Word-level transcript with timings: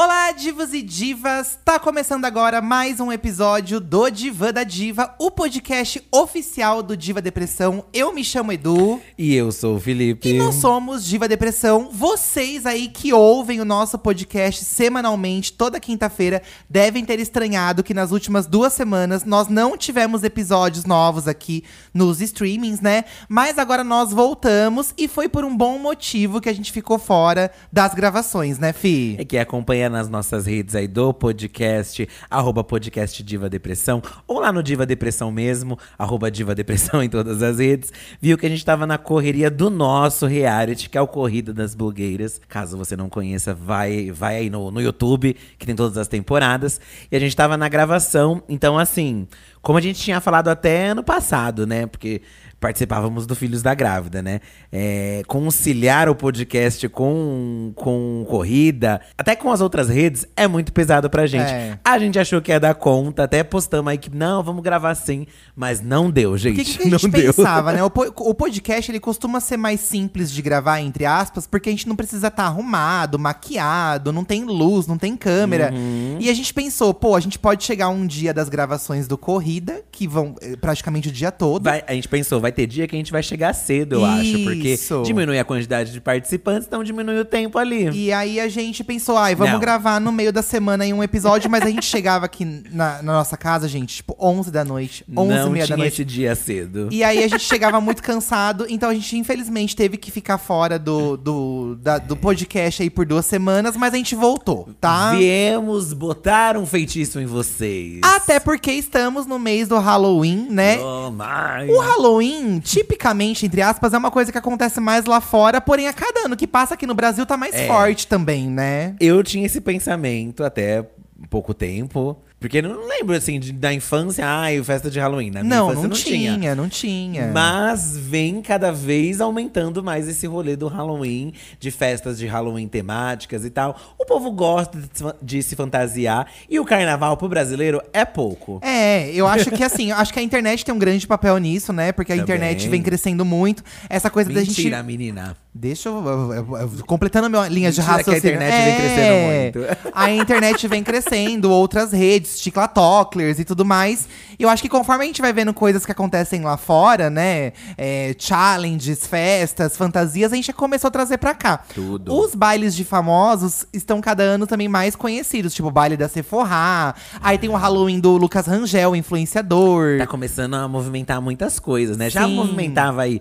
Hola, 0.00 0.19
Olá, 0.30 0.38
divos 0.38 0.72
e 0.72 0.80
divas! 0.80 1.58
Tá 1.64 1.76
começando 1.76 2.24
agora 2.24 2.62
mais 2.62 3.00
um 3.00 3.10
episódio 3.10 3.80
do 3.80 4.08
Diva 4.08 4.52
da 4.52 4.62
Diva, 4.62 5.12
o 5.18 5.28
podcast 5.28 6.00
oficial 6.12 6.84
do 6.84 6.96
Diva 6.96 7.20
Depressão. 7.20 7.84
Eu 7.92 8.14
me 8.14 8.22
chamo 8.22 8.52
Edu. 8.52 9.00
E 9.18 9.34
eu 9.34 9.50
sou 9.50 9.74
o 9.74 9.80
Felipe. 9.80 10.28
E 10.28 10.38
nós 10.38 10.54
somos 10.54 11.04
Diva 11.04 11.26
Depressão. 11.26 11.90
Vocês 11.92 12.64
aí 12.64 12.86
que 12.86 13.12
ouvem 13.12 13.60
o 13.60 13.64
nosso 13.64 13.98
podcast 13.98 14.64
semanalmente, 14.64 15.52
toda 15.52 15.80
quinta-feira, 15.80 16.40
devem 16.68 17.04
ter 17.04 17.18
estranhado 17.18 17.82
que 17.82 17.92
nas 17.92 18.12
últimas 18.12 18.46
duas 18.46 18.72
semanas 18.72 19.24
nós 19.24 19.48
não 19.48 19.76
tivemos 19.76 20.22
episódios 20.22 20.84
novos 20.84 21.26
aqui 21.26 21.64
nos 21.92 22.20
streamings, 22.20 22.80
né? 22.80 23.02
Mas 23.28 23.58
agora 23.58 23.82
nós 23.82 24.12
voltamos 24.12 24.94
e 24.96 25.08
foi 25.08 25.28
por 25.28 25.44
um 25.44 25.56
bom 25.56 25.76
motivo 25.76 26.40
que 26.40 26.48
a 26.48 26.54
gente 26.54 26.70
ficou 26.70 27.00
fora 27.00 27.50
das 27.72 27.94
gravações, 27.94 28.60
né, 28.60 28.72
Fi? 28.72 29.16
É 29.18 29.24
que 29.24 29.36
acompanha 29.36 29.90
nas 29.90 30.08
nossas 30.08 30.19
redes 30.46 30.74
aí 30.74 30.86
do 30.86 31.14
podcast, 31.14 32.08
arroba 32.30 32.62
podcast 32.62 33.22
Diva 33.22 33.48
Depressão, 33.48 34.02
ou 34.26 34.40
lá 34.40 34.52
no 34.52 34.62
Diva 34.62 34.84
Depressão 34.84 35.32
mesmo, 35.32 35.78
arroba 35.98 36.30
Diva 36.30 36.54
Depressão 36.54 37.02
em 37.04 37.08
todas 37.08 37.42
as 37.42 37.58
redes, 37.58 37.92
viu 38.20 38.36
que 38.36 38.46
a 38.46 38.48
gente 38.48 38.64
tava 38.64 38.86
na 38.86 38.98
correria 38.98 39.50
do 39.50 39.70
nosso 39.70 40.26
reality, 40.26 40.90
que 40.90 40.98
é 40.98 41.00
o 41.00 41.08
Corrida 41.08 41.52
das 41.52 41.74
Blogueiras. 41.74 42.40
Caso 42.48 42.76
você 42.76 42.96
não 42.96 43.08
conheça, 43.08 43.54
vai, 43.54 44.10
vai 44.10 44.36
aí 44.36 44.50
no, 44.50 44.70
no 44.70 44.80
YouTube, 44.80 45.36
que 45.58 45.66
tem 45.66 45.74
todas 45.74 45.96
as 45.96 46.08
temporadas. 46.08 46.80
E 47.10 47.16
a 47.16 47.20
gente 47.20 47.34
tava 47.34 47.56
na 47.56 47.68
gravação, 47.68 48.42
então 48.48 48.78
assim, 48.78 49.26
como 49.62 49.78
a 49.78 49.82
gente 49.82 50.00
tinha 50.00 50.20
falado 50.20 50.48
até 50.48 50.88
ano 50.88 51.02
passado, 51.02 51.66
né? 51.66 51.86
Porque 51.86 52.22
participávamos 52.60 53.26
do 53.26 53.34
Filhos 53.34 53.62
da 53.62 53.74
Grávida, 53.74 54.20
né? 54.22 54.40
É, 54.70 55.22
conciliar 55.26 56.08
o 56.08 56.14
podcast 56.14 56.86
com, 56.90 57.72
com 57.74 58.24
corrida, 58.28 59.00
até 59.16 59.34
com 59.34 59.50
as 59.50 59.60
outras 59.60 59.88
redes, 59.88 60.26
é 60.36 60.46
muito 60.46 60.72
pesado 60.72 61.08
pra 61.08 61.26
gente. 61.26 61.50
É. 61.50 61.78
A 61.82 61.98
gente 61.98 62.18
achou 62.18 62.40
que 62.42 62.52
ia 62.52 62.60
dar 62.60 62.74
conta, 62.74 63.24
até 63.24 63.42
postamos 63.42 63.90
aí 63.90 63.96
que 63.98 64.14
não, 64.14 64.42
vamos 64.42 64.62
gravar 64.62 64.94
sim, 64.94 65.26
mas 65.56 65.80
não 65.80 66.10
deu, 66.10 66.36
gente. 66.36 66.60
O 66.60 66.64
que, 66.64 66.64
que 66.64 66.80
a 66.82 66.90
gente 66.90 67.04
não 67.04 67.10
deu. 67.10 67.32
pensava, 67.34 67.72
né? 67.72 67.82
O, 67.82 67.90
po- 67.90 68.12
o 68.16 68.34
podcast 68.34 68.90
ele 68.90 69.00
costuma 69.00 69.40
ser 69.40 69.56
mais 69.56 69.80
simples 69.80 70.30
de 70.30 70.42
gravar, 70.42 70.80
entre 70.80 71.06
aspas, 71.06 71.46
porque 71.46 71.68
a 71.70 71.72
gente 71.72 71.88
não 71.88 71.96
precisa 71.96 72.28
estar 72.28 72.44
arrumado, 72.44 73.18
maquiado, 73.18 74.12
não 74.12 74.22
tem 74.24 74.44
luz, 74.44 74.86
não 74.86 74.98
tem 74.98 75.16
câmera. 75.16 75.72
Uhum. 75.72 76.18
E 76.20 76.28
a 76.28 76.34
gente 76.34 76.52
pensou, 76.52 76.92
pô, 76.92 77.16
a 77.16 77.20
gente 77.20 77.38
pode 77.38 77.64
chegar 77.64 77.88
um 77.88 78.06
dia 78.06 78.34
das 78.34 78.48
gravações 78.48 79.08
do 79.08 79.16
Corrida, 79.16 79.82
que 79.90 80.06
vão 80.06 80.34
eh, 80.42 80.56
praticamente 80.56 81.08
o 81.08 81.12
dia 81.12 81.32
todo. 81.32 81.64
Vai- 81.64 81.82
a 81.86 81.94
gente 81.94 82.08
pensou, 82.08 82.40
vai 82.40 82.49
ter 82.52 82.66
dia 82.66 82.86
que 82.86 82.94
a 82.94 82.98
gente 82.98 83.12
vai 83.12 83.22
chegar 83.22 83.52
cedo, 83.52 83.96
eu 83.96 84.04
acho, 84.04 84.38
porque 84.44 84.74
Isso. 84.74 85.02
diminui 85.04 85.38
a 85.38 85.44
quantidade 85.44 85.92
de 85.92 86.00
participantes, 86.00 86.66
então 86.66 86.82
diminui 86.84 87.18
o 87.18 87.24
tempo 87.24 87.58
ali. 87.58 87.88
E 87.90 88.12
aí 88.12 88.38
a 88.40 88.48
gente 88.48 88.82
pensou, 88.84 89.16
ai, 89.16 89.34
vamos 89.34 89.52
Não. 89.54 89.60
gravar 89.60 90.00
no 90.00 90.12
meio 90.12 90.32
da 90.32 90.42
semana 90.42 90.84
em 90.86 90.92
um 90.92 91.02
episódio, 91.02 91.50
mas 91.50 91.62
a 91.62 91.70
gente 91.70 91.84
chegava 91.86 92.26
aqui 92.26 92.44
na, 92.44 93.02
na 93.02 93.12
nossa 93.12 93.36
casa, 93.36 93.68
gente, 93.68 93.96
tipo, 93.96 94.16
11 94.20 94.50
da 94.50 94.64
noite, 94.64 95.04
11 95.16 95.32
e 95.32 95.36
não 95.36 95.50
meia 95.50 95.66
da 95.66 95.76
noite. 95.76 95.92
esse 95.94 96.04
dia 96.04 96.34
cedo. 96.34 96.88
E 96.90 97.02
aí 97.04 97.22
a 97.22 97.28
gente 97.28 97.44
chegava 97.44 97.80
muito 97.80 98.02
cansado, 98.02 98.66
então 98.68 98.88
a 98.90 98.94
gente 98.94 99.16
infelizmente 99.16 99.74
teve 99.76 99.96
que 99.96 100.10
ficar 100.10 100.38
fora 100.38 100.78
do, 100.78 101.16
do, 101.16 101.76
da- 101.80 101.98
do 101.98 102.16
podcast 102.16 102.82
aí 102.82 102.90
por 102.90 103.04
duas 103.06 103.26
semanas, 103.26 103.76
mas 103.76 103.94
a 103.94 103.96
gente 103.96 104.14
voltou, 104.14 104.68
tá? 104.80 105.12
Viemos 105.14 105.92
botar 105.92 106.56
um 106.56 106.66
feitiço 106.66 107.20
em 107.20 107.26
vocês. 107.26 108.00
Até 108.02 108.38
porque 108.40 108.72
estamos 108.72 109.26
no 109.26 109.38
mês 109.38 109.68
do 109.68 109.78
Halloween, 109.78 110.46
né? 110.50 110.78
Oh, 110.80 111.10
my. 111.10 111.70
O 111.72 111.78
Halloween, 111.80 112.39
tipicamente, 112.60 113.46
entre 113.46 113.60
aspas, 113.62 113.92
é 113.92 113.98
uma 113.98 114.10
coisa 114.10 114.32
que 114.32 114.38
acontece 114.38 114.80
mais 114.80 115.04
lá 115.04 115.20
fora, 115.20 115.60
porém 115.60 115.88
a 115.88 115.92
cada 115.92 116.26
ano 116.26 116.36
que 116.36 116.46
passa 116.46 116.74
aqui 116.74 116.86
no 116.86 116.94
Brasil 116.94 117.26
tá 117.26 117.36
mais 117.36 117.54
É. 117.54 117.66
forte 117.66 118.06
também, 118.06 118.48
né? 118.48 118.94
Eu 119.00 119.22
tinha 119.22 119.44
esse 119.46 119.60
pensamento 119.60 120.42
até 120.44 120.84
pouco 121.28 121.52
tempo. 121.52 122.16
Porque 122.40 122.56
eu 122.58 122.62
não 122.62 122.88
lembro, 122.88 123.14
assim, 123.14 123.38
de- 123.38 123.52
da 123.52 123.70
infância, 123.72 124.26
ai, 124.26 124.62
festa 124.64 124.90
de 124.90 124.98
Halloween. 124.98 125.30
Na 125.30 125.42
minha 125.42 125.56
Não, 125.56 125.66
infância 125.72 125.88
não, 125.88 125.94
tinha, 125.96 126.54
não 126.54 126.68
tinha. 126.70 127.30
Mas 127.34 127.98
vem 127.98 128.40
cada 128.40 128.72
vez 128.72 129.20
aumentando 129.20 129.84
mais 129.84 130.08
esse 130.08 130.26
rolê 130.26 130.56
do 130.56 130.66
Halloween, 130.66 131.34
de 131.58 131.70
festas 131.70 132.16
de 132.18 132.26
Halloween 132.26 132.66
temáticas 132.66 133.44
e 133.44 133.50
tal. 133.50 133.78
O 133.98 134.06
povo 134.06 134.30
gosta 134.30 134.78
de 134.78 134.88
se, 134.90 135.04
de 135.20 135.42
se 135.42 135.54
fantasiar 135.54 136.26
e 136.48 136.58
o 136.58 136.64
carnaval 136.64 137.14
pro 137.18 137.28
brasileiro 137.28 137.82
é 137.92 138.06
pouco. 138.06 138.58
É, 138.62 139.10
eu 139.12 139.26
acho 139.26 139.50
que 139.50 139.62
assim, 139.62 139.92
acho 139.92 140.10
que 140.12 140.18
a 140.18 140.22
internet 140.22 140.64
tem 140.64 140.74
um 140.74 140.78
grande 140.78 141.06
papel 141.06 141.36
nisso, 141.36 141.74
né? 141.74 141.92
Porque 141.92 142.10
a 142.12 142.16
Também. 142.16 142.22
internet 142.22 142.68
vem 142.70 142.80
crescendo 142.82 143.22
muito. 143.22 143.62
Essa 143.88 144.08
coisa 144.08 144.32
da 144.32 144.40
Mentira, 144.40 144.78
gente. 144.78 144.86
menina. 144.86 145.36
Deixa 145.52 145.88
eu, 145.88 145.94
eu- 146.06 146.56
eu- 146.58 146.70
Completando 146.86 147.26
a 147.26 147.28
minha 147.28 147.48
linha 147.48 147.72
de 147.72 147.80
Mentira 147.80 148.04
que 148.04 148.10
a 148.10 148.12
raciocínio. 148.14 148.36
internet 148.36 148.64
vem 148.64 148.72
É, 148.72 148.76
crescendo 148.76 149.64
muito. 149.66 149.80
A 149.92 150.10
internet 150.12 150.68
vem 150.68 150.82
crescendo, 150.84 151.50
outras 151.50 151.90
redes, 151.92 152.38
TikTokers 152.38 153.40
e 153.40 153.44
tudo 153.44 153.64
mais. 153.64 154.06
E 154.38 154.44
eu 154.44 154.48
acho 154.48 154.62
que 154.62 154.68
conforme 154.68 155.02
a 155.02 155.06
gente 155.08 155.20
vai 155.20 155.32
vendo 155.32 155.52
coisas 155.52 155.84
que 155.84 155.90
acontecem 155.90 156.42
lá 156.42 156.56
fora, 156.56 157.10
né? 157.10 157.52
é, 157.76 158.14
challenges, 158.16 159.06
festas, 159.08 159.76
fantasias, 159.76 160.32
a 160.32 160.36
gente 160.36 160.52
começou 160.52 160.86
a 160.86 160.90
trazer 160.92 161.18
pra 161.18 161.34
cá. 161.34 161.58
Tudo. 161.74 162.14
Os 162.16 162.34
bailes 162.34 162.74
de 162.74 162.84
famosos 162.84 163.66
estão 163.72 164.00
cada 164.00 164.22
ano 164.22 164.46
também 164.46 164.68
mais 164.68 164.94
conhecidos, 164.94 165.52
tipo 165.52 165.66
o 165.66 165.70
baile 165.72 165.96
da 165.96 166.08
Sephora. 166.08 166.94
Aí 167.20 167.36
tem 167.38 167.50
o 167.50 167.56
Halloween 167.56 167.98
do 167.98 168.16
Lucas 168.16 168.46
Rangel, 168.46 168.94
influenciador. 168.94 169.98
Tá 169.98 170.06
começando 170.06 170.54
a 170.54 170.68
movimentar 170.68 171.20
muitas 171.20 171.58
coisas, 171.58 171.96
né? 171.96 172.08
Já 172.08 172.24
Sim. 172.24 172.34
movimentava 172.36 173.02
aí 173.02 173.20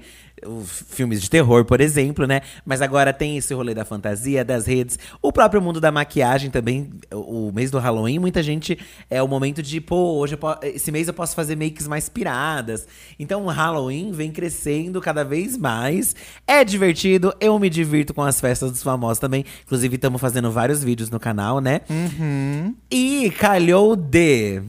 filmes 0.65 1.21
de 1.21 1.29
terror, 1.29 1.65
por 1.65 1.81
exemplo, 1.81 2.25
né? 2.25 2.41
Mas 2.65 2.81
agora 2.81 3.11
tem 3.13 3.37
esse 3.37 3.53
rolê 3.53 3.73
da 3.73 3.85
fantasia, 3.85 4.43
das 4.43 4.65
redes. 4.65 4.97
O 5.21 5.31
próprio 5.31 5.61
mundo 5.61 5.79
da 5.81 5.91
maquiagem 5.91 6.49
também. 6.49 6.89
O 7.13 7.51
mês 7.53 7.71
do 7.71 7.79
Halloween, 7.79 8.19
muita 8.19 8.41
gente 8.43 8.77
é 9.09 9.21
o 9.21 9.27
momento 9.27 9.61
de, 9.61 9.79
pô, 9.81 10.17
hoje 10.17 10.35
eu 10.35 10.37
po- 10.37 10.57
esse 10.63 10.91
mês 10.91 11.07
eu 11.07 11.13
posso 11.13 11.35
fazer 11.35 11.55
makes 11.55 11.87
mais 11.87 12.09
piradas. 12.09 12.87
Então 13.19 13.45
o 13.45 13.49
Halloween 13.49 14.11
vem 14.11 14.31
crescendo 14.31 15.01
cada 15.01 15.23
vez 15.23 15.57
mais. 15.57 16.15
É 16.47 16.63
divertido, 16.63 17.33
eu 17.39 17.57
me 17.59 17.69
divirto 17.69 18.13
com 18.13 18.21
as 18.21 18.39
festas 18.39 18.71
dos 18.71 18.83
famosos 18.83 19.19
também. 19.19 19.45
Inclusive, 19.65 19.95
estamos 19.95 20.19
fazendo 20.21 20.51
vários 20.51 20.83
vídeos 20.83 21.09
no 21.09 21.19
canal, 21.19 21.59
né? 21.59 21.81
Uhum. 21.89 22.75
E 22.91 23.31
calhou 23.37 23.95
de. 23.95 24.61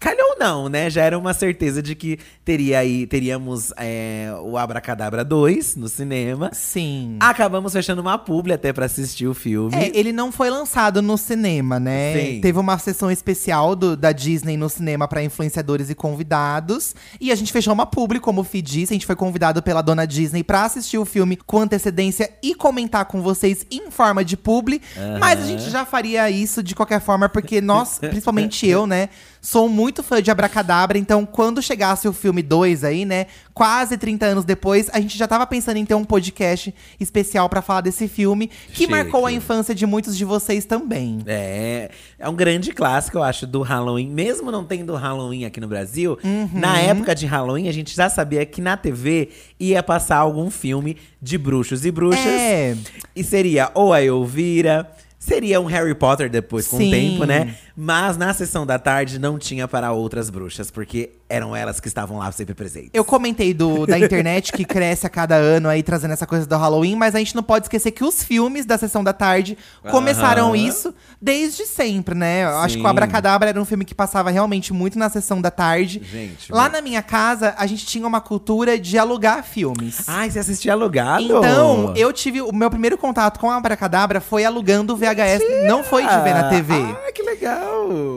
Calhou 0.00 0.36
não, 0.38 0.68
né? 0.68 0.88
Já 0.88 1.02
era 1.02 1.18
uma 1.18 1.34
certeza 1.34 1.82
de 1.82 1.94
que 1.96 2.18
teria 2.44 2.78
aí, 2.78 3.04
teríamos 3.06 3.72
é, 3.76 4.32
o 4.42 4.56
Abracadabra 4.56 5.24
2 5.24 5.74
no 5.74 5.88
cinema. 5.88 6.50
Sim. 6.52 7.16
Acabamos 7.18 7.72
fechando 7.72 8.00
uma 8.00 8.16
publi 8.16 8.52
até 8.52 8.72
pra 8.72 8.86
assistir 8.86 9.26
o 9.26 9.34
filme. 9.34 9.74
É, 9.74 9.90
ele 9.92 10.12
não 10.12 10.30
foi 10.30 10.50
lançado 10.50 11.02
no 11.02 11.18
cinema, 11.18 11.80
né? 11.80 12.14
Sim. 12.14 12.40
Teve 12.40 12.58
uma 12.60 12.78
sessão 12.78 13.10
especial 13.10 13.74
do- 13.74 13.96
da 13.96 14.12
Disney 14.12 14.56
no 14.56 14.68
cinema 14.68 15.08
para 15.08 15.22
influenciadores 15.24 15.90
e 15.90 15.94
convidados. 15.96 16.94
E 17.20 17.32
a 17.32 17.34
gente 17.34 17.52
fechou 17.52 17.72
uma 17.74 17.84
publi, 17.86 18.20
como 18.20 18.42
o 18.42 18.44
Fih 18.44 18.62
disse. 18.62 18.92
A 18.92 18.94
gente 18.94 19.06
foi 19.06 19.16
convidado 19.16 19.60
pela 19.62 19.82
dona 19.82 20.06
Disney 20.06 20.44
pra 20.44 20.64
assistir 20.64 20.98
o 20.98 21.04
filme 21.04 21.36
com 21.36 21.58
antecedência 21.60 22.30
e 22.40 22.54
comentar 22.54 23.04
com 23.06 23.20
vocês 23.20 23.66
em 23.70 23.90
forma 23.90 24.24
de 24.24 24.36
publi. 24.36 24.80
Mas 25.18 25.40
a 25.42 25.46
gente 25.46 25.68
já 25.70 25.84
faria 25.84 26.30
isso 26.30 26.62
de 26.62 26.74
qualquer 26.74 27.00
forma, 27.00 27.28
porque 27.28 27.60
nós, 27.60 27.98
principalmente 28.00 28.66
eu, 28.66 28.86
né? 28.86 29.08
Sou 29.40 29.68
muito 29.68 30.02
fã 30.02 30.20
de 30.22 30.30
Abracadabra, 30.30 30.98
então 30.98 31.24
quando 31.24 31.62
chegasse 31.62 32.08
o 32.08 32.12
filme 32.12 32.42
2 32.42 32.84
aí, 32.84 33.04
né? 33.04 33.26
Quase 33.54 33.96
30 33.96 34.26
anos 34.26 34.44
depois, 34.44 34.88
a 34.92 35.00
gente 35.00 35.16
já 35.16 35.26
tava 35.28 35.46
pensando 35.46 35.76
em 35.78 35.84
ter 35.86 35.94
um 35.94 36.04
podcast 36.04 36.74
especial 36.98 37.48
pra 37.48 37.62
falar 37.62 37.80
desse 37.82 38.08
filme, 38.08 38.48
que 38.48 38.78
Chique. 38.84 38.90
marcou 38.90 39.26
a 39.26 39.32
infância 39.32 39.74
de 39.74 39.86
muitos 39.86 40.16
de 40.16 40.24
vocês 40.24 40.64
também. 40.64 41.20
É, 41.26 41.90
é 42.18 42.28
um 42.28 42.34
grande 42.34 42.72
clássico, 42.72 43.18
eu 43.18 43.22
acho, 43.22 43.46
do 43.46 43.62
Halloween. 43.62 44.08
Mesmo 44.10 44.50
não 44.50 44.64
tendo 44.64 44.94
Halloween 44.94 45.44
aqui 45.44 45.60
no 45.60 45.68
Brasil, 45.68 46.18
Uhum. 46.22 46.50
na 46.52 46.78
época 46.80 47.14
de 47.14 47.26
Halloween, 47.26 47.68
a 47.68 47.72
gente 47.72 47.94
já 47.94 48.08
sabia 48.10 48.44
que 48.44 48.60
na 48.60 48.76
TV 48.76 49.30
ia 49.58 49.82
passar 49.82 50.16
algum 50.18 50.50
filme 50.50 50.96
de 51.22 51.38
bruxos 51.38 51.84
e 51.84 51.90
bruxas. 51.90 52.24
É. 52.26 52.76
E 53.14 53.24
seria 53.24 53.70
ou 53.74 53.92
a 53.92 54.02
Elvira, 54.02 54.88
seria 55.18 55.60
um 55.60 55.64
Harry 55.66 55.94
Potter 55.94 56.30
depois, 56.30 56.66
com 56.66 56.76
o 56.76 56.90
tempo, 56.90 57.24
né? 57.24 57.54
Mas 57.80 58.16
na 58.16 58.34
sessão 58.34 58.66
da 58.66 58.76
tarde 58.76 59.20
não 59.20 59.38
tinha 59.38 59.68
para 59.68 59.92
outras 59.92 60.30
bruxas, 60.30 60.68
porque 60.68 61.10
eram 61.28 61.54
elas 61.54 61.78
que 61.78 61.86
estavam 61.86 62.18
lá 62.18 62.32
sempre 62.32 62.52
presentes. 62.52 62.90
Eu 62.92 63.04
comentei 63.04 63.54
do, 63.54 63.86
da 63.86 63.96
internet 64.00 64.50
que 64.50 64.64
cresce 64.64 65.06
a 65.06 65.08
cada 65.08 65.36
ano 65.36 65.68
aí, 65.68 65.80
trazendo 65.80 66.12
essa 66.12 66.26
coisa 66.26 66.44
do 66.44 66.56
Halloween, 66.56 66.96
mas 66.96 67.14
a 67.14 67.20
gente 67.20 67.36
não 67.36 67.42
pode 67.42 67.66
esquecer 67.66 67.92
que 67.92 68.02
os 68.02 68.24
filmes 68.24 68.66
da 68.66 68.76
Sessão 68.76 69.04
da 69.04 69.12
Tarde 69.12 69.56
começaram 69.92 70.48
Aham. 70.48 70.56
isso 70.56 70.92
desde 71.22 71.66
sempre, 71.66 72.16
né? 72.16 72.42
Eu 72.46 72.58
acho 72.58 72.74
que 72.74 72.80
o 72.80 72.82
Sim. 72.82 72.90
Abracadabra 72.90 73.50
era 73.50 73.60
um 73.60 73.64
filme 73.64 73.84
que 73.84 73.94
passava 73.94 74.28
realmente 74.28 74.72
muito 74.72 74.98
na 74.98 75.08
Sessão 75.08 75.40
da 75.40 75.50
Tarde. 75.52 76.02
Gente, 76.02 76.50
Lá 76.50 76.68
na 76.68 76.80
minha 76.80 77.00
casa, 77.00 77.54
a 77.56 77.66
gente 77.66 77.86
tinha 77.86 78.08
uma 78.08 78.20
cultura 78.20 78.76
de 78.76 78.98
alugar 78.98 79.44
filmes. 79.44 80.08
Ai, 80.08 80.32
você 80.32 80.40
assistia 80.40 80.72
alugado? 80.72 81.22
Então, 81.22 81.92
eu 81.94 82.12
tive. 82.12 82.40
O 82.42 82.52
meu 82.52 82.70
primeiro 82.70 82.98
contato 82.98 83.38
com 83.38 83.48
a 83.48 83.56
Abracadabra 83.56 84.20
foi 84.20 84.44
alugando 84.44 84.94
o 84.94 84.96
VHS. 84.96 85.68
Não 85.68 85.84
foi 85.84 86.02
de 86.02 86.20
ver 86.22 86.34
na 86.34 86.48
TV. 86.48 86.74
Ah, 86.74 87.12
que 87.12 87.22
legal. 87.22 87.67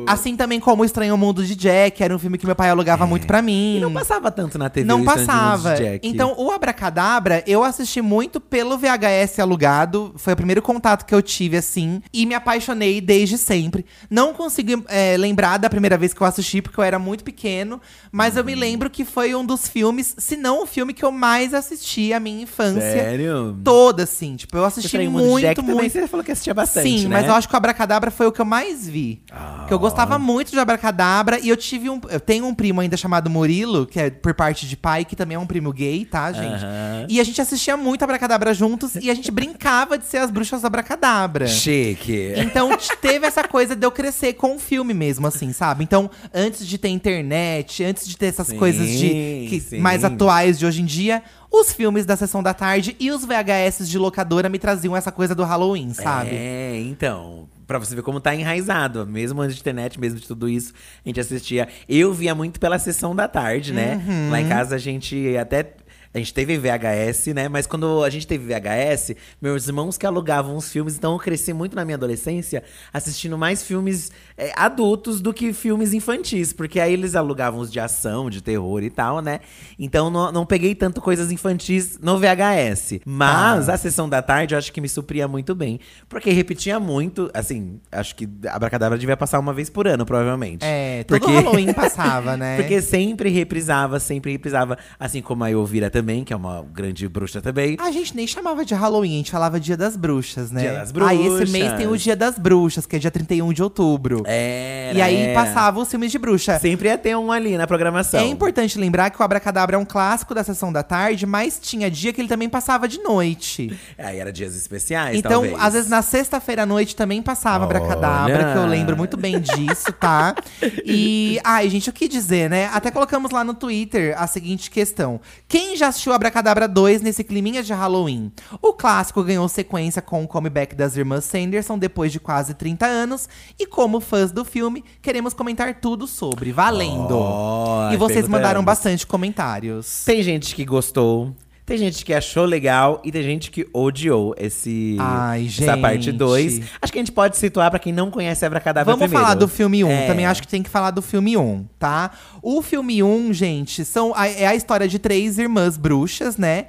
Assim 0.07 0.35
também 0.35 0.59
como 0.59 0.83
O 0.83 0.85
Estranho 0.85 1.17
Mundo 1.17 1.45
de 1.45 1.55
Jack, 1.55 2.03
era 2.03 2.15
um 2.15 2.19
filme 2.19 2.37
que 2.37 2.45
meu 2.45 2.55
pai 2.55 2.69
alugava 2.69 3.05
muito 3.05 3.27
pra 3.27 3.41
mim. 3.41 3.75
É. 3.75 3.77
E 3.77 3.81
não 3.81 3.93
passava 3.93 4.31
tanto 4.31 4.57
na 4.57 4.69
TV. 4.69 4.87
Não 4.87 5.03
passava. 5.03 5.75
Então, 6.03 6.35
o 6.37 6.51
Abracadabra, 6.51 7.43
eu 7.47 7.63
assisti 7.63 8.01
muito 8.01 8.39
pelo 8.39 8.77
VHS 8.77 9.39
alugado. 9.39 10.13
Foi 10.17 10.33
o 10.33 10.35
primeiro 10.35 10.61
contato 10.61 11.05
que 11.05 11.13
eu 11.13 11.21
tive, 11.21 11.57
assim. 11.57 12.01
E 12.11 12.25
me 12.25 12.35
apaixonei 12.35 12.99
desde 13.01 13.37
sempre. 13.37 13.85
Não 14.09 14.33
consigo 14.33 14.83
é, 14.87 15.15
lembrar 15.17 15.57
da 15.57 15.69
primeira 15.69 15.97
vez 15.97 16.13
que 16.13 16.21
eu 16.21 16.27
assisti, 16.27 16.61
porque 16.61 16.79
eu 16.79 16.83
era 16.83 16.99
muito 16.99 17.23
pequeno. 17.23 17.79
Mas 18.11 18.35
eu 18.35 18.43
me 18.43 18.55
lembro 18.55 18.89
que 18.89 19.05
foi 19.05 19.33
um 19.35 19.45
dos 19.45 19.67
filmes, 19.67 20.15
se 20.17 20.35
não 20.35 20.63
o 20.63 20.65
filme 20.65 20.93
que 20.93 21.03
eu 21.03 21.11
mais 21.11 21.53
assisti 21.53 22.13
a 22.13 22.19
minha 22.19 22.43
infância. 22.43 22.81
Sério? 22.81 23.57
Toda, 23.63 24.03
assim. 24.03 24.35
Tipo, 24.35 24.57
eu 24.57 24.65
assisti 24.65 24.97
de 24.97 25.07
muito, 25.07 25.41
Jack 25.41 25.55
também 25.55 25.75
muito. 25.75 25.91
você 25.91 26.07
falou 26.07 26.23
que 26.23 26.31
assistia 26.31 26.53
bastante, 26.53 26.89
Sim, 26.89 27.07
né? 27.07 27.17
mas 27.17 27.27
eu 27.27 27.33
acho 27.33 27.47
que 27.47 27.53
o 27.53 27.57
Abracadabra 27.57 28.11
foi 28.11 28.27
o 28.27 28.31
que 28.31 28.41
eu 28.41 28.45
mais 28.45 28.87
vi. 28.87 29.21
Que 29.67 29.73
eu 29.73 29.79
gostava 29.79 30.19
muito 30.19 30.51
de 30.51 30.59
Abracadabra. 30.59 31.39
E 31.39 31.47
eu 31.47 31.55
tive 31.55 31.89
um. 31.89 32.01
Eu 32.09 32.19
tenho 32.19 32.45
um 32.45 32.53
primo 32.53 32.81
ainda 32.81 32.97
chamado 32.97 33.29
Murilo, 33.29 33.85
que 33.85 33.99
é 34.01 34.09
por 34.09 34.33
parte 34.33 34.67
de 34.67 34.75
pai, 34.75 35.05
que 35.05 35.15
também 35.15 35.35
é 35.35 35.39
um 35.39 35.45
primo 35.45 35.71
gay, 35.71 36.03
tá, 36.03 36.29
gente? 36.33 36.65
Aham. 36.65 37.05
E 37.07 37.21
a 37.21 37.23
gente 37.23 37.39
assistia 37.41 37.77
muito 37.77 38.03
Abracadabra 38.03 38.53
juntos 38.53 38.95
e 38.95 39.09
a 39.09 39.13
gente 39.13 39.31
brincava 39.31 39.97
de 39.97 40.05
ser 40.05 40.17
as 40.17 40.29
bruxas 40.29 40.59
do 40.61 40.67
Abracadabra. 40.67 41.47
Chique. 41.47 42.33
Então 42.35 42.75
t- 42.75 42.95
teve 42.97 43.25
essa 43.25 43.47
coisa 43.47 43.73
de 43.73 43.85
eu 43.85 43.91
crescer 43.91 44.33
com 44.33 44.55
o 44.55 44.59
filme 44.59 44.93
mesmo, 44.93 45.25
assim, 45.25 45.53
sabe? 45.53 45.85
Então, 45.85 46.11
antes 46.33 46.67
de 46.67 46.77
ter 46.77 46.89
internet, 46.89 47.81
antes 47.83 48.05
de 48.07 48.17
ter 48.17 48.25
essas 48.25 48.47
Sim, 48.47 48.57
coisas 48.57 48.89
de 48.89 49.47
que- 49.49 49.59
sim. 49.69 49.79
mais 49.79 50.03
atuais 50.03 50.59
de 50.59 50.65
hoje 50.65 50.81
em 50.81 50.85
dia, 50.85 51.23
os 51.49 51.71
filmes 51.71 52.05
da 52.05 52.17
sessão 52.17 52.43
da 52.43 52.53
tarde 52.53 52.95
e 52.99 53.09
os 53.09 53.23
VHS 53.23 53.87
de 53.87 53.97
locadora 53.97 54.49
me 54.49 54.59
traziam 54.59 54.95
essa 54.97 55.11
coisa 55.13 55.33
do 55.33 55.43
Halloween, 55.45 55.93
sabe? 55.93 56.31
É, 56.33 56.77
então. 56.85 57.47
Pra 57.71 57.79
você 57.79 57.95
ver 57.95 58.01
como 58.01 58.19
tá 58.19 58.35
enraizado. 58.35 59.07
Mesmo 59.07 59.41
antes 59.41 59.55
de 59.55 59.61
internet, 59.61 59.97
mesmo 59.97 60.19
de 60.19 60.27
tudo 60.27 60.49
isso, 60.49 60.73
a 61.05 61.07
gente 61.07 61.21
assistia. 61.21 61.69
Eu 61.87 62.13
via 62.13 62.35
muito 62.35 62.59
pela 62.59 62.77
sessão 62.77 63.15
da 63.15 63.29
tarde, 63.29 63.71
né? 63.71 64.03
Uhum. 64.05 64.29
Lá 64.29 64.41
em 64.41 64.49
casa 64.49 64.75
a 64.75 64.77
gente 64.77 65.37
até. 65.37 65.75
A 66.13 66.17
gente 66.17 66.33
teve 66.33 66.57
VHS, 66.57 67.27
né? 67.27 67.47
Mas 67.47 67.65
quando 67.65 68.03
a 68.03 68.09
gente 68.09 68.27
teve 68.27 68.43
VHS, 68.43 69.15
meus 69.41 69.69
irmãos 69.69 69.97
que 69.97 70.05
alugavam 70.05 70.57
os 70.57 70.69
filmes, 70.69 70.97
então 70.97 71.13
eu 71.13 71.17
cresci 71.17 71.53
muito 71.53 71.73
na 71.73 71.85
minha 71.85 71.95
adolescência 71.95 72.61
assistindo 72.91 73.37
mais 73.37 73.63
filmes 73.63 74.11
é, 74.41 74.51
adultos 74.55 75.21
do 75.21 75.33
que 75.33 75.53
filmes 75.53 75.93
infantis. 75.93 76.51
Porque 76.53 76.79
aí 76.79 76.93
eles 76.93 77.15
alugavam 77.15 77.59
os 77.59 77.71
de 77.71 77.79
ação, 77.79 78.29
de 78.29 78.41
terror 78.41 78.81
e 78.83 78.89
tal, 78.89 79.21
né? 79.21 79.39
Então 79.77 80.09
não, 80.09 80.31
não 80.31 80.45
peguei 80.45 80.73
tanto 80.73 80.99
coisas 81.01 81.31
infantis 81.31 81.99
no 82.01 82.17
VHS. 82.17 82.99
Mas 83.05 83.69
Ah. 83.69 83.73
a 83.73 83.77
sessão 83.77 84.09
da 84.09 84.21
tarde 84.21 84.53
eu 84.55 84.57
acho 84.57 84.71
que 84.73 84.81
me 84.81 84.89
supria 84.89 85.27
muito 85.27 85.53
bem. 85.53 85.79
Porque 86.09 86.31
repetia 86.31 86.79
muito, 86.79 87.29
assim, 87.33 87.79
acho 87.91 88.15
que 88.15 88.27
Abracadabra 88.49 88.97
devia 88.97 89.15
passar 89.15 89.39
uma 89.39 89.53
vez 89.53 89.69
por 89.69 89.87
ano, 89.87 90.05
provavelmente. 90.05 90.61
É, 90.65 91.03
todo 91.03 91.19
Porque- 91.19 91.33
Halloween 91.33 91.71
passava, 91.73 92.35
né? 92.35 92.57
Porque 92.57 92.81
sempre 92.81 93.29
reprisava, 93.29 93.99
sempre 93.99 94.31
reprisava. 94.31 94.77
Assim 94.99 95.21
como 95.21 95.43
a 95.43 95.51
Elvira 95.51 95.89
também, 95.89 96.23
que 96.23 96.33
é 96.33 96.35
uma 96.35 96.63
grande 96.73 97.07
bruxa 97.07 97.41
também. 97.41 97.77
A 97.79 97.91
gente 97.91 98.15
nem 98.15 98.25
chamava 98.25 98.65
de 98.65 98.73
Halloween, 98.73 99.13
a 99.13 99.17
gente 99.17 99.31
falava 99.31 99.59
Dia 99.59 99.77
das 99.77 99.95
Bruxas, 99.95 100.49
né? 100.51 100.61
Dia 100.61 100.73
das 100.73 100.93
Aí 101.07 101.19
esse 101.19 101.51
mês 101.51 101.65
Bruxas. 101.65 101.77
tem 101.77 101.87
o 101.87 101.97
Dia 101.97 102.15
das 102.15 102.37
Bruxas, 102.39 102.85
que 102.85 102.95
é 102.95 102.99
dia 102.99 103.11
31 103.11 103.53
de 103.53 103.61
outubro. 103.61 104.23
Era, 104.31 104.97
e 104.97 105.01
aí 105.01 105.21
era. 105.21 105.33
passava 105.33 105.79
os 105.79 105.89
filmes 105.89 106.11
de 106.11 106.17
bruxa. 106.17 106.59
Sempre 106.59 106.87
ia 106.89 106.97
ter 106.97 107.15
um 107.15 107.31
ali 107.31 107.57
na 107.57 107.67
programação. 107.67 108.19
É 108.19 108.25
importante 108.25 108.77
lembrar 108.79 109.09
que 109.09 109.21
o 109.21 109.23
Abracadabra 109.23 109.75
é 109.75 109.79
um 109.79 109.85
clássico 109.85 110.33
da 110.33 110.43
sessão 110.43 110.71
da 110.71 110.83
tarde, 110.83 111.25
mas 111.25 111.59
tinha 111.61 111.89
dia 111.89 112.11
que 112.13 112.21
ele 112.21 112.27
também 112.27 112.49
passava 112.49 112.87
de 112.87 112.99
noite. 112.99 113.77
Aí 113.97 114.19
era 114.19 114.31
dias 114.31 114.55
especiais, 114.55 115.17
Então, 115.17 115.41
talvez. 115.41 115.55
às 115.59 115.73
vezes 115.73 115.89
na 115.89 116.01
sexta-feira 116.01 116.63
à 116.63 116.65
noite 116.65 116.95
também 116.95 117.21
passava 117.21 117.65
Abracadabra, 117.65 118.53
que 118.53 118.57
eu 118.57 118.65
lembro 118.65 118.97
muito 118.97 119.17
bem 119.17 119.39
disso, 119.39 119.91
tá? 119.93 120.35
E, 120.83 121.39
ai, 121.43 121.69
gente, 121.69 121.89
o 121.89 121.93
que 121.93 122.07
dizer, 122.07 122.49
né? 122.49 122.69
Até 122.73 122.91
colocamos 122.91 123.31
lá 123.31 123.43
no 123.43 123.53
Twitter 123.53 124.13
a 124.17 124.27
seguinte 124.27 124.69
questão: 124.69 125.19
Quem 125.47 125.75
já 125.75 125.87
assistiu 125.87 126.11
Abracadabra 126.13 126.67
2 126.67 127.01
nesse 127.01 127.23
climinha 127.23 127.61
de 127.63 127.71
Halloween? 127.73 128.31
O 128.61 128.73
clássico 128.73 129.23
ganhou 129.23 129.47
sequência 129.47 130.01
com 130.01 130.23
o 130.23 130.27
comeback 130.27 130.75
das 130.75 130.95
irmãs 130.97 131.25
Sanderson 131.25 131.77
depois 131.77 132.11
de 132.11 132.19
quase 132.19 132.53
30 132.53 132.85
anos, 132.85 133.29
e 133.59 133.65
como 133.65 133.99
fãs 134.11 134.29
do 134.33 134.43
filme, 134.43 134.83
queremos 135.01 135.33
comentar 135.33 135.73
tudo 135.79 136.05
sobre. 136.05 136.51
Valendo! 136.51 137.15
Ó, 137.17 137.91
e 137.93 137.95
vocês 137.95 138.27
mandaram 138.27 138.61
bastante 138.61 139.07
comentários. 139.07 140.03
Tem 140.03 140.21
gente 140.21 140.53
que 140.53 140.65
gostou. 140.65 141.33
Tem 141.65 141.77
gente 141.77 142.03
que 142.03 142.13
achou 142.13 142.43
legal 142.43 142.99
e 143.05 143.11
tem 143.13 143.23
gente 143.23 143.49
que 143.49 143.65
odiou 143.73 144.35
esse, 144.37 144.97
Ai, 144.99 145.47
essa 145.47 145.77
parte 145.77 146.05
gente. 146.05 146.17
2. 146.17 146.61
Acho 146.81 146.91
que 146.91 146.99
a 146.99 147.01
gente 147.01 147.13
pode 147.13 147.37
situar 147.37 147.69
pra 147.69 147.79
quem 147.79 147.93
não 147.93 148.11
conhece 148.11 148.45
Abracadabra 148.45 148.91
Vamos 148.91 149.05
primeiro. 149.05 149.23
falar 149.23 149.35
do 149.35 149.47
filme 149.47 149.81
1. 149.81 149.89
É. 149.89 150.07
Também 150.07 150.25
acho 150.25 150.41
que 150.41 150.47
tem 150.49 150.61
que 150.61 150.69
falar 150.69 150.91
do 150.91 151.01
filme 151.01 151.37
1, 151.37 151.65
tá? 151.79 152.11
O 152.41 152.61
filme 152.61 153.01
1, 153.01 153.31
gente, 153.31 153.85
são, 153.85 154.11
a- 154.13 154.27
é 154.27 154.45
a 154.47 154.55
história 154.55 154.85
de 154.89 154.99
três 154.99 155.37
irmãs 155.37 155.77
bruxas, 155.77 156.35
né? 156.35 156.65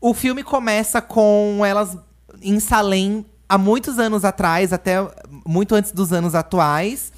O 0.00 0.14
filme 0.14 0.42
começa 0.42 1.02
com 1.02 1.60
elas 1.62 1.98
em 2.40 2.58
Salem 2.58 3.26
há 3.48 3.56
muitos 3.56 3.98
anos 3.98 4.24
atrás, 4.24 4.72
até 4.72 4.96
muito 5.46 5.74
antes 5.74 5.92
dos 5.92 6.12
anos 6.12 6.34
atuais. 6.34 7.12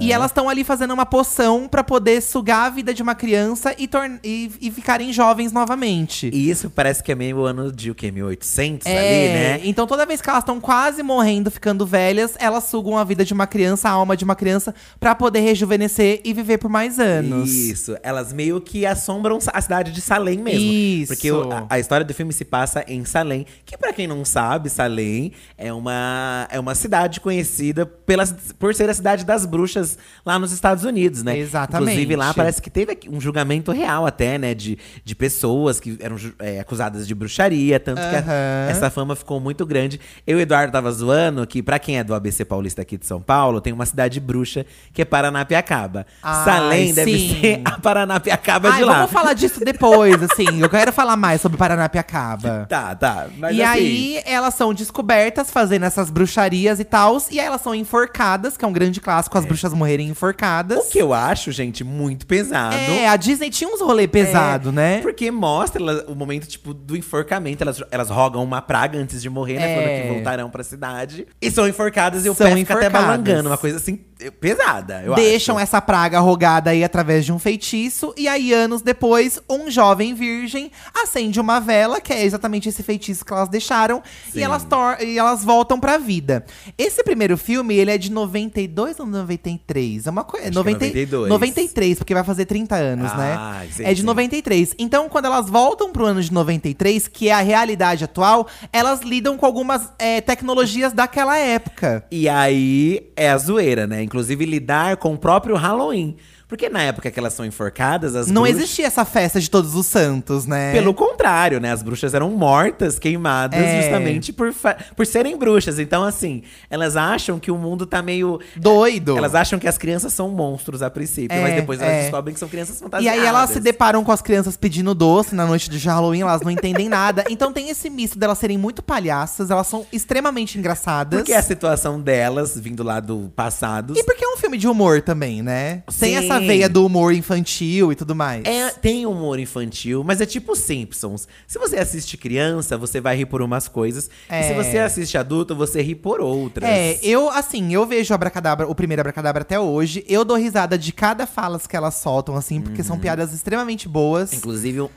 E 0.00 0.12
elas 0.12 0.30
estão 0.30 0.48
ali 0.48 0.64
fazendo 0.64 0.92
uma 0.94 1.06
poção 1.06 1.68
pra 1.68 1.82
poder 1.84 2.20
sugar 2.20 2.66
a 2.66 2.70
vida 2.70 2.92
de 2.94 3.02
uma 3.02 3.14
criança 3.14 3.74
e, 3.78 3.88
e, 4.22 4.50
e 4.60 4.70
ficarem 4.70 5.12
jovens 5.12 5.52
novamente. 5.52 6.30
E 6.32 6.50
isso 6.50 6.70
parece 6.70 7.02
que 7.02 7.10
é 7.12 7.14
meio 7.14 7.40
ano 7.44 7.70
de 7.72 7.90
o 7.90 7.94
quê? 7.94 8.10
1800 8.10 8.86
É, 8.86 8.98
ali, 8.98 9.32
né? 9.32 9.60
Então 9.64 9.86
toda 9.86 10.06
vez 10.06 10.20
que 10.20 10.28
elas 10.30 10.42
estão 10.42 10.60
quase 10.60 11.02
morrendo, 11.02 11.50
ficando 11.50 11.84
velhas, 11.86 12.34
elas 12.38 12.64
sugam 12.64 12.96
a 12.98 13.04
vida 13.04 13.24
de 13.24 13.32
uma 13.32 13.46
criança, 13.46 13.88
a 13.88 13.92
alma 13.92 14.16
de 14.16 14.24
uma 14.24 14.34
criança, 14.36 14.74
pra 15.00 15.14
poder 15.14 15.40
rejuvenescer 15.40 16.20
e 16.24 16.32
viver 16.32 16.58
por 16.58 16.68
mais 16.70 16.98
anos. 16.98 17.50
Isso, 17.50 17.96
elas 18.02 18.32
meio 18.32 18.60
que 18.60 18.84
assombram 18.86 19.38
a 19.52 19.60
cidade 19.60 19.92
de 19.92 20.00
Salem 20.00 20.38
mesmo. 20.38 20.60
Isso. 20.72 21.12
Porque 21.12 21.30
o- 21.30 21.52
a, 21.52 21.66
a 21.70 21.78
história 21.78 22.04
do 22.04 22.14
filme 22.14 22.32
se 22.32 22.44
passa 22.44 22.84
em 22.88 23.04
Salem, 23.04 23.46
que 23.64 23.76
pra 23.76 23.92
quem 23.92 24.06
não 24.06 24.24
sabe, 24.24 24.68
Salem 24.70 25.32
é 25.56 25.71
uma, 25.72 26.46
é 26.50 26.58
uma 26.60 26.74
cidade 26.74 27.20
conhecida 27.20 27.84
pela, 27.86 28.24
por 28.58 28.74
ser 28.74 28.88
a 28.90 28.94
cidade 28.94 29.24
das 29.24 29.44
bruxas 29.46 29.96
lá 30.24 30.38
nos 30.38 30.52
Estados 30.52 30.84
Unidos, 30.84 31.22
né? 31.22 31.38
Exatamente. 31.38 31.90
Inclusive 31.92 32.16
lá 32.16 32.32
parece 32.34 32.60
que 32.60 32.70
teve 32.70 32.98
um 33.10 33.20
julgamento 33.20 33.72
real 33.72 34.06
até, 34.06 34.38
né? 34.38 34.54
De, 34.54 34.78
de 35.04 35.14
pessoas 35.14 35.80
que 35.80 35.96
eram 36.00 36.16
é, 36.38 36.60
acusadas 36.60 37.06
de 37.06 37.14
bruxaria, 37.14 37.80
tanto 37.80 38.00
que 38.00 38.16
a- 38.16 38.68
essa 38.70 38.90
fama 38.90 39.16
ficou 39.16 39.40
muito 39.40 39.64
grande. 39.66 40.00
Eu 40.26 40.38
e 40.38 40.40
o 40.40 40.42
Eduardo 40.42 40.72
tava 40.72 40.90
zoando 40.92 41.46
que, 41.46 41.62
pra 41.62 41.78
quem 41.78 41.98
é 41.98 42.04
do 42.04 42.14
ABC 42.14 42.44
Paulista 42.44 42.82
aqui 42.82 42.96
de 42.98 43.06
São 43.06 43.20
Paulo, 43.20 43.60
tem 43.60 43.72
uma 43.72 43.86
cidade 43.86 44.20
bruxa 44.20 44.66
que 44.92 45.02
é 45.02 45.04
Paranapiacaba. 45.04 46.06
Ai, 46.22 46.44
Salem 46.44 46.94
deve 46.94 47.18
sim. 47.18 47.40
ser 47.40 47.60
a 47.64 47.78
Paranapiacaba 47.80 48.70
Ai, 48.70 48.78
de 48.78 48.84
lá. 48.84 48.94
vamos 48.98 49.10
falar 49.12 49.32
disso 49.34 49.60
depois, 49.64 50.22
assim. 50.22 50.60
Eu 50.60 50.68
quero 50.68 50.92
falar 50.92 51.16
mais 51.16 51.40
sobre 51.40 51.56
Paranapiacaba. 51.58 52.66
Tá, 52.68 52.94
tá. 52.94 53.26
E 53.52 53.62
assim, 53.62 53.62
aí, 53.62 54.22
elas 54.26 54.54
são 54.54 54.72
descobertas 54.74 55.50
fazendo 55.50 55.61
essas 55.70 56.10
bruxarias 56.10 56.80
e 56.80 56.84
tal. 56.84 57.18
E 57.30 57.38
aí, 57.38 57.46
elas 57.46 57.60
são 57.60 57.74
enforcadas, 57.74 58.56
que 58.56 58.64
é 58.64 58.68
um 58.68 58.72
grande 58.72 59.00
clássico, 59.00 59.36
as 59.38 59.44
bruxas 59.44 59.72
morrerem 59.74 60.08
enforcadas. 60.08 60.78
O 60.78 60.90
que 60.90 60.98
eu 60.98 61.12
acho, 61.12 61.52
gente, 61.52 61.84
muito 61.84 62.26
pesado. 62.26 62.74
É, 62.74 63.06
a 63.08 63.16
Disney 63.16 63.50
tinha 63.50 63.68
uns 63.68 63.80
rolê 63.80 64.08
pesado, 64.08 64.70
É, 64.70 64.72
né? 64.72 64.98
Porque 65.02 65.30
mostra 65.30 65.80
ela- 65.82 66.04
o 66.08 66.14
momento, 66.14 66.46
tipo, 66.46 66.72
do 66.74 66.96
enforcamento. 66.96 67.62
Elas, 67.62 67.82
elas 67.90 68.10
rogam 68.10 68.42
uma 68.42 68.62
praga 68.62 68.98
antes 68.98 69.20
de 69.22 69.28
morrer, 69.30 69.58
né? 69.58 69.72
É. 69.72 69.74
Falando 69.76 70.02
que 70.08 70.14
voltarão 70.14 70.50
pra 70.50 70.64
cidade. 70.64 71.26
E 71.40 71.50
são 71.50 71.68
enforcadas 71.68 72.24
e 72.24 72.30
o 72.30 72.34
São 72.34 72.46
pé 72.48 72.56
fica 72.56 72.74
até 72.74 72.88
balangando. 72.88 73.48
Uma 73.50 73.58
coisa, 73.58 73.76
assim, 73.76 74.00
pesada, 74.40 75.02
eu 75.04 75.14
Deixam 75.14 75.56
acho. 75.56 75.62
essa 75.64 75.80
praga 75.80 76.18
rogada 76.20 76.70
aí 76.70 76.82
através 76.84 77.24
de 77.24 77.32
um 77.32 77.38
feitiço. 77.38 78.14
E 78.16 78.26
aí, 78.28 78.52
anos 78.52 78.82
depois, 78.82 79.40
um 79.48 79.70
jovem 79.70 80.14
virgem 80.14 80.70
acende 81.02 81.38
uma 81.40 81.60
vela, 81.60 82.00
que 82.00 82.12
é 82.12 82.24
exatamente 82.24 82.68
esse 82.68 82.82
feitiço 82.82 83.24
que 83.24 83.32
elas 83.32 83.48
deixaram. 83.48 84.02
Sim. 84.32 84.38
E 84.40 84.42
elas, 84.42 84.66
e 85.00 85.18
elas 85.18 85.44
voltam 85.44 85.51
pra 85.80 85.98
vida. 85.98 86.44
Esse 86.78 87.02
primeiro 87.02 87.36
filme, 87.36 87.74
ele 87.74 87.90
é 87.90 87.98
de 87.98 88.10
92 88.10 88.98
ou 89.00 89.06
93? 89.06 90.06
É 90.06 90.10
uma 90.10 90.24
coisa. 90.24 90.46
É 90.46 90.50
92. 90.50 91.28
93, 91.28 91.98
porque 91.98 92.14
vai 92.14 92.24
fazer 92.24 92.44
30 92.46 92.74
anos, 92.76 93.10
Ah, 93.12 93.16
né? 93.16 93.68
sim, 93.70 93.84
é 93.84 93.92
de 93.94 94.00
sim. 94.00 94.06
93. 94.06 94.74
Então, 94.78 95.08
quando 95.08 95.26
elas 95.26 95.48
voltam 95.48 95.92
pro 95.92 96.04
ano 96.06 96.22
de 96.22 96.32
93, 96.32 97.08
que 97.08 97.28
é 97.28 97.32
a 97.32 97.40
realidade 97.40 98.04
atual, 98.04 98.46
elas 98.72 99.00
lidam 99.02 99.36
com 99.36 99.46
algumas 99.46 99.92
é, 99.98 100.20
tecnologias 100.20 100.92
daquela 100.92 101.36
época. 101.36 102.04
E 102.10 102.28
aí 102.28 103.10
é 103.16 103.30
a 103.30 103.38
zoeira, 103.38 103.86
né? 103.86 104.02
Inclusive 104.02 104.44
lidar 104.44 104.96
com 104.96 105.14
o 105.14 105.18
próprio 105.18 105.56
Halloween. 105.56 106.16
Porque 106.52 106.68
na 106.68 106.82
época 106.82 107.10
que 107.10 107.18
elas 107.18 107.32
são 107.32 107.46
enforcadas, 107.46 108.14
as 108.14 108.26
Não 108.26 108.42
bruxas. 108.42 108.60
existia 108.60 108.86
essa 108.86 109.06
festa 109.06 109.40
de 109.40 109.48
todos 109.48 109.74
os 109.74 109.86
santos, 109.86 110.44
né? 110.44 110.70
Pelo 110.74 110.92
contrário, 110.92 111.58
né? 111.58 111.72
As 111.72 111.82
bruxas 111.82 112.12
eram 112.12 112.28
mortas, 112.28 112.98
queimadas, 112.98 113.58
É. 113.58 113.80
justamente 113.80 114.34
por, 114.34 114.52
fa- 114.52 114.76
por 114.94 115.06
serem 115.06 115.34
bruxas. 115.38 115.78
Então, 115.78 116.04
assim, 116.04 116.42
elas 116.68 116.94
acham 116.94 117.38
que 117.38 117.50
o 117.50 117.56
mundo 117.56 117.86
tá 117.86 118.02
meio. 118.02 118.38
Doido. 118.54 119.16
Elas 119.16 119.34
acham 119.34 119.58
que 119.58 119.66
as 119.66 119.78
crianças 119.78 120.12
são 120.12 120.28
monstros 120.28 120.82
a 120.82 120.90
princípio, 120.90 121.34
É, 121.34 121.40
mas 121.40 121.54
depois 121.54 121.80
elas 121.80 121.94
é. 121.94 122.00
descobrem 122.02 122.34
que 122.34 122.38
são 122.38 122.50
crianças 122.50 122.76
E 122.76 122.80
fantasiadas. 122.80 123.18
aí 123.20 123.26
elas 123.26 123.48
se 123.48 123.58
deparam 123.58 124.04
com 124.04 124.12
as 124.12 124.20
crianças 124.20 124.54
pedindo 124.54 124.94
doce 124.94 125.34
na 125.34 125.46
noite 125.46 125.70
de 125.70 125.78
Halloween, 125.88 126.20
elas 126.20 126.42
não 126.42 126.50
entendem 126.50 126.86
nada. 126.86 127.24
Então 127.30 127.50
tem 127.50 127.70
esse 127.70 127.88
misto 127.88 128.18
delas 128.18 128.36
serem 128.36 128.58
muito 128.58 128.82
palhaças, 128.82 129.50
elas 129.50 129.66
são 129.68 129.86
extremamente 129.90 130.58
engraçadas. 130.58 131.20
Porque 131.20 131.32
é 131.32 131.38
a 131.38 131.42
situação 131.42 131.98
delas, 131.98 132.58
vindo 132.58 132.82
lá 132.82 133.00
do 133.00 133.32
passado. 133.34 133.94
E 133.96 134.04
porque 134.04 134.22
é 134.22 134.28
um 134.28 134.36
filme 134.36 134.58
de 134.58 134.68
humor 134.68 135.00
também, 135.00 135.40
né? 135.42 135.82
Tem 135.98 136.10
Sim. 136.20 136.26
essa 136.26 136.41
veia 136.46 136.68
do 136.68 136.84
humor 136.86 137.12
infantil 137.12 137.92
e 137.92 137.94
tudo 137.94 138.14
mais. 138.14 138.44
É, 138.44 138.70
tem 138.70 139.06
humor 139.06 139.38
infantil, 139.38 140.02
mas 140.04 140.20
é 140.20 140.26
tipo 140.26 140.54
Simpsons. 140.56 141.26
Se 141.46 141.58
você 141.58 141.76
assiste 141.78 142.16
criança, 142.16 142.76
você 142.76 143.00
vai 143.00 143.16
rir 143.16 143.26
por 143.26 143.42
umas 143.42 143.68
coisas. 143.68 144.06
E 144.30 144.34
É. 144.34 144.42
se 144.42 144.54
você 144.54 144.78
assiste 144.78 145.16
adulto, 145.18 145.54
você 145.54 145.80
ri 145.82 145.94
por 145.94 146.20
outras. 146.20 146.68
É, 146.68 146.98
eu, 147.02 147.28
assim, 147.30 147.72
eu 147.72 147.86
vejo 147.86 148.12
o 148.12 148.14
Abracadabra, 148.14 148.66
o 148.68 148.74
primeiro 148.74 149.00
Abracadabra 149.00 149.42
até 149.42 149.58
hoje. 149.58 150.04
Eu 150.08 150.24
dou 150.24 150.36
risada 150.36 150.76
de 150.78 150.92
cada 150.92 151.26
falas 151.26 151.66
que 151.66 151.76
elas 151.76 151.94
soltam, 151.96 152.36
assim, 152.36 152.60
porque 152.60 152.82
são 152.82 152.98
piadas 152.98 153.32
extremamente 153.32 153.88
boas. 153.88 154.32
Inclusive, 154.32 154.88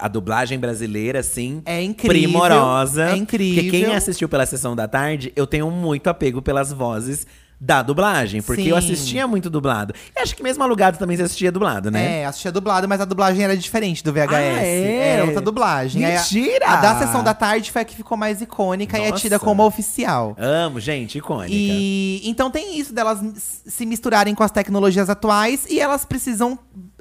a 0.00 0.08
dublagem 0.08 0.58
brasileira, 0.58 1.20
assim. 1.20 1.62
É 1.64 1.82
incrível, 1.82 2.10
Primorosa. 2.22 3.10
é 3.10 3.16
incrível. 3.16 3.62
Porque 3.64 3.70
quem 3.84 3.94
assistiu 3.94 4.28
pela 4.28 4.46
sessão 4.46 4.74
da 4.76 4.86
tarde, 4.88 5.32
eu 5.36 5.46
tenho 5.46 5.70
muito 5.70 6.08
apego 6.08 6.40
pelas 6.42 6.72
vozes 6.72 7.26
da 7.60 7.82
dublagem. 7.82 8.40
Porque 8.40 8.62
eu 8.62 8.80
Sim. 8.80 8.92
assistia 8.92 9.26
muito 9.26 9.50
dublado. 9.50 9.92
E 10.16 10.20
acho 10.20 10.34
que 10.36 10.42
mesmo 10.42 10.62
alugado 10.62 10.96
também 10.98 11.16
você 11.16 11.24
assistia 11.24 11.50
dublado, 11.50 11.90
né? 11.90 12.20
É, 12.20 12.26
assistia 12.26 12.52
dublado, 12.52 12.88
mas 12.88 13.00
a 13.00 13.04
dublagem 13.04 13.42
era 13.42 13.56
diferente 13.56 14.02
do 14.04 14.12
VHS. 14.12 14.32
Ah, 14.32 14.40
é? 14.62 15.08
Era 15.14 15.24
outra 15.24 15.40
dublagem. 15.40 16.04
Aí 16.04 16.16
a- 16.16 16.20
Mentira! 16.20 16.66
A, 16.68 16.76
da 16.76 16.98
sessão 16.98 17.22
da 17.24 17.34
tarde 17.34 17.72
foi 17.72 17.82
a 17.82 17.84
que 17.84 17.96
ficou 17.96 18.16
mais 18.16 18.40
icônica 18.40 18.98
e 18.98 19.02
é 19.02 19.10
Nossa. 19.10 19.20
tida 19.22 19.38
como 19.38 19.64
oficial. 19.64 20.36
Amo, 20.38 20.78
gente, 20.78 21.18
icônica. 21.18 21.52
E 21.52 22.20
então 22.24 22.50
tem 22.50 22.78
isso 22.78 22.92
delas 22.92 23.18
se 23.66 23.84
misturarem 23.86 24.34
com 24.34 24.42
as 24.42 24.50
tecnologias 24.50 25.10
atuais 25.10 25.66
e 25.68 25.80
elas 25.80 26.04
precisam 26.04 26.58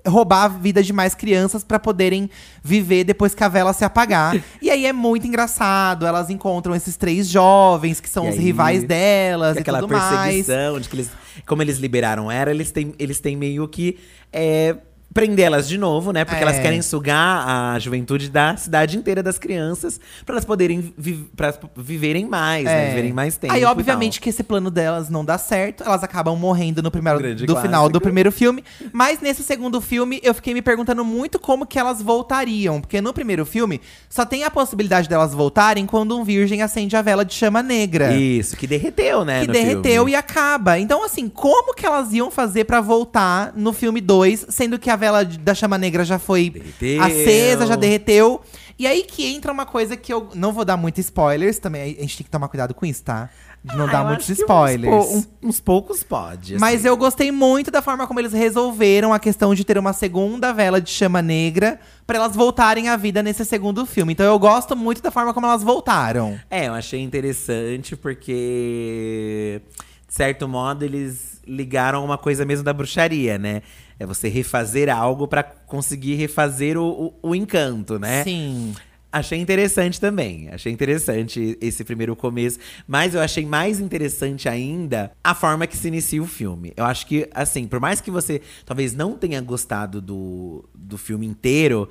roubar 0.08 0.44
a 0.46 0.48
vida 0.48 0.82
de 0.82 0.92
mais 0.94 1.14
crianças 1.14 1.64
pra 1.64 1.80
poderem 1.80 2.30
viver 2.64 3.04
depois 3.04 3.36
que 3.36 3.44
a 3.44 3.48
vela 3.48 3.74
se 3.74 3.86
apagar. 3.86 4.36
e 4.62 4.70
aí 4.70 4.86
é 4.86 4.94
muito 4.94 5.28
engraçado, 5.28 6.06
elas 6.06 6.30
encontram 6.30 6.76
esses 6.76 6.96
três 6.98 7.28
jovens 7.28 8.00
que 8.00 8.10
são 8.10 8.26
E 8.26 8.30
os 8.30 8.36
aí, 8.36 8.42
rivais 8.42 8.84
delas 8.84 9.58
E 9.58 9.60
aquela 9.60 9.80
tudo 9.80 9.94
mais. 9.94 10.46
perseguição, 10.46 10.80
de 10.80 10.90
que 10.90 10.96
eles. 10.96 11.10
Como 11.46 11.62
eles 11.62 11.78
liberaram 11.78 12.32
era, 12.32 12.50
eles 12.50 12.72
têm, 12.72 12.94
eles 12.98 13.20
têm 13.20 13.36
meio 13.36 13.68
que. 13.68 13.98
É, 14.34 14.76
prendê-las 15.14 15.68
de 15.68 15.78
novo, 15.78 16.12
né? 16.12 16.24
Porque 16.26 16.40
É. 16.40 16.44
elas 16.44 16.60
querem 16.60 16.82
sugar 16.82 17.48
a 17.48 17.80
juventude 17.80 18.30
da 18.30 18.56
cidade 18.56 18.98
inteira 18.98 19.24
das 19.24 19.40
crianças 19.40 20.00
pra 20.26 20.34
elas 20.36 20.46
poderem 20.46 20.94
vi 20.98 21.28
pra 21.36 21.54
viverem 21.76 22.26
mais, 22.26 22.66
né? 22.66 22.90
Viverem 22.90 23.14
mais 23.14 23.38
tempo. 23.38 23.54
É. 23.54 23.58
Aí, 23.58 23.64
e 23.64 23.66
obviamente, 23.66 24.20
que 24.22 24.30
esse 24.30 24.44
plano 24.44 24.70
delas 24.70 25.10
não 25.10 25.24
dá 25.26 25.38
certo. 25.38 25.84
Elas 25.84 26.04
acabam 26.04 26.36
morrendo 26.38 26.84
no 26.84 26.92
primeiro 26.92 27.18
Grande 27.20 27.46
do 27.46 27.56
final 27.56 27.84
do 27.84 27.92
clássico. 27.94 28.02
primeiro 28.04 28.32
filme. 28.32 28.64
Mas 28.92 29.20
nesse 29.22 29.42
segundo 29.44 29.80
filme, 29.82 30.20
eu 30.24 30.34
fiquei 30.34 30.54
me 30.54 30.62
perguntando 30.62 31.04
muito 31.06 31.40
como 31.40 31.66
que 31.66 31.80
elas 31.80 32.02
voltariam. 32.02 32.82
Porque 32.82 33.00
no 33.02 33.14
primeiro 33.14 33.46
filme, 33.46 33.82
só 34.10 34.26
tem 34.26 34.44
a 34.44 34.52
possibilidade 34.52 35.08
delas 35.10 35.34
voltarem 35.34 35.86
quando 35.86 36.18
um 36.18 36.24
virgem 36.24 36.62
acende 36.62 36.96
a 36.96 37.02
vela 37.02 37.24
de 37.24 37.34
chama 37.34 37.64
negra. 37.64 38.14
Isso, 38.14 38.56
que 38.58 38.68
derreteu, 38.68 39.24
né? 39.26 39.42
Que 39.42 39.48
derreteu 39.48 39.94
filme. 40.04 40.12
e 40.12 40.16
acaba. 40.16 40.78
Então, 40.78 41.04
assim, 41.04 41.30
como 41.30 41.74
que 41.74 41.86
elas 41.86 42.12
iam 42.14 42.30
fazer 42.30 42.66
pra 42.66 42.82
voltar 42.82 43.54
no 43.56 43.72
filme 43.74 44.02
2, 44.02 44.48
sendo 44.50 44.78
que 44.78 44.90
a 44.90 44.96
vela 44.98 45.24
da 45.24 45.56
chama 45.56 45.78
negra 45.78 46.04
já 46.04 46.20
foi 46.20 46.50
Derreteu. 46.50 47.02
acesa, 47.04 47.66
já 47.66 47.76
derreteu? 47.78 48.42
E 48.78 48.86
aí 48.86 49.04
que 49.04 49.26
entra 49.26 49.52
uma 49.52 49.66
coisa 49.66 49.96
que 49.96 50.12
eu 50.14 50.30
não 50.36 50.52
vou 50.52 50.66
dar 50.66 50.76
muitos 50.78 51.06
spoilers 51.06 51.58
também. 51.58 51.96
A 51.98 52.02
gente 52.02 52.18
tem 52.18 52.26
que 52.26 52.30
tomar 52.30 52.48
cuidado 52.50 52.74
com 52.74 52.86
isso, 52.86 53.04
tá? 53.04 53.30
De 53.64 53.76
não 53.76 53.86
Ah, 53.88 53.92
dar 53.92 54.06
muitos 54.06 54.30
spoilers. 54.30 54.94
Uns, 54.94 55.26
po- 55.26 55.36
um- 55.44 55.50
uns 55.50 55.60
poucos 55.60 56.04
pode. 56.04 56.58
Mas 56.60 56.82
assim. 56.82 56.88
eu 56.90 56.96
gostei 56.96 57.32
muito 57.32 57.72
da 57.72 57.82
forma 57.82 58.06
como 58.06 58.20
eles 58.20 58.32
resolveram 58.34 59.14
a 59.14 59.20
questão 59.20 59.54
de 59.56 59.66
ter 59.66 59.78
uma 59.80 59.94
segunda 59.94 60.54
vela 60.54 60.80
de 60.80 60.92
chama 60.92 61.22
negra 61.24 61.80
pra 62.06 62.18
elas 62.18 62.36
voltarem 62.36 62.88
à 62.88 62.96
vida 62.96 63.24
nesse 63.24 63.44
segundo 63.46 63.84
filme. 63.86 64.14
Então 64.14 64.26
eu 64.28 64.38
gosto 64.38 64.76
muito 64.76 65.02
da 65.02 65.10
forma 65.10 65.34
como 65.34 65.48
elas 65.48 65.64
voltaram. 65.64 66.40
É, 66.50 66.68
eu 66.68 66.74
achei 66.76 67.02
interessante 67.02 67.96
porque, 67.96 69.62
de 70.08 70.14
certo 70.14 70.48
modo, 70.48 70.84
eles 70.86 71.42
ligaram 71.48 72.04
uma 72.06 72.18
coisa 72.18 72.46
mesmo 72.46 72.64
da 72.64 72.74
bruxaria, 72.74 73.38
né? 73.38 73.62
É 74.00 74.06
você 74.06 74.28
refazer 74.28 74.90
algo 74.90 75.28
pra 75.28 75.44
conseguir 75.44 76.16
refazer 76.16 76.78
o, 76.78 77.14
o, 77.22 77.30
o 77.30 77.36
encanto, 77.36 77.98
né? 77.98 78.24
Sim. 78.24 78.74
Achei 79.12 79.40
interessante 79.40 80.00
também. 80.00 80.50
Achei 80.50 80.72
interessante 80.72 81.58
esse 81.62 81.84
primeiro 81.84 82.16
começo. 82.16 82.60
Mas 82.86 83.16
eu 83.16 83.22
achei 83.22 83.46
mais 83.46 83.80
interessante 83.80 84.50
ainda 84.50 85.12
a 85.24 85.34
forma 85.34 85.66
que 85.66 85.78
se 85.78 85.88
inicia 85.88 86.22
o 86.22 86.28
filme. 86.28 86.74
Eu 86.76 86.86
acho 86.86 87.08
que, 87.08 87.28
assim, 87.34 87.68
por 87.68 87.80
mais 87.80 88.02
que 88.02 88.12
você 88.12 88.42
talvez 88.66 88.94
não 88.94 89.18
tenha 89.18 89.42
gostado 89.42 90.02
do, 90.02 90.68
do 90.76 90.98
filme 90.98 91.26
inteiro. 91.26 91.90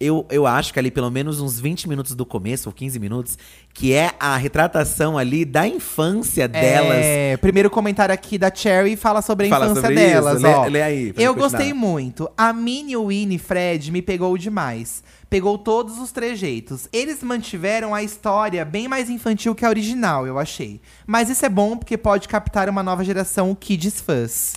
Eu, 0.00 0.24
eu 0.30 0.46
acho 0.46 0.72
que 0.72 0.78
ali, 0.78 0.92
pelo 0.92 1.10
menos 1.10 1.40
uns 1.40 1.58
20 1.58 1.88
minutos 1.88 2.14
do 2.14 2.24
começo, 2.24 2.68
ou 2.68 2.72
15 2.72 3.00
minutos, 3.00 3.36
que 3.74 3.92
é 3.92 4.12
a 4.20 4.36
retratação 4.36 5.18
ali 5.18 5.44
da 5.44 5.66
infância 5.66 6.46
delas. 6.46 6.98
É, 7.04 7.36
primeiro 7.38 7.68
comentário 7.68 8.14
aqui 8.14 8.38
da 8.38 8.52
Cherry 8.54 8.94
fala 8.94 9.22
sobre 9.22 9.46
a 9.46 9.50
Fala 9.50 9.64
infância 9.66 9.82
sobre 9.82 9.96
delas, 9.96 10.36
isso. 10.36 10.46
Lê- 10.46 10.54
ó. 10.54 10.64
lê 10.66 10.82
aí, 10.82 11.12
pra 11.12 11.22
Eu 11.22 11.34
gostei 11.34 11.72
muito. 11.72 12.30
A 12.36 12.52
Minnie, 12.52 12.96
Winnie 12.96 13.36
e 13.36 13.38
Fred 13.38 13.90
me 13.90 14.00
pegou 14.00 14.38
demais. 14.38 15.02
Pegou 15.28 15.58
todos 15.58 15.98
os 15.98 16.10
trejeitos. 16.12 16.88
Eles 16.92 17.22
mantiveram 17.22 17.94
a 17.94 18.02
história 18.02 18.64
bem 18.64 18.88
mais 18.88 19.10
infantil 19.10 19.54
que 19.54 19.64
a 19.64 19.68
original, 19.68 20.26
eu 20.26 20.38
achei. 20.38 20.80
Mas 21.06 21.28
isso 21.28 21.44
é 21.44 21.48
bom 21.48 21.76
porque 21.76 21.98
pode 21.98 22.28
captar 22.28 22.68
uma 22.68 22.82
nova 22.82 23.04
geração 23.04 23.54
Kids 23.54 24.00
fãs. 24.00 24.54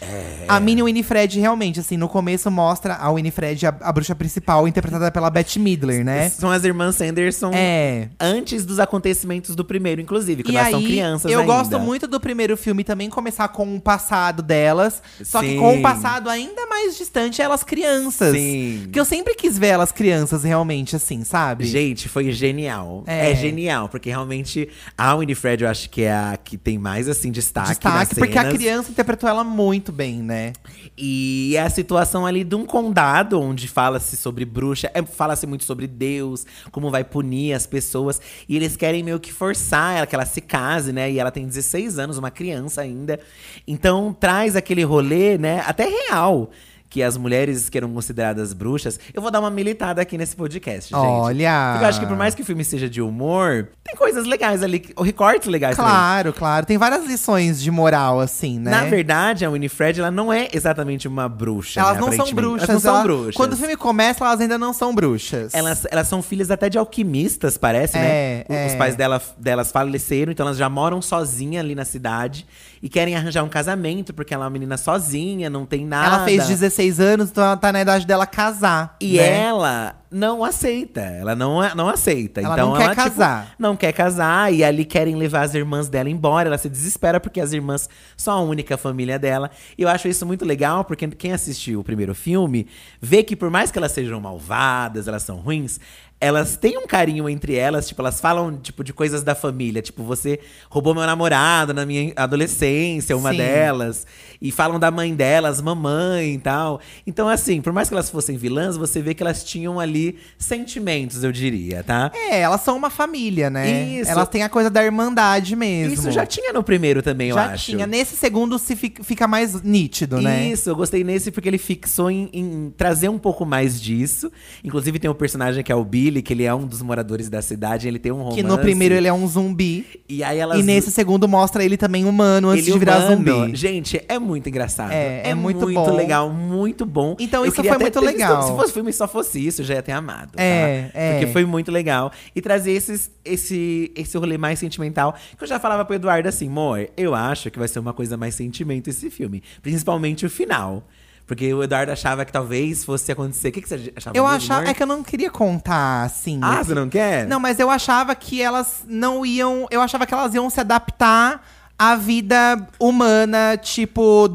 É. 0.00 0.44
A 0.48 0.60
Minnie 0.60 0.82
Winifred, 0.84 1.40
realmente, 1.40 1.80
assim, 1.80 1.96
no 1.96 2.08
começo 2.08 2.50
mostra 2.50 2.94
a 2.94 3.10
Winifred, 3.12 3.66
a, 3.66 3.74
a 3.80 3.92
bruxa 3.92 4.14
principal, 4.14 4.68
interpretada 4.68 5.10
pela 5.10 5.30
Bette 5.30 5.58
Midler, 5.58 6.04
né? 6.04 6.28
São 6.28 6.50
as 6.50 6.62
irmãs 6.64 6.96
Sanderson 6.96 7.50
É. 7.54 8.08
antes 8.20 8.64
dos 8.66 8.78
acontecimentos 8.78 9.54
do 9.56 9.64
primeiro, 9.64 10.00
inclusive, 10.00 10.42
quando 10.42 10.54
E 10.54 10.56
elas 10.56 10.66
aí, 10.68 10.72
são 10.72 10.82
crianças 10.82 11.32
eu 11.32 11.40
ainda. 11.40 11.52
gosto 11.52 11.78
muito 11.80 12.06
do 12.06 12.20
primeiro 12.20 12.56
filme 12.56 12.84
também 12.84 13.08
começar 13.08 13.48
com 13.48 13.76
o 13.76 13.80
passado 13.80 14.42
delas, 14.42 15.02
só 15.22 15.40
que 15.40 15.48
Sim. 15.50 15.58
com 15.58 15.74
um 15.74 15.82
passado 15.82 16.28
ainda 16.28 16.66
mais 16.66 16.96
distante, 16.98 17.40
elas 17.40 17.62
crianças. 17.64 18.34
Sim. 18.34 18.88
Que 18.92 19.00
eu 19.00 19.04
sempre 19.04 19.34
quis 19.34 19.58
ver 19.58 19.68
elas 19.68 19.90
crianças 19.92 20.44
realmente 20.44 20.94
assim, 20.96 21.24
sabe? 21.24 21.64
Gente, 21.64 22.08
foi 22.08 22.30
genial. 22.32 23.04
É. 23.06 23.30
É. 23.30 23.34
genial, 23.34 23.88
porque 23.88 24.10
realmente 24.10 24.68
a 24.98 25.14
Winifred 25.16 25.64
eu 25.64 25.70
acho 25.70 25.88
que 25.88 26.02
é 26.02 26.12
a 26.12 26.38
que 26.42 26.58
tem 26.58 26.78
mais 26.78 27.08
assim 27.08 27.30
destaque, 27.30 27.70
Destaque, 27.70 28.14
porque 28.16 28.36
a 28.38 28.42
cenas. 28.42 28.56
criança 28.58 28.90
interpretou 28.90 29.28
ela 29.28 29.42
muito 29.42 29.92
bem, 29.94 30.22
né? 30.22 30.52
E 30.98 31.54
é 31.56 31.62
a 31.62 31.70
situação 31.70 32.26
ali 32.26 32.44
de 32.44 32.54
um 32.54 32.66
condado 32.66 33.40
onde 33.40 33.68
fala-se 33.68 34.16
sobre 34.16 34.44
bruxa, 34.44 34.90
é, 34.92 35.02
fala-se 35.02 35.46
muito 35.46 35.64
sobre 35.64 35.86
Deus, 35.86 36.44
como 36.70 36.90
vai 36.90 37.04
punir 37.04 37.54
as 37.54 37.66
pessoas. 37.66 38.20
E 38.48 38.56
eles 38.56 38.76
querem 38.76 39.02
meio 39.02 39.20
que 39.20 39.32
forçar 39.32 39.96
ela, 39.96 40.06
que 40.06 40.14
ela 40.14 40.26
se 40.26 40.40
case, 40.40 40.92
né? 40.92 41.10
E 41.10 41.18
ela 41.18 41.30
tem 41.30 41.46
16 41.46 41.98
anos, 41.98 42.18
uma 42.18 42.30
criança 42.30 42.82
ainda. 42.82 43.18
Então 43.66 44.12
traz 44.12 44.56
aquele 44.56 44.82
rolê, 44.82 45.38
né? 45.38 45.62
Até 45.66 45.84
real. 45.84 46.50
Que 46.94 47.02
as 47.02 47.16
mulheres 47.16 47.68
que 47.68 47.76
eram 47.76 47.92
consideradas 47.92 48.52
bruxas. 48.52 49.00
Eu 49.12 49.20
vou 49.20 49.28
dar 49.28 49.40
uma 49.40 49.50
militada 49.50 50.00
aqui 50.00 50.16
nesse 50.16 50.36
podcast, 50.36 50.90
gente. 50.90 50.96
Olha! 51.04 51.70
Porque 51.72 51.84
eu 51.84 51.88
acho 51.88 51.98
que 51.98 52.06
por 52.06 52.16
mais 52.16 52.36
que 52.36 52.42
o 52.42 52.44
filme 52.44 52.64
seja 52.64 52.88
de 52.88 53.02
humor, 53.02 53.68
tem 53.82 53.96
coisas 53.96 54.24
legais 54.24 54.62
ali, 54.62 54.80
recortes 54.96 55.48
legais 55.48 55.76
também. 55.76 55.90
Claro, 55.90 56.32
claro. 56.32 56.64
Tem 56.64 56.78
várias 56.78 57.04
lições 57.04 57.60
de 57.60 57.68
moral, 57.68 58.20
assim, 58.20 58.60
né? 58.60 58.70
Na 58.70 58.84
verdade, 58.84 59.44
a 59.44 59.50
Winifred, 59.50 59.98
ela 59.98 60.10
não 60.12 60.32
é 60.32 60.48
exatamente 60.52 61.08
uma 61.08 61.28
bruxa. 61.28 61.80
elas 61.80 61.94
né, 61.96 62.00
não 62.00 62.12
são 62.12 62.32
bruxas. 62.32 62.68
Elas 62.68 62.74
não 62.74 62.80
são 62.80 62.94
ela- 62.94 63.02
bruxas. 63.02 63.34
Quando 63.34 63.54
o 63.54 63.56
filme 63.56 63.76
começa, 63.76 64.24
elas 64.24 64.40
ainda 64.40 64.56
não 64.56 64.72
são 64.72 64.94
bruxas. 64.94 65.52
Elas, 65.52 65.84
elas 65.90 66.06
são 66.06 66.22
filhas 66.22 66.48
até 66.48 66.68
de 66.68 66.78
alquimistas, 66.78 67.58
parece, 67.58 67.98
É, 67.98 68.44
né? 68.48 68.64
O- 68.64 68.66
Os 68.68 68.72
é. 68.74 68.76
pais 68.76 68.94
dela, 68.94 69.20
delas 69.36 69.72
faleceram, 69.72 70.30
então 70.30 70.46
elas 70.46 70.56
já 70.56 70.68
moram 70.68 71.02
sozinhas 71.02 71.64
ali 71.64 71.74
na 71.74 71.84
cidade. 71.84 72.46
E 72.84 72.88
querem 72.90 73.16
arranjar 73.16 73.42
um 73.42 73.48
casamento, 73.48 74.12
porque 74.12 74.34
ela 74.34 74.44
é 74.44 74.44
uma 74.44 74.50
menina 74.50 74.76
sozinha, 74.76 75.48
não 75.48 75.64
tem 75.64 75.86
nada. 75.86 76.16
Ela 76.16 76.24
fez 76.26 76.46
16 76.46 77.00
anos, 77.00 77.30
então 77.30 77.42
ela 77.42 77.56
tá 77.56 77.72
na 77.72 77.80
idade 77.80 78.06
dela 78.06 78.26
casar. 78.26 78.94
E 79.00 79.16
né? 79.16 79.40
ela 79.40 79.96
não 80.14 80.44
aceita. 80.44 81.00
Ela 81.00 81.34
não, 81.34 81.60
não 81.74 81.88
aceita. 81.88 82.42
Ela 82.42 82.52
então 82.54 82.68
não 82.68 82.76
quer 82.76 82.84
ela, 82.84 82.94
tipo, 82.94 83.08
casar. 83.08 83.54
não 83.58 83.74
quer 83.74 83.92
casar. 83.92 84.52
E 84.52 84.62
ali 84.62 84.84
querem 84.84 85.16
levar 85.16 85.42
as 85.42 85.54
irmãs 85.54 85.88
dela 85.88 86.10
embora. 86.10 86.48
Ela 86.48 86.58
se 86.58 86.68
desespera 86.68 87.18
porque 87.18 87.40
as 87.40 87.52
irmãs 87.52 87.88
são 88.16 88.34
a 88.36 88.40
única 88.42 88.76
família 88.76 89.18
dela. 89.18 89.50
E 89.78 89.82
eu 89.82 89.88
acho 89.88 90.06
isso 90.06 90.24
muito 90.24 90.44
legal, 90.44 90.84
porque 90.84 91.08
quem 91.08 91.32
assistiu 91.32 91.80
o 91.80 91.84
primeiro 91.84 92.14
filme 92.14 92.68
vê 93.00 93.22
que 93.22 93.34
por 93.34 93.50
mais 93.50 93.70
que 93.70 93.78
elas 93.78 93.92
sejam 93.92 94.20
malvadas, 94.20 95.08
elas 95.08 95.22
são 95.22 95.36
ruins, 95.36 95.80
elas 96.20 96.56
têm 96.56 96.78
um 96.78 96.86
carinho 96.86 97.28
entre 97.28 97.54
elas, 97.54 97.86
tipo, 97.86 98.00
elas 98.00 98.18
falam, 98.20 98.56
tipo, 98.56 98.82
de 98.82 98.92
coisas 98.94 99.22
da 99.22 99.34
família. 99.34 99.82
Tipo, 99.82 100.02
você 100.02 100.40
roubou 100.70 100.94
meu 100.94 101.04
namorado 101.04 101.74
na 101.74 101.84
minha 101.84 102.12
adolescência, 102.16 103.16
uma 103.16 103.30
Sim. 103.32 103.36
delas. 103.38 104.06
E 104.40 104.50
falam 104.50 104.78
da 104.78 104.90
mãe 104.90 105.14
delas, 105.14 105.60
mamãe 105.60 106.34
e 106.34 106.38
tal. 106.38 106.80
Então, 107.06 107.28
assim, 107.28 107.60
por 107.60 107.72
mais 107.72 107.88
que 107.88 107.94
elas 107.94 108.08
fossem 108.10 108.36
vilãs, 108.36 108.76
você 108.76 109.00
vê 109.02 109.12
que 109.14 109.22
elas 109.22 109.44
tinham 109.44 109.78
ali 109.80 110.18
sentimentos, 110.38 111.24
eu 111.24 111.32
diria, 111.32 111.82
tá? 111.82 112.10
É, 112.14 112.40
elas 112.40 112.60
são 112.62 112.76
uma 112.76 112.90
família, 112.90 113.50
né? 113.50 113.70
Isso. 114.00 114.10
Elas 114.10 114.28
têm 114.28 114.42
a 114.42 114.48
coisa 114.48 114.70
da 114.70 114.84
irmandade 114.84 115.54
mesmo. 115.56 115.92
Isso 115.94 116.10
já 116.10 116.24
tinha 116.24 116.52
no 116.52 116.62
primeiro 116.62 117.02
também, 117.02 117.28
eu 117.30 117.34
Já 117.34 117.52
acho. 117.52 117.66
tinha. 117.66 117.86
Nesse 117.86 118.16
segundo 118.16 118.58
se 118.58 118.76
fi- 118.76 118.94
fica 119.02 119.26
mais 119.26 119.60
nítido, 119.62 120.20
né? 120.20 120.48
Isso, 120.48 120.70
eu 120.70 120.76
gostei 120.76 121.02
nesse 121.04 121.30
porque 121.30 121.48
ele 121.48 121.58
fixou 121.58 122.10
em, 122.10 122.28
em 122.32 122.72
trazer 122.76 123.08
um 123.08 123.18
pouco 123.18 123.44
mais 123.44 123.80
disso. 123.80 124.30
Inclusive 124.62 124.98
tem 124.98 125.10
um 125.10 125.14
personagem 125.14 125.62
que 125.62 125.72
é 125.72 125.74
o 125.74 125.84
Billy, 126.04 126.20
que 126.22 126.32
ele 126.34 126.44
é 126.44 126.54
um 126.54 126.66
dos 126.66 126.82
moradores 126.82 127.30
da 127.30 127.40
cidade, 127.40 127.88
ele 127.88 127.98
tem 127.98 128.12
um 128.12 128.16
romance. 128.18 128.36
Que 128.36 128.42
no 128.42 128.58
primeiro 128.58 128.94
ele 128.94 129.08
é 129.08 129.12
um 129.12 129.26
zumbi. 129.26 129.86
E 130.06 130.22
aí 130.22 130.38
elas 130.38 130.58
E 130.58 130.62
nesse 130.62 130.90
segundo 130.90 131.26
mostra 131.26 131.64
ele 131.64 131.76
também 131.78 132.04
humano 132.04 132.48
antes 132.50 132.64
ele 132.66 132.72
de 132.74 132.78
virar 132.78 132.98
humano. 133.10 133.46
zumbi. 133.46 133.56
Gente, 133.56 134.04
é 134.06 134.18
muito 134.18 134.48
engraçado. 134.48 134.92
É, 134.92 135.30
é 135.30 135.34
muito 135.34 135.66
bom. 135.72 135.96
legal, 135.96 136.28
muito 136.30 136.84
bom. 136.84 137.16
Então 137.18 137.42
Eu 137.42 137.46
isso 137.48 137.56
foi 137.56 137.64
muito 137.70 137.78
ter 137.78 138.00
visto- 138.00 138.04
legal. 138.04 138.42
Se 138.42 138.52
fosse 138.54 138.72
filme 138.74 138.92
só 138.92 139.08
fosse 139.08 139.44
isso, 139.46 139.62
eu 139.62 139.64
já 139.66 139.74
ia 139.74 139.82
ter 139.82 139.92
amado. 139.92 140.32
tá? 140.32 140.42
É, 140.42 140.90
é. 140.92 141.12
Porque 141.12 141.32
foi 141.32 141.44
muito 141.46 141.72
legal. 141.72 142.12
E 142.36 142.40
trazer 142.42 142.72
esses, 142.72 143.10
esse, 143.24 143.90
esse 143.96 144.16
rolê 144.18 144.36
mais 144.36 144.58
sentimental. 144.58 145.14
Que 145.38 145.44
eu 145.44 145.48
já 145.48 145.58
falava 145.58 145.84
pro 145.84 145.94
Eduardo 145.94 146.28
assim, 146.28 146.48
amor, 146.48 146.86
eu 146.96 147.14
acho 147.14 147.50
que 147.50 147.58
vai 147.58 147.68
ser 147.68 147.78
uma 147.78 147.92
coisa 147.94 148.16
mais 148.16 148.34
sentimento 148.34 148.88
esse 148.90 149.08
filme. 149.08 149.42
Principalmente 149.62 150.26
o 150.26 150.30
final. 150.30 150.86
Porque 151.26 151.52
o 151.54 151.62
Eduardo 151.62 151.90
achava 151.90 152.24
que 152.24 152.32
talvez 152.32 152.84
fosse 152.84 153.10
acontecer. 153.10 153.48
O 153.48 153.52
que, 153.52 153.62
que 153.62 153.68
você 153.68 153.92
achava? 153.96 154.16
Eu 154.16 154.26
achava. 154.26 154.68
É 154.68 154.74
que 154.74 154.82
eu 154.82 154.86
não 154.86 155.02
queria 155.02 155.30
contar, 155.30 156.04
assim. 156.04 156.38
Ah, 156.42 156.62
você 156.62 156.74
não 156.74 156.88
quer? 156.88 157.26
Não, 157.26 157.40
mas 157.40 157.58
eu 157.58 157.70
achava 157.70 158.14
que 158.14 158.42
elas 158.42 158.84
não 158.86 159.24
iam. 159.24 159.66
Eu 159.70 159.80
achava 159.80 160.06
que 160.06 160.12
elas 160.12 160.34
iam 160.34 160.50
se 160.50 160.60
adaptar 160.60 161.42
à 161.78 161.96
vida 161.96 162.68
humana, 162.78 163.56
tipo, 163.56 164.28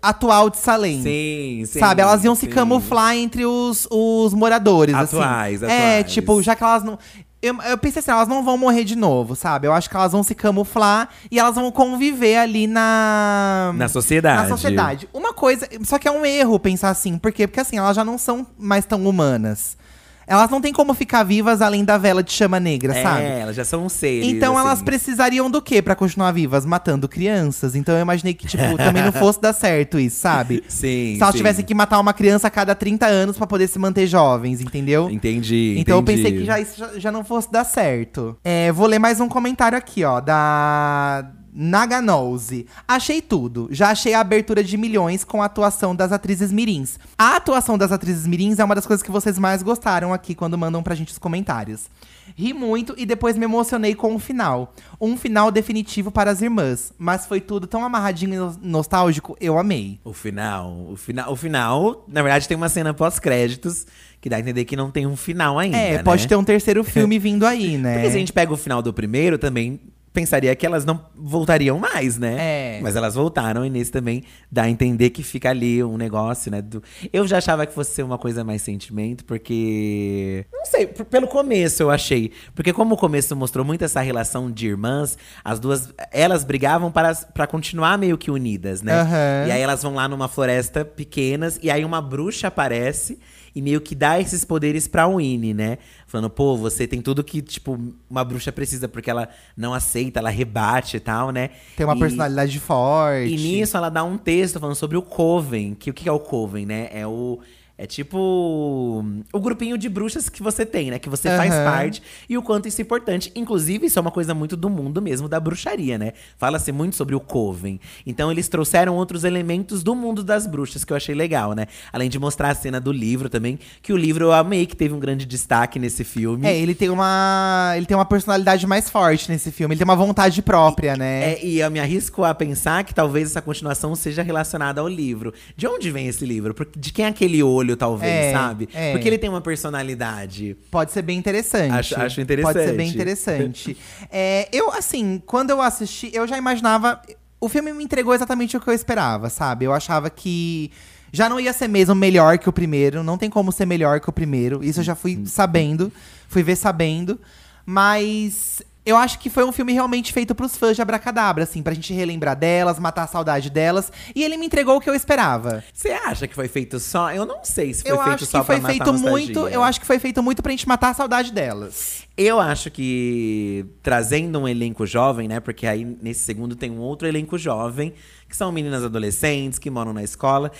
atual 0.00 0.50
de 0.50 0.58
Salem. 0.58 1.02
Sim, 1.02 1.64
sim. 1.66 1.78
Sabe, 1.78 2.02
elas 2.02 2.24
iam 2.24 2.34
se 2.34 2.46
sim. 2.46 2.50
camuflar 2.50 3.14
entre 3.14 3.44
os, 3.44 3.86
os 3.90 4.34
moradores, 4.34 4.94
Atuais, 4.94 5.62
assim. 5.62 5.72
É, 5.72 5.98
atuais. 5.98 6.12
tipo, 6.12 6.42
já 6.42 6.56
que 6.56 6.64
elas 6.64 6.82
não. 6.82 6.98
Eu, 7.42 7.60
eu 7.62 7.76
pensei 7.76 7.98
assim, 7.98 8.10
elas 8.12 8.28
não 8.28 8.44
vão 8.44 8.56
morrer 8.56 8.84
de 8.84 8.94
novo, 8.94 9.34
sabe? 9.34 9.66
Eu 9.66 9.72
acho 9.72 9.90
que 9.90 9.96
elas 9.96 10.12
vão 10.12 10.22
se 10.22 10.32
camuflar 10.32 11.08
e 11.28 11.40
elas 11.40 11.56
vão 11.56 11.72
conviver 11.72 12.36
ali 12.36 12.68
na. 12.68 13.72
Na 13.74 13.88
sociedade. 13.88 14.42
Na 14.42 14.56
sociedade. 14.56 15.08
Uma 15.12 15.34
coisa. 15.34 15.68
Só 15.82 15.98
que 15.98 16.06
é 16.06 16.10
um 16.10 16.24
erro 16.24 16.60
pensar 16.60 16.90
assim. 16.90 17.18
Por 17.18 17.32
quê? 17.32 17.48
Porque 17.48 17.58
assim, 17.58 17.78
elas 17.78 17.96
já 17.96 18.04
não 18.04 18.16
são 18.16 18.46
mais 18.56 18.84
tão 18.86 19.04
humanas. 19.04 19.76
Elas 20.26 20.50
não 20.50 20.60
têm 20.60 20.72
como 20.72 20.94
ficar 20.94 21.22
vivas 21.22 21.60
além 21.60 21.84
da 21.84 21.98
vela 21.98 22.22
de 22.22 22.32
chama 22.32 22.58
negra, 22.60 22.96
É, 22.96 23.02
sabe? 23.02 23.22
elas 23.24 23.56
já 23.56 23.64
são 23.64 23.88
seres. 23.88 24.26
Então 24.26 24.56
assim. 24.56 24.66
elas 24.66 24.82
precisariam 24.82 25.50
do 25.50 25.60
quê 25.60 25.82
pra 25.82 25.94
continuar 25.94 26.32
vivas? 26.32 26.64
Matando 26.64 27.08
crianças. 27.08 27.74
Então 27.74 27.94
eu 27.94 28.02
imaginei 28.02 28.34
que, 28.34 28.46
tipo, 28.46 28.62
também 28.76 29.02
não 29.02 29.12
fosse 29.12 29.40
dar 29.40 29.52
certo 29.52 29.98
isso, 29.98 30.18
sabe? 30.20 30.62
Sim. 30.68 31.14
Se 31.16 31.18
elas 31.22 31.32
sim. 31.32 31.38
tivessem 31.38 31.64
que 31.64 31.74
matar 31.74 31.98
uma 31.98 32.12
criança 32.12 32.46
a 32.46 32.50
cada 32.50 32.74
30 32.74 33.06
anos 33.06 33.36
pra 33.36 33.46
poder 33.46 33.68
se 33.68 33.78
manter 33.78 34.06
jovens, 34.06 34.60
entendeu? 34.60 35.10
Entendi. 35.10 35.74
Então 35.78 35.96
eu 35.96 36.02
entendi. 36.02 36.22
pensei 36.22 36.38
que 36.38 36.44
já, 36.44 36.60
isso 36.60 36.78
já, 36.78 36.98
já 36.98 37.12
não 37.12 37.24
fosse 37.24 37.50
dar 37.50 37.64
certo. 37.64 38.36
É, 38.44 38.70
vou 38.72 38.86
ler 38.86 38.98
mais 38.98 39.20
um 39.20 39.28
comentário 39.28 39.76
aqui, 39.76 40.04
ó, 40.04 40.20
da 40.20 41.24
Naganose. 41.52 42.66
Achei 42.86 43.20
tudo. 43.20 43.68
Já 43.70 43.90
achei 43.90 44.14
a 44.14 44.20
abertura 44.20 44.62
de 44.64 44.76
milhões 44.76 45.24
com 45.24 45.42
a 45.42 45.46
atuação 45.46 45.94
das 45.94 46.12
atrizes 46.12 46.50
mirins. 46.52 46.98
A 47.18 47.36
atuação 47.36 47.76
das 47.76 47.92
atrizes 47.92 48.26
mirins 48.26 48.58
é 48.58 48.64
uma 48.64 48.74
das 48.74 48.86
coisas 48.86 49.02
que 49.02 49.10
vocês 49.10 49.38
mais 49.38 49.62
gostaram 49.62 50.12
aqui 50.12 50.34
quando 50.34 50.56
mandam 50.56 50.82
pra 50.82 50.94
gente 50.94 51.12
os 51.12 51.18
comentários. 51.18 51.88
Ri 52.36 52.52
muito 52.54 52.94
e 52.96 53.04
depois 53.04 53.36
me 53.36 53.44
emocionei 53.44 53.94
com 53.94 54.14
o 54.14 54.18
final. 54.18 54.72
Um 55.00 55.16
final 55.16 55.50
definitivo 55.50 56.10
para 56.10 56.30
as 56.30 56.40
irmãs. 56.40 56.92
Mas 56.96 57.26
foi 57.26 57.40
tudo 57.40 57.66
tão 57.66 57.84
amarradinho 57.84 58.34
e 58.34 58.36
no- 58.38 58.56
nostálgico, 58.62 59.36
eu 59.40 59.58
amei. 59.58 59.98
O 60.04 60.12
final, 60.12 60.86
o 60.90 60.96
final, 60.96 61.32
o 61.32 61.36
final, 61.36 62.04
na 62.08 62.22
verdade 62.22 62.46
tem 62.48 62.56
uma 62.56 62.68
cena 62.68 62.94
pós-créditos 62.94 63.86
que 64.20 64.30
dá 64.30 64.36
a 64.36 64.40
entender 64.40 64.64
que 64.64 64.76
não 64.76 64.88
tem 64.90 65.04
um 65.04 65.16
final 65.16 65.58
ainda, 65.58 65.76
É, 65.76 65.96
né? 65.98 66.02
pode 66.04 66.28
ter 66.28 66.36
um 66.36 66.44
terceiro 66.44 66.84
filme 66.84 67.18
vindo 67.18 67.44
aí, 67.44 67.76
né? 67.78 67.94
Porque 67.94 68.10
se 68.10 68.16
a 68.16 68.20
gente 68.20 68.32
pega 68.32 68.52
o 68.52 68.56
final 68.56 68.80
do 68.80 68.92
primeiro 68.92 69.36
também 69.36 69.80
pensaria 70.12 70.54
que 70.54 70.66
elas 70.66 70.84
não 70.84 71.00
voltariam 71.14 71.78
mais, 71.78 72.18
né? 72.18 72.36
É. 72.38 72.80
Mas 72.82 72.96
elas 72.96 73.14
voltaram 73.14 73.64
e 73.64 73.70
nesse 73.70 73.90
também 73.90 74.22
dá 74.50 74.64
a 74.64 74.68
entender 74.70 75.10
que 75.10 75.22
fica 75.22 75.50
ali 75.50 75.82
um 75.82 75.96
negócio, 75.96 76.50
né? 76.50 76.60
do- 76.60 76.82
Eu 77.12 77.26
já 77.26 77.38
achava 77.38 77.64
que 77.66 77.72
fosse 77.72 77.92
ser 77.92 78.02
uma 78.02 78.18
coisa 78.18 78.44
mais 78.44 78.60
sentimento, 78.62 79.24
porque. 79.24 80.44
Não 80.52 80.64
sei, 80.66 80.86
pelo 80.86 81.26
começo 81.26 81.82
eu 81.82 81.90
achei. 81.90 82.30
Porque 82.54 82.72
como 82.72 82.94
o 82.94 82.98
começo 82.98 83.34
mostrou 83.34 83.64
muito 83.64 83.84
essa 83.84 84.00
relação 84.00 84.50
de 84.50 84.68
irmãs, 84.68 85.16
as 85.44 85.58
duas. 85.58 85.92
Elas 86.10 86.44
brigavam 86.44 86.90
para, 86.92 87.14
para 87.14 87.46
continuar 87.46 87.96
meio 87.98 88.18
que 88.18 88.30
unidas, 88.30 88.82
né? 88.82 88.92
Aham. 89.00 89.46
E 89.48 89.50
aí 89.52 89.60
elas 89.60 89.82
vão 89.82 89.94
lá 89.94 90.08
numa 90.08 90.28
floresta 90.28 90.84
pequenas, 90.84 91.58
e 91.62 91.70
aí 91.70 91.84
uma 91.84 92.00
bruxa 92.02 92.48
aparece 92.48 93.18
e 93.54 93.60
meio 93.60 93.80
que 93.82 93.94
dá 93.94 94.18
esses 94.18 94.44
poderes 94.46 94.88
pra 94.88 95.06
Winnie, 95.06 95.52
né? 95.52 95.76
Falando, 96.12 96.28
pô, 96.28 96.58
você 96.58 96.86
tem 96.86 97.00
tudo 97.00 97.24
que, 97.24 97.40
tipo, 97.40 97.78
uma 98.10 98.22
bruxa 98.22 98.52
precisa, 98.52 98.86
porque 98.86 99.10
ela 99.10 99.30
não 99.56 99.72
aceita, 99.72 100.20
ela 100.20 100.28
rebate 100.28 100.98
e 100.98 101.00
tal, 101.00 101.30
né? 101.30 101.48
Tem 101.74 101.86
uma 101.86 101.96
E- 101.96 101.98
personalidade 101.98 102.60
forte. 102.60 103.32
E 103.32 103.36
nisso 103.38 103.78
ela 103.78 103.88
dá 103.88 104.04
um 104.04 104.18
texto 104.18 104.60
falando 104.60 104.76
sobre 104.76 104.98
o 104.98 105.00
Coven. 105.02 105.74
Que 105.74 105.88
o 105.88 105.94
que 105.94 106.06
é 106.06 106.12
o 106.12 106.20
Coven, 106.20 106.66
né? 106.66 106.90
É 106.92 107.06
o. 107.06 107.40
É 107.82 107.86
tipo 107.86 109.04
o 109.32 109.40
grupinho 109.40 109.76
de 109.76 109.88
bruxas 109.88 110.28
que 110.28 110.40
você 110.40 110.64
tem, 110.64 110.92
né? 110.92 111.00
Que 111.00 111.08
você 111.08 111.28
faz 111.36 111.52
Aham. 111.52 111.64
parte 111.64 112.00
e 112.28 112.38
o 112.38 112.42
quanto 112.42 112.68
isso 112.68 112.80
é 112.80 112.82
importante. 112.82 113.32
Inclusive, 113.34 113.86
isso 113.86 113.98
é 113.98 114.02
uma 114.02 114.12
coisa 114.12 114.32
muito 114.32 114.56
do 114.56 114.70
mundo 114.70 115.02
mesmo 115.02 115.28
da 115.28 115.40
bruxaria, 115.40 115.98
né? 115.98 116.12
Fala-se 116.38 116.70
muito 116.70 116.94
sobre 116.94 117.16
o 117.16 117.18
Coven. 117.18 117.80
Então, 118.06 118.30
eles 118.30 118.46
trouxeram 118.46 118.94
outros 118.94 119.24
elementos 119.24 119.82
do 119.82 119.96
mundo 119.96 120.22
das 120.22 120.46
bruxas 120.46 120.84
que 120.84 120.92
eu 120.92 120.96
achei 120.96 121.12
legal, 121.12 121.54
né? 121.54 121.66
Além 121.92 122.08
de 122.08 122.20
mostrar 122.20 122.50
a 122.50 122.54
cena 122.54 122.80
do 122.80 122.92
livro 122.92 123.28
também, 123.28 123.58
que 123.82 123.92
o 123.92 123.96
livro 123.96 124.26
eu 124.26 124.32
amei, 124.32 124.64
que 124.64 124.76
teve 124.76 124.94
um 124.94 125.00
grande 125.00 125.26
destaque 125.26 125.80
nesse 125.80 126.04
filme. 126.04 126.46
É, 126.46 126.56
ele 126.56 126.76
tem 126.76 126.88
uma. 126.88 127.74
Ele 127.76 127.86
tem 127.86 127.96
uma 127.96 128.06
personalidade 128.06 128.64
mais 128.64 128.88
forte 128.88 129.28
nesse 129.28 129.50
filme. 129.50 129.74
Ele 129.74 129.80
tem 129.80 129.84
uma 129.84 129.96
vontade 129.96 130.40
própria, 130.40 130.96
né? 130.96 131.32
É, 131.32 131.44
e 131.44 131.58
eu 131.58 131.68
me 131.68 131.80
arrisco 131.80 132.22
a 132.22 132.32
pensar 132.32 132.84
que 132.84 132.94
talvez 132.94 133.30
essa 133.30 133.42
continuação 133.42 133.92
seja 133.96 134.22
relacionada 134.22 134.80
ao 134.80 134.86
livro. 134.86 135.34
De 135.56 135.66
onde 135.66 135.90
vem 135.90 136.06
esse 136.06 136.24
livro? 136.24 136.54
De 136.76 136.92
quem 136.92 137.06
é 137.06 137.08
aquele 137.08 137.42
olho, 137.42 137.71
talvez, 137.76 138.12
É, 138.12 138.32
sabe? 138.32 138.68
é. 138.74 138.92
Porque 138.92 139.08
ele 139.08 139.18
tem 139.18 139.28
uma 139.30 139.40
personalidade. 139.40 140.56
Pode 140.70 140.92
ser 140.92 141.02
bem 141.02 141.18
interessante. 141.18 141.72
Acho- 141.72 142.00
acho 142.00 142.20
interessante. 142.20 142.52
Pode 142.54 142.64
ser 142.66 142.72
bem 142.76 142.88
interessante. 142.88 143.76
É, 144.10 144.48
eu, 144.52 144.70
assim, 144.72 145.22
quando 145.24 145.50
eu 145.50 145.60
assisti, 145.62 146.10
eu 146.12 146.26
já 146.26 146.36
imaginava. 146.36 147.00
O 147.40 147.48
filme 147.48 147.72
me 147.72 147.82
entregou 147.82 148.14
exatamente 148.14 148.56
o 148.56 148.60
que 148.60 148.68
eu 148.68 148.74
esperava, 148.74 149.28
sabe? 149.30 149.64
Eu 149.64 149.72
achava 149.72 150.08
que 150.10 150.70
já 151.12 151.28
não 151.28 151.40
ia 151.40 151.52
ser 151.52 151.66
mesmo 151.68 151.94
melhor 151.94 152.38
que 152.38 152.48
o 152.48 152.52
primeiro. 152.52 153.02
Não 153.02 153.16
tem 153.18 153.28
como 153.30 153.50
ser 153.50 153.66
melhor 153.66 154.00
que 154.00 154.08
o 154.08 154.12
primeiro. 154.12 154.62
Isso 154.62 154.80
eu 154.80 154.84
já 154.84 154.94
fui 154.94 155.22
sabendo. 155.26 155.90
Fui 156.28 156.42
ver 156.42 156.56
sabendo. 156.56 157.18
Mas. 157.66 158.62
Eu 158.84 158.96
acho 158.96 159.18
que 159.20 159.30
foi 159.30 159.44
um 159.44 159.52
filme 159.52 159.72
realmente 159.72 160.12
feito 160.12 160.34
pros 160.34 160.56
fãs 160.56 160.74
de 160.74 160.82
Abracadabra, 160.82 161.44
assim, 161.44 161.62
pra 161.62 161.72
gente 161.72 161.92
relembrar 161.92 162.36
delas, 162.36 162.80
matar 162.80 163.04
a 163.04 163.06
saudade 163.06 163.48
delas. 163.48 163.92
E 164.14 164.24
ele 164.24 164.36
me 164.36 164.46
entregou 164.46 164.76
o 164.76 164.80
que 164.80 164.90
eu 164.90 164.94
esperava. 164.94 165.62
Você 165.72 165.90
acha 165.90 166.26
que 166.26 166.34
foi 166.34 166.48
feito 166.48 166.80
só? 166.80 167.12
Eu 167.12 167.24
não 167.24 167.44
sei 167.44 167.72
se 167.72 167.82
foi 167.82 167.92
eu 167.92 168.02
feito 168.02 168.26
só 168.26 168.40
que 168.40 168.46
foi 168.46 168.56
pra 168.56 168.62
matar 168.62 168.72
feito 168.72 168.88
a 168.88 168.92
nostalgia. 168.92 169.26
muito. 169.26 169.48
Eu 169.48 169.62
acho 169.62 169.80
que 169.80 169.86
foi 169.86 169.98
feito 170.00 170.22
muito 170.22 170.42
pra 170.42 170.50
gente 170.50 170.66
matar 170.66 170.90
a 170.90 170.94
saudade 170.94 171.32
delas. 171.32 172.02
Eu 172.16 172.40
acho 172.40 172.70
que 172.70 173.64
trazendo 173.82 174.40
um 174.40 174.48
elenco 174.48 174.84
jovem, 174.84 175.28
né? 175.28 175.40
Porque 175.40 175.66
aí 175.66 175.84
nesse 175.84 176.20
segundo 176.20 176.56
tem 176.56 176.70
um 176.70 176.80
outro 176.80 177.06
elenco 177.06 177.38
jovem, 177.38 177.94
que 178.32 178.36
são 178.36 178.50
meninas 178.50 178.82
adolescentes 178.82 179.58
que 179.58 179.68
moram 179.68 179.92
na 179.92 180.02
escola. 180.02 180.50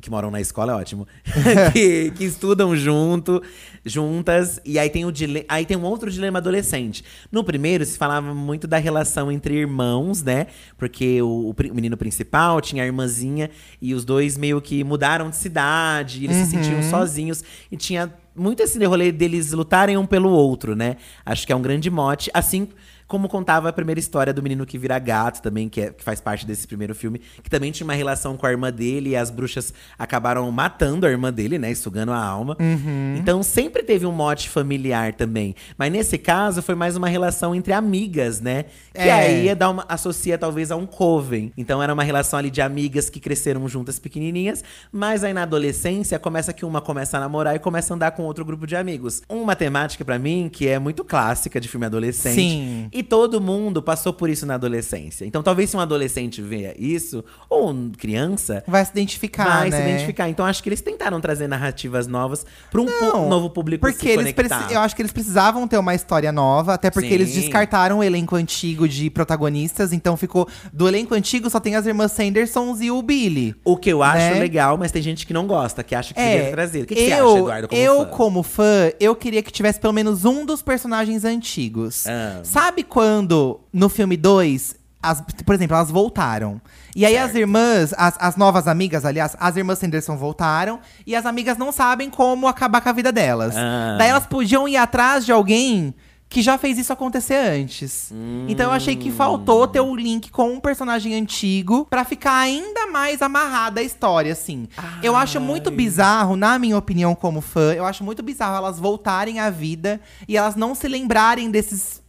Que 0.00 0.08
moram 0.08 0.30
na 0.30 0.40
escola 0.40 0.70
é 0.72 0.74
ótimo. 0.76 1.04
que, 1.74 2.12
que 2.12 2.24
estudam 2.24 2.76
junto, 2.76 3.42
juntas. 3.84 4.60
E 4.64 4.78
aí 4.78 4.88
tem, 4.88 5.04
o 5.04 5.10
dile- 5.10 5.44
aí 5.48 5.66
tem 5.66 5.76
um 5.76 5.82
outro 5.82 6.08
dilema 6.12 6.38
adolescente. 6.38 7.04
No 7.32 7.42
primeiro 7.42 7.84
se 7.84 7.98
falava 7.98 8.32
muito 8.32 8.68
da 8.68 8.78
relação 8.78 9.32
entre 9.32 9.54
irmãos, 9.54 10.22
né? 10.22 10.46
Porque 10.76 11.20
o, 11.20 11.50
o 11.50 11.74
menino 11.74 11.96
principal 11.96 12.60
tinha 12.60 12.84
a 12.84 12.86
irmãzinha 12.86 13.50
e 13.82 13.94
os 13.94 14.04
dois 14.04 14.38
meio 14.38 14.60
que 14.60 14.84
mudaram 14.84 15.28
de 15.28 15.36
cidade, 15.36 16.20
e 16.20 16.24
eles 16.26 16.36
se 16.36 16.46
sentiam 16.46 16.80
sozinhos. 16.84 17.42
E 17.70 17.76
tinha 17.76 18.12
muito 18.32 18.62
esse 18.62 18.82
rolê 18.84 19.10
deles 19.10 19.50
lutarem 19.50 19.96
um 19.96 20.06
pelo 20.06 20.30
outro, 20.30 20.76
né? 20.76 20.96
Acho 21.26 21.44
que 21.44 21.52
é 21.52 21.56
um 21.56 21.62
grande 21.62 21.90
mote. 21.90 22.30
Assim 22.32 22.68
como 23.08 23.26
contava 23.28 23.70
a 23.70 23.72
primeira 23.72 23.98
história 23.98 24.32
do 24.34 24.42
menino 24.42 24.66
que 24.66 24.76
vira 24.76 24.98
gato 24.98 25.40
também, 25.40 25.66
que, 25.68 25.80
é, 25.80 25.90
que 25.90 26.04
faz 26.04 26.20
parte 26.20 26.46
desse 26.46 26.66
primeiro 26.66 26.94
filme, 26.94 27.20
que 27.42 27.48
também 27.48 27.72
tinha 27.72 27.84
uma 27.86 27.94
relação 27.94 28.36
com 28.36 28.46
a 28.46 28.50
irmã 28.50 28.70
dele 28.70 29.10
e 29.10 29.16
as 29.16 29.30
bruxas 29.30 29.72
acabaram 29.98 30.48
matando 30.52 31.06
a 31.06 31.10
irmã 31.10 31.32
dele, 31.32 31.58
né? 31.58 31.74
Sugando 31.74 32.12
a 32.12 32.22
alma. 32.22 32.56
Uhum. 32.60 33.16
Então 33.18 33.42
sempre 33.42 33.82
teve 33.82 34.04
um 34.04 34.12
mote 34.12 34.50
familiar 34.50 35.14
também. 35.14 35.54
Mas 35.78 35.90
nesse 35.90 36.18
caso 36.18 36.60
foi 36.60 36.74
mais 36.74 36.96
uma 36.96 37.08
relação 37.08 37.54
entre 37.54 37.72
amigas, 37.72 38.40
né? 38.40 38.66
Que 38.92 39.00
É. 39.00 39.12
aí 39.12 39.54
dá 39.54 39.70
uma, 39.70 39.86
associa 39.88 40.36
talvez 40.36 40.70
a 40.70 40.76
um 40.76 40.84
coven. 40.84 41.50
Então 41.56 41.82
era 41.82 41.94
uma 41.94 42.04
relação 42.04 42.38
ali 42.38 42.50
de 42.50 42.60
amigas 42.60 43.08
que 43.08 43.20
cresceram 43.20 43.66
juntas 43.68 43.98
pequenininhas, 43.98 44.62
mas 44.92 45.24
aí 45.24 45.32
na 45.32 45.44
adolescência 45.44 46.18
começa 46.18 46.52
que 46.52 46.64
uma 46.64 46.82
começa 46.82 47.16
a 47.16 47.20
namorar 47.20 47.56
e 47.56 47.58
começa 47.58 47.94
a 47.94 47.96
andar 47.96 48.10
com 48.10 48.22
outro 48.24 48.44
grupo 48.44 48.66
de 48.66 48.76
amigos. 48.76 49.22
Uma 49.30 49.56
temática 49.56 50.04
pra 50.04 50.18
mim 50.18 50.50
que 50.52 50.68
é 50.68 50.78
muito 50.78 51.02
clássica 51.04 51.58
de 51.58 51.68
filme 51.68 51.86
adolescente. 51.86 52.34
Sim. 52.34 52.88
E 52.98 53.02
todo 53.04 53.40
mundo 53.40 53.80
passou 53.80 54.12
por 54.12 54.28
isso 54.28 54.44
na 54.44 54.54
adolescência. 54.54 55.24
Então 55.24 55.40
talvez 55.40 55.70
se 55.70 55.76
um 55.76 55.80
adolescente 55.80 56.42
veja 56.42 56.74
isso, 56.76 57.24
ou 57.48 57.70
um 57.70 57.92
criança, 57.92 58.64
Vai 58.66 58.84
se 58.84 58.90
identificar, 58.90 59.60
vai 59.60 59.70
né? 59.70 59.76
se 59.76 59.82
identificar. 59.88 60.28
Então 60.28 60.44
acho 60.44 60.60
que 60.60 60.68
eles 60.68 60.80
tentaram 60.80 61.20
trazer 61.20 61.46
narrativas 61.46 62.08
novas 62.08 62.44
para 62.72 62.80
um 62.80 62.86
Não, 62.86 63.28
novo 63.28 63.50
público 63.50 63.86
Porque 63.86 64.08
eles 64.08 64.34
eu 64.72 64.80
acho 64.80 64.96
que 64.96 65.02
eles 65.02 65.12
precisavam 65.12 65.68
ter 65.68 65.78
uma 65.78 65.94
história 65.94 66.32
nova, 66.32 66.74
até 66.74 66.90
porque 66.90 67.14
eles 67.14 67.28
Sim. 67.30 67.42
descartaram 67.42 67.98
o 68.00 68.02
elenco 68.02 68.34
antigo 68.34 68.88
de 68.88 69.08
protagonistas, 69.10 69.92
então 69.92 70.16
ficou 70.16 70.48
do 70.72 70.88
elenco 70.88 71.14
antigo 71.14 71.48
só 71.48 71.60
tem 71.60 71.76
as 71.76 71.86
irmãs 71.86 72.10
Sandersons 72.10 72.80
e 72.80 72.90
o 72.90 73.00
Billy. 73.00 73.54
O 73.64 73.76
que 73.76 73.90
eu 73.90 74.02
acho 74.02 74.34
né? 74.34 74.40
legal, 74.40 74.76
mas 74.76 74.90
tem 74.90 75.00
gente 75.00 75.24
que 75.24 75.32
não 75.32 75.46
gosta, 75.46 75.84
que 75.84 75.94
acha 75.94 76.12
que 76.12 76.20
É, 76.20 76.36
devia 76.36 76.50
trazer. 76.50 76.82
O 76.82 76.86
que, 76.86 76.96
que 76.96 77.04
você 77.06 77.14
eu, 77.14 77.28
acha, 77.28 77.38
Eduardo, 77.38 77.68
como 77.68 77.80
eu 77.80 77.98
fã? 78.00 78.04
como 78.06 78.42
fã, 78.42 78.90
eu 78.98 79.14
queria 79.14 79.40
que 79.40 79.52
tivesse 79.52 79.78
pelo 79.78 79.92
menos 79.92 80.24
um 80.24 80.44
dos 80.44 80.62
personagens 80.62 81.24
antigos. 81.24 82.06
Ah. 82.08 82.40
Sabe 82.42 82.82
quando 82.88 83.60
no 83.72 83.88
filme 83.88 84.16
2, 84.16 84.74
as, 85.02 85.22
por 85.44 85.54
exemplo, 85.54 85.76
elas 85.76 85.90
voltaram. 85.90 86.60
E 86.94 87.06
aí 87.06 87.16
as 87.16 87.34
irmãs, 87.34 87.94
as, 87.96 88.16
as 88.18 88.36
novas 88.36 88.66
amigas, 88.66 89.04
aliás, 89.04 89.36
as 89.38 89.56
irmãs 89.56 89.78
Sanderson 89.78 90.16
voltaram 90.16 90.80
e 91.06 91.14
as 91.14 91.26
amigas 91.26 91.56
não 91.56 91.70
sabem 91.70 92.10
como 92.10 92.48
acabar 92.48 92.80
com 92.80 92.88
a 92.88 92.92
vida 92.92 93.12
delas. 93.12 93.54
Ah. 93.56 93.96
Daí 93.98 94.08
elas 94.08 94.26
podiam 94.26 94.66
ir 94.66 94.76
atrás 94.76 95.24
de 95.24 95.30
alguém 95.30 95.94
que 96.28 96.42
já 96.42 96.58
fez 96.58 96.76
isso 96.76 96.92
acontecer 96.92 97.36
antes. 97.36 98.12
Então 98.48 98.66
eu 98.66 98.72
achei 98.72 98.94
que 98.96 99.10
faltou 99.10 99.66
ter 99.66 99.80
o 99.80 99.96
link 99.96 100.30
com 100.30 100.52
um 100.52 100.60
personagem 100.60 101.14
antigo 101.14 101.86
pra 101.88 102.04
ficar 102.04 102.36
ainda 102.38 102.86
mais 102.86 103.22
amarrada 103.22 103.80
a 103.80 103.84
história, 103.84 104.32
assim. 104.32 104.68
Eu 105.02 105.16
acho 105.16 105.40
muito 105.40 105.70
bizarro, 105.70 106.36
na 106.36 106.58
minha 106.58 106.76
opinião 106.76 107.14
como 107.14 107.40
fã, 107.40 107.72
eu 107.72 107.86
acho 107.86 108.04
muito 108.04 108.22
bizarro 108.22 108.56
elas 108.56 108.78
voltarem 108.78 109.40
à 109.40 109.48
vida 109.48 110.00
e 110.26 110.36
elas 110.36 110.54
não 110.54 110.74
se 110.74 110.86
lembrarem 110.86 111.50
desses 111.50 112.02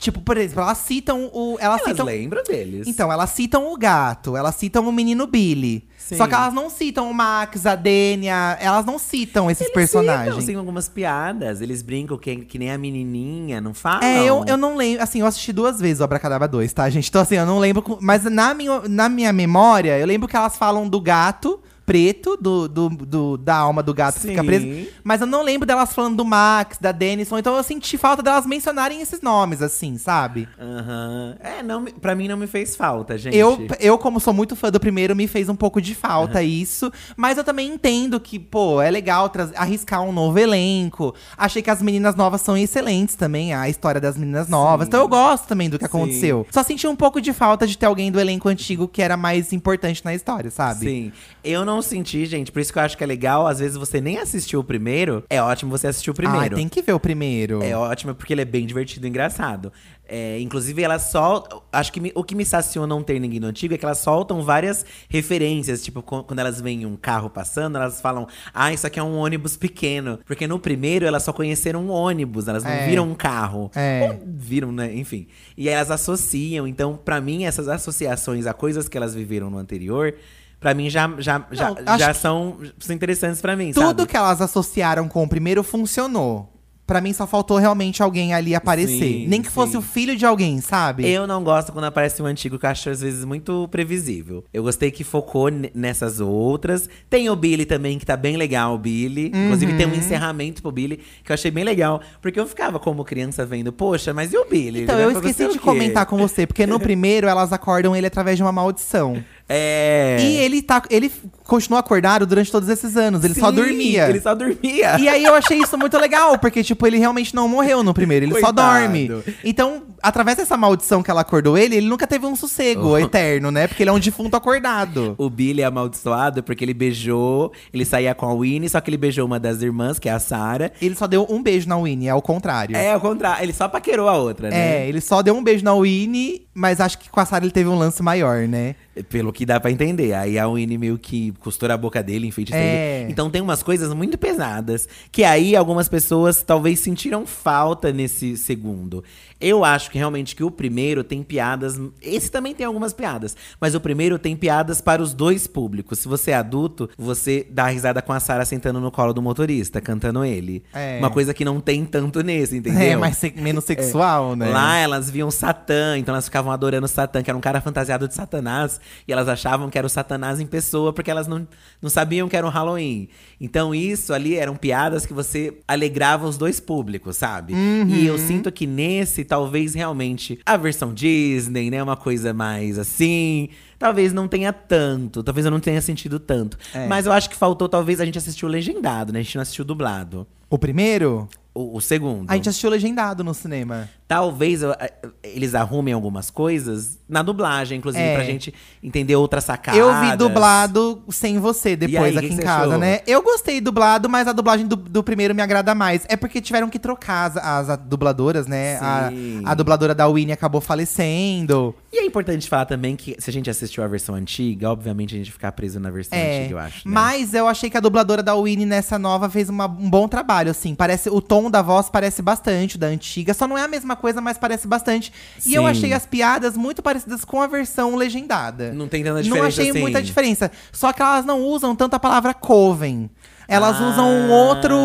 Tipo, 0.00 0.22
por 0.22 0.38
exemplo, 0.38 0.62
elas 0.62 0.78
citam 0.78 1.30
o. 1.30 1.58
Elas, 1.60 1.80
Elas 1.82 1.90
citam. 1.90 2.06
lembram 2.06 2.42
deles. 2.42 2.88
Então, 2.88 3.12
elas 3.12 3.28
citam 3.28 3.70
o 3.70 3.76
gato, 3.76 4.34
elas 4.34 4.54
citam 4.54 4.88
o 4.88 4.90
menino 4.90 5.26
Billy. 5.26 5.86
Sim. 5.98 6.16
Só 6.16 6.26
que 6.26 6.34
elas 6.34 6.54
não 6.54 6.70
citam 6.70 7.10
o 7.10 7.12
Max, 7.12 7.66
a 7.66 7.74
Dênia, 7.74 8.56
elas 8.58 8.86
não 8.86 8.98
citam 8.98 9.50
esses 9.50 9.60
Eles 9.66 9.74
personagens. 9.74 10.36
Citam, 10.36 10.46
sim, 10.46 10.56
algumas 10.56 10.88
piadas. 10.88 11.60
Eles 11.60 11.82
brincam 11.82 12.16
que, 12.16 12.34
que 12.36 12.58
nem 12.58 12.70
a 12.72 12.78
menininha, 12.78 13.60
não 13.60 13.74
falam? 13.74 14.02
É, 14.02 14.24
eu, 14.24 14.42
eu 14.48 14.56
não 14.56 14.74
lembro. 14.74 15.02
Assim, 15.02 15.20
eu 15.20 15.26
assisti 15.26 15.52
duas 15.52 15.78
vezes 15.78 16.00
o 16.00 16.04
Abracadabra 16.04 16.48
2, 16.48 16.72
tá, 16.72 16.88
gente? 16.88 17.10
Então, 17.10 17.20
assim, 17.20 17.34
eu 17.34 17.44
não 17.44 17.58
lembro. 17.58 17.98
Mas 18.00 18.24
na 18.24 18.54
minha, 18.54 18.80
na 18.88 19.06
minha 19.06 19.34
memória, 19.34 19.98
eu 19.98 20.06
lembro 20.06 20.26
que 20.26 20.34
elas 20.34 20.56
falam 20.56 20.88
do 20.88 20.98
gato 20.98 21.60
preto, 21.90 22.36
do, 22.40 22.68
do, 22.68 22.88
do- 22.88 23.36
da 23.36 23.56
alma 23.56 23.82
do 23.82 23.92
gato 23.92 24.20
que 24.20 24.28
fica 24.28 24.42
Sim. 24.42 24.46
preso. 24.46 24.88
Mas 25.02 25.20
eu 25.20 25.26
não 25.26 25.42
lembro 25.42 25.66
delas 25.66 25.92
falando 25.92 26.18
do 26.18 26.24
Max, 26.24 26.78
da 26.80 26.92
Denison. 26.92 27.36
Então 27.36 27.56
eu 27.56 27.64
senti 27.64 27.98
falta 27.98 28.22
delas 28.22 28.46
mencionarem 28.46 29.00
esses 29.00 29.20
nomes, 29.20 29.60
assim, 29.60 29.98
sabe? 29.98 30.48
Aham. 30.56 31.34
É, 31.40 31.64
não, 31.64 31.84
pra 31.86 32.14
mim 32.14 32.28
não 32.28 32.36
me 32.36 32.46
fez 32.46 32.76
falta, 32.76 33.18
gente. 33.18 33.36
Eu, 33.36 33.66
eu, 33.80 33.98
como 33.98 34.20
sou 34.20 34.32
muito 34.32 34.54
fã 34.54 34.70
do 34.70 34.78
primeiro, 34.78 35.16
me 35.16 35.26
fez 35.26 35.48
um 35.48 35.56
pouco 35.56 35.80
de 35.82 35.92
falta 35.96 36.40
isso. 36.44 36.92
Mas 37.16 37.36
eu 37.38 37.42
também 37.42 37.66
entendo 37.68 38.20
que, 38.20 38.38
pô, 38.38 38.80
é 38.80 38.88
legal 38.88 39.28
arriscar 39.56 40.00
um 40.02 40.12
novo 40.12 40.38
elenco. 40.38 41.12
Achei 41.36 41.60
que 41.60 41.70
as 41.70 41.82
meninas 41.82 42.14
novas 42.14 42.40
são 42.40 42.56
excelentes 42.56 43.16
também, 43.16 43.52
a 43.52 43.68
história 43.68 44.00
das 44.00 44.16
meninas 44.16 44.48
novas. 44.48 44.86
Então 44.86 45.00
eu 45.00 45.08
gosto 45.08 45.48
também 45.48 45.68
do 45.68 45.76
que 45.76 45.84
aconteceu. 45.84 46.46
Só 46.52 46.62
senti 46.62 46.86
um 46.86 46.94
pouco 46.94 47.20
de 47.20 47.32
falta 47.32 47.66
de 47.66 47.76
ter 47.76 47.86
alguém 47.86 48.12
do 48.12 48.20
elenco 48.20 48.48
antigo 48.48 48.86
que 48.86 49.02
era 49.02 49.16
mais 49.16 49.52
importante 49.52 50.04
na 50.04 50.14
história, 50.14 50.52
sabe? 50.52 50.86
Sim. 50.86 51.12
Eu 51.42 51.64
não 51.64 51.79
senti, 51.82 52.24
gente. 52.26 52.50
Por 52.52 52.60
isso 52.60 52.72
que 52.72 52.78
eu 52.78 52.82
acho 52.82 52.96
que 52.96 53.04
é 53.04 53.06
legal. 53.06 53.46
Às 53.46 53.58
vezes 53.60 53.76
você 53.76 54.00
nem 54.00 54.18
assistiu 54.18 54.60
o 54.60 54.64
primeiro. 54.64 55.24
É 55.30 55.40
ótimo 55.42 55.70
você 55.70 55.86
assistir 55.88 56.10
o 56.10 56.14
primeiro. 56.14 56.40
Ai, 56.42 56.50
tem 56.50 56.68
que 56.68 56.82
ver 56.82 56.92
o 56.92 57.00
primeiro. 57.00 57.62
É 57.62 57.76
ótimo 57.76 58.14
porque 58.14 58.32
ele 58.32 58.42
é 58.42 58.44
bem 58.44 58.66
divertido 58.66 59.06
e 59.06 59.08
engraçado. 59.10 59.72
É, 60.12 60.40
inclusive, 60.40 60.82
elas 60.82 61.02
só. 61.02 61.44
Acho 61.72 61.92
que 61.92 62.00
me- 62.00 62.10
o 62.16 62.24
que 62.24 62.34
me 62.34 62.44
saciou 62.44 62.84
não 62.84 63.00
ter 63.00 63.20
ninguém 63.20 63.38
no 63.38 63.46
antigo 63.46 63.74
é 63.74 63.78
que 63.78 63.84
elas 63.84 63.98
soltam 63.98 64.42
várias 64.42 64.84
referências. 65.08 65.82
Tipo, 65.84 66.02
quando 66.02 66.38
elas 66.38 66.60
veem 66.60 66.84
um 66.84 66.96
carro 66.96 67.30
passando, 67.30 67.76
elas 67.76 68.00
falam: 68.00 68.26
Ah, 68.52 68.72
isso 68.72 68.84
aqui 68.86 68.98
é 68.98 69.02
um 69.02 69.16
ônibus 69.16 69.56
pequeno. 69.56 70.18
Porque 70.26 70.48
no 70.48 70.58
primeiro 70.58 71.06
elas 71.06 71.22
só 71.22 71.32
conheceram 71.32 71.84
um 71.84 71.90
ônibus, 71.90 72.48
elas 72.48 72.64
não 72.64 72.70
É. 72.72 72.88
viram 72.88 73.08
um 73.08 73.14
carro. 73.14 73.70
É. 73.74 74.00
Ou 74.10 74.20
viram, 74.26 74.72
né? 74.72 74.92
Enfim. 74.94 75.28
E 75.56 75.68
aí 75.68 75.74
elas 75.74 75.92
associam. 75.92 76.66
Então, 76.66 76.96
pra 76.96 77.20
mim, 77.20 77.44
essas 77.44 77.68
associações 77.68 78.46
a 78.46 78.52
coisas 78.52 78.88
que 78.88 78.96
elas 78.96 79.14
viveram 79.14 79.48
no 79.48 79.58
anterior. 79.58 80.14
Pra 80.60 80.74
mim 80.74 80.90
já, 80.90 81.10
já, 81.18 81.44
já, 81.50 81.74
já 81.98 82.12
são, 82.14 82.58
são 82.78 82.94
interessantes 82.94 83.40
pra 83.40 83.56
mim, 83.56 83.72
Tudo 83.72 83.86
sabe? 83.86 84.06
que 84.06 84.16
elas 84.16 84.42
associaram 84.42 85.08
com 85.08 85.22
o 85.24 85.28
primeiro 85.28 85.62
funcionou. 85.62 86.52
Pra 86.86 87.00
mim 87.00 87.12
só 87.12 87.24
faltou 87.24 87.56
realmente 87.56 88.02
alguém 88.02 88.34
ali 88.34 88.52
aparecer. 88.52 88.98
Sim, 88.98 89.28
Nem 89.28 89.40
que 89.40 89.48
fosse 89.48 89.72
sim. 89.72 89.78
o 89.78 89.80
filho 89.80 90.16
de 90.16 90.26
alguém, 90.26 90.60
sabe? 90.60 91.08
Eu 91.08 91.24
não 91.24 91.44
gosto 91.44 91.70
quando 91.70 91.84
aparece 91.84 92.20
um 92.20 92.26
antigo 92.26 92.58
que 92.58 92.66
eu 92.66 92.70
acho 92.70 92.90
às 92.90 93.00
vezes 93.00 93.24
muito 93.24 93.68
previsível. 93.68 94.44
Eu 94.52 94.64
gostei 94.64 94.90
que 94.90 95.04
focou 95.04 95.48
nessas 95.72 96.18
outras. 96.18 96.88
Tem 97.08 97.30
o 97.30 97.36
Billy 97.36 97.64
também, 97.64 97.96
que 97.96 98.04
tá 98.04 98.16
bem 98.16 98.36
legal, 98.36 98.74
o 98.74 98.78
Billy. 98.78 99.28
Inclusive 99.32 99.74
tem 99.76 99.86
um 99.86 99.90
Uhum. 99.90 99.94
encerramento 99.98 100.62
pro 100.62 100.72
Billy, 100.72 100.96
que 101.22 101.30
eu 101.30 101.34
achei 101.34 101.52
bem 101.52 101.62
legal. 101.62 102.00
Porque 102.20 102.40
eu 102.40 102.46
ficava 102.46 102.80
como 102.80 103.04
criança 103.04 103.46
vendo, 103.46 103.72
poxa, 103.72 104.12
mas 104.12 104.32
e 104.32 104.36
o 104.36 104.44
Billy? 104.46 104.82
Então, 104.82 104.98
eu 104.98 105.12
esqueci 105.12 105.46
de 105.46 105.60
comentar 105.60 106.06
com 106.06 106.16
você, 106.18 106.44
porque 106.44 106.66
no 106.66 106.80
primeiro 106.80 107.28
elas 107.28 107.52
acordam 107.52 107.94
ele 107.94 108.08
através 108.08 108.36
de 108.36 108.42
uma 108.42 108.50
maldição. 108.50 109.22
É. 109.52 110.16
E 110.20 110.36
ele 110.36 110.62
tá. 110.62 110.80
Ele 110.88 111.10
continuou 111.44 111.80
acordado 111.80 112.24
durante 112.24 112.52
todos 112.52 112.68
esses 112.68 112.96
anos. 112.96 113.24
Ele 113.24 113.34
só 113.34 113.50
Sim, 113.50 113.56
dormia. 113.56 114.08
Ele 114.08 114.20
só 114.20 114.32
dormia. 114.32 114.96
E 115.00 115.08
aí 115.08 115.24
eu 115.24 115.34
achei 115.34 115.58
isso 115.58 115.76
muito 115.76 115.98
legal, 115.98 116.38
porque, 116.38 116.62
tipo, 116.62 116.86
ele 116.86 116.96
realmente 116.96 117.34
não 117.34 117.48
morreu 117.48 117.82
no 117.82 117.92
primeiro, 117.92 118.24
ele 118.24 118.34
só 118.34 118.52
Coitado. 118.52 118.80
dorme. 118.80 119.10
Então, 119.42 119.82
através 120.00 120.36
dessa 120.36 120.56
maldição 120.56 121.02
que 121.02 121.10
ela 121.10 121.22
acordou 121.22 121.58
ele, 121.58 121.74
ele 121.74 121.88
nunca 121.88 122.06
teve 122.06 122.24
um 122.24 122.36
sossego 122.36 122.96
eterno, 122.96 123.50
né? 123.50 123.66
Porque 123.66 123.82
ele 123.82 123.90
é 123.90 123.92
um 123.92 123.98
defunto 123.98 124.36
acordado. 124.36 125.16
O 125.18 125.28
Billy 125.28 125.62
é 125.62 125.64
amaldiçoado 125.64 126.44
porque 126.44 126.64
ele 126.64 126.74
beijou, 126.74 127.52
ele 127.74 127.84
saía 127.84 128.14
com 128.14 128.26
a 128.26 128.34
Winnie, 128.34 128.68
só 128.68 128.80
que 128.80 128.88
ele 128.88 128.96
beijou 128.96 129.26
uma 129.26 129.40
das 129.40 129.60
irmãs, 129.60 129.98
que 129.98 130.08
é 130.08 130.12
a 130.12 130.20
Sarah. 130.20 130.70
Ele 130.80 130.94
só 130.94 131.08
deu 131.08 131.26
um 131.28 131.42
beijo 131.42 131.68
na 131.68 131.76
Winnie, 131.76 132.06
é 132.06 132.14
o 132.14 132.22
contrário. 132.22 132.76
É, 132.76 132.92
ao 132.92 133.00
contrário, 133.00 133.42
ele 133.42 133.52
só 133.52 133.66
paquerou 133.66 134.08
a 134.08 134.16
outra, 134.16 134.50
né? 134.50 134.84
É, 134.84 134.88
ele 134.88 135.00
só 135.00 135.20
deu 135.20 135.34
um 135.34 135.42
beijo 135.42 135.64
na 135.64 135.74
Winnie, 135.74 136.46
mas 136.52 136.80
acho 136.80 136.98
que 136.98 137.08
com 137.08 137.20
a 137.20 137.24
Sarah 137.24 137.44
ele 137.44 137.52
teve 137.52 137.68
um 137.68 137.78
lance 137.78 138.02
maior, 138.02 138.46
né? 138.48 138.74
Pelo 139.08 139.32
que 139.32 139.46
dá 139.46 139.60
pra 139.60 139.70
entender. 139.70 140.12
Aí 140.14 140.38
a 140.38 140.48
Winnie 140.48 140.76
meio 140.76 140.98
que 140.98 141.32
costura 141.40 141.74
a 141.74 141.76
boca 141.78 142.02
dele, 142.02 142.26
enfeitiça 142.26 142.58
É. 142.58 143.02
ele. 143.02 143.12
Então 143.12 143.30
tem 143.30 143.40
umas 143.40 143.62
coisas 143.62 143.94
muito 143.94 144.18
pesadas. 144.18 144.88
Que 145.12 145.22
aí 145.24 145.54
algumas 145.54 145.88
pessoas 145.88 146.42
talvez 146.42 146.80
sentiram 146.80 147.24
falta 147.24 147.92
nesse 147.92 148.36
segundo. 148.36 149.02
Eu 149.40 149.64
acho 149.64 149.90
que 149.90 149.96
realmente 149.98 150.36
que 150.36 150.44
o 150.44 150.50
primeiro 150.50 151.02
tem 151.02 151.22
piadas. 151.22 151.80
Esse 152.02 152.30
também 152.30 152.54
tem 152.54 152.66
algumas 152.66 152.92
piadas. 152.92 153.36
Mas 153.60 153.74
o 153.74 153.80
primeiro 153.80 154.18
tem 154.18 154.36
piadas 154.36 154.80
para 154.80 155.00
os 155.02 155.14
dois 155.14 155.46
públicos. 155.46 155.98
Se 155.98 156.08
você 156.08 156.32
é 156.32 156.34
adulto, 156.34 156.90
você 156.98 157.46
dá 157.50 157.66
risada 157.68 158.02
com 158.02 158.12
a 158.12 158.20
Sarah 158.20 158.44
sentando 158.44 158.80
no 158.80 158.90
colo 158.90 159.12
do 159.14 159.22
motorista, 159.22 159.80
cantando 159.80 160.24
ele. 160.24 160.62
É. 160.74 160.98
Uma 160.98 161.10
coisa 161.10 161.32
que 161.32 161.44
não 161.44 161.60
tem 161.60 161.84
tanto 161.84 162.22
nesse, 162.22 162.56
entendeu? 162.58 162.80
É, 162.82 162.96
mas 162.96 163.16
se- 163.16 163.32
menos 163.36 163.64
sexual, 163.64 164.36
né? 164.36 164.50
Lá 164.50 164.76
elas 164.76 165.08
viam 165.10 165.30
Satã, 165.30 165.96
então 165.96 166.14
elas 166.14 166.26
ficavam 166.26 166.52
adorando 166.52 166.86
Satã, 166.86 167.22
que 167.22 167.30
era 167.30 167.36
um 167.36 167.40
cara 167.40 167.60
fantasiado 167.60 168.06
de 168.06 168.14
Satanás. 168.14 168.80
E 169.08 169.12
elas 169.12 169.28
achavam 169.28 169.70
que 169.70 169.78
era 169.78 169.86
o 169.86 169.90
Satanás 169.90 170.38
em 170.40 170.46
pessoa, 170.46 170.92
porque 170.92 171.10
elas 171.10 171.26
não, 171.26 171.46
não 171.80 171.88
sabiam 171.90 172.28
que 172.28 172.36
era 172.36 172.46
um 172.46 172.50
Halloween. 172.50 173.08
Então 173.40 173.74
isso 173.74 174.12
ali 174.12 174.36
eram 174.36 174.56
piadas 174.56 175.06
que 175.06 175.12
você 175.12 175.58
alegrava 175.66 176.26
os 176.26 176.36
dois 176.36 176.60
públicos, 176.60 177.16
sabe? 177.16 177.54
E 177.88 178.06
eu 178.06 178.18
sinto 178.18 178.52
que 178.52 178.66
nesse, 178.66 179.24
talvez 179.24 179.74
realmente, 179.74 180.38
a 180.44 180.56
versão 180.56 180.92
Disney, 180.92 181.70
né? 181.70 181.82
Uma 181.82 181.96
coisa 181.96 182.32
mais 182.32 182.78
assim. 182.78 183.48
Talvez 183.78 184.12
não 184.12 184.28
tenha 184.28 184.52
tanto, 184.52 185.22
talvez 185.22 185.46
eu 185.46 185.50
não 185.50 185.58
tenha 185.58 185.80
sentido 185.80 186.20
tanto. 186.20 186.58
É. 186.74 186.86
Mas 186.86 187.06
eu 187.06 187.12
acho 187.12 187.30
que 187.30 187.36
faltou, 187.36 187.66
talvez, 187.66 187.98
a 187.98 188.04
gente 188.04 188.18
assistiu 188.18 188.46
legendado, 188.46 189.10
né? 189.10 189.20
A 189.20 189.22
gente 189.22 189.36
não 189.36 189.42
assistiu 189.42 189.64
dublado. 189.64 190.26
O 190.50 190.58
primeiro? 190.58 191.26
O, 191.52 191.76
o 191.78 191.80
segundo. 191.80 192.30
A 192.30 192.36
gente 192.36 192.48
assistiu 192.48 192.70
legendado 192.70 193.24
no 193.24 193.34
cinema. 193.34 193.88
Talvez 194.06 194.62
eu- 194.62 194.72
eh, 194.78 194.92
eles 195.22 195.54
arrumem 195.54 195.92
algumas 195.92 196.30
coisas 196.30 196.98
na 197.08 197.22
dublagem, 197.22 197.78
inclusive, 197.78 198.02
É. 198.04 198.14
pra 198.14 198.24
gente 198.24 198.54
entender 198.82 199.16
outras 199.16 199.44
sacadas. 199.44 199.78
Eu 199.80 199.92
vi 200.00 200.16
dublado 200.16 201.02
sem 201.08 201.38
você 201.38 201.74
depois 201.76 202.16
aí, 202.16 202.24
aqui 202.24 202.34
em 202.34 202.36
casa, 202.38 202.66
achou? 202.68 202.78
né? 202.78 203.00
Eu 203.06 203.20
gostei 203.22 203.60
dublado, 203.60 204.08
mas 204.08 204.28
a 204.28 204.32
dublagem 204.32 204.66
do, 204.66 204.76
do 204.76 205.02
primeiro 205.02 205.34
me 205.34 205.42
agrada 205.42 205.74
mais. 205.74 206.04
É 206.08 206.16
porque 206.16 206.40
tiveram 206.40 206.68
que 206.68 206.78
trocar 206.78 207.30
as, 207.36 207.68
as 207.68 207.78
dubladoras, 207.78 208.46
né? 208.46 208.78
A, 208.78 209.10
a 209.46 209.54
dubladora 209.54 209.94
da 209.94 210.06
Winnie 210.08 210.32
acabou 210.32 210.60
falecendo. 210.60 211.74
E 211.92 211.98
é 211.98 212.04
importante 212.04 212.48
falar 212.48 212.66
também 212.66 212.94
que 212.96 213.16
se 213.18 213.28
a 213.30 213.32
gente 213.32 213.50
assistiu 213.50 213.82
a 213.82 213.86
versão 213.88 214.14
antiga, 214.14 214.70
obviamente 214.70 215.14
a 215.14 215.18
gente 215.18 215.32
ficar 215.32 215.50
preso 215.52 215.80
na 215.80 215.90
versão 215.90 216.16
É, 216.16 216.40
antiga, 216.40 216.54
eu 216.54 216.58
acho. 216.58 216.88
né? 216.88 216.94
mas 216.94 217.34
eu 217.34 217.46
achei 217.48 217.68
que 217.70 217.76
a 217.76 217.80
dubladora 217.80 218.22
da 218.22 218.34
Winnie 218.36 218.66
nessa 218.66 218.98
nova 218.98 219.28
fez 219.28 219.48
uma- 219.48 219.66
um 219.66 219.88
bom 219.90 220.06
trabalho, 220.08 220.50
assim. 220.50 220.74
Parece, 220.74 221.08
o 221.10 221.20
tom 221.20 221.39
da 221.48 221.62
voz 221.62 221.88
parece 221.88 222.20
bastante 222.20 222.76
da 222.76 222.88
antiga. 222.88 223.32
Só 223.32 223.46
não 223.46 223.56
é 223.56 223.62
a 223.62 223.68
mesma 223.68 223.94
coisa, 223.94 224.20
mas 224.20 224.36
parece 224.36 224.66
bastante. 224.66 225.12
E 225.46 225.54
eu 225.54 225.62
Sim. 225.62 225.68
achei 225.68 225.92
as 225.92 226.04
piadas 226.04 226.56
muito 226.56 226.82
parecidas 226.82 227.24
com 227.24 227.40
a 227.40 227.46
versão 227.46 227.94
legendada. 227.94 228.72
Não 228.72 228.88
tem 228.88 229.04
tanta 229.04 229.14
Não 229.14 229.22
diferença 229.22 229.46
achei 229.46 229.70
assim. 229.70 229.80
muita 229.80 230.02
diferença. 230.02 230.50
Só 230.72 230.92
que 230.92 231.00
elas 231.00 231.24
não 231.24 231.40
usam 231.42 231.76
tanto 231.76 231.94
a 231.94 232.00
palavra 232.00 232.34
coven. 232.34 233.08
Elas 233.50 233.76
Ah. 233.80 233.88
usam 233.90 234.08
um 234.08 234.30
outro. 234.30 234.78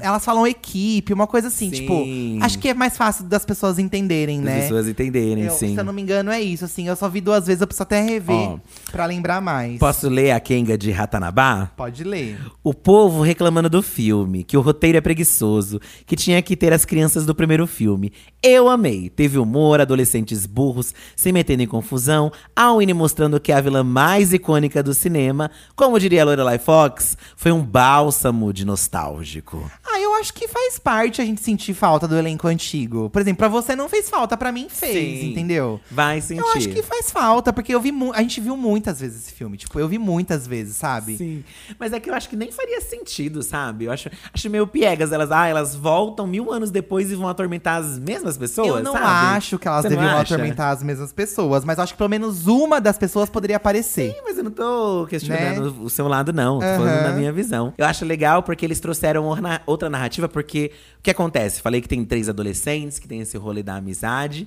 Elas 0.00 0.24
falam 0.24 0.46
equipe, 0.46 1.12
uma 1.12 1.26
coisa 1.26 1.48
assim. 1.48 1.70
Sim. 1.70 1.76
Tipo, 1.80 2.04
acho 2.44 2.58
que 2.58 2.68
é 2.68 2.74
mais 2.74 2.96
fácil 2.96 3.24
das 3.24 3.44
pessoas 3.44 3.78
entenderem, 3.78 4.38
As 4.40 4.44
né? 4.44 4.60
pessoas 4.60 4.86
entenderem, 4.88 5.44
Eu- 5.44 5.50
sim. 5.52 5.74
se 5.74 5.80
eu 5.80 5.84
não 5.84 5.92
me 5.92 6.02
engano, 6.02 6.30
é 6.30 6.40
isso, 6.40 6.64
assim. 6.64 6.86
Eu 6.86 6.94
só 6.96 7.08
vi 7.08 7.20
duas 7.20 7.46
vezes, 7.46 7.60
eu 7.62 7.66
preciso 7.66 7.82
até 7.84 8.00
rever 8.02 8.36
Ó. 8.36 8.58
pra 8.92 9.06
lembrar 9.06 9.40
mais. 9.40 9.78
Posso 9.78 10.08
ler 10.08 10.32
a 10.32 10.40
Kenga 10.40 10.76
de 10.76 10.90
Ratanabá? 10.90 11.70
Pode 11.76 12.04
ler. 12.04 12.38
O 12.62 12.74
povo 12.74 13.22
reclamando 13.22 13.70
do 13.70 13.82
filme, 13.82 14.44
que 14.44 14.56
o 14.56 14.60
roteiro 14.60 14.98
é 14.98 15.00
preguiçoso, 15.00 15.80
que 16.04 16.14
tinha 16.14 16.40
que 16.42 16.56
ter 16.56 16.72
as 16.72 16.84
crianças 16.84 17.24
do 17.24 17.34
primeiro 17.34 17.66
filme. 17.66 18.12
Eu 18.42 18.68
amei. 18.68 19.08
Teve 19.08 19.38
humor, 19.38 19.80
adolescentes 19.80 20.44
burros 20.46 20.94
se 21.16 21.32
metendo 21.32 21.62
em 21.62 21.66
confusão, 21.66 22.30
a 22.54 22.72
Winnie 22.74 22.94
mostrando 22.94 23.40
que 23.40 23.50
é 23.50 23.54
a 23.56 23.60
vilã 23.60 23.82
mais 23.82 24.32
icônica 24.32 24.82
do 24.82 24.92
cinema. 24.92 25.50
Como 25.74 25.98
diria 25.98 26.22
a 26.22 26.24
Lorelai 26.26 26.58
Fox, 26.58 27.16
foi 27.46 27.52
um 27.52 27.62
bálsamo 27.62 28.52
de 28.52 28.64
nostálgico. 28.64 29.70
Ah, 29.86 30.00
acho 30.20 30.32
que 30.32 30.48
faz 30.48 30.78
parte 30.78 31.20
a 31.20 31.24
gente 31.24 31.40
sentir 31.40 31.74
falta 31.74 32.06
do 32.08 32.16
elenco 32.16 32.46
antigo. 32.48 33.08
Por 33.10 33.20
exemplo, 33.20 33.38
pra 33.38 33.48
você 33.48 33.74
não 33.76 33.88
fez 33.88 34.08
falta, 34.08 34.36
pra 34.36 34.50
mim 34.52 34.66
fez, 34.68 35.20
Sim. 35.20 35.30
entendeu? 35.30 35.80
Vai 35.90 36.20
sentir. 36.20 36.40
Eu 36.40 36.48
acho 36.52 36.68
que 36.68 36.82
faz 36.82 37.10
falta, 37.10 37.52
porque 37.52 37.74
eu 37.74 37.80
vi 37.80 37.92
a 38.14 38.20
gente 38.22 38.40
viu 38.40 38.56
muitas 38.56 39.00
vezes 39.00 39.22
esse 39.24 39.32
filme. 39.32 39.56
Tipo, 39.56 39.78
eu 39.80 39.88
vi 39.88 39.98
muitas 39.98 40.46
vezes, 40.46 40.76
sabe? 40.76 41.16
Sim. 41.16 41.44
Mas 41.78 41.92
é 41.92 42.00
que 42.00 42.10
eu 42.10 42.14
acho 42.14 42.28
que 42.28 42.36
nem 42.36 42.50
faria 42.52 42.80
sentido, 42.80 43.42
sabe? 43.42 43.86
Eu 43.86 43.92
acho, 43.92 44.10
acho 44.32 44.50
meio 44.50 44.66
piegas. 44.66 45.12
Elas, 45.12 45.30
ah, 45.30 45.46
elas 45.46 45.74
voltam 45.74 46.26
mil 46.26 46.52
anos 46.52 46.70
depois 46.70 47.10
e 47.10 47.14
vão 47.14 47.28
atormentar 47.28 47.80
as 47.80 47.98
mesmas 47.98 48.36
pessoas, 48.36 48.68
Eu 48.78 48.82
não 48.82 48.92
sabe? 48.92 49.04
acho 49.36 49.58
que 49.58 49.66
elas 49.68 49.82
Você 49.82 49.88
deviam 49.88 50.18
atormentar 50.18 50.70
as 50.72 50.82
mesmas 50.82 51.12
pessoas, 51.12 51.64
mas 51.64 51.78
acho 51.78 51.92
que 51.94 51.98
pelo 51.98 52.10
menos 52.10 52.46
uma 52.46 52.80
das 52.80 52.98
pessoas 52.98 53.28
poderia 53.30 53.56
aparecer. 53.56 54.12
Sim, 54.12 54.20
mas 54.24 54.38
eu 54.38 54.44
não 54.44 54.50
tô 54.50 55.06
questionando 55.08 55.72
Né? 55.72 55.78
o 55.82 55.88
seu 55.90 56.06
lado, 56.08 56.32
não. 56.32 56.58
Tô 56.58 56.64
falando 56.66 57.02
da 57.02 57.12
minha 57.12 57.32
visão. 57.32 57.72
Eu 57.76 57.86
acho 57.86 58.04
legal 58.04 58.42
porque 58.42 58.64
eles 58.64 58.80
trouxeram 58.80 59.24
outra 59.66 59.88
narrativa, 59.90 60.05
porque 60.28 60.70
o 60.98 61.02
que 61.02 61.10
acontece? 61.10 61.60
Falei 61.60 61.80
que 61.80 61.88
tem 61.88 62.04
três 62.04 62.28
adolescentes, 62.28 62.98
que 62.98 63.06
tem 63.08 63.20
esse 63.20 63.36
rolê 63.36 63.62
da 63.62 63.76
amizade. 63.76 64.46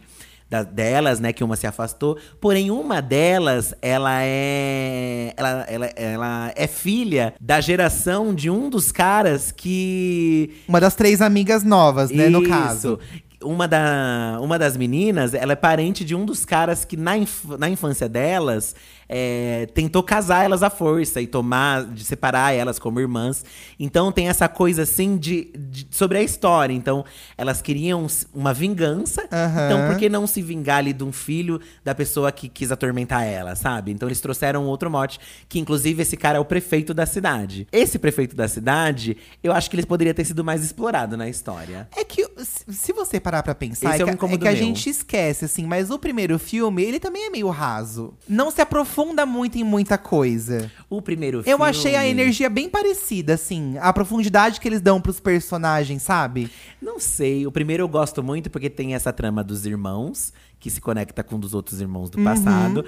da- 0.49 0.63
delas, 0.63 1.19
né, 1.19 1.31
que 1.31 1.43
uma 1.43 1.55
se 1.55 1.67
afastou. 1.67 2.17
Porém, 2.41 2.71
uma 2.71 3.01
delas, 3.03 3.71
ela 3.83 4.23
é. 4.23 5.31
Ela, 5.37 5.65
ela, 5.69 5.85
ela 5.95 6.51
é 6.55 6.65
filha 6.65 7.35
da 7.39 7.61
geração 7.61 8.33
de 8.33 8.49
um 8.49 8.67
dos 8.67 8.91
caras 8.91 9.51
que 9.51 10.55
Uma 10.67 10.79
das 10.81 10.95
três 10.95 11.21
amigas 11.21 11.63
novas, 11.63 12.09
né, 12.09 12.29
no 12.29 12.41
isso. 12.41 12.49
caso. 12.49 12.99
Uma, 13.43 13.67
da, 13.67 14.39
uma 14.41 14.57
das 14.57 14.75
meninas, 14.75 15.33
ela 15.35 15.53
é 15.53 15.55
parente 15.55 16.03
de 16.03 16.13
um 16.15 16.25
dos 16.25 16.43
caras 16.43 16.83
que 16.83 16.97
na, 16.97 17.15
inf- 17.15 17.45
na 17.59 17.69
infância 17.69 18.09
delas 18.09 18.75
é, 19.11 19.65
tentou 19.73 20.03
casar 20.03 20.45
elas 20.45 20.61
à 20.61 20.69
força 20.69 21.19
e 21.19 21.25
tomar, 21.25 21.83
de 21.85 22.05
separar 22.05 22.53
elas 22.53 22.77
como 22.77 22.99
irmãs. 22.99 23.43
Então 23.79 24.11
tem 24.11 24.29
essa 24.29 24.47
coisa 24.47 24.83
assim 24.83 25.17
de, 25.17 25.51
de- 25.57 25.87
sobre 25.89 26.19
a 26.19 26.21
história. 26.21 26.71
Então 26.73 27.03
elas 27.35 27.59
queriam 27.61 28.05
uma 28.33 28.53
vingança. 28.53 29.27
Aham. 29.31 29.65
Então 29.65 29.87
por 29.87 29.97
que 29.97 30.07
não 30.07 30.27
se 30.27 30.43
vingar 30.43 30.77
ali 30.77 30.93
de 30.93 31.03
um 31.03 31.11
filho 31.11 31.59
da 31.83 31.95
pessoa 31.95 32.31
que 32.31 32.47
quis 32.47 32.71
atormentar 32.71 33.23
ela, 33.25 33.55
sabe? 33.55 33.91
Então 33.91 34.07
eles 34.07 34.21
trouxeram 34.21 34.65
outro 34.67 34.91
mote, 34.91 35.19
que 35.49 35.57
inclusive 35.59 36.03
esse 36.03 36.15
cara 36.15 36.37
é 36.37 36.39
o 36.41 36.45
prefeito 36.45 36.93
da 36.93 37.07
cidade. 37.07 37.67
Esse 37.71 37.97
prefeito 37.97 38.35
da 38.35 38.47
cidade, 38.47 39.17
eu 39.41 39.51
acho 39.51 39.69
que 39.71 39.75
ele 39.75 39.85
poderia 39.87 40.13
ter 40.13 40.25
sido 40.25 40.43
mais 40.43 40.63
explorado 40.63 41.17
na 41.17 41.27
história. 41.27 41.87
É 41.97 42.03
que, 42.03 42.27
se- 42.69 42.93
você 42.93 43.19
parar 43.19 43.41
pra 43.41 43.55
pensar, 43.55 43.89
Esse 43.93 44.01
é 44.01 44.01
é, 44.01 44.05
um 44.05 44.09
é 44.09 44.37
que 44.37 44.47
a 44.47 44.53
gente 44.55 44.89
esquece, 44.89 45.45
assim. 45.45 45.65
Mas 45.65 45.89
o 45.89 45.97
primeiro 45.97 46.37
filme, 46.37 46.83
ele 46.83 46.99
também 46.99 47.25
é 47.25 47.29
meio 47.31 47.49
raso. 47.49 48.13
Não 48.27 48.51
se 48.51 48.61
aprofunda 48.61 48.98
muito 49.25 49.57
em 49.57 49.63
muita 49.63 49.97
coisa. 49.97 50.71
O 50.89 51.01
primeiro 51.01 51.39
Eu 51.39 51.43
filme. 51.43 51.63
achei 51.65 51.95
a 51.95 52.07
energia 52.07 52.49
bem 52.49 52.69
parecida, 52.69 53.33
assim. 53.33 53.77
A 53.79 53.91
profundidade 53.93 54.59
que 54.59 54.67
eles 54.67 54.81
dão 54.81 54.99
pros 55.01 55.19
personagens, 55.19 56.01
sabe? 56.03 56.49
Não 56.81 56.99
sei. 56.99 57.45
O 57.47 57.51
primeiro 57.51 57.83
eu 57.83 57.87
gosto 57.87 58.21
muito 58.23 58.49
porque 58.49 58.69
tem 58.69 58.95
essa 58.95 59.11
trama 59.13 59.43
dos 59.43 59.65
irmãos, 59.65 60.33
que 60.59 60.69
se 60.69 60.81
conecta 60.81 61.23
com 61.23 61.35
um 61.35 61.39
dos 61.39 61.53
outros 61.53 61.79
irmãos 61.79 62.09
do 62.09 62.17
Uhum. 62.17 62.23
passado. 62.25 62.85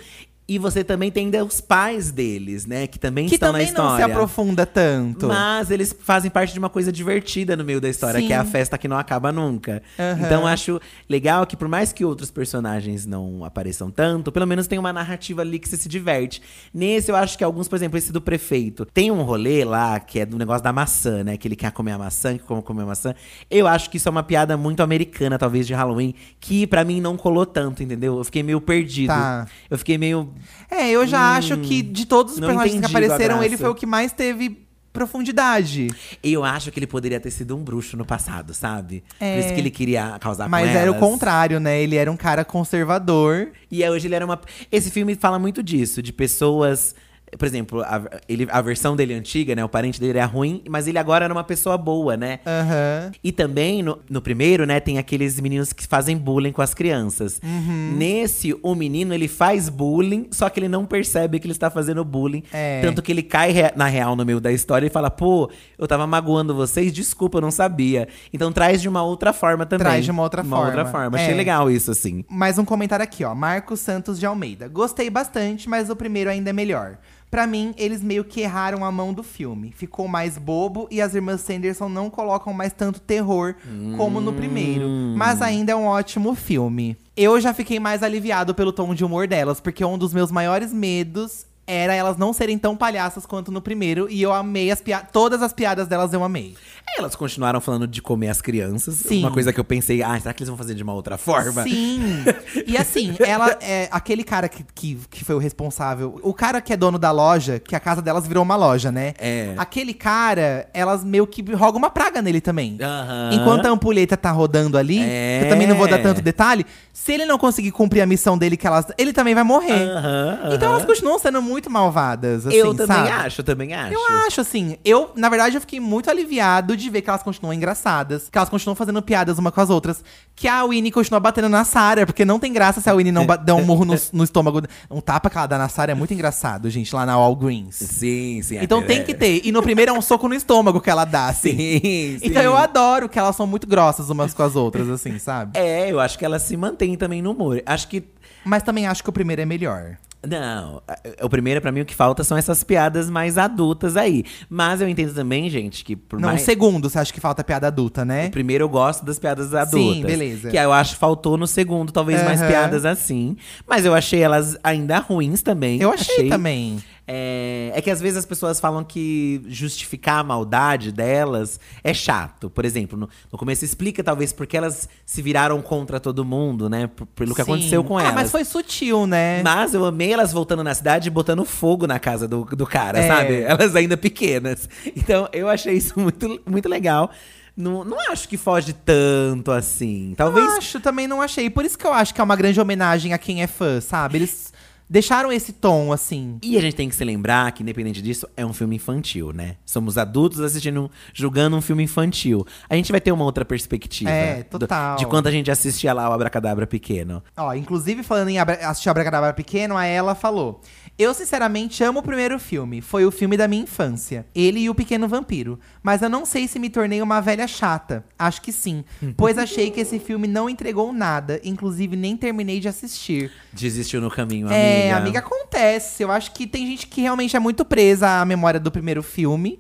E 0.47 0.57
você 0.59 0.83
também 0.83 1.09
tem 1.09 1.25
ainda 1.25 1.45
os 1.45 1.61
pais 1.61 2.11
deles, 2.11 2.65
né? 2.65 2.85
Que 2.85 2.99
também 2.99 3.25
Que 3.27 3.35
estão 3.35 3.53
na 3.53 3.59
também 3.59 3.67
não 3.73 3.85
se 3.87 3.93
história. 3.93 4.05
aprofunda 4.05 4.65
tanto. 4.65 5.27
Mas 5.27 5.71
eles 5.71 5.95
fazem 5.97 6.29
parte 6.29 6.51
de 6.51 6.59
uma 6.59 6.69
coisa 6.69 6.91
divertida 6.91 7.55
no 7.55 7.63
meio 7.63 7.79
da 7.79 7.87
história, 7.87 8.19
Sim. 8.19 8.27
que 8.27 8.33
é 8.33 8.35
a 8.35 8.43
festa 8.43 8.77
que 8.77 8.85
não 8.87 8.97
acaba 8.97 9.31
nunca. 9.31 9.81
Aham. 9.97 10.25
Então 10.25 10.45
acho 10.45 10.81
legal 11.07 11.45
que, 11.47 11.55
por 11.55 11.69
mais 11.69 11.93
que 11.93 12.03
outros 12.03 12.29
personagens 12.29 13.05
não 13.05 13.45
apareçam 13.45 13.89
tanto, 13.89 14.29
pelo 14.29 14.45
menos 14.45 14.67
tem 14.67 14.77
uma 14.77 14.91
narrativa 14.91 15.41
ali 15.41 15.57
que 15.57 15.69
você 15.69 15.77
se 15.77 15.87
diverte. 15.87 16.41
Nesse, 16.73 17.09
eu 17.11 17.15
acho 17.15 17.37
que 17.37 17.43
alguns, 17.45 17.69
por 17.69 17.77
exemplo, 17.77 17.97
esse 17.97 18.11
do 18.11 18.19
prefeito, 18.19 18.85
tem 18.85 19.09
um 19.09 19.21
rolê 19.21 19.63
lá 19.63 20.01
que 20.01 20.19
é 20.19 20.25
do 20.25 20.37
negócio 20.37 20.63
da 20.63 20.73
maçã, 20.73 21.23
né? 21.23 21.37
Que 21.37 21.47
ele 21.47 21.55
quer 21.55 21.71
comer 21.71 21.93
a 21.93 21.97
maçã, 21.97 22.37
que 22.37 22.43
como 22.43 22.61
comer 22.61 22.81
a 22.83 22.87
maçã. 22.87 23.15
Eu 23.49 23.67
acho 23.67 23.89
que 23.89 23.95
isso 23.95 24.09
é 24.09 24.11
uma 24.11 24.23
piada 24.23 24.57
muito 24.57 24.83
americana, 24.83 25.39
talvez, 25.39 25.65
de 25.65 25.73
Halloween, 25.73 26.13
que 26.41 26.67
pra 26.67 26.83
mim 26.83 26.99
não 26.99 27.15
colou 27.15 27.45
tanto, 27.45 27.81
entendeu? 27.81 28.17
Eu 28.17 28.23
fiquei 28.25 28.43
meio 28.43 28.59
perdido. 28.59 29.07
Tá. 29.07 29.47
Eu 29.69 29.77
fiquei 29.77 29.97
meio. 29.97 30.29
É, 30.69 30.89
eu 30.89 31.05
já 31.07 31.35
acho 31.35 31.57
que 31.57 31.81
de 31.81 32.05
todos 32.05 32.33
os 32.33 32.37
Hum, 32.39 32.41
personagens 32.41 32.79
que 32.79 32.85
apareceram, 32.85 33.43
ele 33.43 33.57
foi 33.57 33.69
o 33.69 33.75
que 33.75 33.85
mais 33.85 34.11
teve 34.11 34.65
profundidade. 34.93 35.87
Eu 36.23 36.43
acho 36.43 36.71
que 36.71 36.79
ele 36.79 36.87
poderia 36.87 37.19
ter 37.19 37.31
sido 37.31 37.55
um 37.55 37.63
bruxo 37.63 37.95
no 37.97 38.05
passado, 38.05 38.53
sabe? 38.53 39.03
É. 39.19 39.33
Por 39.35 39.39
isso 39.45 39.53
que 39.53 39.59
ele 39.59 39.71
queria 39.71 40.17
causar 40.19 40.49
Mas 40.49 40.69
com 40.71 40.77
era 40.77 40.91
o 40.91 40.95
elas. 40.95 40.99
contrário, 40.99 41.59
né? 41.59 41.81
Ele 41.81 41.95
era 41.95 42.11
um 42.11 42.17
cara 42.17 42.43
conservador. 42.45 43.49
E 43.69 43.83
aí, 43.83 43.89
hoje 43.89 44.07
ele 44.07 44.15
era 44.15 44.25
uma. 44.25 44.39
Esse 44.71 44.91
filme 44.91 45.15
fala 45.15 45.39
muito 45.39 45.61
disso, 45.63 46.01
de 46.01 46.11
pessoas. 46.13 46.93
Por 47.37 47.45
exemplo, 47.45 47.81
a, 47.81 48.01
ele, 48.27 48.47
a 48.51 48.61
versão 48.61 48.95
dele 48.95 49.13
antiga, 49.13 49.55
né? 49.55 49.63
O 49.63 49.69
parente 49.69 49.99
dele 49.99 50.17
era 50.17 50.25
ruim, 50.25 50.61
mas 50.69 50.87
ele 50.87 50.97
agora 50.97 51.25
era 51.25 51.33
uma 51.33 51.43
pessoa 51.43 51.77
boa, 51.77 52.17
né? 52.17 52.39
Aham. 52.45 53.11
E 53.23 53.31
também, 53.31 53.81
no, 53.81 53.99
no 54.09 54.21
primeiro, 54.21 54.65
né, 54.65 54.79
tem 54.79 54.97
aqueles 54.97 55.39
meninos 55.39 55.71
que 55.71 55.87
fazem 55.87 56.17
bullying 56.17 56.51
com 56.51 56.61
as 56.61 56.73
crianças. 56.73 57.39
Uhum. 57.43 57.93
Nesse, 57.97 58.53
o 58.61 58.75
menino, 58.75 59.13
ele 59.13 59.27
faz 59.27 59.69
bullying, 59.69 60.27
só 60.31 60.49
que 60.49 60.59
ele 60.59 60.67
não 60.67 60.85
percebe 60.85 61.39
que 61.39 61.45
ele 61.47 61.53
está 61.53 61.69
fazendo 61.69 62.03
bullying. 62.03 62.43
É. 62.51 62.81
Tanto 62.81 63.01
que 63.01 63.11
ele 63.11 63.23
cai 63.23 63.51
re- 63.51 63.71
na 63.75 63.85
real 63.87 64.15
no 64.15 64.25
meio 64.25 64.41
da 64.41 64.51
história 64.51 64.87
e 64.87 64.89
fala, 64.89 65.09
pô, 65.09 65.49
eu 65.77 65.87
tava 65.87 66.05
magoando 66.05 66.53
vocês, 66.53 66.91
desculpa, 66.91 67.37
eu 67.37 67.41
não 67.41 67.51
sabia. 67.51 68.07
Então 68.33 68.51
traz 68.51 68.81
de 68.81 68.89
uma 68.89 69.03
outra 69.03 69.31
forma 69.31 69.65
também. 69.65 69.85
Traz 69.85 70.03
de 70.05 70.11
uma 70.11 70.21
outra 70.23 70.41
uma 70.41 70.59
outra 70.59 70.83
forma. 70.85 70.91
forma. 70.91 71.19
É. 71.19 71.23
Achei 71.23 71.33
legal 71.35 71.71
isso, 71.71 71.91
assim. 71.91 72.25
Mais 72.29 72.57
um 72.57 72.65
comentário 72.65 73.03
aqui, 73.03 73.23
ó. 73.23 73.33
Marcos 73.33 73.79
Santos 73.79 74.19
de 74.19 74.25
Almeida. 74.25 74.67
Gostei 74.67 75.09
bastante, 75.09 75.69
mas 75.69 75.89
o 75.89 75.95
primeiro 75.95 76.29
ainda 76.29 76.49
é 76.49 76.53
melhor. 76.53 76.97
Pra 77.31 77.47
mim, 77.47 77.73
eles 77.77 78.03
meio 78.03 78.25
que 78.25 78.41
erraram 78.41 78.83
a 78.83 78.91
mão 78.91 79.13
do 79.13 79.23
filme. 79.23 79.71
Ficou 79.73 80.05
mais 80.05 80.37
bobo 80.37 80.85
e 80.91 81.01
as 81.01 81.15
irmãs 81.15 81.39
Sanderson 81.39 81.87
não 81.87 82.09
colocam 82.09 82.51
mais 82.51 82.73
tanto 82.73 82.99
terror 82.99 83.55
como 83.95 84.19
no 84.19 84.33
primeiro. 84.33 84.85
Mas 85.15 85.41
ainda 85.41 85.71
é 85.71 85.75
um 85.75 85.85
ótimo 85.85 86.35
filme. 86.35 86.97
Eu 87.15 87.39
já 87.39 87.53
fiquei 87.53 87.79
mais 87.79 88.03
aliviado 88.03 88.53
pelo 88.53 88.73
tom 88.73 88.93
de 88.93 89.05
humor 89.05 89.27
delas, 89.27 89.61
porque 89.61 89.83
um 89.85 89.97
dos 89.97 90.13
meus 90.13 90.29
maiores 90.29 90.73
medos 90.73 91.45
era 91.65 91.93
elas 91.93 92.17
não 92.17 92.33
serem 92.33 92.57
tão 92.57 92.75
palhaças 92.75 93.25
quanto 93.25 93.49
no 93.49 93.61
primeiro. 93.61 94.09
E 94.09 94.21
eu 94.21 94.33
amei 94.33 94.69
as 94.69 94.81
piadas. 94.81 95.09
Todas 95.13 95.41
as 95.41 95.53
piadas 95.53 95.87
delas 95.87 96.11
eu 96.11 96.21
amei. 96.23 96.55
Aí 96.89 96.95
Elas 96.99 97.15
continuaram 97.15 97.61
falando 97.61 97.87
de 97.87 98.01
comer 98.01 98.29
as 98.29 98.41
crianças. 98.41 98.95
Sim. 98.95 99.19
Uma 99.19 99.31
coisa 99.31 99.53
que 99.53 99.59
eu 99.59 99.63
pensei, 99.63 100.03
ah, 100.03 100.19
será 100.19 100.33
que 100.33 100.41
eles 100.43 100.49
vão 100.49 100.57
fazer 100.57 100.73
de 100.75 100.83
uma 100.83 100.93
outra 100.93 101.17
forma? 101.17 101.63
Sim. 101.63 102.23
E 102.67 102.77
assim, 102.77 103.15
ela 103.25 103.57
é 103.61 103.87
aquele 103.91 104.23
cara 104.23 104.49
que, 104.49 104.63
que, 104.75 104.99
que 105.09 105.23
foi 105.23 105.35
o 105.35 105.37
responsável. 105.37 106.19
O 106.21 106.33
cara 106.33 106.59
que 106.59 106.73
é 106.73 106.77
dono 106.77 106.99
da 106.99 107.11
loja, 107.11 107.59
que 107.59 107.75
a 107.75 107.79
casa 107.79 108.01
delas 108.01 108.27
virou 108.27 108.43
uma 108.43 108.55
loja, 108.55 108.91
né? 108.91 109.13
É. 109.19 109.53
Aquele 109.57 109.93
cara, 109.93 110.67
elas 110.73 111.03
meio 111.03 111.25
que 111.25 111.41
rogam 111.53 111.77
uma 111.77 111.89
praga 111.89 112.21
nele 112.21 112.41
também. 112.41 112.77
Aham. 112.81 113.29
Enquanto 113.33 113.65
a 113.65 113.69
ampulheta 113.69 114.17
tá 114.17 114.31
rodando 114.31 114.77
ali, 114.77 114.99
É. 115.01 115.43
eu 115.45 115.49
também 115.49 115.67
não 115.67 115.75
vou 115.75 115.87
dar 115.87 115.99
tanto 116.01 116.21
detalhe, 116.21 116.65
se 116.91 117.13
ele 117.13 117.25
não 117.25 117.37
conseguir 117.37 117.71
cumprir 117.71 118.01
a 118.01 118.05
missão 118.05 118.37
dele, 118.37 118.57
que 118.57 118.67
elas, 118.67 118.85
ele 118.97 119.13
também 119.13 119.33
vai 119.33 119.43
morrer. 119.43 119.71
Aham, 119.89 120.39
Então 120.53 120.71
elas 120.73 120.85
continuam 120.85 121.17
sendo 121.17 121.41
muito 121.41 121.69
malvadas, 121.69 122.45
assim, 122.45 122.55
eu 122.57 122.73
também 122.73 122.97
sabe? 122.97 123.09
acho, 123.09 123.41
eu 123.41 123.45
também 123.45 123.73
acho. 123.73 123.93
Eu 123.93 124.01
acho, 124.27 124.41
assim, 124.41 124.77
eu, 124.83 125.11
na 125.15 125.29
verdade, 125.29 125.55
eu 125.55 125.61
fiquei 125.61 125.79
muito 125.79 126.09
aliviado 126.09 126.70
de 126.75 126.89
ver 126.89 127.01
que 127.01 127.09
elas 127.09 127.23
continuam 127.23 127.53
engraçadas, 127.53 128.29
que 128.29 128.37
elas 128.37 128.49
continuam 128.49 128.75
fazendo 128.75 129.01
piadas 129.01 129.37
uma 129.39 129.51
com 129.51 129.61
as 129.61 129.69
outras, 129.69 130.03
que 130.35 130.47
a 130.47 130.63
Winnie 130.65 130.91
continua 130.91 131.19
batendo 131.19 131.49
na 131.49 131.63
Sarah, 131.63 132.05
porque 132.05 132.23
não 132.25 132.39
tem 132.39 132.51
graça 132.53 132.81
se 132.81 132.89
a 132.89 132.93
Winnie 132.93 133.11
não 133.11 133.25
ba- 133.25 133.35
der 133.35 133.53
um 133.53 133.63
murro 133.65 133.85
no, 133.85 133.95
no 134.13 134.23
estômago. 134.23 134.61
Um 134.89 135.01
tapa 135.01 135.29
que 135.29 135.37
ela 135.37 135.47
dá 135.47 135.57
na 135.57 135.69
Sarah 135.69 135.91
é 135.91 135.95
muito 135.95 136.13
engraçado, 136.13 136.69
gente, 136.69 136.93
lá 136.95 137.05
na 137.05 137.17
Walgreens. 137.17 137.75
Sim, 137.75 138.41
sim. 138.41 138.57
Então 138.61 138.81
tem 138.81 139.03
que 139.03 139.13
ter. 139.13 139.41
E 139.45 139.51
no 139.51 139.61
primeiro 139.61 139.91
é 139.91 139.93
um 139.93 140.01
soco 140.01 140.27
no 140.27 140.35
estômago 140.35 140.79
que 140.81 140.89
ela 140.89 141.05
dá, 141.05 141.27
assim. 141.27 141.51
Sim, 141.57 142.17
Então 142.21 142.41
sim. 142.41 142.47
eu 142.47 142.55
adoro 142.57 143.07
que 143.09 143.17
elas 143.19 143.35
são 143.35 143.45
muito 143.47 143.67
grossas 143.67 144.09
umas 144.09 144.33
com 144.33 144.43
as 144.43 144.55
outras, 144.55 144.89
assim, 144.89 145.17
sabe? 145.19 145.57
É, 145.57 145.91
eu 145.91 145.99
acho 145.99 146.17
que 146.17 146.25
ela 146.25 146.39
se 146.39 146.55
mantém 146.57 146.95
também 146.95 147.21
no 147.21 147.31
humor. 147.31 147.61
Acho 147.65 147.87
que. 147.87 148.03
Mas 148.43 148.63
também 148.63 148.87
acho 148.87 149.03
que 149.03 149.09
o 149.09 149.13
primeiro 149.13 149.41
é 149.41 149.45
melhor. 149.45 149.97
Não, 150.27 150.83
o 151.23 151.29
primeiro, 151.29 151.59
pra 151.59 151.71
mim, 151.71 151.81
o 151.81 151.85
que 151.85 151.95
falta 151.95 152.23
são 152.23 152.37
essas 152.37 152.63
piadas 152.63 153.09
mais 153.09 153.39
adultas 153.39 153.97
aí. 153.97 154.23
Mas 154.47 154.79
eu 154.79 154.87
entendo 154.87 155.13
também, 155.15 155.49
gente, 155.49 155.83
que 155.83 155.95
por 155.95 156.19
Não, 156.19 156.29
mais. 156.29 156.43
o 156.43 156.45
segundo, 156.45 156.87
você 156.89 156.99
acha 156.99 157.11
que 157.11 157.19
falta 157.19 157.43
piada 157.43 157.67
adulta, 157.67 158.05
né? 158.05 158.27
O 158.27 158.31
primeiro 158.31 158.63
eu 158.65 158.69
gosto 158.69 159.03
das 159.03 159.17
piadas 159.17 159.53
adultas. 159.55 160.03
beleza. 160.03 160.49
Que 160.49 160.57
eu 160.57 160.71
acho 160.71 160.93
que 160.93 160.99
faltou 160.99 161.37
no 161.37 161.47
segundo, 161.47 161.91
talvez, 161.91 162.23
mais 162.23 162.39
Aham. 162.39 162.49
piadas 162.49 162.85
assim. 162.85 163.35
Mas 163.67 163.83
eu 163.83 163.95
achei 163.95 164.21
elas 164.21 164.55
ainda 164.63 164.99
ruins 164.99 165.41
também. 165.41 165.81
Eu 165.81 165.91
achei, 165.91 166.29
também. 166.29 166.77
É, 167.07 167.71
é 167.75 167.81
que 167.81 167.89
às 167.89 167.99
vezes 167.99 168.19
as 168.19 168.25
pessoas 168.25 168.59
falam 168.59 168.83
que 168.83 169.41
justificar 169.47 170.19
a 170.19 170.23
maldade 170.23 170.91
delas 170.91 171.59
é 171.83 171.93
chato. 171.93 172.49
Por 172.49 172.63
exemplo, 172.63 172.97
no, 172.97 173.09
no 173.31 173.37
começo 173.37 173.65
explica 173.65 174.03
talvez 174.03 174.31
porque 174.31 174.55
elas 174.55 174.87
se 175.05 175.21
viraram 175.21 175.61
contra 175.61 175.99
todo 175.99 176.23
mundo, 176.23 176.69
né? 176.69 176.87
P- 176.87 177.05
Pelo 177.15 177.35
que 177.35 177.43
Sim. 177.43 177.51
aconteceu 177.51 177.83
com 177.83 177.97
ah, 177.97 178.03
elas. 178.03 178.15
mas 178.15 178.31
foi 178.31 178.45
sutil, 178.45 179.05
né? 179.07 179.41
Mas 179.43 179.73
eu 179.73 179.83
amei 179.83 180.13
elas 180.13 180.31
voltando 180.31 180.63
na 180.63 180.73
cidade 180.73 181.07
e 181.07 181.11
botando 181.11 181.43
fogo 181.43 181.85
na 181.87 181.99
casa 181.99 182.27
do, 182.27 182.45
do 182.45 182.65
cara, 182.65 182.99
É. 182.99 183.07
sabe? 183.07 183.41
Elas 183.41 183.75
ainda 183.75 183.97
pequenas. 183.97 184.69
Então 184.95 185.27
eu 185.33 185.49
achei 185.49 185.73
isso 185.75 185.99
muito, 185.99 186.39
muito 186.45 186.69
legal. 186.69 187.11
Não, 187.57 187.83
não 187.83 187.99
acho 188.11 188.29
que 188.29 188.37
foge 188.37 188.71
tanto 188.73 189.51
assim. 189.51 190.13
Talvez. 190.15 190.45
Eu 190.47 190.57
acho, 190.57 190.79
também 190.79 191.07
não 191.07 191.21
achei. 191.21 191.49
Por 191.49 191.65
isso 191.65 191.77
que 191.77 191.85
eu 191.85 191.91
acho 191.91 192.13
que 192.13 192.21
é 192.21 192.23
uma 192.23 192.35
grande 192.35 192.59
homenagem 192.61 193.11
a 193.13 193.17
quem 193.17 193.43
é 193.43 193.47
fã, 193.47 193.81
sabe? 193.81 194.17
Eles 194.19 194.50
deixaram 194.91 195.31
esse 195.31 195.53
tom, 195.53 195.93
assim. 195.93 196.37
E 196.43 196.57
a 196.57 196.61
gente 196.61 196.75
tem 196.75 196.89
que 196.89 196.95
se 196.95 197.03
lembrar 197.05 197.49
que, 197.53 197.63
independente 197.63 198.01
disso, 198.01 198.27
é 198.35 198.45
um 198.45 198.51
filme 198.51 198.75
infantil, 198.75 199.31
né? 199.31 199.55
Somos 199.65 199.97
adultos 199.97 200.41
assistindo, 200.41 200.91
julgando 201.13 201.55
um 201.55 201.61
filme 201.61 201.81
infantil. 201.83 202.45
A 202.69 202.75
gente 202.75 202.91
vai 202.91 202.99
ter 202.99 203.13
uma 203.13 203.23
outra 203.23 203.45
perspectiva. 203.45 204.09
É, 204.11 204.43
do- 204.43 204.59
total. 204.59 204.97
de 204.97 205.05
quando 205.05 205.27
a 205.27 205.31
gente 205.31 205.49
assistia 205.49 205.93
lá 205.93 206.09
o 206.09 206.13
Abracadabra 206.13 206.67
pequeno. 206.67 207.23
Ó, 207.37 207.53
inclusive 207.53 208.03
falando 208.03 208.27
em 208.27 208.37
Abra 208.37 208.55
assistir 208.67 208.89
Abracadabra 208.89 209.33
Pequeno, 209.33 209.77
a 209.77 209.85
ela 209.85 210.13
falou: 210.13 210.59
Eu 210.99 211.13
sinceramente 211.13 211.81
amo 211.83 211.99
o 211.99 212.03
primeiro 212.03 212.37
filme. 212.37 212.81
Foi 212.81 213.05
o 213.05 213.11
filme 213.11 213.37
da 213.37 213.47
minha 213.47 213.63
infância. 213.63 214.25
Ele 214.35 214.59
e 214.59 214.69
o 214.69 214.75
Pequeno 214.75 215.07
Vampiro. 215.07 215.57
Mas 215.81 216.01
eu 216.01 216.09
não 216.09 216.25
sei 216.25 216.47
se 216.49 216.59
me 216.59 216.69
tornei 216.69 217.01
uma 217.01 217.21
velha 217.21 217.47
chata. 217.47 218.03
Acho 218.19 218.41
que 218.41 218.51
sim. 218.51 218.83
pois 219.15 219.37
achei 219.37 219.71
que 219.71 219.79
esse 219.79 219.99
filme 219.99 220.27
não 220.27 220.49
entregou 220.49 220.91
nada. 220.91 221.39
Inclusive, 221.43 221.95
nem 221.95 222.17
terminei 222.17 222.59
de 222.59 222.67
assistir. 222.67 223.31
Desistiu 223.53 224.01
no 224.01 224.11
caminho, 224.11 224.47
amiga. 224.47 224.59
É, 224.61 224.80
amiga, 224.89 225.19
acontece. 225.19 226.03
Eu 226.03 226.11
acho 226.11 226.31
que 226.31 226.47
tem 226.47 226.65
gente 226.67 226.87
que 226.87 227.01
realmente 227.01 227.35
é 227.35 227.39
muito 227.39 227.63
presa 227.65 228.21
à 228.21 228.25
memória 228.25 228.59
do 228.59 228.71
primeiro 228.71 229.03
filme. 229.03 229.59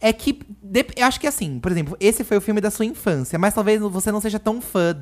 É 0.00 0.12
que. 0.12 0.38
Eu 0.96 1.06
acho 1.06 1.18
que 1.20 1.26
assim, 1.26 1.58
por 1.58 1.70
exemplo, 1.72 1.96
esse 2.00 2.24
foi 2.24 2.36
o 2.36 2.40
filme 2.40 2.60
da 2.60 2.70
sua 2.70 2.84
infância, 2.84 3.38
mas 3.38 3.54
talvez 3.54 3.80
você 3.80 4.10
não 4.12 4.20
seja 4.20 4.38
tão 4.38 4.60
fã 4.60 4.96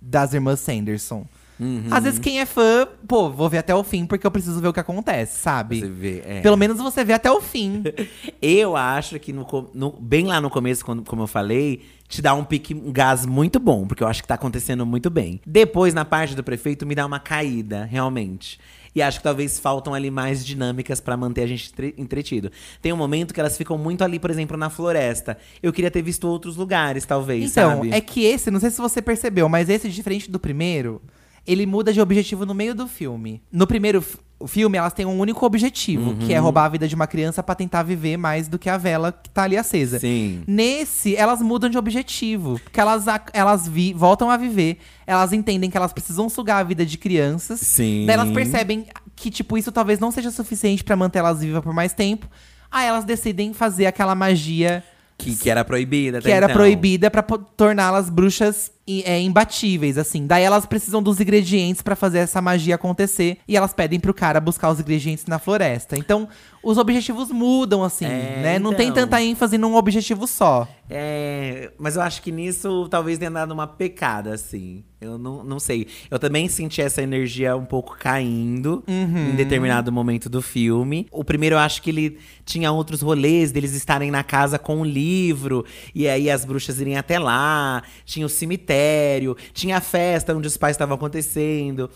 das 0.00 0.34
irmãs 0.34 0.60
Sanderson. 0.60 1.26
Uhum. 1.60 1.84
Às 1.92 2.02
vezes 2.02 2.18
quem 2.18 2.40
é 2.40 2.46
fã, 2.46 2.88
pô, 3.06 3.30
vou 3.30 3.48
ver 3.48 3.58
até 3.58 3.72
o 3.72 3.84
fim 3.84 4.04
porque 4.04 4.26
eu 4.26 4.30
preciso 4.32 4.60
ver 4.60 4.66
o 4.68 4.72
que 4.72 4.80
acontece, 4.80 5.38
sabe? 5.40 5.78
Você 5.80 5.88
vê, 5.88 6.22
é. 6.26 6.40
Pelo 6.40 6.56
menos 6.56 6.78
você 6.78 7.04
vê 7.04 7.12
até 7.12 7.30
o 7.30 7.40
fim. 7.40 7.84
Eu 8.42 8.76
acho 8.76 9.20
que 9.20 9.32
no, 9.32 9.46
no- 9.72 9.92
bem 10.00 10.26
lá 10.26 10.40
no 10.40 10.50
começo, 10.50 10.84
quando, 10.84 11.04
como 11.04 11.22
eu 11.22 11.26
falei, 11.28 11.82
te 12.08 12.20
dá 12.20 12.34
um 12.34 12.42
pique, 12.42 12.74
um 12.74 12.90
gás 12.92 13.24
muito 13.24 13.60
bom, 13.60 13.86
porque 13.86 14.02
eu 14.02 14.08
acho 14.08 14.20
que 14.22 14.26
tá 14.26 14.34
acontecendo 14.34 14.84
muito 14.84 15.08
bem. 15.08 15.40
Depois, 15.46 15.94
na 15.94 16.04
parte 16.04 16.34
do 16.34 16.42
prefeito, 16.42 16.84
me 16.84 16.94
dá 16.96 17.06
uma 17.06 17.20
caída, 17.20 17.84
realmente. 17.84 18.58
E 18.94 19.00
acho 19.00 19.18
que 19.18 19.22
talvez 19.24 19.58
faltam 19.58 19.94
ali 19.94 20.10
mais 20.10 20.44
dinâmicas 20.44 21.00
pra 21.00 21.16
manter 21.16 21.42
a 21.42 21.46
gente 21.46 21.70
entre- 21.72 21.94
entretido. 21.96 22.50
Tem 22.80 22.92
um 22.92 22.96
momento 22.96 23.32
que 23.32 23.40
elas 23.40 23.56
ficam 23.56 23.78
muito 23.78 24.04
ali, 24.04 24.18
por 24.18 24.30
exemplo, 24.30 24.56
na 24.56 24.68
floresta. 24.68 25.38
Eu 25.62 25.72
queria 25.72 25.90
ter 25.90 26.02
visto 26.02 26.24
outros 26.28 26.56
lugares, 26.56 27.06
talvez, 27.06 27.50
Então, 27.52 27.76
sabe? 27.76 27.90
é 27.92 28.00
que 28.00 28.24
esse, 28.24 28.50
não 28.50 28.60
sei 28.60 28.70
se 28.70 28.80
você 28.80 29.00
percebeu, 29.00 29.48
mas 29.48 29.68
esse, 29.70 29.88
diferente 29.88 30.30
do 30.30 30.38
primeiro, 30.38 31.00
ele 31.46 31.66
muda 31.66 31.92
de 31.92 32.00
objetivo 32.00 32.44
no 32.46 32.54
meio 32.54 32.74
do 32.74 32.86
filme. 32.86 33.42
No 33.50 33.66
primeiro 33.66 34.04
filme, 34.46 34.76
elas 34.76 34.92
têm 34.92 35.06
um 35.06 35.18
único 35.20 35.46
objetivo, 35.46 36.16
que 36.16 36.32
é 36.32 36.38
Uhum. 36.38 36.42
roubar 36.44 36.64
a 36.64 36.68
vida 36.68 36.88
de 36.88 36.94
uma 36.96 37.06
criança 37.06 37.42
pra 37.44 37.54
tentar 37.54 37.84
viver 37.84 38.16
mais 38.16 38.48
do 38.48 38.58
que 38.58 38.68
a 38.68 38.76
vela 38.76 39.12
que 39.12 39.30
tá 39.30 39.44
ali 39.44 39.56
acesa. 39.56 40.00
Sim. 40.00 40.42
Nesse, 40.48 41.14
elas 41.14 41.40
mudam 41.40 41.70
de 41.70 41.78
objetivo. 41.78 42.58
Porque 42.58 42.80
elas, 42.80 43.04
elas 43.32 43.68
vi- 43.68 43.92
voltam 43.92 44.28
a 44.30 44.36
viver. 44.36 44.78
Elas 45.06 45.32
entendem 45.32 45.70
que 45.70 45.76
elas 45.76 45.92
precisam 45.92 46.28
sugar 46.28 46.58
a 46.58 46.64
vida 46.64 46.84
de 46.84 46.98
crianças. 46.98 47.60
Sim. 47.60 48.04
Daí 48.06 48.14
elas 48.14 48.30
percebem 48.32 48.86
que, 49.14 49.30
tipo, 49.30 49.56
isso 49.56 49.70
talvez 49.70 50.00
não 50.00 50.10
seja 50.10 50.30
suficiente 50.32 50.82
pra 50.82 50.96
manter 50.96 51.20
elas 51.20 51.40
vivas 51.40 51.62
por 51.62 51.72
mais 51.72 51.92
tempo. 51.92 52.26
Aí 52.68 52.86
elas 52.88 53.04
decidem 53.04 53.52
fazer 53.52 53.86
aquela 53.86 54.14
magia 54.14 54.82
Que, 55.22 55.36
que 55.36 55.48
era 55.50 55.64
proibida 55.64 56.20
que 56.20 56.30
era 56.30 56.46
então. 56.46 56.56
proibida 56.56 57.10
pra 57.10 57.22
po- 57.22 57.38
torná-las 57.38 58.10
bruxas 58.10 58.72
é, 59.04 59.20
imbatíveis, 59.20 59.96
assim. 59.96 60.26
Daí 60.26 60.42
elas 60.42 60.66
precisam 60.66 61.00
dos 61.02 61.20
ingredientes 61.20 61.80
pra 61.80 61.94
fazer 61.94 62.18
essa 62.18 62.42
magia 62.42 62.74
acontecer 62.74 63.38
e 63.46 63.56
elas 63.56 63.72
pedem 63.72 64.00
pro 64.00 64.12
cara 64.12 64.40
buscar 64.40 64.70
os 64.70 64.80
ingredientes 64.80 65.26
na 65.26 65.38
floresta. 65.38 65.96
Então, 65.96 66.28
os 66.62 66.76
objetivos 66.78 67.30
mudam, 67.30 67.84
assim, 67.84 68.04
É, 68.06 68.40
né? 68.42 68.58
Não 68.58 68.74
tem 68.74 68.88
então. 68.88 69.04
tanta 69.04 69.22
ênfase 69.22 69.56
num 69.56 69.76
objetivo 69.76 70.26
só. 70.26 70.66
É, 70.90 71.70
mas 71.78 71.96
eu 71.96 72.02
acho 72.02 72.20
que 72.20 72.32
nisso 72.32 72.88
talvez 72.90 73.18
tenha 73.18 73.30
dado 73.30 73.52
uma 73.52 73.66
pecada, 73.66 74.34
assim. 74.34 74.82
Eu 75.02 75.18
não, 75.18 75.42
não 75.42 75.58
sei. 75.58 75.86
Eu 76.10 76.18
também 76.18 76.48
senti 76.48 76.80
essa 76.80 77.02
energia 77.02 77.56
um 77.56 77.64
pouco 77.64 77.96
caindo 77.98 78.82
Uhum. 78.86 79.30
em 79.30 79.34
determinado 79.36 79.90
momento 79.90 80.28
do 80.28 80.40
filme. 80.40 81.06
O 81.10 81.24
primeiro 81.24 81.56
eu 81.56 81.58
acho 81.58 81.82
que 81.82 81.90
ele 81.90 82.18
tinha 82.44 82.70
outros 82.70 83.02
rolês 83.02 83.50
deles 83.50 83.72
estarem 83.74 84.10
na 84.10 84.22
casa 84.22 84.58
com 84.58 84.76
um 84.80 84.84
livro, 84.84 85.64
e 85.94 86.08
aí 86.08 86.30
as 86.30 86.44
bruxas 86.44 86.80
irem 86.80 86.96
até 86.96 87.18
lá, 87.18 87.82
tinha 88.04 88.24
o 88.24 88.28
cemitério, 88.28 89.36
tinha 89.52 89.76
a 89.78 89.80
festa 89.80 90.34
onde 90.34 90.46
os 90.46 90.56
pais 90.56 90.74
estavam 90.74 90.94
acontecendo. 90.94 91.90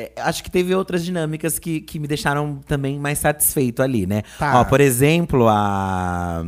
É, 0.00 0.12
acho 0.18 0.44
que 0.44 0.50
teve 0.50 0.72
outras 0.74 1.04
dinâmicas 1.04 1.58
que, 1.58 1.80
que 1.80 1.98
me 1.98 2.06
deixaram 2.06 2.60
também 2.68 2.98
mais 3.00 3.18
satisfeito 3.18 3.82
ali, 3.82 4.06
né? 4.06 4.22
Tá. 4.38 4.60
Ó, 4.60 4.64
por 4.64 4.80
exemplo, 4.80 5.48
a, 5.48 6.44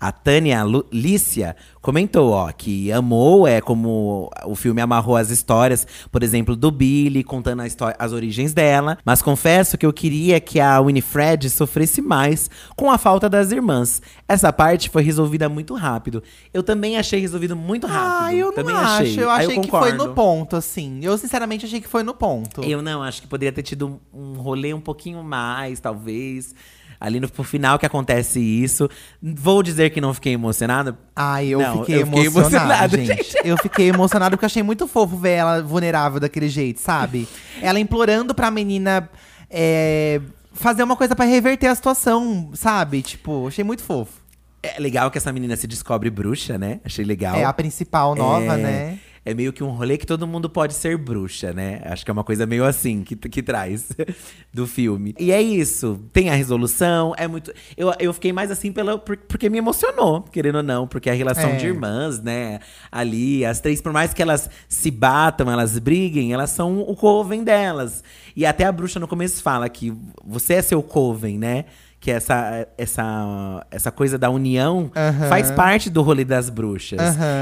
a 0.00 0.12
Tânia 0.12 0.62
Lu- 0.62 0.86
Lícia 0.92 1.56
comentou, 1.80 2.30
ó, 2.30 2.52
que 2.52 2.92
amou, 2.92 3.44
é 3.48 3.60
como 3.60 4.30
o 4.46 4.54
filme 4.54 4.80
amarrou 4.80 5.16
as 5.16 5.30
histórias, 5.30 5.84
por 6.12 6.22
exemplo, 6.22 6.54
do 6.54 6.70
Billy, 6.70 7.24
contando 7.24 7.60
as 7.98 8.12
origens 8.12 8.54
dela. 8.54 8.96
Mas 9.04 9.20
confesso 9.20 9.76
que 9.76 9.84
eu 9.84 9.92
queria 9.92 10.38
que 10.38 10.60
a 10.60 10.80
Winifred 10.80 11.50
sofresse 11.50 12.00
mais 12.00 12.48
com 12.76 12.88
a 12.88 12.98
falta 12.98 13.28
das 13.28 13.50
irmãs. 13.50 14.00
Essa 14.28 14.52
parte 14.52 14.88
foi 14.90 15.02
resolvida 15.02 15.48
muito 15.48 15.74
rápido. 15.74 16.22
Eu 16.54 16.62
também 16.62 16.96
achei 16.96 17.18
resolvido 17.20 17.56
muito 17.56 17.86
rápido. 17.88 18.26
Ah, 18.26 18.34
eu 18.34 18.46
não 18.46 18.54
também 18.54 18.76
acho. 18.76 19.02
achei. 19.02 19.24
Eu 19.24 19.30
Aí 19.30 19.46
achei 19.46 19.58
que 19.60 19.68
foi 19.70 19.92
no 19.92 20.14
ponto, 20.14 20.54
assim. 20.54 21.00
Eu, 21.02 21.18
sinceramente, 21.18 21.66
achei 21.66 21.80
que 21.80 21.88
foi 21.88 22.02
no 22.04 22.14
ponto. 22.14 22.62
Eu 22.62 22.80
não, 22.80 22.91
acho 23.00 23.22
que 23.22 23.28
poderia 23.28 23.52
ter 23.52 23.62
tido 23.62 24.00
um, 24.12 24.32
rolê 24.32 24.74
um 24.74 24.80
pouquinho 24.80 25.22
mais, 25.22 25.78
talvez. 25.78 26.52
Ali 26.98 27.18
no 27.18 27.28
pro 27.28 27.42
final 27.44 27.78
que 27.78 27.86
acontece 27.86 28.40
isso. 28.40 28.88
Vou 29.20 29.62
dizer 29.62 29.90
que 29.90 30.00
não 30.00 30.12
fiquei 30.14 30.32
emocionado. 30.34 30.96
Ai, 31.14 31.46
eu 31.48 31.60
Não, 31.60 31.78
fiquei 31.80 32.02
eu 32.02 32.06
fiquei 32.06 32.26
emocionado, 32.26 32.96
emocionado, 32.96 32.96
gente. 32.96 33.36
Eu 33.44 33.56
fiquei 33.58 33.88
emocionado 33.88 34.36
porque 34.36 34.46
achei 34.46 34.62
muito 34.62 34.86
fofo 34.86 35.16
ver 35.16 35.30
ela 35.32 35.62
vulnerável 35.62 36.18
daquele 36.20 36.48
jeito, 36.48 36.80
sabe? 36.80 37.26
Ela 37.60 37.80
implorando 37.80 38.32
pra 38.34 38.50
menina 38.52 39.08
é, 39.50 40.20
fazer 40.52 40.82
uma 40.84 40.94
coisa 40.96 41.16
pra 41.16 41.24
reverter 41.24 41.66
a 41.66 41.74
situação, 41.74 42.50
sabe? 42.54 43.02
Tipo, 43.02 43.48
achei 43.48 43.64
muito 43.64 43.82
fofo. 43.82 44.20
É 44.62 44.78
legal 44.78 45.10
que 45.10 45.18
essa 45.18 45.32
menina 45.32 45.56
se 45.56 45.66
descobre 45.66 46.08
bruxa, 46.08 46.56
né? 46.56 46.78
Achei 46.84 47.04
legal. 47.04 47.34
É 47.34 47.42
a 47.44 47.52
principal 47.52 48.14
nova, 48.14 48.54
É, 48.54 48.56
né? 48.56 48.98
É 49.24 49.32
meio 49.32 49.52
que 49.52 49.62
um 49.62 49.70
rolê 49.70 49.96
que 49.96 50.04
todo 50.06 50.26
mundo 50.26 50.50
pode 50.50 50.74
ser 50.74 50.98
bruxa, 50.98 51.52
né? 51.52 51.80
Acho 51.84 52.04
que 52.04 52.10
é 52.10 52.12
uma 52.12 52.24
coisa 52.24 52.44
meio 52.44 52.64
assim 52.64 53.04
que, 53.04 53.14
que 53.14 53.40
traz 53.42 53.88
do 54.52 54.66
filme. 54.66 55.14
E 55.18 55.30
é 55.30 55.40
isso. 55.40 56.00
Tem 56.12 56.28
a 56.28 56.34
resolução, 56.34 57.14
é 57.16 57.28
muito. 57.28 57.52
Eu, 57.76 57.92
eu 58.00 58.12
fiquei 58.12 58.32
mais 58.32 58.50
assim 58.50 58.72
pela, 58.72 58.98
por- 58.98 59.16
porque 59.16 59.48
me 59.48 59.58
emocionou, 59.58 60.22
querendo 60.22 60.56
ou 60.56 60.62
não, 60.64 60.88
porque 60.88 61.08
a 61.08 61.14
relação 61.14 61.50
É. 61.50 61.56
de 61.56 61.66
irmãs, 61.66 62.20
né? 62.20 62.58
Ali, 62.90 63.44
as 63.44 63.60
três, 63.60 63.80
por 63.80 63.92
mais 63.92 64.12
que 64.12 64.20
elas 64.20 64.50
se 64.68 64.90
batam, 64.90 65.50
elas 65.50 65.78
briguem, 65.78 66.32
elas 66.32 66.50
são 66.50 66.80
o 66.80 66.96
coven 66.96 67.44
delas. 67.44 68.02
E 68.34 68.44
até 68.44 68.64
a 68.64 68.72
bruxa 68.72 68.98
no 68.98 69.06
começo 69.06 69.40
fala 69.40 69.68
que 69.68 69.92
você 70.24 70.54
é 70.54 70.62
seu 70.62 70.82
coven, 70.82 71.38
né? 71.38 71.66
Que 72.02 72.10
essa, 72.10 72.66
essa, 72.76 73.64
essa 73.70 73.92
coisa 73.92 74.18
da 74.18 74.28
união 74.28 74.90
Aham. 74.94 75.28
faz 75.28 75.52
parte 75.52 75.88
do 75.88 76.02
rolê 76.02 76.24
das 76.24 76.50
bruxas. 76.50 76.98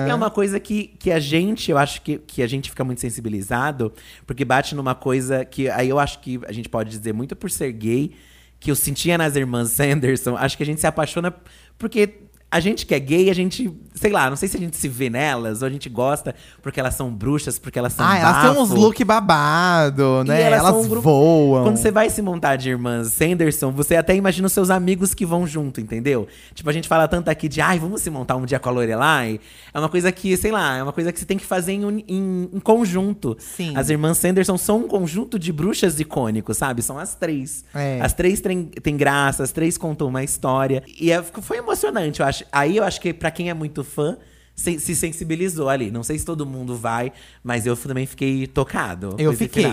E 0.07 0.11
é 0.11 0.15
uma 0.15 0.31
coisa 0.31 0.61
que, 0.61 0.89
que 0.99 1.11
a 1.11 1.19
gente, 1.19 1.71
eu 1.71 1.79
acho 1.79 2.03
que, 2.03 2.19
que 2.19 2.43
a 2.43 2.47
gente 2.47 2.69
fica 2.69 2.85
muito 2.85 3.01
sensibilizado, 3.01 3.91
porque 4.27 4.45
bate 4.45 4.75
numa 4.75 4.95
coisa 4.95 5.47
que 5.47 5.71
aí 5.71 5.89
eu 5.89 5.99
acho 5.99 6.21
que 6.21 6.39
a 6.47 6.53
gente 6.53 6.69
pode 6.69 6.91
dizer 6.91 7.15
muito 7.15 7.35
por 7.35 7.51
ser 7.51 7.73
gay, 7.73 8.13
que 8.61 8.71
eu 8.71 8.77
sentia 8.77 9.17
nas 9.17 9.35
irmãs 9.35 9.71
Sanderson, 9.71 10.37
acho 10.37 10.59
que 10.59 10.63
a 10.63 10.67
gente 10.67 10.79
se 10.79 10.87
apaixona 10.87 11.35
porque 11.79 12.29
a 12.51 12.59
gente 12.59 12.85
que 12.85 12.95
é 12.95 12.99
gay, 12.99 13.31
a 13.31 13.35
gente, 13.35 13.71
sei 13.95 14.11
lá, 14.11 14.29
não 14.29 14.37
sei 14.37 14.49
se 14.49 14.57
a 14.57 14.61
gente 14.61 14.77
se 14.77 14.89
vê 14.89 15.09
nelas, 15.09 15.63
ou 15.63 15.69
a 15.69 15.71
gente 15.71 15.89
gosta 15.89 16.35
porque 16.61 16.81
elas 16.81 16.95
são 16.95 17.09
bruxas, 17.13 17.59
porque 17.61 17.79
elas 17.79 17.93
são 17.93 18.05
Ah, 18.05 18.19
elas 18.19 18.41
têm 18.43 18.51
uns 18.63 18.69
bafo. 18.71 18.81
look 18.81 19.05
babado, 19.05 20.23
E 20.25 20.29
né? 20.29 20.43
elas 20.43 20.59
Elas, 20.61 20.73
são 20.73 20.81
um 20.83 20.89
grupo- 20.89 21.03
voam. 21.03 21.65
Quando 21.65 21.77
você 21.77 21.91
vai 21.91 22.11
se 22.11 22.21
montar 22.21 22.57
de 22.57 22.69
irmãs 22.71 23.09
Sanderson, 23.13 23.71
você 23.71 23.97
até 23.97 24.15
imagina 24.17 24.47
os 24.47 24.53
seus 24.53 24.69
amigos 24.71 25.15
que 25.15 25.25
vão 25.25 25.47
junto, 25.47 25.81
entendeu? 25.81 26.27
Tipo, 26.55 26.69
a 26.71 26.73
gente 26.73 26.89
fala 26.89 27.07
tanto 27.07 27.29
aqui 27.29 27.49
de, 27.49 27.61
ai, 27.61 27.79
vamos 27.79 28.03
se 28.03 28.11
montar 28.11 28.37
um 28.37 28.45
dia 28.45 28.59
com 28.59 28.69
a 28.69 28.73
Lorelai. 28.73 29.39
É 29.73 29.79
uma 29.79 29.89
coisa 29.89 30.11
que, 30.11 30.37
sei 30.37 30.51
lá, 30.51 30.77
é 30.77 30.83
uma 30.83 30.93
coisa 30.93 31.13
que 31.13 31.21
você 31.21 31.27
tem 31.27 31.39
que 31.39 31.47
fazer 31.47 31.73
em, 31.73 32.05
em- 32.09 32.49
em 32.53 32.61
conjunto. 32.61 33.37
Sim. 33.39 33.77
As 33.77 33.91
irmãs 33.91 34.19
Sanderson 34.19 34.59
são 34.59 34.79
um 34.79 34.89
conjunto 34.89 35.39
de 35.39 35.53
bruxas 35.53 36.01
icônicos, 36.01 36.57
sabe? 36.57 36.83
São 36.83 36.99
as 36.99 37.15
três. 37.15 37.65
É. 37.75 38.01
As 38.03 38.13
três 38.13 38.41
têm, 38.41 38.65
têm 38.65 38.97
graça, 38.97 39.43
as 39.45 39.53
três 39.53 39.79
contam 39.79 40.09
uma 40.09 40.25
história. 40.25 40.83
E 41.01 41.13
é- 41.13 41.23
foi 41.23 41.59
emocionante, 41.59 42.21
eu 42.21 42.27
acho. 42.27 42.40
Aí 42.51 42.77
eu 42.77 42.85
acho 42.85 43.01
que 43.01 43.13
pra 43.13 43.31
quem 43.31 43.51
é 43.51 43.55
muito 43.55 43.83
fã, 43.85 44.17
se, 44.55 44.79
se 44.79 44.95
sensibilizou 44.95 45.69
ali. 45.69 45.91
Não 45.91 46.03
sei 46.03 46.19
se 46.19 46.25
todo 46.25 46.45
mundo 46.45 46.77
vai, 46.77 47.13
mas 47.43 47.67
eu 47.67 47.77
também 47.77 48.07
fiquei 48.07 48.47
tocado. 48.47 49.17
Eu 49.19 49.33
fiquei. 49.33 49.65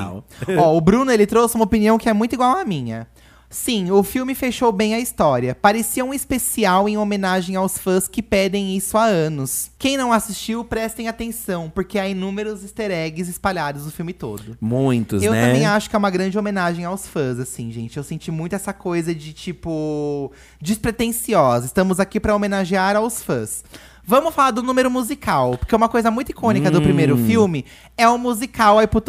Ó, 0.58 0.75
o 0.77 0.82
Bruno, 0.82 1.12
ele 1.12 1.25
trouxe 1.25 1.56
uma 1.56 1.65
opinião 1.65 1.97
que 1.97 2.08
é 2.08 2.13
muito 2.13 2.34
igual 2.34 2.58
à 2.58 2.63
minha. 2.63 3.08
Sim, 3.49 3.91
o 3.91 4.03
filme 4.03 4.36
fechou 4.36 4.73
bem 4.73 4.93
a 4.93 4.99
história. 4.99 5.55
Parecia 5.55 6.03
um 6.03 6.13
especial 6.13 6.89
em 6.89 6.97
homenagem 6.97 7.55
aos 7.55 7.77
fãs 7.77 8.05
que 8.07 8.21
pedem 8.21 8.75
isso 8.75 8.97
há 8.97 9.05
anos. 9.05 9.71
Quem 9.79 9.95
não 9.95 10.12
assistiu, 10.12 10.65
prestem 10.65 11.07
atenção, 11.07 11.71
porque 11.73 11.97
há 11.97 12.07
inúmeros 12.07 12.61
easter 12.63 12.91
eggs 12.91 13.32
espalhados 13.32 13.86
no 13.86 13.91
filme 13.91 14.11
todo. 14.11 14.57
Muitos, 14.59 15.24
Eu 15.24 15.32
né? 15.32 15.47
também 15.47 15.65
acho 15.65 15.89
que 15.89 15.95
é 15.95 15.99
uma 15.99 16.09
grande 16.09 16.38
homenagem 16.38 16.84
aos 16.84 17.07
fãs, 17.07 17.39
assim, 17.39 17.72
gente. 17.72 17.95
Eu 17.95 18.03
senti 18.03 18.32
muito 18.32 18.53
essa 18.53 18.74
coisa 18.74 19.15
de, 19.15 19.32
tipo, 19.32 20.32
despretensiosa. 20.61 21.65
Estamos 21.65 21.99
aqui 22.01 22.19
pra 22.19 22.36
homenagear 22.36 22.97
aos 22.97 23.24
fãs. 23.24 23.63
Vamos 24.10 24.34
falar 24.34 24.51
do 24.51 24.64
número 24.64 24.89
musical, 24.89 25.58
porque 25.58 25.76
uma 25.76 25.89
coisa 25.89 26.10
muito 26.10 26.30
icônica 26.30 26.72
do 26.72 26.82
primeiro 26.82 27.16
Hum. 27.16 27.28
filme 27.28 27.66
é 27.97 28.08
o 28.08 28.18
musical 28.18 28.82
I 28.82 28.88
Put 28.88 29.05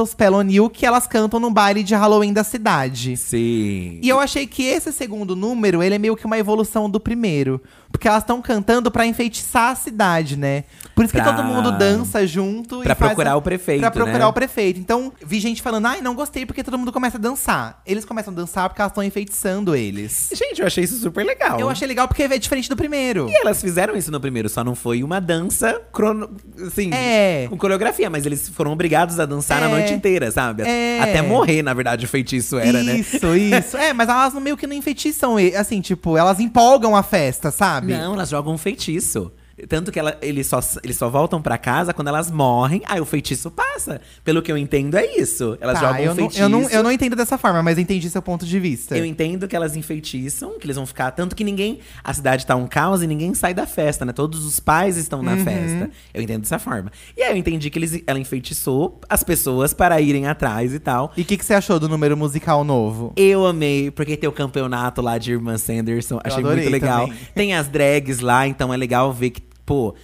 que 0.75 0.85
elas 0.85 1.07
cantam 1.07 1.39
no 1.39 1.53
baile 1.53 1.85
de 1.85 1.95
Halloween 1.95 2.33
da 2.33 2.43
cidade. 2.43 3.17
Sim. 3.17 4.01
E 4.03 4.09
eu 4.09 4.19
achei 4.19 4.45
que 4.45 4.65
esse 4.65 4.93
segundo 4.93 5.37
número, 5.37 5.85
ele 5.85 5.95
é 5.95 5.99
meio 6.01 6.17
que 6.17 6.27
uma 6.27 6.37
evolução 6.37 6.91
do 6.91 6.99
primeiro. 6.99 7.61
Porque 7.91 8.07
elas 8.07 8.23
estão 8.23 8.41
cantando 8.41 8.91
pra 8.91 9.07
enfeitiçar 9.07 9.73
a 9.73 9.75
cidade, 9.75 10.37
né? 10.37 10.65
Por 10.95 11.05
isso 11.05 11.13
que 11.15 11.21
Pra- 11.21 11.33
todo 11.33 11.43
mundo 11.45 11.73
dança 11.73 12.25
junto. 12.27 12.81
Pra 12.81 12.93
e 12.93 12.95
procurar 12.95 13.33
a- 13.33 13.37
o 13.37 13.43
prefeito, 13.43 13.81
Pra 13.81 13.91
procurar 13.91 14.19
né? 14.21 14.27
o 14.27 14.33
prefeito. 14.33 14.79
Então, 14.79 15.13
vi 15.25 15.41
gente 15.41 15.61
falando, 15.63 15.87
ai, 15.87 16.01
não 16.01 16.15
gostei 16.15 16.45
porque 16.47 16.63
todo 16.63 16.79
mundo 16.79 16.93
começa 16.93 17.17
a 17.17 17.21
dançar. 17.21 17.81
Eles 17.87 18.05
começam 18.05 18.33
a 18.33 18.37
dançar 18.37 18.69
porque 18.69 18.81
elas 18.83 18.91
estão 18.93 19.03
enfeitiçando 19.03 19.75
eles. 19.75 20.29
Gente, 20.33 20.61
eu 20.61 20.67
achei 20.67 20.85
isso 20.85 20.99
super 21.01 21.25
legal. 21.25 21.59
Eu 21.59 21.69
achei 21.69 21.89
legal 21.89 22.07
porque 22.07 22.23
é 22.25 22.39
diferente 22.39 22.69
do 22.69 22.77
primeiro. 22.77 23.29
E 23.29 23.35
elas 23.41 23.61
fizeram 23.61 23.97
isso 23.97 24.13
no 24.13 24.21
primeiro, 24.21 24.49
só 24.49 24.63
não 24.63 24.75
foi 24.75 25.03
uma 25.03 25.21
dança 25.21 25.81
crono... 25.93 26.31
assim, 26.67 26.91
É. 26.93 27.47
com 27.49 27.57
coreografia, 27.57 28.09
mas 28.11 28.25
eles 28.27 28.49
foram 28.51 28.71
obrigados 28.73 29.19
a 29.19 29.27
dançar 29.27 29.63
a 29.63 29.67
É. 29.67 29.71
noite 29.73 29.93
inteira, 29.93 30.31
sabe? 30.31 30.63
É. 30.63 31.01
Até 31.01 31.23
morrer, 31.23 31.63
na 31.63 31.75
verdade, 31.75 32.05
o 32.05 32.09
feitiço 32.09 32.59
era, 32.59 32.83
né? 32.83 32.97
isso, 32.99 33.35
isso. 33.35 33.77
É, 33.77 33.93
mas 33.93 34.09
elas 34.09 34.35
meio 34.35 34.57
que 34.57 34.67
não 34.67 34.75
enfeitiçam, 34.77 35.37
assim, 35.59 35.81
tipo, 35.81 36.17
elas 36.17 36.39
empolgam 36.39 36.95
a 36.95 37.03
festa, 37.03 37.51
sabe? 37.81 37.93
Não, 37.93 38.15
elas 38.15 38.29
jogam 38.29 38.53
um 38.55 38.59
feitiço. 38.59 39.33
Tanto 39.69 39.91
que 39.91 39.99
ela, 39.99 40.17
eles, 40.23 40.47
só, 40.47 40.61
eles 40.85 40.97
só 40.97 41.09
voltam 41.09 41.41
pra 41.43 41.57
casa 41.59 41.93
quando 41.95 42.09
elas 42.09 42.31
morrem, 42.31 42.83
aí 42.87 43.01
o 43.01 43.05
feitiço 43.05 43.51
passa. 43.51 44.01
Pelo 44.25 44.43
que 44.43 44.51
eu 44.53 44.59
entendo, 44.59 44.97
é 44.97 45.19
isso. 45.19 45.57
Elas 45.61 45.81
Tá, 45.81 45.87
jogam 45.89 46.01
eu, 46.05 46.13
um 46.13 46.15
não, 46.15 46.17
feitiço. 46.17 46.43
eu, 46.43 46.49
não, 46.49 46.71
eu 46.71 46.83
não 46.83 46.93
entendo 46.93 47.17
dessa 47.17 47.37
forma, 47.39 47.63
mas 47.63 47.79
entendi 47.79 48.09
seu 48.11 48.23
ponto 48.23 48.45
de 48.47 48.61
vista. 48.61 48.97
Eu 48.97 49.05
entendo 49.05 49.49
que 49.49 49.57
elas 49.57 49.75
enfeitiçam, 49.77 50.59
que 50.59 50.67
eles 50.67 50.77
vão 50.77 50.87
ficar. 50.87 51.11
Tanto 51.13 51.35
que 51.35 51.43
ninguém. 51.45 51.79
A 52.05 52.13
cidade 52.15 52.47
tá 52.47 52.55
um 52.57 52.67
caos 52.67 53.03
e 53.03 53.07
ninguém 53.07 53.35
sai 53.35 53.53
da 53.55 53.67
festa, 53.67 54.05
né? 54.05 54.13
Todos 54.13 54.45
os 54.45 54.61
pais 54.61 54.97
estão 54.97 55.19
Uhum. 55.21 55.25
na 55.25 55.37
festa. 55.37 55.91
Eu 56.15 56.23
entendo 56.23 56.43
dessa 56.43 56.59
forma. 56.59 56.91
E 57.17 57.23
aí 57.23 57.33
eu 57.33 57.37
entendi 57.37 57.71
que 57.71 57.79
eles, 57.79 58.03
ela 58.07 58.19
enfeitiçou 58.19 59.01
as 59.09 59.23
pessoas 59.23 59.75
para 59.75 60.01
irem 60.01 60.27
atrás 60.27 60.73
e 60.73 60.79
tal. 60.79 61.13
E 61.17 61.23
o 61.23 61.25
que, 61.25 61.37
que 61.37 61.45
você 61.45 61.55
achou 61.55 61.79
do 61.81 61.89
número 61.89 62.17
musical 62.17 62.63
novo? 62.65 63.13
Eu 63.17 63.47
amei, 63.47 63.91
porque 63.91 64.17
tem 64.17 64.29
o 64.29 64.33
campeonato 64.33 65.01
lá 65.03 65.19
de 65.19 65.33
Irmã 65.33 65.59
Sanderson. 65.59 66.21
achei 66.23 66.43
muito 66.43 66.69
legal. 66.71 67.07
também. 67.09 67.19
Tem 67.35 67.55
as 67.55 67.69
drags 67.69 68.21
lá, 68.21 68.47
então 68.47 68.73
é 68.73 68.77
legal 68.77 69.13
ver 69.13 69.31
que, 69.31 69.43
pô. 69.69 69.95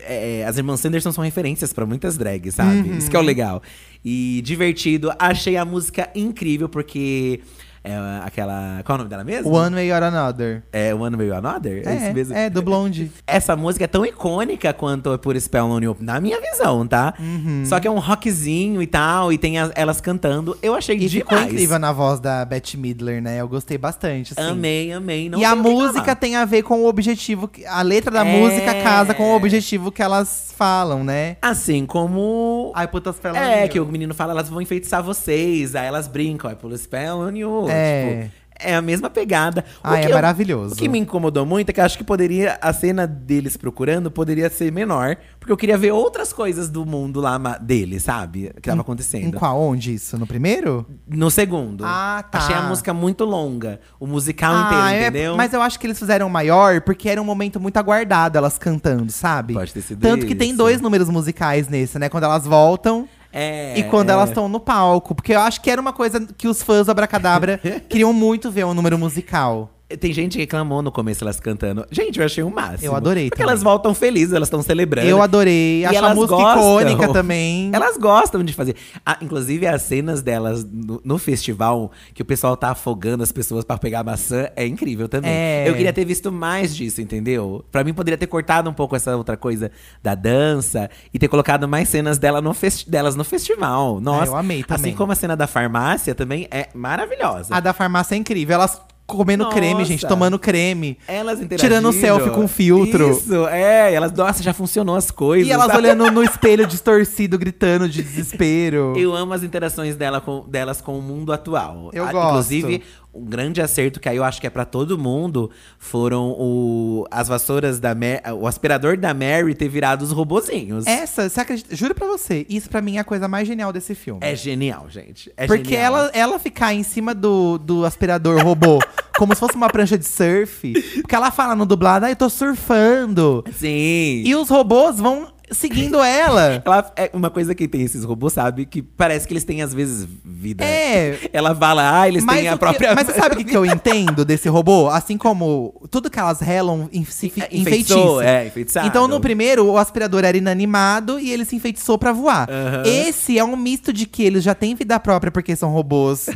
é, 0.00 0.44
as 0.46 0.56
irmãs 0.58 0.78
Sanderson 0.80 1.10
são 1.10 1.24
referências 1.24 1.72
pra 1.72 1.84
muitas 1.84 2.16
drags, 2.16 2.54
sabe? 2.54 2.96
Isso 2.98 3.10
que 3.10 3.16
Uhum. 3.16 3.22
é 3.22 3.24
o 3.24 3.26
legal. 3.26 3.62
E 4.04 4.40
divertido. 4.44 5.10
Achei 5.18 5.56
a 5.56 5.64
música 5.64 6.08
incrível, 6.14 6.68
porque. 6.68 7.40
É 7.88 8.26
aquela. 8.26 8.82
Qual 8.84 8.94
é 8.94 8.96
o 8.96 8.98
nome 8.98 9.10
dela 9.10 9.24
mesmo? 9.24 9.50
One 9.52 9.74
Way 9.74 9.92
or 9.92 10.02
Another. 10.02 10.62
É 10.72 10.94
One 10.94 11.16
Way 11.16 11.30
or 11.30 11.36
Another? 11.38 11.82
É, 11.88 11.94
isso 11.96 12.12
mesmo? 12.14 12.34
É, 12.34 12.44
é 12.46 12.50
do 12.50 12.60
Blonde. 12.62 13.10
Essa 13.26 13.56
música 13.56 13.84
é 13.84 13.88
tão 13.88 14.04
icônica 14.04 14.72
quanto 14.72 15.16
Por 15.18 15.38
Spell 15.40 15.66
on 15.66 15.80
You, 15.80 15.96
na 16.00 16.20
minha 16.20 16.40
visão, 16.40 16.86
tá? 16.86 17.14
Uhum. 17.18 17.64
Só 17.64 17.80
que 17.80 17.88
é 17.88 17.90
um 17.90 17.98
rockzinho 17.98 18.82
e 18.82 18.86
tal, 18.86 19.32
e 19.32 19.38
tem 19.38 19.58
as- 19.58 19.72
elas 19.74 20.00
cantando. 20.00 20.56
Eu 20.62 20.74
achei 20.74 20.96
E 20.96 21.06
demais. 21.08 21.12
ficou 21.28 21.38
incrível 21.42 21.78
na 21.78 21.92
voz 21.92 22.20
da 22.20 22.44
Bette 22.44 22.76
Midler, 22.76 23.22
né? 23.22 23.40
Eu 23.40 23.48
gostei 23.48 23.78
bastante, 23.78 24.34
assim. 24.36 24.50
Amei, 24.50 24.92
amei. 24.92 25.28
Não 25.28 25.38
e 25.38 25.44
a 25.44 25.54
música 25.56 26.14
tem 26.14 26.36
a 26.36 26.44
ver 26.44 26.62
com 26.62 26.82
o 26.82 26.86
objetivo. 26.88 27.48
que- 27.48 27.64
A 27.66 27.82
letra 27.82 28.10
da 28.10 28.26
É. 28.26 28.38
música 28.40 28.74
casa 28.82 29.14
com 29.14 29.32
o 29.32 29.36
objetivo 29.36 29.90
que 29.92 30.02
elas 30.02 30.52
falam, 30.56 31.04
né? 31.04 31.36
Assim 31.40 31.86
como. 31.86 32.72
Ai, 32.74 32.86
putas 32.88 33.16
spell 33.16 33.34
É, 33.36 33.66
que 33.68 33.78
o 33.80 33.86
menino 33.86 34.12
fala, 34.14 34.32
elas 34.32 34.48
vão 34.48 34.60
enfeitiçar 34.60 35.02
vocês. 35.02 35.74
Aí 35.74 35.86
elas 35.86 36.08
brincam, 36.08 36.50
é 36.50 36.54
por 36.54 36.76
spell 36.76 37.18
on 37.20 37.30
you. 37.30 37.68
É. 37.70 37.77
Tipo, 37.78 38.38
é 38.60 38.74
a 38.74 38.82
mesma 38.82 39.08
pegada. 39.08 39.62
Que 39.62 39.94
é 39.94 40.06
eu- 40.08 40.14
maravilhoso. 40.14 40.74
O 40.74 40.76
que 40.76 40.88
me 40.88 40.98
incomodou 40.98 41.46
muito 41.46 41.70
é 41.70 41.72
que 41.72 41.78
eu 41.78 41.84
acho 41.84 41.96
que 41.96 42.02
poderia. 42.02 42.58
A 42.60 42.72
cena 42.72 43.06
deles 43.06 43.56
procurando 43.56 44.10
poderia 44.10 44.50
ser 44.50 44.72
menor. 44.72 45.16
Porque 45.38 45.52
eu 45.52 45.56
queria 45.56 45.78
ver 45.78 45.92
outras 45.92 46.32
coisas 46.32 46.68
do 46.68 46.84
mundo 46.84 47.20
lá 47.20 47.38
dele, 47.60 48.00
sabe? 48.00 48.50
Que 48.56 48.62
tava 48.62 48.78
Em 48.78 48.80
acontecendo. 48.80 49.38
qual? 49.38 49.60
Onde 49.60 49.94
isso? 49.94 50.18
No 50.18 50.26
primeiro? 50.26 50.84
No 51.06 51.30
segundo. 51.30 51.84
Ah, 51.86 52.24
tá. 52.28 52.38
Achei 52.38 52.56
a 52.56 52.62
música 52.62 52.92
muito 52.92 53.24
longa. 53.24 53.78
O 54.00 54.08
musical 54.08 54.52
Ah, 54.52 54.64
inteiro, 54.66 54.84
é- 54.88 55.02
entendeu? 55.08 55.36
mas 55.36 55.52
eu 55.52 55.62
acho 55.62 55.78
que 55.78 55.86
eles 55.86 55.98
fizeram 55.98 56.28
maior 56.28 56.80
porque 56.80 57.08
era 57.08 57.22
um 57.22 57.24
momento 57.24 57.60
muito 57.60 57.76
aguardado 57.76 58.36
elas 58.36 58.58
cantando, 58.58 59.12
sabe? 59.12 59.54
Pode 59.54 59.72
ter 59.72 59.82
sido 59.82 60.00
Tanto 60.00 60.26
que 60.26 60.34
tem 60.34 60.48
isso. 60.48 60.58
dois 60.58 60.80
números 60.80 61.08
musicais 61.08 61.68
nesse, 61.68 61.96
né? 61.96 62.08
Quando 62.08 62.24
elas 62.24 62.44
voltam 62.44 63.08
É, 63.32 63.78
e 63.78 63.84
quando 63.84 64.10
é. 64.10 64.12
elas 64.12 64.30
estão 64.30 64.48
no 64.48 64.60
palco. 64.60 65.14
Porque 65.14 65.34
eu 65.34 65.40
acho 65.40 65.60
que 65.60 65.70
era 65.70 65.80
uma 65.80 65.92
coisa 65.92 66.26
que 66.36 66.48
os 66.48 66.62
fãs 66.62 66.86
do 66.86 66.90
Abracadabra 66.90 67.60
queriam 67.88 68.12
muito 68.12 68.50
ver 68.50 68.64
um 68.64 68.74
número 68.74 68.98
musical. 68.98 69.70
Tem 69.96 70.12
gente 70.12 70.32
que 70.32 70.38
reclamou 70.40 70.82
no 70.82 70.92
começo 70.92 71.24
elas 71.24 71.40
cantando. 71.40 71.86
Gente, 71.90 72.18
eu 72.18 72.26
achei 72.26 72.44
o 72.44 72.50
máximo. 72.50 72.84
Eu 72.84 72.94
adorei 72.94 73.30
Porque 73.30 73.42
também. 73.42 73.52
elas 73.52 73.62
voltam 73.62 73.94
felizes, 73.94 74.34
elas 74.34 74.48
estão 74.48 74.60
celebrando. 74.62 75.08
Eu 75.08 75.22
adorei. 75.22 75.80
E 75.80 75.86
Acho 75.86 76.04
a 76.04 76.14
música 76.14 76.36
gostam. 76.36 76.80
icônica 76.80 77.12
também. 77.12 77.70
Elas 77.72 77.96
gostam 77.96 78.44
de 78.44 78.52
fazer. 78.52 78.76
Ah, 79.04 79.16
inclusive, 79.22 79.66
as 79.66 79.80
cenas 79.80 80.20
delas 80.20 80.62
no, 80.62 81.00
no 81.02 81.16
festival, 81.18 81.90
que 82.12 82.20
o 82.20 82.24
pessoal 82.24 82.54
tá 82.54 82.72
afogando 82.72 83.22
as 83.22 83.32
pessoas 83.32 83.64
pra 83.64 83.78
pegar 83.78 84.04
maçã, 84.04 84.50
é 84.54 84.66
incrível 84.66 85.08
também. 85.08 85.30
É. 85.30 85.64
Eu 85.66 85.74
queria 85.74 85.92
ter 85.92 86.04
visto 86.04 86.30
mais 86.30 86.76
disso, 86.76 87.00
entendeu? 87.00 87.64
Pra 87.72 87.82
mim, 87.82 87.94
poderia 87.94 88.18
ter 88.18 88.26
cortado 88.26 88.68
um 88.68 88.74
pouco 88.74 88.94
essa 88.94 89.16
outra 89.16 89.38
coisa 89.38 89.70
da 90.02 90.14
dança 90.14 90.90
e 91.14 91.18
ter 91.18 91.28
colocado 91.28 91.66
mais 91.66 91.88
cenas 91.88 92.18
dela 92.18 92.42
no 92.42 92.54
delas 92.86 93.16
no 93.16 93.24
festival. 93.24 94.00
Nossa, 94.02 94.32
eu 94.32 94.36
amei 94.36 94.62
também. 94.62 94.90
Assim 94.90 94.96
como 94.96 95.12
a 95.12 95.14
cena 95.14 95.34
da 95.34 95.46
farmácia 95.46 96.14
também 96.14 96.46
é 96.50 96.68
maravilhosa. 96.74 97.54
A 97.54 97.60
da 97.60 97.72
farmácia 97.72 98.14
é 98.14 98.18
incrível. 98.18 98.54
Elas 98.54 98.78
comendo 99.08 99.44
Nossa. 99.44 99.56
creme, 99.56 99.84
gente, 99.86 100.06
tomando 100.06 100.38
creme. 100.38 100.98
Elas. 101.08 101.40
Tirando 101.56 101.90
selfie 101.92 102.30
com 102.30 102.46
filtro. 102.46 103.10
Isso, 103.10 103.48
é. 103.48 103.92
Elas, 103.94 104.12
nossa, 104.12 104.42
já 104.42 104.52
funcionou 104.52 104.94
as 104.94 105.10
coisas. 105.10 105.48
E 105.48 105.50
elas 105.50 105.74
olhando 105.74 106.10
no 106.10 106.22
espelho 106.22 106.66
distorcido, 106.66 107.38
gritando 107.38 107.88
de 107.88 108.02
desespero. 108.02 108.92
Eu 108.96 109.14
amo 109.14 109.32
as 109.32 109.42
interações 109.42 109.96
dela 109.96 110.20
com, 110.20 110.44
delas 110.46 110.80
com 110.80 110.98
o 110.98 111.02
mundo 111.02 111.32
atual. 111.32 111.90
Eu 111.92 112.04
Ah, 112.04 112.12
gosto. 112.12 112.28
Inclusive, 112.54 112.82
um 113.12 113.24
grande 113.24 113.60
acerto 113.60 113.98
que 113.98 114.08
aí 114.08 114.16
eu 114.16 114.22
acho 114.22 114.40
que 114.40 114.46
é 114.46 114.50
pra 114.50 114.64
todo 114.64 114.96
mundo 114.98 115.50
foram 115.78 116.30
o, 116.38 117.06
as 117.10 117.26
vassouras 117.26 117.80
da 117.80 117.94
Ma- 117.94 118.32
o 118.34 118.46
aspirador 118.46 118.96
da 118.96 119.12
Mary 119.14 119.54
ter 119.54 119.68
virado 119.68 120.02
os 120.02 120.12
robozinhos. 120.12 120.86
Essa, 120.86 121.28
você 121.28 121.40
acredita? 121.40 121.74
Juro 121.74 121.94
pra 121.94 122.06
você, 122.06 122.46
isso 122.48 122.68
pra 122.68 122.80
mim 122.80 122.96
é 122.96 123.00
a 123.00 123.04
coisa 123.04 123.26
mais 123.26 123.48
genial 123.48 123.72
desse 123.72 123.94
filme. 123.94 124.20
É 124.22 124.36
genial, 124.36 124.86
gente. 124.88 125.32
É 125.36 125.46
Porque 125.46 125.64
genial. 125.70 125.84
ela, 125.96 126.10
ela 126.14 126.38
ficar 126.38 126.74
em 126.74 126.82
cima 126.82 127.14
do, 127.14 127.58
do 127.58 127.84
aspirador 127.84 128.42
robô 128.44 128.78
como 129.18 129.34
se 129.34 129.40
fosse 129.40 129.56
uma 129.56 129.68
prancha 129.68 129.98
de 129.98 130.04
surf. 130.06 130.72
Porque 131.00 131.14
ela 131.14 131.30
fala 131.30 131.56
no 131.56 131.66
dublado, 131.66 132.06
ah, 132.06 132.10
eu 132.10 132.16
tô 132.16 132.28
surfando. 132.28 133.44
Sim. 133.52 134.22
E 134.24 134.34
os 134.36 134.48
robôs 134.48 134.98
vão 134.98 135.28
seguindo 135.50 136.02
ela. 136.02 136.62
Ela 136.64 136.92
é 136.96 137.10
uma 137.12 137.30
coisa 137.30 137.54
que 137.54 137.66
tem 137.68 137.82
esses 137.82 138.04
robôs, 138.04 138.32
sabe? 138.32 138.66
Que 138.66 138.82
parece 138.82 139.26
que 139.26 139.32
eles 139.32 139.44
têm, 139.44 139.62
às 139.62 139.72
vezes, 139.74 140.06
vida. 140.24 140.64
É. 140.64 141.18
Ela 141.32 141.54
fala, 141.54 142.00
ah, 142.00 142.08
eles 142.08 142.24
Mas, 142.24 142.38
têm 142.38 142.48
a 142.48 142.52
que- 142.52 142.58
própria. 142.58 142.94
mas 142.94 143.06
você 143.06 143.14
sabe 143.14 143.34
o 143.34 143.38
que, 143.38 143.44
que 143.44 143.56
eu 143.56 143.64
entendo 143.66 144.24
desse 144.24 144.48
robô? 144.48 144.88
Assim 144.88 145.16
como 145.16 145.74
tudo 145.90 146.10
que 146.10 146.18
elas 146.18 146.40
relam 146.40 146.88
em, 146.92 147.04
se 147.04 147.32
É, 147.38 147.48
enfeitiçou, 147.56 148.20
é, 148.22 148.46
enfeitiçado. 148.46 148.86
Então, 148.86 149.06
no 149.08 149.20
primeiro, 149.20 149.64
o 149.66 149.78
aspirador 149.78 150.24
era 150.24 150.36
inanimado 150.36 151.18
e 151.18 151.30
ele 151.30 151.44
se 151.44 151.56
enfeitiçou 151.56 151.98
pra 151.98 152.12
voar. 152.12 152.48
Aham. 152.50 152.82
Esse 152.86 153.38
é 153.38 153.44
um 153.44 153.56
misto 153.56 153.92
de 153.92 154.06
que 154.06 154.22
eles 154.22 154.42
já 154.44 154.54
têm 154.54 154.74
vida 154.74 154.98
própria 155.00 155.30
porque 155.30 155.54
são 155.56 155.70
robôs. 155.70 156.26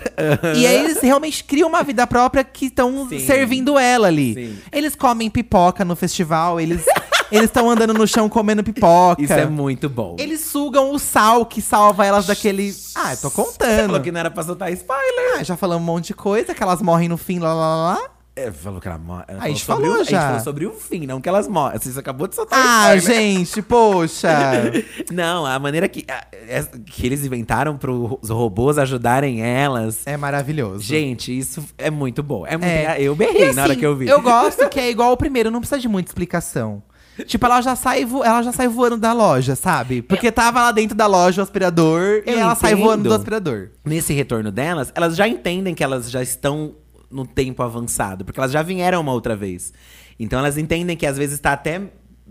E 0.56 0.66
aí 0.66 0.76
eles 0.84 1.00
realmente 1.00 1.44
criam 1.44 1.68
uma 1.68 1.82
vida 1.82 2.06
própria 2.06 2.44
que 2.44 2.66
estão 2.66 3.08
servindo 3.26 3.78
ela 3.78 4.08
ali. 4.08 4.34
Sim. 4.34 4.58
Eles 4.72 4.94
comem 4.94 5.28
pipoca 5.30 5.84
no 5.84 5.94
festival, 5.96 6.60
eles 6.60 6.84
eles 7.32 7.44
estão 7.46 7.70
andando 7.70 7.94
no 7.94 8.06
chão 8.06 8.28
comendo 8.28 8.62
pipoca. 8.62 9.20
Isso 9.22 9.32
é 9.32 9.46
muito 9.46 9.88
bom. 9.88 10.16
Eles 10.18 10.40
sugam 10.42 10.92
o 10.92 10.98
sal 10.98 11.44
que 11.46 11.60
salva 11.60 12.04
elas 12.06 12.26
daquele. 12.26 12.72
Ah, 12.94 13.12
eu 13.12 13.16
tô 13.16 13.28
Você 13.28 13.34
falou 13.34 13.46
contando. 13.52 14.00
que 14.02 14.12
não 14.12 14.20
era 14.20 14.30
pra 14.30 14.42
soltar 14.42 14.72
spoiler. 14.72 15.38
Ah, 15.38 15.42
já 15.42 15.56
falamos 15.56 15.82
um 15.82 15.92
monte 15.92 16.08
de 16.08 16.14
coisa, 16.14 16.54
que 16.54 16.62
elas 16.62 16.80
morrem 16.82 17.08
no 17.08 17.16
fim, 17.16 17.38
lá, 17.38 17.52
lá, 17.54 17.76
lá. 17.94 18.08
É, 18.34 18.50
falou 18.50 18.80
que 18.80 18.88
ela 18.88 18.96
morre. 18.96 19.24
ela 19.28 19.42
A 19.44 19.48
gente 19.48 19.62
sobre 19.62 19.84
falou 19.84 19.98
o, 19.98 20.00
A 20.00 20.04
já. 20.04 20.10
gente 20.10 20.26
falou 20.28 20.40
sobre 20.40 20.66
o 20.66 20.72
fim, 20.72 21.06
não 21.06 21.20
que 21.20 21.28
elas 21.28 21.46
morrem. 21.46 21.78
Você 21.78 21.98
acabou 21.98 22.26
de 22.26 22.34
soltar 22.34 22.58
Ah, 22.58 22.96
spoiler. 22.96 23.20
gente, 23.22 23.60
poxa. 23.60 24.72
Não, 25.12 25.44
a 25.44 25.58
maneira 25.58 25.86
que, 25.86 26.02
a- 26.08 26.24
é- 26.32 26.64
que 26.86 27.04
eles 27.04 27.26
inventaram 27.26 27.76
para 27.76 27.90
os 27.92 28.30
robôs 28.30 28.78
ajudarem 28.78 29.42
elas. 29.42 30.00
É 30.06 30.16
maravilhoso. 30.16 30.82
Gente, 30.82 31.36
isso 31.36 31.62
é 31.76 31.90
muito 31.90 32.22
bom. 32.22 32.46
É 32.46 32.52
muito, 32.56 32.64
É. 32.64 33.02
Eu 33.02 33.14
berrei 33.14 33.52
na 33.52 33.64
hora 33.64 33.72
assim, 33.72 33.80
que 33.80 33.86
eu 33.86 33.94
vi. 33.94 34.08
Eu 34.08 34.22
gosto 34.22 34.66
que 34.70 34.80
é 34.80 34.88
igual 34.90 35.12
o 35.12 35.16
primeiro, 35.16 35.50
não 35.50 35.60
precisa 35.60 35.78
de 35.80 35.88
muita 35.88 36.08
explicação. 36.10 36.82
Tipo, 37.26 37.44
ela 37.46 37.60
já 37.60 37.76
sai, 37.76 38.04
vo- 38.04 38.24
ela 38.24 38.42
já 38.42 38.52
sai 38.52 38.68
voando 38.68 38.96
da 38.96 39.12
loja, 39.12 39.54
sabe? 39.54 40.00
Porque 40.02 40.32
tava 40.32 40.60
lá 40.62 40.72
dentro 40.72 40.96
da 40.96 41.06
loja 41.06 41.40
o 41.40 41.44
aspirador 41.44 42.22
e 42.26 42.30
Eu 42.30 42.38
ela 42.40 42.54
sai 42.54 42.74
voando 42.74 43.02
do 43.08 43.14
aspirador. 43.14 43.68
Nesse 43.84 44.12
retorno 44.14 44.50
delas, 44.50 44.90
elas 44.94 45.14
já 45.16 45.28
entendem 45.28 45.74
que 45.74 45.84
elas 45.84 46.10
já 46.10 46.22
estão 46.22 46.74
no 47.10 47.26
tempo 47.26 47.62
avançado, 47.62 48.24
porque 48.24 48.40
elas 48.40 48.50
já 48.52 48.62
vieram 48.62 49.00
uma 49.02 49.12
outra 49.12 49.36
vez. 49.36 49.72
Então 50.18 50.38
elas 50.38 50.56
entendem 50.56 50.96
que 50.96 51.04
às 51.06 51.18
vezes 51.18 51.34
está 51.34 51.52
até 51.52 51.82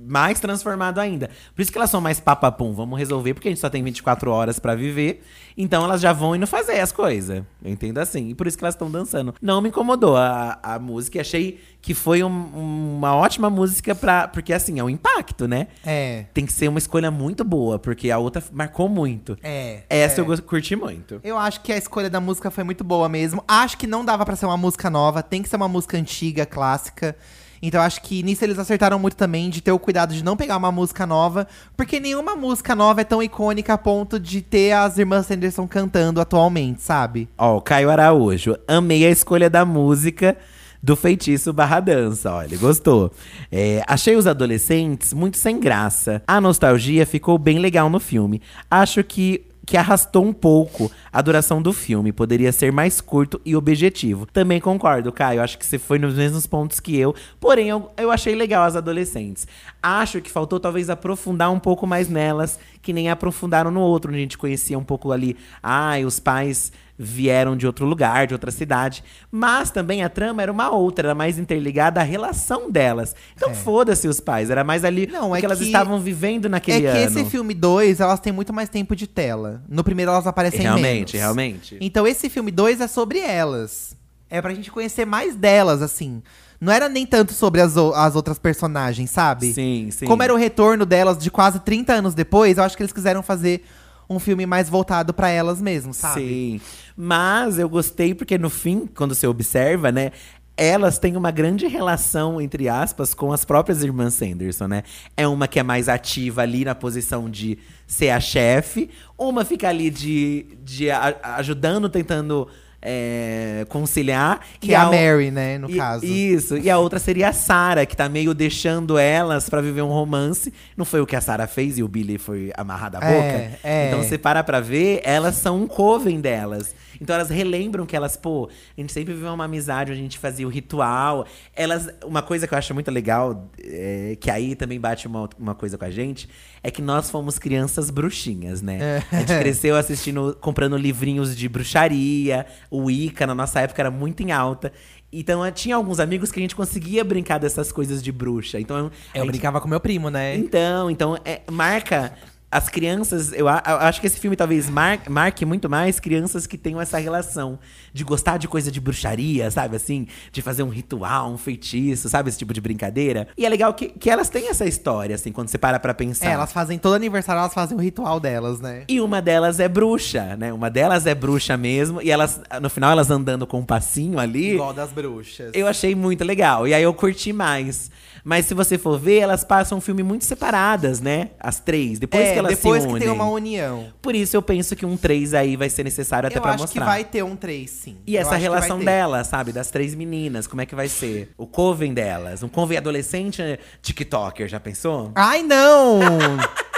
mais 0.07 0.39
transformado 0.39 0.99
ainda. 0.99 1.29
Por 1.55 1.61
isso 1.61 1.71
que 1.71 1.77
elas 1.77 1.89
são 1.89 2.01
mais 2.01 2.19
papapum, 2.19 2.73
vamos 2.73 2.97
resolver, 2.97 3.33
porque 3.33 3.47
a 3.47 3.51
gente 3.51 3.59
só 3.61 3.69
tem 3.69 3.83
24 3.83 4.31
horas 4.31 4.59
pra 4.59 4.75
viver. 4.75 5.23
Então 5.57 5.83
elas 5.83 5.99
já 6.01 6.13
vão 6.13 6.35
indo 6.35 6.47
fazer 6.47 6.79
as 6.79 6.91
coisas. 6.91 7.43
Eu 7.63 7.71
entendo 7.71 7.97
assim. 7.97 8.29
E 8.29 8.35
por 8.35 8.47
isso 8.47 8.57
que 8.57 8.63
elas 8.63 8.73
estão 8.75 8.89
dançando. 8.89 9.33
Não 9.41 9.61
me 9.61 9.69
incomodou 9.69 10.15
a, 10.17 10.57
a 10.63 10.79
música. 10.79 11.17
e 11.17 11.21
Achei 11.21 11.59
que 11.81 11.93
foi 11.93 12.23
um- 12.23 12.95
uma 12.97 13.15
ótima 13.15 13.49
música 13.49 13.93
pra. 13.93 14.27
Porque 14.27 14.53
assim, 14.53 14.79
é 14.79 14.83
um 14.83 14.89
impacto, 14.89 15.47
né? 15.47 15.67
É. 15.85 16.25
Tem 16.33 16.45
que 16.45 16.53
ser 16.53 16.67
uma 16.67 16.79
escolha 16.79 17.11
muito 17.11 17.43
boa, 17.43 17.77
porque 17.77 18.09
a 18.11 18.17
outra 18.17 18.41
marcou 18.51 18.87
muito. 18.87 19.37
É. 19.43 19.83
Essa 19.89 20.21
é. 20.21 20.23
eu 20.23 20.41
curti 20.43 20.75
muito. 20.75 21.19
Eu 21.23 21.37
acho 21.37 21.61
que 21.61 21.71
a 21.71 21.77
escolha 21.77 22.09
da 22.09 22.19
música 22.21 22.49
foi 22.49 22.63
muito 22.63 22.83
boa 22.83 23.09
mesmo. 23.09 23.43
Acho 23.47 23.77
que 23.77 23.85
não 23.87 24.05
dava 24.05 24.25
pra 24.25 24.35
ser 24.35 24.45
uma 24.45 24.57
música 24.57 24.89
nova, 24.89 25.21
tem 25.21 25.41
que 25.43 25.49
ser 25.49 25.57
uma 25.57 25.67
música 25.67 25.97
antiga, 25.97 26.45
clássica. 26.45 27.15
Então 27.61 27.81
acho 27.81 28.01
que 28.01 28.23
nisso 28.23 28.43
eles 28.43 28.57
acertaram 28.57 28.97
muito 28.97 29.15
também 29.15 29.49
de 29.49 29.61
ter 29.61 29.71
o 29.71 29.79
cuidado 29.79 30.13
de 30.13 30.23
não 30.23 30.35
pegar 30.35 30.57
uma 30.57 30.71
música 30.71 31.05
nova, 31.05 31.47
porque 31.77 31.99
nenhuma 31.99 32.35
música 32.35 32.75
nova 32.75 33.01
é 33.01 33.03
tão 33.03 33.21
icônica 33.21 33.73
a 33.73 33.77
ponto 33.77 34.19
de 34.19 34.41
ter 34.41 34.71
as 34.71 34.97
irmãs 34.97 35.27
Sanderson 35.27 35.67
cantando 35.67 36.19
atualmente, 36.19 36.81
sabe? 36.81 37.29
Ó, 37.37 37.57
o 37.57 37.61
Caio 37.61 37.89
Araújo. 37.89 38.57
Amei 38.67 39.05
a 39.05 39.09
escolha 39.09 39.49
da 39.49 39.63
música 39.65 40.37
do 40.81 40.95
feitiço 40.95 41.53
barra 41.53 41.79
dança. 41.79 42.31
Olha, 42.31 42.57
gostou. 42.57 43.11
É, 43.51 43.83
achei 43.87 44.15
os 44.15 44.25
adolescentes 44.25 45.13
muito 45.13 45.37
sem 45.37 45.59
graça. 45.59 46.21
A 46.27 46.41
nostalgia 46.41 47.05
ficou 47.05 47.37
bem 47.37 47.59
legal 47.59 47.89
no 47.89 47.99
filme. 47.99 48.41
Acho 48.69 49.03
que. 49.03 49.45
Que 49.71 49.77
arrastou 49.77 50.25
um 50.25 50.33
pouco 50.33 50.91
a 51.13 51.21
duração 51.21 51.61
do 51.61 51.71
filme. 51.71 52.11
Poderia 52.11 52.51
ser 52.51 52.73
mais 52.73 52.99
curto 52.99 53.39
e 53.45 53.55
objetivo. 53.55 54.25
Também 54.25 54.59
concordo, 54.59 55.13
Caio. 55.13 55.41
Acho 55.41 55.57
que 55.57 55.65
você 55.65 55.79
foi 55.79 55.97
nos 55.97 56.15
mesmos 56.15 56.45
pontos 56.45 56.81
que 56.81 56.97
eu. 56.97 57.15
Porém, 57.39 57.69
eu, 57.69 57.89
eu 57.95 58.11
achei 58.11 58.35
legal 58.35 58.65
as 58.65 58.75
adolescentes. 58.75 59.47
Acho 59.81 60.19
que 60.19 60.29
faltou 60.29 60.59
talvez 60.59 60.89
aprofundar 60.89 61.49
um 61.53 61.57
pouco 61.57 61.87
mais 61.87 62.09
nelas, 62.09 62.59
que 62.81 62.91
nem 62.91 63.09
aprofundaram 63.09 63.71
no 63.71 63.79
outro, 63.79 64.11
onde 64.11 64.17
a 64.17 64.23
gente 64.23 64.37
conhecia 64.37 64.77
um 64.77 64.83
pouco 64.83 65.09
ali. 65.09 65.37
Ah, 65.63 65.93
os 66.05 66.19
pais 66.19 66.73
vieram 67.03 67.57
de 67.57 67.65
outro 67.65 67.85
lugar, 67.85 68.27
de 68.27 68.33
outra 68.33 68.51
cidade. 68.51 69.03
Mas 69.31 69.71
também 69.71 70.03
a 70.03 70.09
trama 70.09 70.41
era 70.41 70.51
uma 70.51 70.69
outra, 70.69 71.07
era 71.07 71.15
mais 71.15 71.39
interligada 71.39 71.99
à 71.99 72.03
relação 72.03 72.69
delas. 72.69 73.15
Então 73.35 73.55
foda-se 73.55 74.07
os 74.07 74.19
pais, 74.19 74.49
era 74.49 74.63
mais 74.63 74.85
ali 74.85 75.07
Não, 75.07 75.31
o 75.31 75.35
é 75.35 75.39
que 75.39 75.45
elas 75.45 75.57
que- 75.57 75.65
estavam 75.65 75.99
vivendo 75.99 76.47
naquele 76.47 76.85
é 76.85 76.91
que 76.91 76.97
ano. 76.99 77.19
esse 77.19 77.25
filme 77.29 77.53
2, 77.53 77.99
elas 77.99 78.19
têm 78.19 78.31
muito 78.31 78.53
mais 78.53 78.69
tempo 78.69 78.95
de 78.95 79.07
tela. 79.07 79.63
No 79.67 79.83
primeiro 79.83 80.11
elas 80.11 80.27
aparecem 80.27 80.61
Realmente, 80.61 80.87
menos. 80.87 81.11
realmente. 81.13 81.77
Então 81.81 82.05
esse 82.05 82.29
filme 82.29 82.51
2 82.51 82.79
é 82.81 82.87
sobre 82.87 83.19
elas. 83.19 83.95
É 84.29 84.41
pra 84.41 84.53
gente 84.53 84.71
conhecer 84.71 85.05
mais 85.05 85.35
delas, 85.35 85.81
assim. 85.81 86.21
Não 86.59 86.71
era 86.71 86.87
nem 86.87 87.05
tanto 87.07 87.33
sobre 87.33 87.59
as, 87.59 87.75
as 87.75 88.15
outras 88.15 88.37
personagens, 88.37 89.09
sabe? 89.09 89.51
Sim, 89.51 89.89
sim. 89.91 90.05
Como 90.05 90.21
era 90.21 90.31
o 90.33 90.37
retorno 90.37 90.85
delas 90.85 91.17
de 91.17 91.31
quase 91.31 91.59
30 91.59 91.93
anos 91.93 92.13
depois, 92.13 92.57
eu 92.57 92.63
acho 92.63 92.77
que 92.77 92.83
eles 92.83 92.93
quiseram 92.93 93.23
fazer 93.23 93.63
um 94.09 94.19
filme 94.19 94.45
mais 94.45 94.69
voltado 94.69 95.13
pra 95.13 95.29
elas 95.29 95.61
mesmo, 95.61 95.93
sabe? 95.93 96.19
Sim. 96.21 96.61
Mas 97.03 97.57
eu 97.57 97.67
gostei 97.67 98.13
porque 98.13 98.37
no 98.37 98.47
fim, 98.49 98.87
quando 98.95 99.15
você 99.15 99.25
observa, 99.25 99.91
né? 99.91 100.11
Elas 100.55 100.99
têm 100.99 101.17
uma 101.17 101.31
grande 101.31 101.65
relação, 101.65 102.39
entre 102.39 102.69
aspas, 102.69 103.15
com 103.15 103.33
as 103.33 103.43
próprias 103.43 103.81
irmãs 103.83 104.13
Sanderson, 104.13 104.67
né? 104.67 104.83
É 105.17 105.27
uma 105.27 105.47
que 105.47 105.59
é 105.59 105.63
mais 105.63 105.89
ativa 105.89 106.43
ali 106.43 106.63
na 106.63 106.75
posição 106.75 107.27
de 107.27 107.57
ser 107.87 108.09
a 108.11 108.19
chefe, 108.19 108.87
uma 109.17 109.43
fica 109.43 109.67
ali 109.69 109.89
de, 109.89 110.45
de 110.63 110.91
a- 110.91 111.15
ajudando, 111.37 111.89
tentando 111.89 112.47
é, 112.83 113.65
conciliar. 113.69 114.41
Que 114.59 114.73
é 114.73 114.77
a 114.77 114.89
o- 114.89 114.91
Mary, 114.91 115.31
né, 115.31 115.57
no 115.57 115.69
e- 115.69 115.77
caso. 115.77 116.05
Isso. 116.05 116.57
E 116.57 116.69
a 116.69 116.77
outra 116.77 116.99
seria 116.99 117.29
a 117.29 117.33
Sarah, 117.33 117.85
que 117.85 117.95
tá 117.95 118.07
meio 118.09 118.33
deixando 118.33 118.97
elas 118.99 119.49
pra 119.49 119.61
viver 119.61 119.81
um 119.81 119.89
romance. 119.89 120.53
Não 120.75 120.85
foi 120.85 121.01
o 121.01 121.05
que 121.07 121.15
a 121.15 121.21
Sarah 121.21 121.47
fez 121.47 121.77
e 121.79 121.83
o 121.83 121.87
Billy 121.87 122.17
foi 122.19 122.51
amarrado 122.55 122.97
à 122.97 122.99
É, 123.03 123.13
boca? 123.15 123.59
é. 123.63 123.87
Então 123.87 124.03
você 124.03 124.17
para 124.17 124.43
pra 124.43 124.59
ver, 124.59 124.99
elas 125.03 125.35
são 125.35 125.61
um 125.63 125.67
coven 125.67 126.19
delas. 126.19 126.75
Então 127.01 127.15
elas 127.15 127.29
relembram 127.31 127.83
que 127.85 127.95
elas, 127.95 128.15
pô, 128.15 128.47
a 128.77 128.79
gente 128.79 128.93
sempre 128.93 129.15
viveu 129.15 129.33
uma 129.33 129.45
amizade, 129.45 129.91
a 129.91 129.95
gente 129.95 130.19
fazia 130.19 130.45
o 130.45 130.49
ritual. 130.51 131.25
Elas, 131.55 131.89
uma 132.05 132.21
coisa 132.21 132.47
que 132.47 132.53
eu 132.53 132.57
acho 132.59 132.73
muito 132.75 132.91
legal, 132.91 133.49
é, 133.59 134.15
que 134.21 134.29
aí 134.29 134.55
também 134.55 134.79
bate 134.79 135.07
uma, 135.07 135.27
uma 135.39 135.55
coisa 135.55 135.77
com 135.79 135.83
a 135.85 135.89
gente, 135.89 136.29
é 136.61 136.69
que 136.69 136.81
nós 136.81 137.09
fomos 137.09 137.39
crianças 137.39 137.89
bruxinhas, 137.89 138.61
né? 138.61 138.77
É. 138.79 139.03
A 139.15 139.19
gente 139.21 139.39
cresceu 139.39 139.75
assistindo, 139.75 140.37
comprando 140.39 140.77
livrinhos 140.77 141.35
de 141.35 141.49
bruxaria, 141.49 142.45
o 142.69 142.83
Wicca 142.83 143.25
na 143.25 143.33
nossa 143.33 143.59
época 143.61 143.81
era 143.81 143.89
muito 143.89 144.21
em 144.21 144.31
alta. 144.31 144.71
Então 145.13 145.43
eh, 145.43 145.51
tinha 145.51 145.75
alguns 145.75 145.99
amigos 145.99 146.31
que 146.31 146.39
a 146.39 146.41
gente 146.41 146.55
conseguia 146.55 147.03
brincar 147.03 147.37
dessas 147.37 147.69
coisas 147.71 148.01
de 148.01 148.11
bruxa. 148.11 148.59
Então 148.59 148.77
a 148.77 148.79
Eu 148.79 148.89
gente- 149.23 149.27
brincava 149.31 149.59
com 149.59 149.67
meu 149.67 149.79
primo, 149.79 150.09
né? 150.09 150.35
então, 150.37 150.89
então 150.89 151.17
é, 151.25 151.41
marca 151.51 152.13
as 152.51 152.67
crianças. 152.67 153.31
Eu, 153.33 153.47
acho 153.47 154.01
que 154.01 154.07
esse 154.07 154.19
filme 154.19 154.35
talvez 154.35 154.69
mar- 154.69 154.99
marque 155.09 155.45
muito 155.45 155.69
mais 155.69 155.99
crianças 155.99 156.45
que 156.45 156.57
tenham 156.57 156.81
essa 156.81 156.97
relação 156.97 157.57
de 157.93 158.03
gostar 158.03 158.37
de 158.37 158.47
coisa 158.47 158.71
de 158.71 158.79
bruxaria, 158.81 159.49
sabe? 159.49 159.75
Assim, 159.75 160.07
de 160.31 160.41
fazer 160.41 160.63
um 160.63 160.69
ritual, 160.69 161.31
um 161.31 161.37
feitiço, 161.37 162.09
sabe? 162.09 162.29
Esse 162.29 162.37
tipo 162.39 162.53
de 162.53 162.59
brincadeira. 162.61 163.27
E 163.37 163.45
é 163.45 163.49
legal 163.49 163.73
que, 163.73 163.87
que 163.89 164.09
elas 164.09 164.29
têm 164.29 164.49
essa 164.49 164.65
história, 164.65 165.15
assim, 165.15 165.31
quando 165.31 165.47
você 165.47 165.57
para 165.57 165.79
pra 165.79 165.93
pensar. 165.93 166.27
É, 166.27 166.31
elas 166.33 166.51
fazem 166.51 166.77
todo 166.77 166.93
aniversário, 166.93 167.39
elas 167.39 167.53
fazem 167.53 167.77
o 167.77 167.81
ritual 167.81 168.19
delas, 168.19 168.59
né? 168.59 168.83
E 168.87 168.99
uma 168.99 169.21
delas 169.21 169.59
é 169.59 169.67
bruxa, 169.67 170.35
né? 170.35 170.51
Uma 170.51 170.69
delas 170.69 171.05
é 171.05 171.15
bruxa 171.15 171.55
mesmo. 171.55 172.01
E 172.01 172.11
elas, 172.11 172.41
no 172.61 172.69
final, 172.69 172.91
elas 172.91 173.09
andando 173.09 173.47
com 173.47 173.59
um 173.59 173.65
passinho 173.65 174.19
ali. 174.19 174.53
Igual 174.55 174.73
das 174.73 174.91
bruxas. 174.91 175.51
Eu 175.53 175.67
achei 175.67 175.95
muito 175.95 176.23
legal. 176.23 176.67
E 176.67 176.73
aí 176.73 176.83
eu 176.83 176.93
curti 176.93 177.31
mais. 177.31 177.89
Mas 178.23 178.45
se 178.45 178.53
você 178.53 178.77
for 178.77 178.99
ver, 178.99 179.17
elas 179.19 179.43
passam 179.43 179.79
um 179.79 179.81
filme 179.81 180.03
muito 180.03 180.25
separadas, 180.25 180.99
né? 181.01 181.29
As 181.39 181.59
três. 181.59 181.97
Depois 181.97 182.27
é, 182.27 182.33
que 182.33 182.40
elas 182.41 182.57
depois 182.57 182.83
se 182.83 182.87
que 182.89 182.99
tem 182.99 183.09
uma 183.09 183.25
união. 183.29 183.87
Por 184.01 184.15
isso 184.15 184.35
eu 184.35 184.41
penso 184.41 184.75
que 184.75 184.85
um 184.85 184.95
3 184.97 185.33
aí 185.33 185.55
vai 185.55 185.69
ser 185.69 185.83
necessário 185.83 186.27
até 186.27 186.37
eu 186.37 186.41
pra 186.41 186.51
acho 186.51 186.63
mostrar. 186.63 186.81
que 186.81 186.85
vai 186.87 187.03
ter 187.03 187.23
um 187.23 187.35
3, 187.35 187.69
sim. 187.69 187.97
E 188.05 188.15
Eu 188.15 188.21
essa 188.21 188.31
acho 188.31 188.37
que 188.39 188.43
relação 188.43 188.77
vai 188.77 188.85
ter. 188.85 188.91
delas, 188.91 189.27
sabe? 189.27 189.51
Das 189.51 189.69
três 189.71 189.95
meninas, 189.95 190.47
como 190.47 190.61
é 190.61 190.65
que 190.65 190.75
vai 190.75 190.87
ser? 190.87 191.31
O 191.37 191.47
coven 191.47 191.93
delas. 191.93 192.43
Um 192.43 192.49
coven 192.49 192.77
adolescente 192.77 193.41
eh, 193.41 193.59
TikToker, 193.81 194.47
já 194.47 194.59
pensou? 194.59 195.11
Ai, 195.15 195.43
não! 195.43 195.99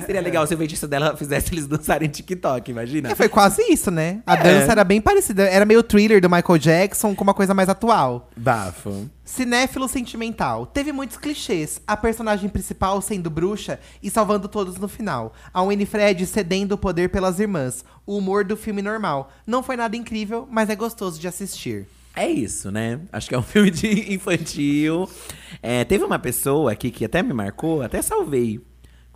Seria 0.00 0.20
legal 0.20 0.46
se 0.46 0.54
o 0.54 0.58
feitiço 0.58 0.88
dela 0.88 1.16
fizesse 1.16 1.52
eles 1.52 1.66
dançarem 1.66 2.08
TikTok, 2.08 2.70
imagina? 2.70 3.10
É, 3.10 3.14
foi 3.14 3.28
quase 3.28 3.62
isso, 3.70 3.90
né? 3.90 4.22
A 4.26 4.34
É. 4.34 4.42
dança 4.42 4.72
era 4.72 4.84
bem 4.84 5.00
parecida. 5.00 5.42
Era 5.44 5.64
meio 5.64 5.82
thriller 5.82 6.20
do 6.20 6.30
Michael 6.30 6.58
Jackson 6.58 7.14
com 7.14 7.22
uma 7.24 7.34
coisa 7.34 7.52
mais 7.54 7.68
atual. 7.68 8.30
Bafo. 8.36 9.08
Cinéfilo 9.24 9.88
sentimental. 9.88 10.66
Teve 10.66 10.92
muitos 10.92 11.16
clichês. 11.16 11.80
A 11.86 11.96
personagem 11.96 12.48
principal 12.48 13.00
sendo 13.00 13.30
bruxa 13.30 13.78
e 14.02 14.10
salvando 14.10 14.48
todos 14.48 14.76
no 14.78 14.88
final. 14.88 15.32
A 15.54 15.62
Winifred 15.62 16.26
cedendo 16.26 16.72
o 16.72 16.78
poder 16.78 17.08
pelas 17.10 17.38
irmãs. 17.38 17.84
O 18.06 18.16
humor 18.18 18.44
do 18.44 18.56
filme 18.56 18.82
normal. 18.82 19.30
Não 19.46 19.62
foi 19.62 19.76
nada 19.76 19.96
incrível, 19.96 20.46
mas 20.50 20.68
é 20.70 20.74
gostoso 20.76 21.20
de 21.20 21.28
assistir. 21.28 21.86
É 22.14 22.28
isso, 22.28 22.70
né? 22.70 23.00
Acho 23.10 23.28
que 23.28 23.34
é 23.34 23.38
um 23.38 23.42
filme 23.42 23.70
de 23.70 24.12
infantil. 24.12 25.08
É, 25.62 25.82
teve 25.84 26.04
uma 26.04 26.18
pessoa 26.18 26.72
aqui 26.72 26.90
que 26.90 27.04
até 27.04 27.22
me 27.22 27.32
marcou, 27.32 27.80
até 27.80 28.02
salvei. 28.02 28.60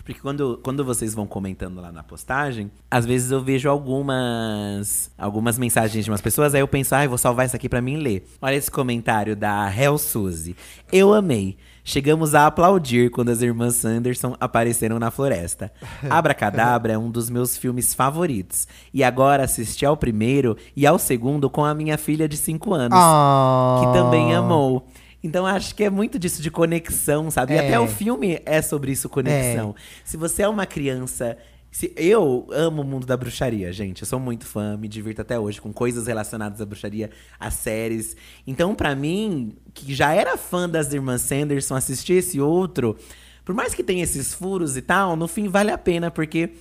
Porque 0.07 0.21
quando, 0.21 0.61
quando 0.63 0.85
vocês 0.85 1.13
vão 1.13 1.27
comentando 1.27 1.81
lá 1.81 1.91
na 1.91 2.01
postagem, 2.01 2.71
às 2.89 3.05
vezes 3.05 3.33
eu 3.33 3.43
vejo 3.43 3.69
algumas 3.69 5.11
algumas 5.19 5.59
mensagens 5.59 6.05
de 6.05 6.11
umas 6.13 6.21
pessoas, 6.21 6.55
aí 6.55 6.61
eu 6.61 6.69
penso, 6.69 6.95
ai, 6.95 7.07
ah, 7.07 7.09
vou 7.09 7.19
salvar 7.19 7.45
isso 7.45 7.57
aqui 7.57 7.69
para 7.69 7.83
mim 7.83 7.97
ler. 7.97 8.25
Olha 8.41 8.55
esse 8.55 8.71
comentário 8.71 9.35
da 9.35 9.69
Hel 9.69 9.99
Suzy. 9.99 10.55
Eu 10.93 11.13
amei. 11.13 11.57
Chegamos 11.83 12.37
a 12.37 12.47
aplaudir 12.47 13.11
quando 13.11 13.31
as 13.31 13.43
irmãs 13.43 13.75
Sanderson 13.75 14.37
apareceram 14.39 15.01
na 15.01 15.11
floresta. 15.11 15.73
Abracadabra 16.09 16.93
é 16.93 16.99
um 16.99 17.11
dos 17.11 17.29
meus 17.29 17.57
filmes 17.57 17.93
favoritos. 17.93 18.69
E 18.95 19.03
agora 19.03 19.43
assisti 19.43 19.85
ao 19.85 19.97
primeiro 19.97 20.57
e 20.77 20.87
ao 20.87 21.01
segundo 21.01 21.51
com 21.51 21.65
a 21.65 21.75
minha 21.75 21.99
filha 21.99 22.29
de 22.29 22.37
5 22.37 22.75
anos, 22.75 22.97
oh. 22.97 23.81
que 23.81 23.93
também 23.93 24.33
amou. 24.37 24.87
Então 25.27 25.45
acho 25.45 25.74
que 25.74 25.85
é 25.85 25.91
muito 25.91 26.18
disso 26.18 26.41
de 26.41 26.51
conexão, 26.51 27.31
sabe? 27.31 27.55
É. 27.55 27.57
E 27.57 27.59
até 27.59 27.81
o 27.81 27.87
filme 27.87 28.41
é 28.47 28.62
sobre 28.62 28.93
isso, 28.93 29.09
conexão. 29.09 29.74
É. 29.77 29.81
Se 30.05 30.16
você 30.16 30.43
é 30.43 30.49
uma 30.49 30.66
criança 30.66 31.37
se, 31.77 31.93
eu 31.95 32.47
amo 32.53 32.81
o 32.81 32.85
mundo 32.87 33.07
da 33.07 33.18
bruxaria, 33.18 33.70
gente. 33.70 34.01
Eu 34.01 34.07
sou 34.07 34.18
muito 34.18 34.47
fã, 34.47 34.79
me 34.79 34.89
divirto 34.89 35.20
até 35.20 35.39
hoje 35.39 35.61
com 35.61 35.74
coisas 35.74 36.07
relacionadas 36.07 36.59
à 36.59 36.64
bruxaria, 36.64 37.11
a 37.39 37.51
séries. 37.51 38.16
Então, 38.47 38.74
para 38.74 38.95
mim, 38.95 39.55
que 39.74 39.95
já 39.95 40.14
era 40.14 40.39
fã 40.39 40.66
das 40.66 40.91
irmãs 40.95 41.20
Sanderson, 41.20 41.74
assistir 41.74 42.14
esse 42.14 42.41
outro, 42.41 42.97
por 43.45 43.55
mais 43.55 43.74
que 43.74 43.85
tenha 43.85 44.03
esses 44.03 44.33
furos 44.33 44.74
e 44.74 44.81
tal, 44.81 45.16
no 45.16 45.29
fim 45.29 45.49
vale 45.49 45.70
a 45.70 45.77
pena, 45.77 46.11
porque 46.11 46.55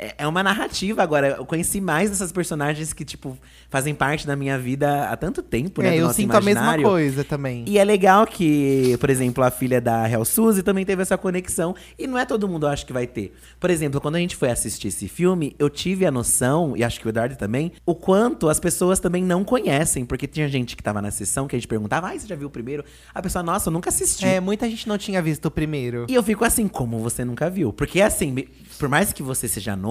é, 0.00 0.14
é 0.18 0.26
uma 0.26 0.42
narrativa 0.42 1.02
agora. 1.02 1.36
Eu 1.38 1.44
conheci 1.44 1.80
mais 1.80 2.08
dessas 2.08 2.32
personagens 2.32 2.94
que, 2.94 3.04
tipo, 3.04 3.36
fazem 3.68 3.94
parte 3.94 4.26
da 4.26 4.34
minha 4.34 4.58
vida 4.58 5.08
há 5.10 5.16
tanto 5.16 5.42
tempo, 5.42 5.82
né? 5.82 5.96
É, 5.96 6.00
eu 6.00 6.10
sinto 6.10 6.30
imaginário. 6.30 6.70
a 6.70 6.76
mesma 6.76 6.88
coisa 6.88 7.22
também. 7.22 7.64
E 7.68 7.78
é 7.78 7.84
legal 7.84 8.26
que, 8.26 8.96
por 8.98 9.10
exemplo, 9.10 9.44
a 9.44 9.50
filha 9.50 9.80
da 9.80 10.06
Real 10.06 10.24
Suzy 10.24 10.62
também 10.62 10.86
teve 10.86 11.02
essa 11.02 11.18
conexão. 11.18 11.74
E 11.98 12.06
não 12.06 12.18
é 12.18 12.24
todo 12.24 12.48
mundo, 12.48 12.66
acho, 12.66 12.86
que 12.86 12.92
vai 12.92 13.06
ter. 13.06 13.34
Por 13.60 13.68
exemplo, 13.68 14.00
quando 14.00 14.16
a 14.16 14.18
gente 14.18 14.34
foi 14.34 14.50
assistir 14.50 14.88
esse 14.88 15.06
filme, 15.06 15.54
eu 15.58 15.68
tive 15.68 16.06
a 16.06 16.10
noção, 16.10 16.74
e 16.74 16.82
acho 16.82 16.98
que 16.98 17.06
o 17.06 17.10
Eduardo 17.10 17.36
também, 17.36 17.72
o 17.84 17.94
quanto 17.94 18.48
as 18.48 18.58
pessoas 18.58 18.98
também 18.98 19.22
não 19.22 19.44
conhecem. 19.44 20.06
Porque 20.06 20.26
tinha 20.26 20.48
gente 20.48 20.76
que 20.76 20.82
tava 20.82 21.02
na 21.02 21.10
sessão 21.10 21.46
que 21.46 21.54
a 21.54 21.58
gente 21.58 21.68
perguntava, 21.68 22.08
ah, 22.08 22.18
você 22.18 22.26
já 22.26 22.34
viu 22.34 22.48
o 22.48 22.50
primeiro? 22.50 22.84
A 23.14 23.20
pessoa, 23.20 23.42
nossa, 23.42 23.68
eu 23.68 23.72
nunca 23.72 23.90
assisti. 23.90 24.24
É, 24.24 24.40
muita 24.40 24.68
gente 24.68 24.88
não 24.88 24.96
tinha 24.96 25.20
visto 25.20 25.44
o 25.44 25.50
primeiro. 25.50 26.06
E 26.08 26.14
eu 26.14 26.22
fico 26.22 26.42
assim, 26.42 26.66
como 26.66 26.98
você 26.98 27.22
nunca 27.22 27.50
viu? 27.50 27.70
Porque 27.70 28.00
assim, 28.00 28.34
por 28.78 28.88
mais 28.88 29.12
que 29.12 29.22
você 29.22 29.46
seja 29.46 29.76
novo, 29.76 29.89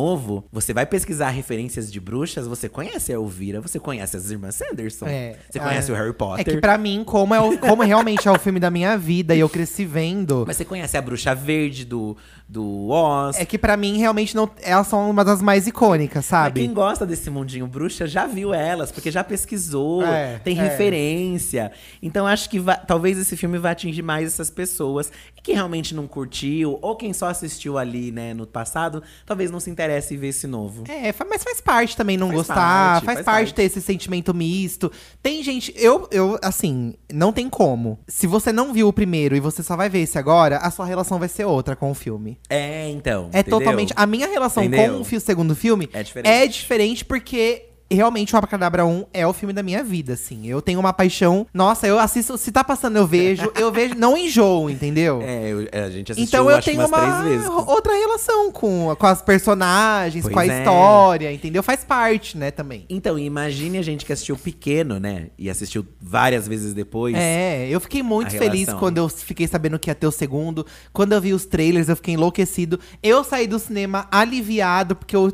você 0.52 0.74
vai 0.74 0.86
pesquisar 0.86 1.30
referências 1.30 1.92
de 1.92 2.00
bruxas, 2.00 2.48
você 2.48 2.70
conhece 2.70 3.12
a 3.12 3.16
Elvira, 3.16 3.62
você 3.62 3.80
conhece 3.80 4.18
as 4.18 4.30
irmãs 4.30 4.56
Sanderson. 4.56 5.08
É, 5.08 5.36
você 5.50 5.60
conhece 5.60 5.92
é, 5.92 5.94
o 5.94 5.98
Harry 5.98 6.14
Potter. 6.14 6.48
É 6.48 6.56
que 6.56 6.62
pra 6.62 6.78
mim, 6.78 7.04
como, 7.04 7.34
é 7.34 7.40
o, 7.40 7.58
como 7.58 7.84
realmente 7.84 8.28
é 8.28 8.32
o 8.32 8.40
filme 8.40 8.60
da 8.60 8.70
minha 8.70 8.98
vida 8.98 9.36
e 9.36 9.40
eu 9.40 9.50
cresci 9.50 9.86
vendo. 9.86 10.44
Mas 10.48 10.58
você 10.58 10.66
conhece 10.66 10.98
a 10.98 11.02
Bruxa 11.02 11.34
Verde 11.34 11.86
do, 11.86 12.18
do 12.48 12.90
Oz. 12.90 13.38
É 13.40 13.46
que 13.46 13.58
para 13.58 13.78
mim, 13.78 13.98
realmente, 13.98 14.36
não, 14.36 14.50
elas 14.62 14.88
são 14.88 15.10
uma 15.10 15.24
das 15.24 15.42
mais 15.42 15.68
icônicas, 15.68 16.26
sabe? 16.26 16.60
Mas 16.60 16.68
quem 16.68 16.74
gosta 16.74 17.06
desse 17.06 17.30
mundinho 17.30 17.68
bruxa 17.68 18.08
já 18.08 18.26
viu 18.26 18.54
elas, 18.54 18.92
porque 18.92 19.12
já 19.12 19.24
pesquisou, 19.24 20.04
é, 20.04 20.40
tem 20.40 20.58
é. 20.58 20.62
referência. 20.62 21.72
Então 22.02 22.26
acho 22.26 22.50
que 22.50 22.60
talvez 22.88 23.18
esse 23.18 23.38
filme 23.38 23.58
vai 23.58 23.72
atingir 23.72 24.02
mais 24.02 24.28
essas 24.28 24.50
pessoas. 24.50 25.12
E 25.38 25.42
quem 25.42 25.56
realmente 25.56 25.94
não 25.94 26.08
curtiu, 26.08 26.80
ou 26.82 26.96
quem 26.96 27.14
só 27.14 27.28
assistiu 27.28 27.78
ali, 27.78 28.12
né, 28.12 28.34
no 28.34 28.48
passado, 28.48 29.04
talvez 29.26 29.52
não 29.52 29.60
se 29.60 29.70
interesse 29.80 30.14
em 30.14 30.18
ver 30.18 30.28
esse 30.28 30.46
novo. 30.46 30.84
É, 30.90 31.14
mas 31.30 31.44
faz 31.44 31.62
parte 31.62 31.96
também 31.96 32.18
não 32.18 32.28
faz 32.28 32.38
gostar, 32.38 32.56
parte, 32.56 33.06
faz, 33.06 33.16
faz 33.16 33.26
parte, 33.26 33.38
parte 33.38 33.54
ter 33.54 33.64
esse 33.64 33.82
sentimento 33.82 34.34
misto. 34.34 34.92
Tem 35.24 35.42
gente, 35.42 35.74
eu, 35.78 36.08
eu, 36.12 36.38
assim, 36.42 36.94
não 37.12 37.32
tem 37.32 37.50
como. 37.50 38.00
Se 38.08 38.28
você 38.28 38.52
não 38.52 38.74
viu 38.74 38.88
o 38.88 38.94
primeiro 38.94 39.36
e 39.36 39.40
você 39.40 39.64
só 39.64 39.76
vai 39.76 39.90
ver 39.90 40.00
esse 40.00 40.18
agora, 40.18 40.58
a 40.58 40.70
sua 40.70 40.86
relação 40.86 41.18
vai 41.18 41.30
ser 41.30 41.46
outra 41.46 41.76
com 41.76 41.92
o 41.92 41.96
filme. 41.96 42.38
É, 42.50 42.90
então. 42.90 43.30
É 43.32 43.40
entendeu? 43.40 43.60
totalmente. 43.60 43.94
A 43.96 44.06
minha 44.06 44.28
relação 44.28 44.64
entendeu? 44.64 45.04
com 45.04 45.16
o 45.16 45.20
segundo 45.20 45.56
filme 45.56 45.90
é 45.94 46.04
diferente. 46.04 46.30
é 46.30 46.48
diferente 46.48 47.06
porque 47.06 47.69
realmente 47.96 48.34
o 48.34 48.38
Abracadabra 48.38 48.86
1 48.86 49.06
é 49.14 49.26
o 49.26 49.34
filme 49.34 49.54
da 49.54 49.64
minha 49.64 49.84
vida, 49.84 50.14
assim. 50.14 50.48
Eu 50.48 50.62
tenho 50.62 50.80
uma 50.80 50.94
paixão. 50.94 51.48
Nossa, 51.54 51.88
eu 51.88 51.98
assisto. 52.00 52.38
Se 52.38 52.52
tá 52.52 52.64
passando, 52.64 52.98
eu 52.98 53.08
vejo. 53.08 53.52
eu 53.58 53.72
vejo. 53.72 53.96
Não 53.96 54.18
enjoo, 54.18 54.70
entendeu? 54.70 55.22
É, 55.22 55.50
eu, 55.50 55.68
é, 55.72 55.84
a 55.84 55.90
gente 55.90 56.12
assistiu 56.12 56.42
Então 56.42 56.52
eu 56.52 56.62
tenho 56.62 56.86
uma 56.86 57.64
outra 57.68 57.94
relação 57.94 58.52
com, 58.52 58.96
com 58.96 59.08
as 59.08 59.22
personagens, 59.22 60.24
pois 60.24 60.34
com 60.34 60.40
a 60.40 60.46
é. 60.46 60.60
história, 60.60 61.32
entendeu? 61.32 61.64
Faz 61.64 61.84
parte, 61.84 62.38
né, 62.38 62.52
também. 62.52 62.86
Então, 62.90 63.18
imagine 63.18 63.78
a 63.78 63.82
gente 63.82 64.06
que 64.06 64.14
assistiu 64.14 64.38
pequeno, 64.38 65.00
né? 65.00 65.28
E 65.38 65.50
assistiu 65.50 65.86
várias 66.02 66.48
vezes 66.48 66.74
depois. 66.74 67.16
É, 67.16 67.68
eu 67.70 67.80
fiquei 67.80 68.04
muito 68.04 68.32
feliz 68.32 68.68
relação. 68.68 68.80
quando 68.80 68.98
eu 68.98 69.10
fiquei 69.10 69.48
sabendo 69.48 69.80
que 69.80 69.90
ia 69.90 69.96
ter 69.96 70.08
o 70.08 70.12
segundo. 70.12 70.66
Quando 70.94 71.14
eu 71.14 71.22
vi 71.22 71.34
os 71.34 71.46
trailers, 71.46 71.90
eu 71.90 71.96
fiquei 71.96 72.14
enlouquecido. 72.14 72.80
Eu 73.02 73.24
saí 73.24 73.48
do 73.48 73.60
cinema 73.60 74.08
aliviado, 74.12 74.96
porque 74.96 75.16
eu 75.16 75.32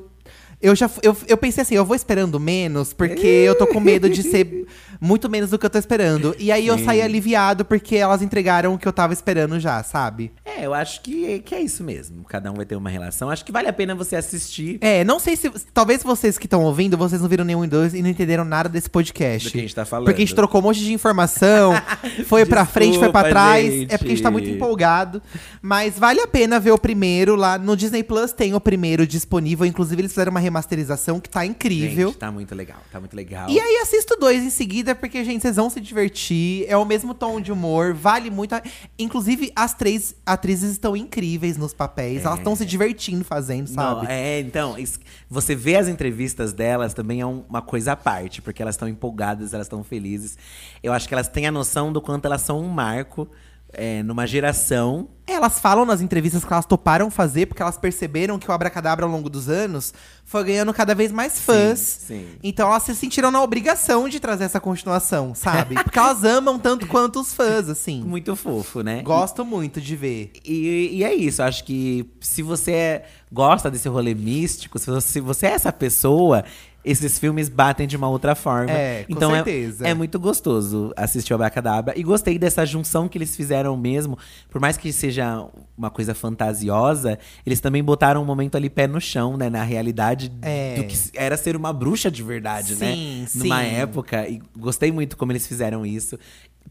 eu 0.61 0.75
já 0.75 0.89
eu, 1.03 1.15
eu 1.27 1.37
pensei 1.37 1.61
assim, 1.61 1.75
eu 1.75 1.85
vou 1.85 1.95
esperando 1.95 2.39
menos, 2.39 2.93
porque 2.93 3.27
eu 3.27 3.55
tô 3.55 3.67
com 3.67 3.79
medo 3.79 4.09
de 4.09 4.23
ser 4.23 4.65
muito 4.99 5.29
menos 5.29 5.49
do 5.49 5.59
que 5.59 5.65
eu 5.65 5.69
tô 5.69 5.77
esperando. 5.77 6.35
E 6.39 6.51
aí 6.51 6.67
eu 6.67 6.77
saí 6.79 7.01
aliviado 7.01 7.65
porque 7.65 7.95
elas 7.95 8.21
entregaram 8.21 8.73
o 8.73 8.77
que 8.77 8.87
eu 8.87 8.93
tava 8.93 9.13
esperando 9.13 9.59
já, 9.59 9.81
sabe? 9.83 10.31
É, 10.43 10.65
eu 10.65 10.73
acho 10.73 11.01
que, 11.01 11.39
que 11.39 11.53
é 11.53 11.61
isso 11.61 11.83
mesmo. 11.83 12.23
Cada 12.23 12.51
um 12.51 12.55
vai 12.55 12.65
ter 12.65 12.75
uma 12.75 12.89
relação. 12.89 13.29
Acho 13.29 13.43
que 13.43 13.51
vale 13.51 13.67
a 13.67 13.73
pena 13.73 13.93
você 13.93 14.15
assistir. 14.15 14.77
É, 14.81 15.03
não 15.03 15.19
sei 15.19 15.35
se. 15.35 15.49
Talvez 15.73 16.03
vocês 16.03 16.37
que 16.37 16.45
estão 16.45 16.63
ouvindo, 16.63 16.97
vocês 16.97 17.21
não 17.21 17.27
viram 17.27 17.43
nenhum 17.43 17.65
e 17.65 17.67
dois 17.67 17.93
e 17.93 18.01
não 18.01 18.09
entenderam 18.09 18.45
nada 18.45 18.69
desse 18.69 18.89
podcast. 18.89 19.49
Do 19.49 19.51
que 19.51 19.57
a 19.57 19.61
gente 19.61 19.75
tá 19.75 19.85
falando. 19.85 20.05
Porque 20.05 20.21
a 20.21 20.25
gente 20.25 20.35
trocou 20.35 20.61
um 20.61 20.63
monte 20.63 20.79
de 20.79 20.93
informação, 20.93 21.73
foi 22.27 22.45
pra 22.45 22.65
frente, 22.65 22.97
foi 22.97 23.11
pra 23.11 23.23
trás. 23.23 23.73
Gente. 23.73 23.93
É 23.93 23.97
porque 23.97 24.11
a 24.11 24.15
gente 24.15 24.23
tá 24.23 24.31
muito 24.31 24.49
empolgado. 24.49 25.21
Mas 25.61 25.99
vale 25.99 26.21
a 26.21 26.27
pena 26.27 26.59
ver 26.59 26.71
o 26.71 26.77
primeiro 26.77 27.35
lá. 27.35 27.57
No 27.57 27.75
Disney 27.75 28.03
Plus 28.03 28.31
tem 28.31 28.53
o 28.53 28.61
primeiro 28.61 29.05
disponível. 29.05 29.65
Inclusive, 29.65 30.01
eles 30.01 30.11
fizeram 30.11 30.31
uma 30.31 30.39
remasterização 30.39 31.19
que 31.19 31.29
tá 31.29 31.45
incrível. 31.45 32.09
Gente, 32.09 32.17
tá 32.17 32.31
muito 32.31 32.55
legal, 32.55 32.77
tá 32.91 32.99
muito 32.99 33.15
legal. 33.15 33.49
E 33.49 33.59
aí 33.59 33.77
assisto 33.81 34.15
dois 34.19 34.43
em 34.43 34.49
seguida, 34.49 34.84
porque, 34.93 35.23
gente, 35.23 35.41
vocês 35.41 35.55
vão 35.55 35.69
se 35.69 35.79
divertir. 35.81 36.65
É 36.67 36.77
o 36.77 36.85
mesmo 36.85 37.13
tom 37.13 37.41
de 37.41 37.51
humor, 37.51 37.93
vale 37.93 38.29
muito. 38.29 38.53
A... 38.53 38.61
Inclusive, 38.99 39.51
as 39.55 39.73
três 39.73 40.15
atrizes 40.25 40.71
estão 40.71 40.95
incríveis 40.95 41.57
nos 41.57 41.73
papéis. 41.73 42.23
É. 42.23 42.27
Elas 42.27 42.39
estão 42.39 42.55
se 42.55 42.65
divertindo 42.65 43.23
fazendo, 43.23 43.67
sabe? 43.67 44.03
Não, 44.03 44.11
é, 44.11 44.39
então, 44.39 44.75
você 45.29 45.55
vê 45.55 45.75
as 45.77 45.87
entrevistas 45.87 46.53
delas 46.53 46.93
também 46.93 47.21
é 47.21 47.25
uma 47.25 47.61
coisa 47.61 47.93
à 47.93 47.95
parte, 47.95 48.41
porque 48.41 48.61
elas 48.61 48.75
estão 48.75 48.87
empolgadas, 48.87 49.53
elas 49.53 49.65
estão 49.65 49.83
felizes. 49.83 50.37
Eu 50.83 50.93
acho 50.93 51.07
que 51.07 51.13
elas 51.13 51.27
têm 51.27 51.47
a 51.47 51.51
noção 51.51 51.91
do 51.91 52.01
quanto 52.01 52.25
elas 52.25 52.41
são 52.41 52.59
um 52.59 52.69
marco 52.69 53.27
é, 53.77 54.01
numa 54.03 54.25
geração. 54.25 55.09
Elas 55.27 55.59
falam 55.59 55.85
nas 55.85 56.01
entrevistas 56.01 56.45
que 56.45 56.53
elas 56.53 56.65
toparam 56.65 57.09
fazer, 57.09 57.47
porque 57.47 57.61
elas 57.61 57.77
perceberam 57.77 58.37
que 58.37 58.49
o 58.49 58.53
Abracadabra, 58.53 59.05
ao 59.05 59.11
longo 59.11 59.29
dos 59.29 59.49
anos, 59.49 59.93
foi 60.23 60.43
ganhando 60.43 60.73
cada 60.73 60.93
vez 60.93 61.11
mais 61.11 61.39
fãs. 61.39 61.79
Sim, 61.79 62.05
sim. 62.07 62.27
Então 62.43 62.69
elas 62.69 62.83
se 62.83 62.95
sentiram 62.95 63.31
na 63.31 63.41
obrigação 63.41 64.07
de 64.07 64.19
trazer 64.19 64.43
essa 64.43 64.59
continuação, 64.59 65.33
sabe? 65.33 65.75
Porque 65.83 65.97
elas 65.97 66.23
amam 66.23 66.59
tanto 66.59 66.85
quanto 66.87 67.19
os 67.19 67.33
fãs, 67.33 67.69
assim. 67.69 68.03
Muito 68.03 68.35
fofo, 68.35 68.81
né? 68.81 69.01
Gosto 69.01 69.43
muito 69.43 69.81
de 69.81 69.95
ver. 69.95 70.31
E, 70.45 70.89
e, 70.93 71.03
é 71.03 71.13
isso, 71.13 71.41
acho 71.41 71.63
que 71.63 72.07
se 72.19 72.43
você 72.43 73.01
gosta 73.31 73.71
desse 73.71 73.89
rolê 73.89 74.13
místico, 74.13 74.77
se 74.77 74.91
você, 74.91 75.07
se 75.07 75.19
você 75.19 75.47
é 75.47 75.51
essa 75.51 75.73
pessoa, 75.73 76.45
esses 76.85 77.17
filmes 77.17 77.49
batem 77.49 77.87
de 77.87 77.97
uma 77.97 78.07
outra 78.07 78.35
forma. 78.35 78.71
É, 78.71 79.03
com 79.05 79.13
então 79.13 79.31
é 79.31 79.37
certeza. 79.37 79.87
É, 79.87 79.89
é 79.89 79.93
muito 79.95 80.19
gostoso 80.19 80.93
assistir 80.95 81.33
o 81.33 81.35
Abracadabra. 81.35 81.97
E 81.97 82.03
gostei 82.03 82.37
dessa 82.37 82.63
junção 82.63 83.09
que 83.09 83.17
eles 83.17 83.35
fizeram 83.35 83.75
mesmo. 83.75 84.17
Por 84.49 84.61
mais 84.61 84.77
que 84.77 84.93
seja 84.93 85.47
uma 85.75 85.89
coisa 85.89 86.13
fantasiosa, 86.13 87.17
eles 87.43 87.59
também 87.59 87.83
botaram 87.83 88.21
um 88.21 88.25
momento 88.25 88.55
ali 88.55 88.69
pé 88.69 88.85
no 88.85 89.01
chão, 89.01 89.35
né? 89.35 89.49
Na 89.49 89.63
realidade 89.63 90.31
é. 90.43 90.75
do 90.75 90.83
que 90.83 90.95
era 91.15 91.35
ser 91.35 91.55
uma 91.55 91.73
bruxa 91.73 92.11
de 92.11 92.21
verdade, 92.21 92.75
né? 92.75 92.93
sim, 92.93 93.21
né? 93.21 93.27
Sim. 93.27 93.39
Numa 93.39 93.63
época. 93.63 94.29
E 94.29 94.39
gostei 94.55 94.91
muito 94.91 95.17
como 95.17 95.31
eles 95.31 95.47
fizeram 95.47 95.83
isso 95.83 96.19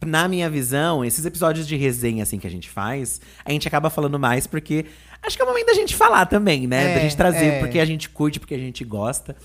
na 0.04 0.26
minha 0.26 0.50
visão, 0.50 1.04
esses 1.04 1.24
episódios 1.24 1.68
de 1.68 1.76
resenha 1.76 2.24
assim 2.24 2.36
que 2.36 2.46
a 2.46 2.50
gente 2.50 2.68
faz, 2.68 3.20
a 3.44 3.52
gente 3.52 3.66
acaba 3.68 3.88
falando 3.88 4.18
mais 4.18 4.44
porque 4.44 4.86
acho 5.22 5.36
que 5.36 5.42
é 5.42 5.44
o 5.44 5.48
momento 5.48 5.66
da 5.66 5.74
gente 5.74 5.94
falar 5.94 6.26
também, 6.26 6.66
né? 6.66 6.90
É, 6.90 6.94
da 6.94 7.00
gente 7.00 7.16
trazer 7.16 7.46
é. 7.46 7.58
porque 7.60 7.78
a 7.78 7.84
gente 7.84 8.08
curte, 8.08 8.40
porque 8.40 8.54
a 8.54 8.58
gente 8.58 8.84
gosta. 8.84 9.36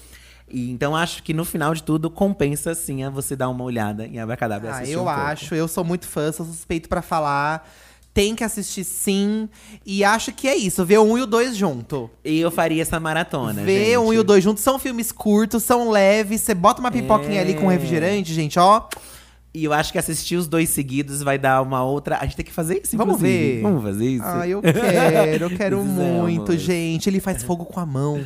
E, 0.51 0.71
então 0.71 0.95
acho 0.95 1.23
que 1.23 1.33
no 1.33 1.45
final 1.45 1.73
de 1.73 1.83
tudo 1.83 2.09
compensa 2.09 2.73
sim 2.73 3.03
a 3.03 3.09
você 3.09 3.35
dar 3.35 3.49
uma 3.49 3.63
olhada 3.63 4.05
em 4.05 4.19
Abracadabra 4.19 4.69
ah, 4.69 4.75
assistir 4.75 4.93
eu 4.93 5.03
um 5.03 5.09
acho, 5.09 5.55
eu 5.55 5.67
sou 5.67 5.83
muito 5.83 6.07
fã, 6.07 6.31
sou 6.31 6.45
suspeito 6.45 6.89
para 6.89 7.01
falar. 7.01 7.67
Tem 8.11 8.35
que 8.35 8.43
assistir 8.43 8.83
sim. 8.83 9.47
E 9.85 10.03
acho 10.03 10.33
que 10.33 10.47
é 10.47 10.55
isso, 10.55 10.83
ver 10.83 10.97
o 10.97 11.03
1 11.03 11.17
e 11.19 11.21
o 11.21 11.27
2 11.27 11.55
junto. 11.55 12.09
E 12.25 12.39
eu 12.39 12.49
faria 12.49 12.81
essa 12.81 12.99
maratona. 12.99 13.63
Ver 13.63 13.97
o 13.97 14.07
1 14.07 14.13
e 14.13 14.19
o 14.19 14.23
2 14.23 14.43
junto. 14.43 14.59
São 14.59 14.79
filmes 14.79 15.11
curtos, 15.11 15.63
são 15.63 15.89
leves. 15.89 16.41
Você 16.41 16.55
bota 16.55 16.81
uma 16.81 16.91
pipoquinha 16.91 17.37
é... 17.37 17.41
ali 17.41 17.53
com 17.53 17.67
refrigerante, 17.67 18.33
gente, 18.33 18.57
ó. 18.59 18.87
E 19.51 19.63
eu 19.63 19.73
acho 19.73 19.91
que 19.91 19.97
assistir 19.97 20.35
os 20.35 20.47
dois 20.47 20.69
seguidos 20.69 21.23
vai 21.23 21.37
dar 21.39 21.61
uma 21.63 21.83
outra. 21.83 22.17
A 22.17 22.23
gente 22.23 22.35
tem 22.35 22.45
que 22.45 22.53
fazer 22.53 22.81
isso. 22.83 22.95
Vamos 22.95 23.19
ver. 23.19 23.61
Vamos 23.63 23.81
fazer 23.81 24.05
isso. 24.05 24.23
Ah, 24.23 24.47
eu 24.47 24.61
quero, 24.61 25.45
eu 25.45 25.49
quero 25.57 25.81
muito, 25.83 26.55
gente. 26.55 27.09
Ele 27.09 27.19
faz 27.19 27.41
fogo 27.41 27.65
com 27.65 27.79
a 27.79 27.85
mão. 27.85 28.19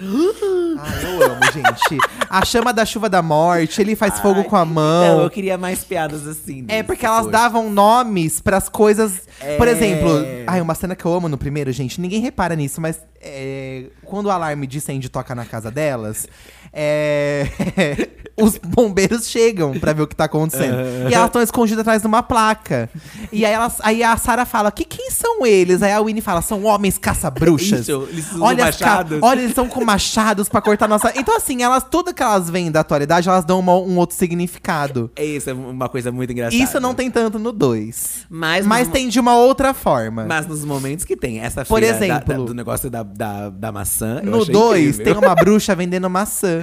Ai, 0.79 0.99
eu 1.05 1.23
amo, 1.31 1.39
gente. 1.53 1.97
A 2.29 2.43
chama 2.43 2.73
da 2.73 2.85
chuva 2.85 3.09
da 3.09 3.21
morte, 3.21 3.79
ele 3.81 3.95
faz 3.95 4.19
fogo 4.19 4.39
Ai, 4.41 4.43
com 4.45 4.55
a 4.57 4.65
Não, 4.65 4.73
mão. 4.73 5.21
eu 5.23 5.29
queria 5.29 5.57
mais 5.57 5.81
piadas 5.83 6.27
assim. 6.27 6.65
É 6.67 6.83
porque 6.83 7.05
elas 7.05 7.19
poxa. 7.21 7.31
davam 7.31 7.69
nomes 7.71 8.41
pras 8.41 8.67
coisas. 8.67 9.21
Por 9.57 9.67
É. 9.67 9.71
exemplo, 9.71 10.09
ai, 10.45 10.59
uma 10.59 10.75
cena 10.75 10.93
que 10.95 11.05
eu 11.05 11.13
amo 11.13 11.29
no 11.29 11.37
primeiro, 11.37 11.71
gente, 11.71 12.01
ninguém 12.01 12.19
repara 12.21 12.53
nisso, 12.55 12.81
mas 12.81 12.99
é, 13.21 13.85
quando 14.03 14.25
o 14.25 14.29
alarme 14.29 14.67
de 14.67 14.77
incêndio 14.77 15.09
toca 15.09 15.33
na 15.35 15.45
casa 15.45 15.69
delas, 15.71 16.27
é, 16.73 17.47
os 18.35 18.57
bombeiros 18.57 19.27
chegam 19.29 19.77
pra 19.79 19.93
ver 19.93 20.01
o 20.01 20.07
que 20.07 20.15
tá 20.15 20.23
acontecendo. 20.25 20.75
E 21.09 21.13
elas 21.13 21.27
estão 21.27 21.41
escondidas 21.41 21.81
atrás 21.81 22.01
de 22.01 22.07
uma 22.07 22.23
placa. 22.23 22.89
E 23.31 23.45
aí, 23.45 23.53
elas, 23.53 23.77
aí 23.81 24.03
a 24.03 24.17
Sarah 24.17 24.45
fala: 24.45 24.71
que 24.71 24.83
quem 24.83 25.11
são 25.11 25.45
eles? 25.45 25.83
Aí 25.83 25.91
a 25.91 26.01
Winnie 26.01 26.21
fala: 26.21 26.41
são 26.41 26.63
homens 26.63 26.97
caça-bruxas. 26.97 27.87
Eles 27.87 28.25
olha, 28.39 28.71
ca- 28.73 29.05
olha, 29.21 29.39
eles 29.39 29.49
estão 29.51 29.67
com 29.67 29.85
machados 29.85 30.49
pra 30.49 30.61
cortar 30.61 30.87
nossa. 30.87 31.13
Então, 31.15 31.35
assim, 31.37 31.61
elas, 31.61 31.83
tudo 31.89 32.13
que 32.13 32.23
elas 32.23 32.49
veem 32.49 32.71
da 32.71 32.79
atualidade, 32.79 33.29
elas 33.29 33.45
dão 33.45 33.59
uma- 33.59 33.75
um 33.77 33.97
outro 33.97 34.15
significado. 34.17 35.11
É 35.15 35.23
isso, 35.23 35.49
é 35.49 35.53
uma 35.53 35.87
coisa 35.87 36.11
muito 36.11 36.31
engraçada. 36.31 36.61
Isso 36.63 36.79
não 36.79 36.93
tem 36.95 37.11
tanto 37.11 37.37
no 37.37 37.51
2. 37.51 38.25
Mas, 38.29 38.65
Mas 38.65 38.87
tem 38.87 39.09
de 39.09 39.19
uma 39.19 39.35
outra 39.35 39.73
forma. 39.73 40.25
Mas 40.25 40.47
nos 40.47 40.65
momentos 40.65 41.05
que 41.05 41.15
tem 41.15 41.39
essa 41.39 41.63
Por 41.65 41.79
feira 41.79 41.97
da- 41.99 42.05
exemplo, 42.05 42.33
da- 42.39 42.43
do 42.45 42.53
negócio 42.53 42.89
da, 42.89 43.03
da, 43.03 43.49
da 43.49 43.71
maçã. 43.71 44.21
no 44.23 44.41
achei 44.41 44.51
2, 44.53 44.81
incrível. 44.99 45.03
tem 45.13 45.23
uma 45.23 45.35
bruxa 45.35 45.75
vendendo 45.75 46.09
maçã. 46.09 46.62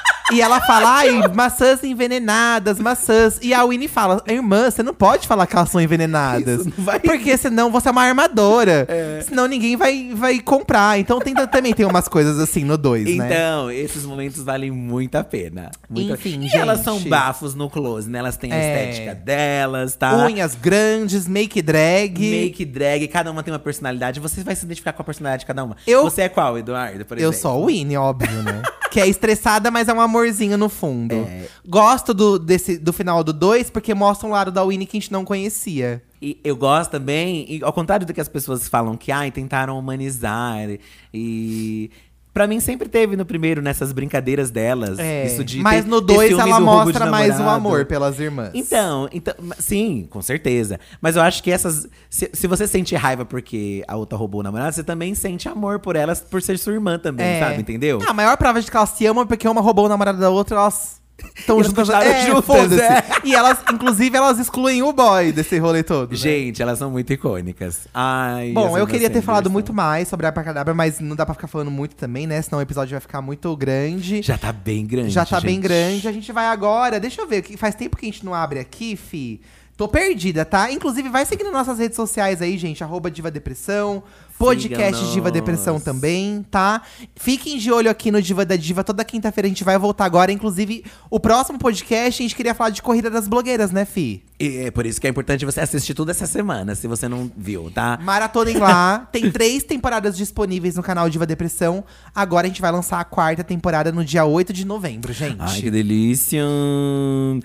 E 0.31 0.41
ela 0.41 0.61
fala, 0.61 0.89
ai, 0.97 1.27
maçãs 1.33 1.83
envenenadas, 1.83 2.79
maçãs. 2.79 3.37
E 3.41 3.53
a 3.53 3.65
Winnie 3.65 3.87
fala, 3.87 4.23
irmã, 4.27 4.69
você 4.69 4.81
não 4.83 4.93
pode 4.93 5.27
falar 5.27 5.45
que 5.47 5.55
elas 5.55 5.69
são 5.69 5.81
envenenadas. 5.81 6.61
Isso 6.61 6.73
não 6.77 6.85
vai- 6.85 6.99
Porque 6.99 7.35
senão 7.37 7.71
você 7.71 7.89
é 7.89 7.91
uma 7.91 8.03
armadora. 8.03 8.87
Senão 9.25 9.47
ninguém 9.47 9.75
vai, 9.75 10.11
vai 10.13 10.39
comprar. 10.39 10.99
Então 10.99 11.19
tem, 11.19 11.33
também 11.33 11.73
tem 11.73 11.85
umas 11.85 12.07
coisas 12.07 12.39
assim 12.39 12.63
no 12.63 12.77
2, 12.77 13.17
né? 13.17 13.25
Então, 13.25 13.69
esses 13.71 14.05
momentos 14.05 14.41
valem 14.43 14.71
muito 14.71 15.15
a 15.15 15.23
pena. 15.23 15.71
Muito 15.89 16.11
a- 16.11 16.15
Enfim, 16.15 16.39
e 16.51 16.55
elas 16.55 16.77
gente. 16.77 16.85
são 16.85 16.99
bafos 17.09 17.53
no 17.55 17.69
close, 17.69 18.09
né? 18.09 18.19
Elas 18.19 18.37
têm 18.37 18.51
a 18.51 18.55
É. 18.55 18.89
estética 18.89 19.15
delas, 19.15 19.95
tá? 19.95 20.15
Unhas 20.25 20.55
grandes, 20.55 21.27
make 21.27 21.61
drag. 21.61 22.19
Make 22.45 22.65
drag, 22.65 23.07
cada 23.07 23.31
uma 23.31 23.43
tem 23.43 23.53
uma 23.53 23.59
personalidade. 23.59 24.19
Você 24.19 24.43
vai 24.43 24.55
se 24.55 24.65
identificar 24.65 24.93
com 24.93 25.01
a 25.01 25.05
personalidade 25.05 25.41
de 25.41 25.45
cada 25.47 25.63
uma. 25.63 25.75
Eu- 25.85 26.03
Você 26.03 26.21
é 26.23 26.29
qual, 26.29 26.57
Eduardo, 26.57 27.05
por 27.05 27.17
Eu 27.17 27.29
exemplo? 27.29 27.39
sou 27.41 27.63
a 27.63 27.67
Winnie, 27.67 27.97
óbvio, 27.97 28.41
né? 28.43 28.61
que 28.91 28.99
é 28.99 29.07
estressada, 29.07 29.71
mas 29.71 29.87
é 29.87 29.93
um 29.93 30.01
amorzinho 30.21 30.57
no 30.57 30.69
fundo. 30.69 31.15
É. 31.15 31.47
Gosto 31.67 32.13
do, 32.13 32.37
desse, 32.37 32.77
do 32.77 32.93
final 32.93 33.23
do 33.23 33.33
2, 33.33 33.69
porque 33.69 33.93
mostra 33.93 34.27
um 34.27 34.31
lado 34.31 34.51
da 34.51 34.63
Winnie 34.63 34.85
que 34.85 34.97
a 34.97 34.99
gente 34.99 35.11
não 35.11 35.25
conhecia. 35.25 36.01
E 36.21 36.39
eu 36.43 36.55
gosto 36.55 36.91
também, 36.91 37.59
ao 37.63 37.73
contrário 37.73 38.05
do 38.05 38.13
que 38.13 38.21
as 38.21 38.29
pessoas 38.29 38.67
falam 38.67 38.95
que 38.95 39.11
ai, 39.11 39.31
tentaram 39.31 39.77
humanizar 39.77 40.69
e 41.13 41.89
Pra 42.33 42.47
mim 42.47 42.61
sempre 42.61 42.87
teve 42.87 43.17
no 43.17 43.25
primeiro 43.25 43.61
nessas 43.61 43.91
brincadeiras 43.91 44.49
delas, 44.49 44.97
É, 44.99 45.25
isso 45.25 45.43
de 45.43 45.59
mas 45.59 45.83
ter- 45.83 45.89
no 45.89 46.01
ter 46.01 46.13
2 46.13 46.29
ciúme 46.29 46.41
ela 46.49 46.59
do 46.59 46.65
mostra 46.65 47.05
mais 47.07 47.35
o 47.35 47.39
namorado. 47.39 47.57
amor 47.57 47.85
pelas 47.85 48.19
irmãs. 48.21 48.51
Então, 48.53 49.09
então, 49.11 49.33
sim, 49.59 50.07
com 50.09 50.21
certeza. 50.21 50.79
Mas 51.01 51.17
eu 51.17 51.21
acho 51.21 51.43
que 51.43 51.51
essas. 51.51 51.87
Se, 52.09 52.29
se 52.31 52.47
você 52.47 52.65
sente 52.67 52.95
raiva 52.95 53.25
porque 53.25 53.83
a 53.85 53.97
outra 53.97 54.17
roubou 54.17 54.39
o 54.39 54.43
namorado, 54.43 54.73
você 54.73 54.83
também 54.83 55.13
sente 55.13 55.49
amor 55.49 55.79
por 55.79 55.97
elas 55.97 56.21
por 56.21 56.41
ser 56.41 56.57
sua 56.57 56.71
irmã 56.71 56.97
também, 56.97 57.25
É. 57.25 57.39
sabe? 57.41 57.59
Entendeu? 57.59 57.99
A 58.07 58.13
maior 58.13 58.37
prova 58.37 58.61
de 58.61 58.71
que 58.71 58.77
elas 58.77 58.89
se 58.91 59.05
amam 59.05 59.23
é 59.23 59.27
porque 59.27 59.45
uma 59.45 59.59
roubou 59.59 59.85
o 59.85 59.89
namorado 59.89 60.17
da 60.19 60.29
outra, 60.29 60.55
elas 60.57 61.00
estão 61.35 61.57
juntas. 61.63 61.87
continuaram 61.87 62.09
É, 62.11 62.25
juntas, 62.25 62.45
foda-se. 62.45 62.81
é. 62.81 63.03
E 63.23 63.35
elas, 63.35 63.59
inclusive, 63.71 64.15
elas 64.17 64.39
excluem 64.39 64.81
o 64.83 64.91
boy 64.93 65.31
desse 65.31 65.57
rolê 65.59 65.83
todo. 65.83 66.11
né? 66.11 66.15
Gente, 66.17 66.61
elas 66.61 66.79
são 66.79 66.89
muito 66.91 67.11
icônicas. 67.13 67.87
Ai, 67.93 68.51
Bom, 68.53 68.77
eu 68.77 68.85
queria 68.87 69.09
ter 69.09 69.21
falado 69.21 69.49
muito 69.49 69.73
mais 69.73 70.07
sobre 70.07 70.25
a 70.25 70.29
Abracadabra, 70.29 70.73
mas 70.73 70.99
não 70.99 71.15
dá 71.15 71.25
pra 71.25 71.35
ficar 71.35 71.47
falando 71.47 71.71
muito 71.71 71.95
também, 71.95 72.25
né? 72.27 72.41
Senão 72.41 72.59
o 72.59 72.61
episódio 72.61 72.91
vai 72.91 73.01
ficar 73.01 73.21
muito 73.21 73.55
grande. 73.55 74.21
Já 74.21 74.37
tá 74.37 74.51
bem 74.51 74.85
grande. 74.85 75.09
Já 75.11 75.25
tá 75.25 75.39
bem 75.39 75.55
gente. 75.55 75.63
grande. 75.63 76.07
A 76.07 76.11
gente 76.11 76.31
vai 76.31 76.45
agora. 76.47 76.99
Deixa 76.99 77.21
eu 77.21 77.27
ver, 77.27 77.41
que 77.41 77.57
faz 77.57 77.75
tempo 77.75 77.97
que 77.97 78.05
a 78.05 78.09
gente 78.09 78.25
não 78.25 78.33
abre 78.33 78.59
aqui, 78.59 78.95
fi. 78.95 79.41
Tô 79.77 79.87
perdida, 79.87 80.45
tá? 80.45 80.71
Inclusive, 80.71 81.09
vai 81.09 81.25
seguindo 81.25 81.51
nossas 81.51 81.79
redes 81.79 81.95
sociais 81.95 82.39
aí, 82.41 82.55
gente. 82.57 82.83
Arroba 82.83 83.09
Diva 83.09 83.31
Depressão. 83.31 84.03
Podcast 84.37 84.95
Siga-nos. 84.95 85.13
Diva 85.13 85.31
Depressão 85.31 85.79
também, 85.79 86.45
tá? 86.49 86.81
Fiquem 87.15 87.57
de 87.57 87.71
olho 87.71 87.89
aqui 87.89 88.11
no 88.11 88.21
Diva 88.21 88.43
da 88.45 88.55
Diva. 88.55 88.83
Toda 88.83 89.03
quinta-feira 89.03 89.47
a 89.47 89.49
gente 89.49 89.63
vai 89.63 89.77
voltar 89.77 90.05
agora. 90.05 90.31
Inclusive, 90.31 90.83
o 91.09 91.19
próximo 91.19 91.59
podcast 91.59 92.21
a 92.21 92.25
gente 92.25 92.35
queria 92.35 92.53
falar 92.55 92.71
de 92.71 92.81
corrida 92.81 93.09
das 93.09 93.27
blogueiras, 93.27 93.71
né, 93.71 93.85
Fi? 93.85 94.23
E 94.39 94.57
é 94.65 94.71
por 94.71 94.87
isso 94.87 94.99
que 94.99 95.05
é 95.05 95.09
importante 95.09 95.45
você 95.45 95.59
assistir 95.61 95.93
tudo 95.93 96.09
essa 96.09 96.25
semana, 96.25 96.73
se 96.73 96.87
você 96.87 97.07
não 97.07 97.31
viu, 97.37 97.69
tá? 97.69 97.99
Maratonem 98.01 98.57
lá. 98.57 99.07
Tem 99.13 99.29
três 99.29 99.63
temporadas 99.63 100.17
disponíveis 100.17 100.75
no 100.75 100.81
canal 100.81 101.07
Diva 101.09 101.27
Depressão. 101.27 101.83
Agora 102.15 102.47
a 102.47 102.49
gente 102.49 102.59
vai 102.61 102.71
lançar 102.71 102.99
a 102.99 103.03
quarta 103.03 103.43
temporada 103.43 103.91
no 103.91 104.03
dia 104.03 104.25
8 104.25 104.51
de 104.51 104.65
novembro, 104.65 105.13
gente. 105.13 105.37
Ai, 105.39 105.61
que 105.61 105.69
delícia! 105.69 106.43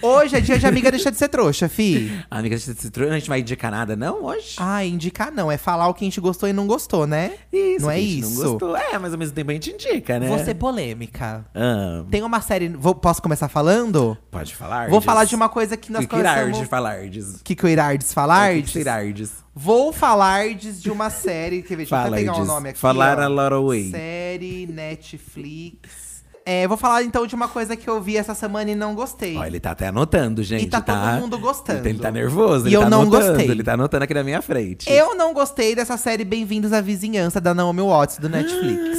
Hoje 0.03 0.37
é 0.37 0.41
dia 0.41 0.59
de 0.59 0.66
amiga 0.66 0.91
deixa 0.91 1.11
de 1.11 1.18
ser 1.18 1.28
trouxa, 1.28 1.68
fi. 1.68 2.11
Amiga, 2.30 2.59
você 2.59 2.74
se 2.74 2.91
tro- 2.91 3.09
a 3.09 3.14
gente 3.18 3.28
vai 3.28 3.41
indicar 3.41 3.70
nada, 3.70 3.95
não, 3.95 4.24
hoje? 4.24 4.55
Ah, 4.59 4.84
indicar 4.84 5.30
não. 5.32 5.51
É 5.51 5.57
falar 5.59 5.89
o 5.89 5.95
que 5.95 6.05
a 6.05 6.07
gente 6.07 6.20
gostou 6.20 6.49
e 6.49 6.53
não 6.53 6.66
gostou, 6.66 6.86
né? 7.07 7.32
Isso, 7.53 7.82
não 7.84 7.91
é 7.91 7.97
que 7.97 8.01
isso. 8.20 8.43
Não 8.43 8.51
gostou. 8.51 8.76
É, 8.76 8.99
mas 8.99 9.12
ao 9.12 9.18
mesmo 9.18 9.34
tempo 9.34 9.51
a 9.51 9.55
gente 9.55 9.70
indica, 9.70 10.18
né? 10.18 10.28
Vou 10.28 10.39
ser 10.39 10.55
polêmica. 10.55 11.45
Ah, 11.55 12.05
Tem 12.11 12.22
uma 12.22 12.41
série. 12.41 12.68
vou- 12.68 12.95
posso 12.95 13.20
começar 13.22 13.49
falando? 13.49 14.16
pode 14.30 14.55
falar. 14.55 14.89
Vou 14.89 15.01
falar 15.01 15.24
de 15.24 15.34
uma 15.34 15.49
coisa 15.49 15.76
que 15.76 15.91
nós 15.91 16.07
que 16.07 16.14
irardes 16.14 16.41
conversamos. 16.43 16.68
falardes. 16.68 17.41
Que 17.43 17.55
que 17.55 17.64
o 17.64 17.68
Irardes 17.68 18.12
falar? 18.12 18.55
Que 18.55 18.62
que 18.62 18.78
irardes. 18.78 19.32
Vou 19.55 19.93
falar 19.93 20.55
de 20.55 20.91
uma 20.91 21.09
série. 21.11 21.62
Quer 21.62 21.76
ver? 21.76 21.87
Deixa 21.87 21.97
eu 21.97 22.12
pegar 22.12 22.32
o 22.32 22.34
Falardes. 22.34 22.47
nome 22.47 22.68
aqui. 22.70 22.78
Falar 22.78 23.18
ó. 23.18 23.22
a 23.22 23.26
lot. 23.28 23.91
Série, 23.91 24.66
Netflix. 24.66 26.06
É, 26.49 26.65
vou 26.69 26.77
falar 26.77 27.03
então 27.03 27.27
de 27.27 27.35
uma 27.35 27.49
coisa 27.49 27.75
que 27.75 27.91
eu 27.91 28.01
vi 28.01 28.17
essa 28.17 28.33
semana 28.33 28.71
e 28.71 28.75
não 28.77 28.95
gostei. 28.95 29.37
Ó, 29.37 29.45
ele 29.45 29.59
tá 29.59 29.73
até 29.73 29.89
anotando, 29.89 30.45
gente. 30.45 30.69
tá 30.69 30.81
todo 30.81 31.21
mundo 31.21 31.37
gostando. 31.41 31.87
Ele 31.89 31.99
tá 31.99 32.09
nervoso, 32.13 32.67
E 32.67 32.69
ele 32.69 32.77
eu 32.77 32.83
tá 32.83 32.89
não 32.91 33.01
anotando. 33.03 33.27
gostei. 33.31 33.51
Ele 33.51 33.65
tá 33.65 33.73
anotando 33.73 34.05
aqui 34.05 34.15
na 34.15 34.23
minha 34.23 34.41
frente. 34.41 34.89
Eu 34.89 35.17
não 35.17 35.35
gostei 35.35 35.75
dessa 35.75 35.97
série 35.97 36.25
Bem-vindos 36.25 36.73
à 36.73 36.81
Vizinhança 36.81 37.41
da 37.41 37.53
Naomi 37.53 37.81
Watts 37.83 38.19
do 38.19 38.29
Netflix. 38.29 38.97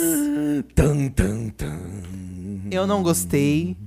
Tum, 0.76 1.08
tum, 1.10 1.50
tum. 1.52 2.68
Eu 2.70 2.86
não 2.86 3.02
gostei. 3.02 3.78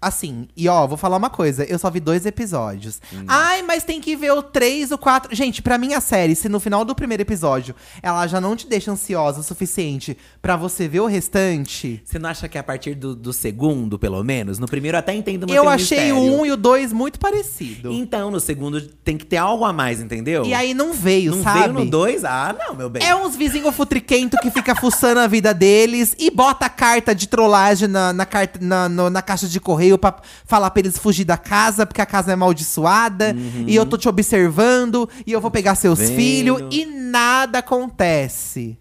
Assim, 0.00 0.48
e 0.56 0.68
ó, 0.68 0.86
vou 0.86 0.96
falar 0.96 1.16
uma 1.16 1.28
coisa, 1.28 1.64
eu 1.64 1.78
só 1.78 1.90
vi 1.90 2.00
dois 2.00 2.24
episódios. 2.24 3.00
Ai, 3.26 3.62
mas 3.62 3.84
tem 3.84 4.00
que 4.00 4.16
ver 4.16 4.32
o 4.32 4.42
três, 4.42 4.90
o 4.90 4.98
quatro. 4.98 5.34
Gente, 5.34 5.60
pra 5.60 5.76
mim 5.76 5.92
a 5.94 6.00
série, 6.00 6.34
se 6.34 6.48
no 6.48 6.60
final 6.60 6.84
do 6.84 6.94
primeiro 6.94 7.22
episódio 7.22 7.74
ela 8.02 8.26
já 8.26 8.40
não 8.40 8.56
te 8.56 8.66
deixa 8.66 8.90
ansiosa 8.90 9.40
o 9.40 9.42
suficiente 9.42 10.16
pra 10.40 10.56
você 10.56 10.88
ver 10.88 11.00
o 11.00 11.06
restante. 11.06 12.02
Você 12.04 12.18
não 12.18 12.30
acha 12.30 12.48
que 12.48 12.56
a 12.56 12.62
partir 12.62 12.94
do, 12.94 13.14
do 13.14 13.32
segundo, 13.32 13.98
pelo 13.98 14.22
menos? 14.22 14.58
No 14.58 14.66
primeiro 14.66 14.96
até 14.96 15.14
entendo 15.14 15.42
manter 15.42 15.56
eu 15.56 15.68
achei 15.68 16.12
o 16.12 16.18
um 16.18 16.46
e 16.46 16.52
o 16.52 16.56
dois 16.56 16.92
muito 16.92 17.18
parecido. 17.18 17.92
Então, 17.92 18.30
no 18.30 18.40
segundo 18.40 18.80
tem 18.80 19.18
que 19.18 19.26
ter 19.26 19.36
algo 19.36 19.64
a 19.64 19.72
mais, 19.72 20.00
entendeu? 20.00 20.44
E 20.44 20.54
aí 20.54 20.72
não 20.72 20.92
veio, 20.92 21.36
não 21.36 21.42
sabe? 21.42 21.60
veio 21.60 21.72
no 21.72 21.84
dois? 21.84 22.24
Ah, 22.24 22.54
não, 22.58 22.74
meu 22.74 22.88
bem. 22.88 23.02
É 23.02 23.14
uns 23.14 23.36
vizinhos 23.36 23.74
futriquento 23.74 24.36
que 24.42 24.50
fica 24.50 24.74
fuçando 24.74 25.20
a 25.20 25.26
vida 25.26 25.54
deles 25.54 26.14
e 26.18 26.30
bota 26.30 26.66
a 26.66 26.68
carta 26.68 27.14
de 27.14 27.26
trollagem 27.26 27.88
na, 27.88 28.12
na, 28.12 28.26
carta, 28.26 28.58
na, 28.62 28.88
na 28.88 29.22
caixa 29.22 29.48
de 29.48 29.58
correio 29.58 29.89
pra 29.98 30.16
falar 30.44 30.70
pra 30.70 30.80
eles 30.80 30.98
fugir 30.98 31.24
da 31.24 31.36
casa, 31.36 31.86
porque 31.86 32.00
a 32.00 32.06
casa 32.06 32.30
é 32.30 32.34
amaldiçoada. 32.34 33.34
E 33.66 33.74
eu 33.74 33.86
tô 33.86 33.96
te 33.96 34.08
observando, 34.08 35.08
e 35.26 35.32
eu 35.32 35.40
vou 35.40 35.50
pegar 35.50 35.74
seus 35.74 35.98
Vendo. 35.98 36.16
filhos, 36.16 36.62
e 36.70 36.86
nada 36.86 37.58
acontece. 37.58 38.78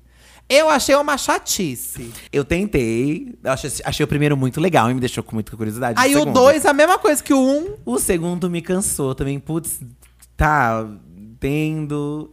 Eu 0.49 0.67
achei 0.67 0.95
uma 0.95 1.15
chatice. 1.15 2.11
Eu 2.33 2.43
tentei, 2.43 3.37
eu 3.43 3.51
achei, 3.51 3.71
achei 3.85 4.03
o 4.03 4.07
primeiro 4.07 4.35
muito 4.35 4.59
legal 4.59 4.89
e 4.89 4.95
me 4.95 4.99
deixou 4.99 5.23
com 5.23 5.35
muita 5.35 5.55
curiosidade. 5.55 6.01
Aí 6.01 6.15
o 6.15 6.19
segundo. 6.19 6.33
dois, 6.33 6.65
a 6.65 6.73
mesma 6.73 6.97
coisa 6.97 7.23
que 7.23 7.31
o 7.31 7.39
um. 7.39 7.75
O 7.85 7.99
segundo 7.99 8.49
me 8.49 8.59
cansou 8.59 9.13
também. 9.13 9.39
Putz, 9.39 9.79
tá 10.35 10.87
tendo. 11.39 12.31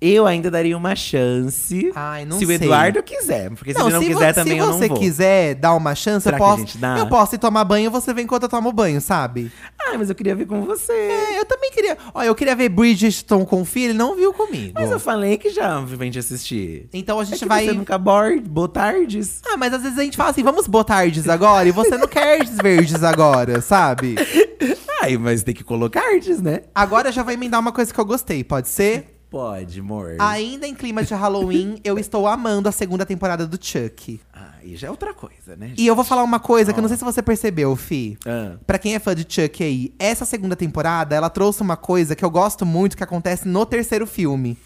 Eu 0.00 0.26
ainda 0.26 0.50
daria 0.50 0.74
uma 0.76 0.96
chance. 0.96 1.92
Ai, 1.94 2.24
não 2.24 2.38
se 2.38 2.46
sei. 2.46 2.56
o 2.56 2.58
Eduardo 2.62 3.02
quiser. 3.02 3.50
Porque 3.50 3.74
se 3.74 3.80
ele 3.80 3.90
não 3.90 4.00
se, 4.00 4.06
quiser 4.08 4.32
também 4.34 4.54
se 4.54 4.58
eu 4.58 4.66
não 4.66 4.72
você 4.78 4.88
vou. 4.88 4.98
quiser 4.98 5.54
dar 5.56 5.74
uma 5.74 5.94
chance, 5.94 6.24
Será 6.24 6.36
eu 6.36 6.38
posso. 6.38 6.78
Eu 6.98 7.06
posso 7.06 7.34
ir 7.34 7.38
tomar 7.38 7.64
banho, 7.64 7.90
você 7.90 8.14
vem 8.14 8.24
enquanto 8.24 8.44
eu 8.44 8.48
tomo 8.48 8.72
banho, 8.72 8.98
sabe? 9.00 9.52
Ai, 9.78 9.98
mas 9.98 10.08
eu 10.08 10.14
queria 10.14 10.34
ver 10.34 10.46
com 10.46 10.62
você. 10.62 10.92
É, 10.92 11.38
eu 11.38 11.44
também 11.44 11.70
queria. 11.70 11.98
Ó, 12.14 12.22
eu 12.22 12.34
queria 12.34 12.56
ver 12.56 12.70
Bridgestone 12.70 13.44
com 13.44 13.60
o 13.60 13.64
filho, 13.66 13.90
ele 13.90 13.98
não 13.98 14.16
viu 14.16 14.32
comigo. 14.32 14.72
Mas 14.74 14.90
eu 14.90 14.98
falei 14.98 15.36
que 15.36 15.50
já 15.50 15.78
vem 15.80 16.10
te 16.10 16.18
assistir. 16.18 16.88
Então 16.94 17.18
a 17.18 17.22
É 17.22 17.26
gente 17.26 17.40
que 17.40 17.44
vai. 17.46 17.66
você 17.66 17.72
nunca 17.72 17.98
botardes. 17.98 19.40
Ah, 19.46 19.56
mas 19.58 19.74
às 19.74 19.82
vezes 19.82 19.98
a 19.98 20.02
gente 20.02 20.16
fala 20.16 20.30
assim, 20.30 20.42
vamos 20.42 20.66
botardes 20.66 21.28
agora, 21.28 21.68
e 21.68 21.72
você 21.72 21.98
não 21.98 22.08
quer 22.08 22.42
verdes 22.46 23.02
agora, 23.04 23.60
sabe? 23.60 24.14
Ai, 25.02 25.16
mas 25.16 25.42
tem 25.42 25.54
que 25.54 25.64
colocardes, 25.64 26.40
né? 26.40 26.62
Agora 26.74 27.10
já 27.12 27.22
vai 27.22 27.34
emendar 27.34 27.60
uma 27.60 27.72
coisa 27.72 27.92
que 27.92 27.98
eu 28.00 28.04
gostei, 28.04 28.42
pode 28.44 28.68
ser? 28.68 29.19
Pode, 29.30 29.78
amor. 29.78 30.16
Ainda 30.18 30.66
em 30.66 30.74
clima 30.74 31.04
de 31.04 31.14
Halloween, 31.14 31.78
eu 31.84 31.96
estou 31.98 32.26
amando 32.26 32.68
a 32.68 32.72
segunda 32.72 33.06
temporada 33.06 33.46
do 33.46 33.64
Chuck. 33.64 34.20
Aí 34.32 34.76
já 34.76 34.88
é 34.88 34.90
outra 34.90 35.14
coisa, 35.14 35.56
né? 35.56 35.72
E 35.78 35.86
eu 35.86 35.94
vou 35.94 36.04
falar 36.04 36.24
uma 36.24 36.40
coisa 36.40 36.72
que 36.72 36.78
eu 36.78 36.82
não 36.82 36.88
sei 36.88 36.98
se 36.98 37.04
você 37.04 37.22
percebeu, 37.22 37.76
Fi. 37.76 38.18
Ah. 38.26 38.56
Pra 38.66 38.78
quem 38.78 38.96
é 38.96 38.98
fã 38.98 39.14
de 39.14 39.24
Chuck 39.28 39.62
aí, 39.62 39.94
essa 40.00 40.24
segunda 40.24 40.56
temporada, 40.56 41.14
ela 41.14 41.30
trouxe 41.30 41.62
uma 41.62 41.76
coisa 41.76 42.16
que 42.16 42.24
eu 42.24 42.30
gosto 42.30 42.66
muito 42.66 42.96
que 42.96 43.04
acontece 43.04 43.46
no 43.46 43.64
terceiro 43.64 44.06
filme. 44.06 44.58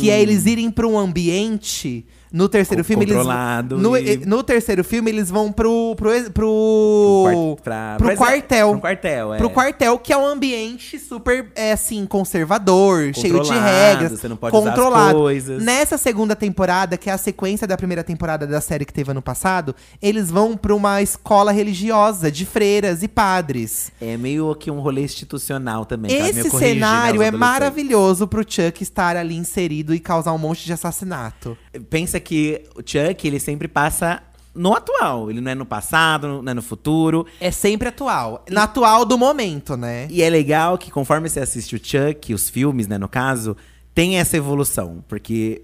Que 0.00 0.08
é 0.08 0.18
eles 0.18 0.46
irem 0.46 0.70
pra 0.70 0.86
um 0.86 0.98
ambiente 0.98 2.06
No 2.32 2.48
terceiro 2.48 2.84
filme, 2.84 3.04
eles. 3.04 3.16
No, 3.78 3.96
e- 3.96 4.16
no 4.26 4.42
terceiro 4.42 4.84
filme, 4.84 5.10
eles 5.10 5.30
vão 5.30 5.50
pro. 5.50 5.94
pro. 5.96 6.10
pro, 6.32 7.22
Quar- 7.24 7.62
pra- 7.62 7.94
pro 7.96 8.06
pra- 8.08 8.16
quartel. 8.16 8.70
Pro 8.72 8.80
quartel, 8.80 9.34
é. 9.34 9.38
Pro 9.38 9.50
quartel, 9.50 9.98
que 9.98 10.12
é 10.12 10.16
um 10.16 10.26
ambiente 10.26 10.98
super, 10.98 11.50
é, 11.54 11.72
assim, 11.72 12.04
conservador, 12.06 13.12
cheio 13.14 13.40
de 13.42 13.52
regras. 13.52 14.12
você 14.12 14.28
não 14.28 14.36
pode 14.36 14.52
controlado. 14.52 15.18
coisas. 15.18 15.62
Nessa 15.62 15.96
segunda 15.98 16.36
temporada, 16.36 16.96
que 16.96 17.08
é 17.08 17.12
a 17.12 17.18
sequência 17.18 17.66
da 17.66 17.76
primeira 17.76 18.04
temporada 18.04 18.46
da 18.46 18.60
série 18.60 18.84
que 18.84 18.92
teve 18.92 19.10
ano 19.10 19.22
passado, 19.22 19.74
eles 20.02 20.30
vão 20.30 20.56
pra 20.56 20.74
uma 20.74 21.00
escola 21.02 21.50
religiosa 21.52 22.30
de 22.30 22.44
freiras 22.44 23.02
e 23.02 23.08
padres. 23.08 23.90
É 24.00 24.16
meio 24.16 24.54
que 24.54 24.70
um 24.70 24.80
rolê 24.80 25.02
institucional 25.02 25.84
também. 25.84 26.10
meio 26.10 26.26
Esse 26.26 26.44
né, 26.52 26.58
cenário 26.58 27.20
os 27.20 27.26
é 27.26 27.30
maravilhoso 27.30 28.26
pro 28.26 28.42
Chuck 28.42 28.82
estar 28.82 29.16
ali 29.16 29.36
inserido 29.36 29.94
e 29.94 29.98
causar 30.00 30.32
um 30.32 30.38
monte 30.38 30.64
de 30.64 30.72
assassinato. 30.72 31.56
Pensa 31.90 32.17
que 32.20 32.62
o 32.74 32.80
Chuck, 32.84 33.26
ele 33.26 33.38
sempre 33.40 33.68
passa 33.68 34.22
no 34.54 34.74
atual. 34.74 35.30
Ele 35.30 35.40
não 35.40 35.50
é 35.50 35.54
no 35.54 35.64
passado, 35.66 36.42
não 36.42 36.50
é 36.50 36.54
no 36.54 36.62
futuro. 36.62 37.26
É 37.40 37.50
sempre 37.50 37.88
atual. 37.88 38.44
Na 38.50 38.64
atual 38.64 39.04
do 39.04 39.16
momento, 39.16 39.76
né? 39.76 40.08
E 40.10 40.22
é 40.22 40.28
legal 40.28 40.76
que 40.76 40.90
conforme 40.90 41.28
você 41.28 41.40
assiste 41.40 41.76
o 41.76 41.80
Chuck, 41.82 42.34
os 42.34 42.48
filmes, 42.50 42.88
né, 42.88 42.98
no 42.98 43.08
caso, 43.08 43.56
tem 43.94 44.18
essa 44.18 44.36
evolução. 44.36 45.04
Porque, 45.06 45.62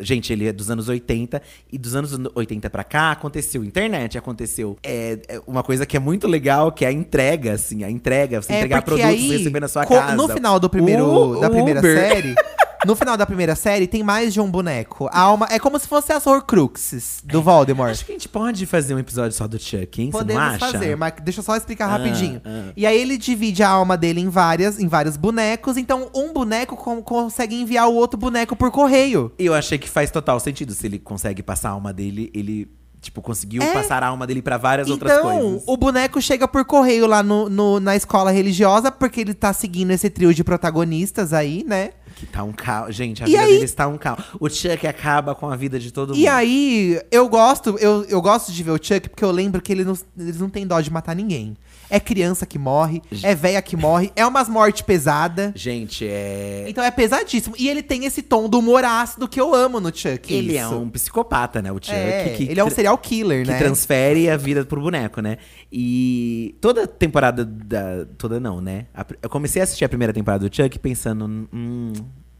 gente, 0.00 0.30
ele 0.32 0.46
é 0.46 0.52
dos 0.52 0.70
anos 0.70 0.88
80. 0.88 1.40
E 1.72 1.78
dos 1.78 1.94
anos 1.96 2.18
80 2.34 2.68
pra 2.68 2.84
cá, 2.84 3.12
aconteceu 3.12 3.64
internet, 3.64 4.18
aconteceu 4.18 4.76
é, 4.82 5.18
é 5.28 5.40
uma 5.46 5.62
coisa 5.62 5.86
que 5.86 5.96
é 5.96 6.00
muito 6.00 6.26
legal, 6.26 6.70
que 6.72 6.84
é 6.84 6.88
a 6.88 6.92
entrega, 6.92 7.52
assim. 7.54 7.82
A 7.84 7.90
entrega, 7.90 8.42
você 8.42 8.52
entregar 8.52 8.82
porque 8.82 9.00
produtos 9.02 9.20
aí, 9.22 9.30
e 9.34 9.36
receber 9.38 9.60
na 9.60 9.68
sua 9.68 9.86
casa. 9.86 10.16
No 10.16 10.28
final 10.28 10.60
do 10.60 10.68
primeiro, 10.68 11.06
O- 11.06 11.40
da 11.40 11.48
primeira 11.48 11.80
Uber. 11.80 11.98
série. 11.98 12.34
No 12.86 12.94
final 12.96 13.16
da 13.16 13.24
primeira 13.26 13.54
série, 13.54 13.86
tem 13.86 14.02
mais 14.02 14.32
de 14.32 14.40
um 14.40 14.50
boneco. 14.50 15.08
A 15.12 15.20
alma 15.20 15.46
é 15.50 15.58
como 15.58 15.78
se 15.78 15.86
fosse 15.88 16.12
as 16.12 16.26
Horcruxes 16.26 17.20
do 17.24 17.42
Voldemort. 17.42 17.90
Acho 17.90 18.04
que 18.04 18.12
a 18.12 18.14
gente 18.14 18.28
pode 18.28 18.66
fazer 18.66 18.94
um 18.94 18.98
episódio 18.98 19.32
só 19.36 19.46
do 19.48 19.58
Chuck, 19.58 20.02
hein? 20.02 20.10
Podemos 20.10 20.58
fazer, 20.58 20.96
mas 20.96 21.14
deixa 21.22 21.40
eu 21.40 21.44
só 21.44 21.56
explicar 21.56 21.86
Ah, 21.86 21.96
rapidinho. 21.96 22.40
ah. 22.44 22.72
E 22.76 22.86
aí 22.86 23.00
ele 23.00 23.16
divide 23.16 23.62
a 23.62 23.68
alma 23.68 23.96
dele 23.96 24.20
em 24.20 24.28
várias, 24.28 24.78
em 24.78 24.86
vários 24.88 25.16
bonecos. 25.16 25.76
Então 25.76 26.10
um 26.14 26.32
boneco 26.32 26.76
com- 26.76 27.02
consegue 27.02 27.54
enviar 27.54 27.88
o 27.88 27.94
outro 27.94 28.18
boneco 28.18 28.54
por 28.56 28.70
correio. 28.70 29.32
E 29.38 29.46
eu 29.46 29.54
achei 29.54 29.78
que 29.78 29.88
faz 29.88 30.10
total 30.10 30.38
sentido. 30.40 30.72
Se 30.74 30.86
ele 30.86 30.98
consegue 30.98 31.42
passar 31.42 31.70
a 31.70 31.72
alma 31.72 31.92
dele, 31.92 32.30
ele, 32.34 32.68
tipo, 33.04 33.22
conseguiu 33.22 33.62
É. 33.62 33.72
passar 33.72 34.02
a 34.02 34.08
alma 34.08 34.26
dele 34.26 34.42
pra 34.42 34.56
várias 34.56 34.90
outras 34.90 35.12
Então, 35.12 35.38
coisas. 35.40 35.62
o 35.66 35.76
boneco 35.76 36.20
chega 36.20 36.48
por 36.48 36.64
correio 36.64 37.06
lá 37.06 37.22
no, 37.22 37.48
no- 37.48 37.78
na 37.80 37.94
escola 37.94 38.30
religiosa, 38.30 38.90
porque 38.90 39.20
ele 39.20 39.34
tá 39.34 39.52
seguindo 39.52 39.90
esse 39.92 40.10
trio 40.10 40.34
de 40.34 40.42
protagonistas 40.42 41.32
aí, 41.32 41.64
né? 41.66 41.90
Que 42.16 42.26
tá 42.26 42.42
um 42.44 42.52
caos. 42.52 42.94
Gente, 42.94 43.22
a 43.22 43.26
E 43.26 43.30
vida 43.30 43.42
aí- 43.42 43.52
dele 43.54 43.64
está 43.64 43.86
um 43.88 43.98
caos. 43.98 44.24
O 44.40 44.48
Chuck 44.48 44.86
acaba 44.86 45.34
com 45.34 45.48
a 45.50 45.56
vida 45.56 45.78
de 45.78 45.90
todo 45.92 46.10
mundo. 46.10 46.18
E 46.20 46.26
aí, 46.28 47.00
eu 47.10 47.28
gosto, 47.28 47.76
eu, 47.80 48.04
eu 48.04 48.22
gosto 48.22 48.52
de 48.52 48.62
ver 48.62 48.70
o 48.70 48.78
Chuck 48.80 49.08
porque 49.08 49.24
eu 49.24 49.30
lembro 49.32 49.60
que 49.60 49.72
ele 49.72 49.84
não, 49.84 49.96
eles 50.18 50.38
não 50.38 50.48
têm 50.48 50.66
dó 50.66 50.80
de 50.80 50.90
matar 50.92 51.14
ninguém. 51.16 51.56
É 51.94 52.00
criança 52.00 52.44
que 52.44 52.58
morre, 52.58 53.00
é 53.22 53.36
véia 53.36 53.62
que 53.62 53.76
morre, 53.76 54.10
é 54.16 54.26
umas 54.26 54.48
mortes 54.48 54.82
pesadas. 54.82 55.52
Gente, 55.54 56.04
é. 56.04 56.64
Então 56.66 56.82
é 56.82 56.90
pesadíssimo. 56.90 57.54
E 57.56 57.68
ele 57.68 57.84
tem 57.84 58.04
esse 58.04 58.20
tom 58.20 58.48
do 58.48 58.58
humor 58.58 58.84
ácido 58.84 59.28
que 59.28 59.40
eu 59.40 59.54
amo 59.54 59.78
no 59.78 59.94
Chuck. 59.94 60.34
Ele 60.34 60.56
é 60.56 60.62
isso. 60.62 60.74
um 60.74 60.90
psicopata, 60.90 61.62
né? 61.62 61.70
O 61.70 61.76
Chuck. 61.76 61.92
É, 61.92 62.34
que, 62.36 62.50
ele 62.50 62.58
é 62.58 62.64
um 62.64 62.70
serial 62.70 62.98
killer, 62.98 63.44
que 63.44 63.52
né? 63.52 63.58
transfere 63.58 64.28
a 64.28 64.36
vida 64.36 64.64
pro 64.64 64.80
boneco, 64.80 65.20
né? 65.20 65.38
E 65.70 66.56
toda 66.60 66.84
temporada 66.86 67.44
da. 67.44 68.06
Toda 68.18 68.40
não, 68.40 68.60
né? 68.60 68.86
Eu 69.22 69.30
comecei 69.30 69.62
a 69.62 69.64
assistir 69.64 69.84
a 69.84 69.88
primeira 69.88 70.12
temporada 70.12 70.48
do 70.48 70.54
Chuck 70.54 70.76
pensando. 70.80 71.48
Hum, 71.52 71.92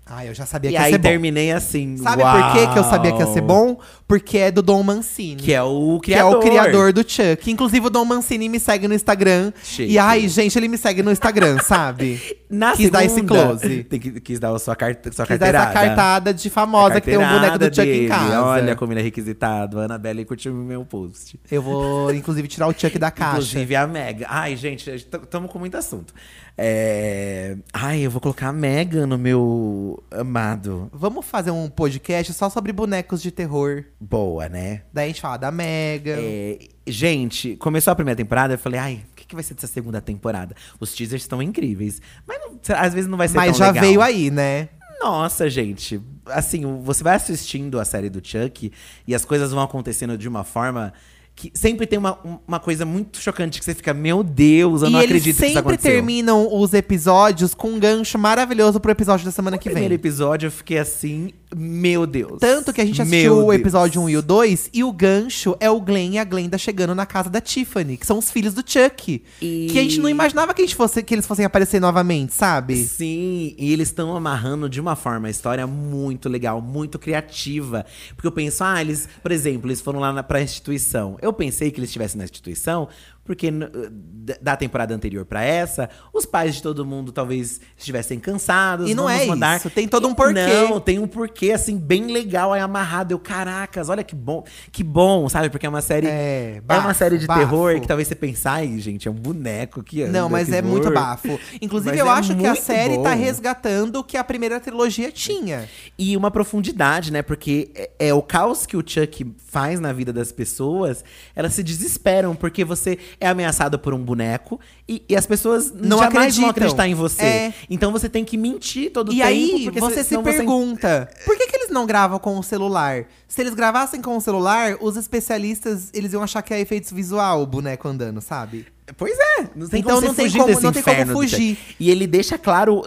Ah, 0.07 0.27
eu 0.27 0.35
já 0.35 0.45
sabia 0.45 0.69
e 0.71 0.73
que 0.75 0.79
ia 0.79 0.85
aí 0.85 0.93
ser 0.93 0.99
bom. 0.99 1.09
terminei 1.09 1.51
assim. 1.51 1.97
Sabe 1.97 2.23
por 2.23 2.53
que 2.53 2.67
que 2.75 2.79
eu 2.79 2.85
sabia 2.85 3.13
que 3.13 3.21
ia 3.21 3.27
ser 3.27 3.41
uau! 3.43 3.47
bom? 3.75 3.81
Porque 4.07 4.37
é 4.37 4.51
do 4.51 4.61
Dom 4.61 4.83
Mancini. 4.83 5.37
Que 5.41 5.53
é 5.55 5.63
o 5.63 5.99
Que 5.99 6.13
é 6.13 6.17
criador. 6.19 6.37
o 6.37 6.41
criador 6.41 6.93
do 6.93 7.01
Chuck. 7.01 7.51
Inclusive, 7.51 7.87
o 7.87 7.91
Dom 7.91 8.05
Mancini 8.05 8.49
me 8.51 8.61
segue 8.61 8.87
no 8.87 8.93
Instagram. 8.93 9.51
Chique. 9.63 9.91
E 9.91 9.99
ai, 9.99 10.29
gente, 10.29 10.59
ele 10.59 10.69
me 10.69 10.77
segue 10.77 11.03
no 11.03 11.11
Instagram, 11.11 11.59
sabe? 11.65 12.21
Na 12.51 12.73
Quis 12.77 12.91
dar 12.91 13.03
esse 13.03 13.15
segunda, 13.15 13.47
close. 13.47 13.85
Tem 13.89 13.99
que, 13.99 14.21
quis 14.21 14.39
dar 14.39 14.55
a 14.55 14.59
sua, 14.59 14.77
car 14.77 14.93
sua 14.93 15.01
Quis 15.03 15.17
dar 15.17 15.27
carteirada. 15.27 15.65
essa 15.71 15.73
cartada 15.73 16.35
de 16.35 16.51
famosa 16.51 17.01
que 17.01 17.07
tem 17.11 17.17
um 17.19 17.27
boneco 17.27 17.59
do 17.59 17.65
Chuck 17.65 17.81
em 17.81 17.85
dele. 17.87 18.09
casa. 18.09 18.43
Olha 18.45 18.77
como 18.77 18.93
ele 18.93 19.01
é 19.01 19.03
requisitado. 19.03 19.81
A 19.81 19.85
Annabelle 19.85 20.25
curtiu 20.27 20.53
meu 20.55 20.85
post. 20.85 21.41
Eu 21.51 21.63
vou, 21.63 22.13
inclusive, 22.13 22.47
tirar 22.47 22.69
o 22.69 22.73
Chuck 22.79 22.99
da 22.99 23.11
caixa. 23.11 23.39
Inclusive 23.39 23.75
a 23.75 23.87
Mega. 23.87 24.27
Ai, 24.29 24.55
gente, 24.55 24.91
estamos 24.91 25.51
com 25.51 25.59
muito 25.59 25.77
assunto. 25.79 26.13
É... 26.57 27.57
Ai, 27.73 28.01
eu 28.01 28.11
vou 28.11 28.21
colocar 28.21 28.49
a 28.49 28.53
Mega 28.53 29.07
no 29.07 29.19
meu 29.19 30.03
amado. 30.11 30.89
Vamos 30.93 31.27
fazer 31.27 31.51
um 31.51 31.69
podcast 31.69 32.33
só 32.33 32.49
sobre 32.49 32.73
bonecos 32.73 33.21
de 33.21 33.31
terror. 33.31 33.85
Boa, 34.01 34.49
né? 34.49 34.83
Daí 34.93 35.07
a 35.07 35.09
gente 35.09 35.21
fala 35.21 35.37
da 35.37 35.51
Mega. 35.51 36.17
É, 36.19 36.59
gente, 36.87 37.57
começou 37.57 37.91
a 37.91 37.97
primeira 37.97 38.17
temporada, 38.17 38.55
eu 38.55 38.59
falei, 38.59 38.79
ai, 38.79 39.05
o 39.13 39.15
que, 39.17 39.27
que 39.27 39.35
vai 39.35 39.43
ser 39.43 39.55
dessa 39.55 39.67
segunda 39.67 40.01
temporada? 40.01 40.55
Os 40.79 40.95
teasers 40.95 41.23
estão 41.23 41.43
incríveis. 41.43 42.01
Mas 42.27 42.39
não- 42.41 42.77
às 42.77 42.95
vezes 42.95 43.11
não 43.11 43.19
vai 43.19 43.29
ser 43.29 43.37
Mas 43.37 43.57
já 43.57 43.69
legal. 43.69 43.85
veio 43.85 44.01
aí, 44.01 44.31
né? 44.31 44.69
Nossa, 45.01 45.51
gente. 45.51 46.01
Assim, 46.27 46.81
você 46.83 47.03
vai 47.03 47.17
assistindo 47.17 47.79
a 47.81 47.85
série 47.85 48.09
do 48.09 48.27
Chuck 48.27 48.73
e 49.07 49.15
as 49.15 49.25
coisas 49.25 49.51
vão 49.53 49.63
acontecendo 49.63 50.17
de 50.17 50.29
uma 50.29 50.45
forma 50.45 50.95
que 51.37 51.51
sempre 51.53 51.87
tem 51.87 51.99
uma, 51.99 52.17
um- 52.25 52.39
uma 52.47 52.61
coisa 52.61 52.85
muito 52.87 53.19
chocante 53.19 53.59
que 53.59 53.65
você 53.65 53.75
fica, 53.75 53.93
meu 53.93 54.23
Deus, 54.23 54.83
eu 54.83 54.89
e 54.89 54.93
não 54.93 55.01
eles 55.01 55.11
acredito 55.11 55.25
que 55.25 55.31
isso 55.31 55.41
sempre 55.55 55.59
aconteceu. 55.59 55.91
terminam 55.93 56.49
os 56.53 56.73
episódios 56.73 57.55
com 57.55 57.71
um 57.73 57.79
gancho 57.79 58.17
maravilhoso 58.19 58.79
pro 58.79 58.93
episódio 58.93 59.25
da 59.25 59.33
semana 59.33 59.57
No 59.57 59.61
que 59.61 59.69
vem. 59.69 59.75
primeiro 59.75 59.95
episódio 59.95 60.47
eu 60.47 60.51
fiquei 60.53 60.79
assim, 60.79 61.31
meu 61.57 62.07
Deus. 62.07 62.39
Tanto 62.41 62.73
que 62.73 62.81
a 62.81 62.85
gente 62.85 62.97
Meu 62.99 63.05
assistiu 63.07 63.33
o 63.39 63.41
Deus. 63.51 63.55
episódio 63.55 64.03
1 64.03 64.09
e 64.11 64.17
o 64.17 64.23
2, 64.23 64.71
e 64.73 64.85
o 64.85 64.93
gancho 64.93 65.57
é 65.61 65.71
o 65.71 65.81
Glenn 65.81 66.13
e 66.15 66.19
a 66.19 66.25
Glenda 66.25 66.59
chegando 66.59 66.95
na 66.95 67.07
casa 67.07 67.29
da 67.31 67.41
Tiffany, 67.41 67.97
que 67.97 68.07
são 68.07 68.19
os 68.19 68.31
filhos 68.31 68.55
do 68.55 68.63
Chuck. 68.67 69.23
E- 69.41 69.67
Que 69.71 69.79
a 69.79 69.83
gente 69.83 69.99
não 70.01 70.09
imaginava 70.09 70.53
que, 70.55 70.63
a 70.63 70.65
gente 70.65 70.77
fosse, 70.77 71.03
que 71.03 71.15
eles 71.15 71.27
fossem 71.27 71.45
aparecer 71.45 71.81
novamente, 71.81 72.35
sabe? 72.35 72.77
Sim, 72.85 73.55
e 73.59 73.73
eles 73.73 73.89
estão 73.89 74.17
amarrando 74.17 74.69
de 74.69 74.81
uma 74.81 74.97
forma 74.97 75.29
a 75.29 75.31
história 75.31 75.67
muito 75.67 76.29
legal, 76.29 76.61
muito 76.61 76.99
criativa. 76.99 77.85
Porque 78.15 78.27
eu 78.27 78.33
penso, 78.33 78.63
ah, 78.65 78.81
eles, 78.81 79.09
por 79.23 79.33
exemplo, 79.33 79.69
eles 79.69 79.81
foram 79.81 80.01
lá 80.01 80.13
na, 80.13 80.23
pra 80.23 80.41
instituição. 80.43 81.17
Eu 81.21 81.33
pensei 81.33 81.71
que 81.71 81.79
eles 81.79 81.91
estivessem 81.91 82.19
na 82.19 82.25
instituição, 82.25 82.89
porque 83.25 83.51
d- 83.51 84.39
da 84.41 84.57
temporada 84.57 84.95
anterior 84.95 85.25
pra 85.25 85.43
essa, 85.43 85.89
os 86.13 86.27
pais 86.27 86.55
de 86.57 86.63
todo 86.63 86.85
mundo 86.85 87.11
talvez 87.13 87.61
estivessem 87.77 88.19
cansados. 88.21 88.89
E 88.91 88.95
não 88.95 89.09
é 89.09 89.25
mandar. 89.27 89.57
isso, 89.57 89.71
tem 89.71 89.89
todo 89.89 90.07
um 90.09 90.15
porquê. 90.15 90.35
Não, 90.35 90.79
tem 90.81 90.99
um 90.99 91.07
porquê, 91.07 91.53
assim, 91.53 91.79
bem 91.79 92.07
legal, 92.13 92.53
aí 92.53 92.61
amarrado. 92.61 93.13
Eu, 93.13 93.19
caracas, 93.19 93.89
olha 93.89 94.05
que 94.05 94.15
bom, 94.15 94.45
que 94.71 94.83
bom, 94.85 95.29
sabe? 95.29 95.49
Porque 95.51 95.67
é 95.67 95.69
uma 95.69 95.81
série. 95.83 96.07
É, 96.07 96.55
é 96.57 96.61
bafo, 96.61 96.87
uma 96.87 96.95
série 96.95 97.19
de 97.19 97.27
bafo. 97.27 97.41
terror 97.41 97.81
que 97.81 97.87
talvez 97.89 98.09
você 98.09 98.15
pense, 98.15 98.47
ai, 98.47 98.79
gente, 98.79 99.09
é 99.09 99.11
um 99.11 99.15
boneco 99.15 99.83
que 99.83 100.03
anda, 100.03 100.13
Não, 100.21 100.29
mas 100.29 100.49
que 100.49 100.55
é 100.55 100.63
muito 100.63 100.85
voa." 100.85 100.95
bafo. 100.95 101.39
Inclusive, 101.61 101.97
eu 101.99 102.07
é 102.07 102.11
acho 102.11 102.37
que 102.37 102.47
a 102.47 102.55
série 102.55 102.97
tá 103.03 103.15
bom. 103.15 103.17
resgatando 103.23 103.97
o 103.97 104.05
que 104.05 104.17
a 104.17 104.25
primeira 104.25 104.61
trilogia 104.61 105.11
tinha. 105.11 105.69
E 105.99 106.17
uma 106.17 106.31
profundidade, 106.31 107.13
né? 107.13 107.23
Porque 107.23 107.71
é, 107.75 107.91
é 108.09 108.15
o 108.15 108.23
caos 108.23 108.67
que 108.67 108.77
o 108.77 108.83
Chuck 108.87 109.35
faz 109.47 109.81
na 109.81 109.93
vida 109.93 110.13
das 110.13 110.33
pessoas, 110.33 111.05
elas 111.35 111.53
se 111.55 111.63
desesperam, 111.63 112.35
porque 112.35 112.65
você 112.65 112.99
é 113.21 113.29
ameaçado 113.29 113.79
por 113.79 113.95
um 113.95 113.99
boneco 113.99 114.59
e, 114.89 115.03
e 115.09 115.17
as 115.17 115.27
pessoas 115.27 115.73
Não 115.73 115.99
jamais 115.99 116.17
acreditam. 116.17 116.41
vão 116.43 116.51
acreditar 116.51 116.89
em 116.89 116.95
você. 116.95 117.23
É. 117.23 117.55
Então 117.71 117.93
você 117.93 118.09
tem 118.09 118.25
que 118.25 118.37
mentir 118.37 118.93
todo 118.93 119.13
E 119.13 119.17
tempo. 119.17 119.27
aí, 119.29 119.61
porque 119.65 119.81
você 119.81 120.03
se 120.05 120.17
pergunta, 120.19 121.09
por 121.25 121.37
que, 121.37 121.47
que 121.47 121.57
eles 121.57 121.71
não 121.71 121.87
gravam 121.87 122.19
com 122.19 122.39
o 122.39 122.43
celular? 122.43 123.07
Se 123.29 123.41
eles 123.41 123.55
gravassem 123.55 124.01
com 124.03 124.17
o 124.17 124.21
celular, 124.21 124.77
os 124.81 124.97
especialistas, 124.97 125.91
eles 125.93 126.13
iam 126.13 126.23
achar 126.23 126.43
que 126.43 126.53
é 126.55 126.61
efeitos 126.61 126.91
visual, 126.93 127.43
o 127.43 127.47
boneco 127.47 127.89
andando, 127.89 128.21
sabe? 128.21 128.67
Pois 128.99 129.17
é, 129.19 129.49
não 129.57 129.67
tem 129.67 129.81
Então 129.81 129.95
como 129.95 130.07
não 130.09 130.15
você 130.15 130.23
tem 130.23 130.27
fugir 130.27 130.39
como- 130.41 130.61
não 130.61 130.73
tem 130.73 130.83
como 130.83 131.07
fugir. 131.13 131.59
E 131.81 131.91
ele 131.91 132.07
deixa 132.07 132.37
claro 132.37 132.83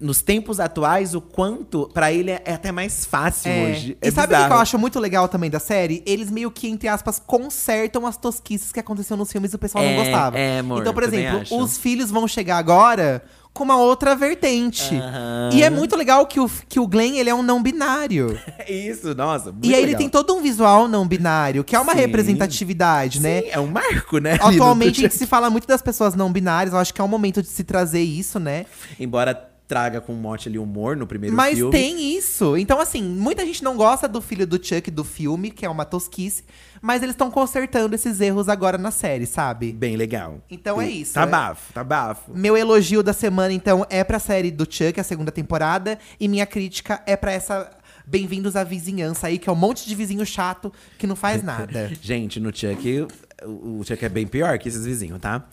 nos 0.00 0.22
tempos 0.22 0.60
atuais 0.60 1.14
o 1.14 1.20
quanto 1.20 1.90
pra 1.92 2.12
ele 2.12 2.30
é 2.30 2.52
até 2.52 2.70
mais 2.70 3.04
fácil 3.04 3.50
É. 3.50 3.64
hoje. 3.64 3.96
E 4.02 4.08
É 4.08 4.10
sabe 4.10 4.34
o 4.34 4.46
que 4.46 4.52
eu 4.52 4.56
acho 4.58 4.78
muito 4.78 5.00
legal 5.00 5.28
também 5.28 5.50
da 5.50 5.58
série? 5.58 6.02
Eles 6.06 6.30
meio 6.30 6.50
que, 6.50 6.68
entre 6.68 6.88
aspas, 6.88 7.18
consertam 7.18 8.06
as 8.06 8.16
tosquices 8.16 8.70
que 8.72 8.78
aconteciam 8.80 9.16
nos 9.16 9.30
filmes 9.32 9.52
e 9.52 9.56
o 9.56 9.58
pessoal 9.58 9.82
É, 9.82 9.96
não 9.96 10.04
gostava. 10.04 10.38
é, 10.38 10.60
amor, 10.60 10.80
então, 10.80 10.94
por 10.94 11.02
exemplo, 11.02 11.42
os 11.58 11.76
filhos 11.78 12.10
vão 12.10 12.28
chegar 12.28 12.58
agora 12.58 13.22
com 13.52 13.64
uma 13.64 13.76
outra 13.76 14.14
vertente. 14.14 14.94
Aham. 14.94 15.50
E 15.52 15.62
é 15.62 15.68
muito 15.68 15.94
legal 15.96 16.24
que 16.26 16.40
o, 16.40 16.48
que 16.68 16.80
o 16.80 16.86
Glenn, 16.86 17.16
ele 17.18 17.28
é 17.28 17.34
um 17.34 17.42
não 17.42 17.62
binário. 17.62 18.38
Isso, 18.66 19.14
nossa. 19.14 19.52
e 19.62 19.74
aí 19.74 19.80
ele 19.80 19.86
legal. 19.88 19.98
tem 19.98 20.08
todo 20.08 20.34
um 20.34 20.40
visual 20.40 20.88
não 20.88 21.06
binário, 21.06 21.62
que 21.64 21.76
é 21.76 21.80
uma 21.80 21.92
Sim. 21.92 21.98
representatividade, 21.98 23.20
né? 23.20 23.42
Sim, 23.42 23.48
é 23.50 23.60
um 23.60 23.66
marco, 23.66 24.18
né? 24.18 24.34
Atualmente 24.40 25.00
a 25.00 25.02
gente 25.08 25.16
se 25.16 25.26
fala 25.26 25.50
muito 25.50 25.66
das 25.66 25.82
pessoas 25.82 26.14
não 26.14 26.32
binárias, 26.32 26.72
eu 26.72 26.80
acho 26.80 26.94
que 26.94 27.00
é 27.00 27.04
o 27.04 27.08
momento 27.08 27.42
de 27.42 27.48
se 27.48 27.62
trazer 27.64 28.00
isso, 28.00 28.38
né? 28.40 28.64
Embora 28.98 29.48
traga 29.72 30.02
com 30.02 30.12
um 30.12 30.16
mote 30.16 30.50
ali 30.50 30.58
humor 30.58 30.94
no 30.98 31.06
primeiro 31.06 31.34
Mas 31.34 31.56
filme. 31.56 31.72
tem 31.72 32.14
isso. 32.14 32.58
Então, 32.58 32.78
assim, 32.78 33.02
muita 33.02 33.42
gente 33.46 33.64
não 33.64 33.74
gosta 33.74 34.06
do 34.06 34.20
filho 34.20 34.46
do 34.46 34.62
Chuck 34.62 34.90
do 34.90 35.02
filme, 35.02 35.50
que 35.50 35.64
é 35.64 35.70
uma 35.70 35.86
tosquice, 35.86 36.44
mas 36.82 37.02
eles 37.02 37.14
estão 37.14 37.30
consertando 37.30 37.94
esses 37.94 38.20
erros 38.20 38.50
agora 38.50 38.76
na 38.76 38.90
série, 38.90 39.24
sabe? 39.24 39.72
Bem 39.72 39.96
legal. 39.96 40.42
Então 40.50 40.78
é 40.78 40.90
isso, 40.90 41.14
Tá 41.14 41.22
é. 41.22 41.26
bafo, 41.26 41.72
tá 41.72 41.82
bafo. 41.82 42.32
Meu 42.34 42.54
elogio 42.54 43.02
da 43.02 43.14
semana, 43.14 43.54
então, 43.54 43.86
é 43.88 44.04
pra 44.04 44.18
série 44.18 44.50
do 44.50 44.66
Chuck, 44.70 45.00
a 45.00 45.04
segunda 45.04 45.32
temporada, 45.32 45.98
e 46.20 46.28
minha 46.28 46.44
crítica 46.44 47.02
é 47.06 47.16
pra 47.16 47.32
essa 47.32 47.70
Bem-vindos 48.04 48.56
à 48.56 48.64
vizinhança 48.64 49.28
aí, 49.28 49.38
que 49.38 49.48
é 49.48 49.52
um 49.52 49.56
monte 49.56 49.86
de 49.88 49.94
vizinho 49.94 50.26
chato 50.26 50.72
que 50.98 51.06
não 51.06 51.14
faz 51.14 51.40
nada. 51.44 51.88
Gente, 52.02 52.40
no 52.40 52.54
Chuck, 52.54 53.06
o 53.46 53.80
o 53.80 53.84
Chuck 53.84 54.04
é 54.04 54.08
bem 54.08 54.26
pior 54.26 54.58
que 54.58 54.68
esses 54.68 54.84
vizinhos, 54.84 55.18
tá? 55.20 55.44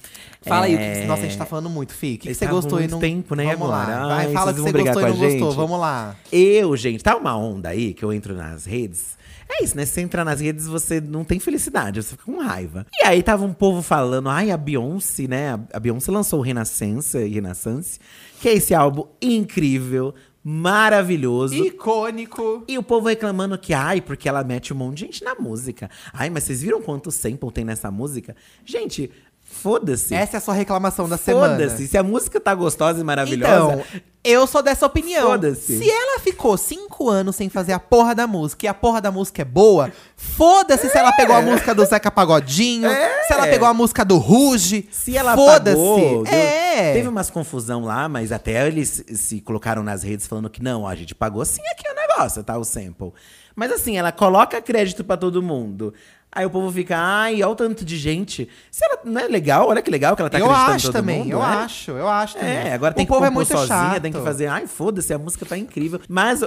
Fala 0.41 0.65
aí, 0.65 0.75
É, 0.75 1.01
que, 1.01 1.07
nossa, 1.07 1.23
a 1.23 1.25
gente 1.25 1.37
tá 1.37 1.45
falando 1.45 1.69
muito, 1.69 1.93
Fih. 1.93 2.15
O 2.15 2.17
que, 2.19 2.33
você 2.33 2.45
gostou 2.47 2.79
e 2.81 2.87
não. 2.87 2.99
tempo, 2.99 3.35
né, 3.35 3.43
Vamos 3.55 3.61
agora? 3.73 3.99
lá. 4.05 4.07
Vai, 4.15 4.25
Ai, 4.27 4.33
fala 4.33 4.53
que 4.53 4.59
você 4.59 4.71
gostou 4.71 5.01
e 5.01 5.05
não 5.05 5.09
a 5.11 5.15
gostou. 5.15 5.29
gente? 5.49 5.55
Vamos 5.55 5.79
lá. 5.79 6.15
Eu, 6.31 6.75
gente, 6.77 7.03
tá 7.03 7.15
uma 7.17 7.35
onda 7.37 7.69
aí 7.69 7.93
que 7.93 8.03
eu 8.03 8.13
entro 8.13 8.33
nas 8.35 8.65
redes. 8.65 9.17
É 9.51 9.63
isso, 9.63 9.75
né? 9.75 9.83
Se 9.83 9.93
você 9.93 10.01
entrar 10.01 10.23
nas 10.23 10.39
redes, 10.39 10.67
você 10.67 11.01
não 11.01 11.23
tem 11.23 11.39
felicidade, 11.39 12.03
você 12.03 12.11
fica 12.11 12.23
com 12.23 12.37
raiva. 12.39 12.85
E 13.01 13.03
aí 13.03 13.23
tava 13.23 13.43
um 13.45 13.51
povo 13.53 13.81
falando, 13.81 14.29
ai, 14.29 14.51
a 14.51 14.57
Beyoncé, 14.57 15.27
né? 15.27 15.53
A- 15.55 15.59
A 15.73 15.79
Beyoncé 15.79 16.11
lançou 16.11 16.37
o 16.39 16.43
Renaissance, 16.43 17.17
Renaissance, 17.17 17.99
que 18.39 18.47
é 18.47 18.53
esse 18.53 18.75
álbum 18.75 19.05
incrível, 19.19 20.13
maravilhoso. 20.43 21.55
Icônico. 21.55 22.63
E 22.67 22.77
o 22.77 22.83
povo 22.83 23.07
reclamando 23.07 23.57
que, 23.57 23.73
ai, 23.73 24.01
porque 24.01 24.27
ela 24.27 24.43
mete 24.43 24.73
um 24.73 24.77
monte 24.77 24.97
de 24.97 25.05
gente 25.05 25.23
na 25.23 25.35
música. 25.35 25.89
Ai, 26.13 26.29
mas 26.29 26.43
vocês 26.43 26.61
viram 26.61 26.81
quanto 26.81 27.11
sample 27.11 27.51
tem 27.51 27.65
nessa 27.65 27.91
música? 27.91 28.35
Gente, 28.65 29.11
foda-se. 29.51 30.13
Essa 30.15 30.37
é 30.37 30.39
a 30.39 30.41
sua 30.41 30.53
reclamação 30.53 31.07
da 31.09 31.17
semana. 31.17 31.53
Foda-se. 31.57 31.87
Se 31.87 31.97
a 31.97 32.03
música 32.03 32.39
tá 32.39 32.53
gostosa 32.55 32.99
e 32.99 33.03
maravilhosa. 33.03 33.73
Então, 33.73 33.83
eu 34.23 34.45
sou 34.47 34.61
dessa 34.61 34.85
opinião. 34.85 35.27
Foda-se. 35.27 35.77
Se 35.79 35.89
ela 35.89 36.19
ficou 36.19 36.57
cinco 36.57 37.09
anos 37.09 37.35
sem 37.35 37.49
fazer 37.49 37.73
a 37.73 37.79
porra 37.79 38.13
da 38.13 38.27
música 38.27 38.65
e 38.65 38.69
a 38.69 38.73
porra 38.73 39.01
da 39.01 39.11
música 39.11 39.41
é 39.41 39.45
boa, 39.45 39.91
foda-se 40.15 40.89
se 40.89 40.97
ela 40.97 41.11
pegou 41.13 41.35
a 41.35 41.41
música 41.41 41.73
do 41.73 41.83
Zeca 41.85 42.11
Pagodinho, 42.11 42.87
É. 42.89 43.23
se 43.23 43.33
ela 43.33 43.47
pegou 43.47 43.67
a 43.67 43.73
música 43.73 44.03
do 44.05 44.17
Ruge. 44.17 44.87
Se 44.91 45.15
ela 45.17 45.35
foda-se. 45.35 45.79
É. 46.27 46.93
teve 46.93 47.07
umas 47.07 47.29
confusão 47.29 47.83
lá, 47.85 48.07
mas 48.07 48.31
até 48.31 48.67
eles 48.67 49.03
se 49.15 49.41
colocaram 49.41 49.83
nas 49.83 50.03
redes 50.03 50.27
falando 50.27 50.49
que 50.49 50.61
não, 50.63 50.83
ó, 50.83 50.87
a 50.87 50.95
gente 50.95 51.15
pagou 51.15 51.43
sim 51.45 51.61
aqui 51.71 51.83
o 51.89 51.95
negócio, 51.95 52.43
tá? 52.43 52.57
O 52.57 52.63
sample. 52.63 53.11
Mas 53.55 53.71
assim, 53.73 53.97
ela 53.97 54.11
coloca 54.11 54.61
crédito 54.61 55.03
pra 55.03 55.17
todo 55.17 55.41
mundo. 55.41 55.93
Aí 56.31 56.45
o 56.45 56.49
povo 56.49 56.71
fica, 56.71 56.95
ai, 56.95 57.35
olha 57.41 57.49
o 57.49 57.55
tanto 57.55 57.83
de 57.83 57.97
gente. 57.97 58.47
Se 58.69 58.85
ela 58.85 58.99
não 59.03 59.19
é 59.19 59.27
legal, 59.27 59.67
olha 59.67 59.81
que 59.81 59.89
legal 59.89 60.15
que 60.15 60.21
ela 60.21 60.29
tá 60.29 60.37
eu 60.37 60.45
acreditando 60.45 60.75
acho 60.75 60.85
todo 60.87 60.93
também, 60.93 61.19
mundo, 61.23 61.31
eu 61.31 61.41
é? 61.41 61.45
acho, 61.45 61.91
eu 61.91 62.07
acho 62.07 62.35
também. 62.35 62.49
É, 62.55 62.73
agora 62.73 62.93
o 62.93 62.95
tem 62.95 63.03
que 63.05 63.09
povo 63.09 63.21
compor 63.21 63.31
é 63.31 63.35
muito 63.35 63.47
sozinha, 63.47 63.67
chato. 63.67 64.01
tem 64.03 64.11
que 64.13 64.21
fazer. 64.21 64.45
Ai, 64.45 64.67
foda-se, 64.67 65.11
a 65.11 65.17
música 65.17 65.43
tá 65.43 65.57
incrível. 65.57 65.99
Mas, 66.07 66.43
o, 66.43 66.45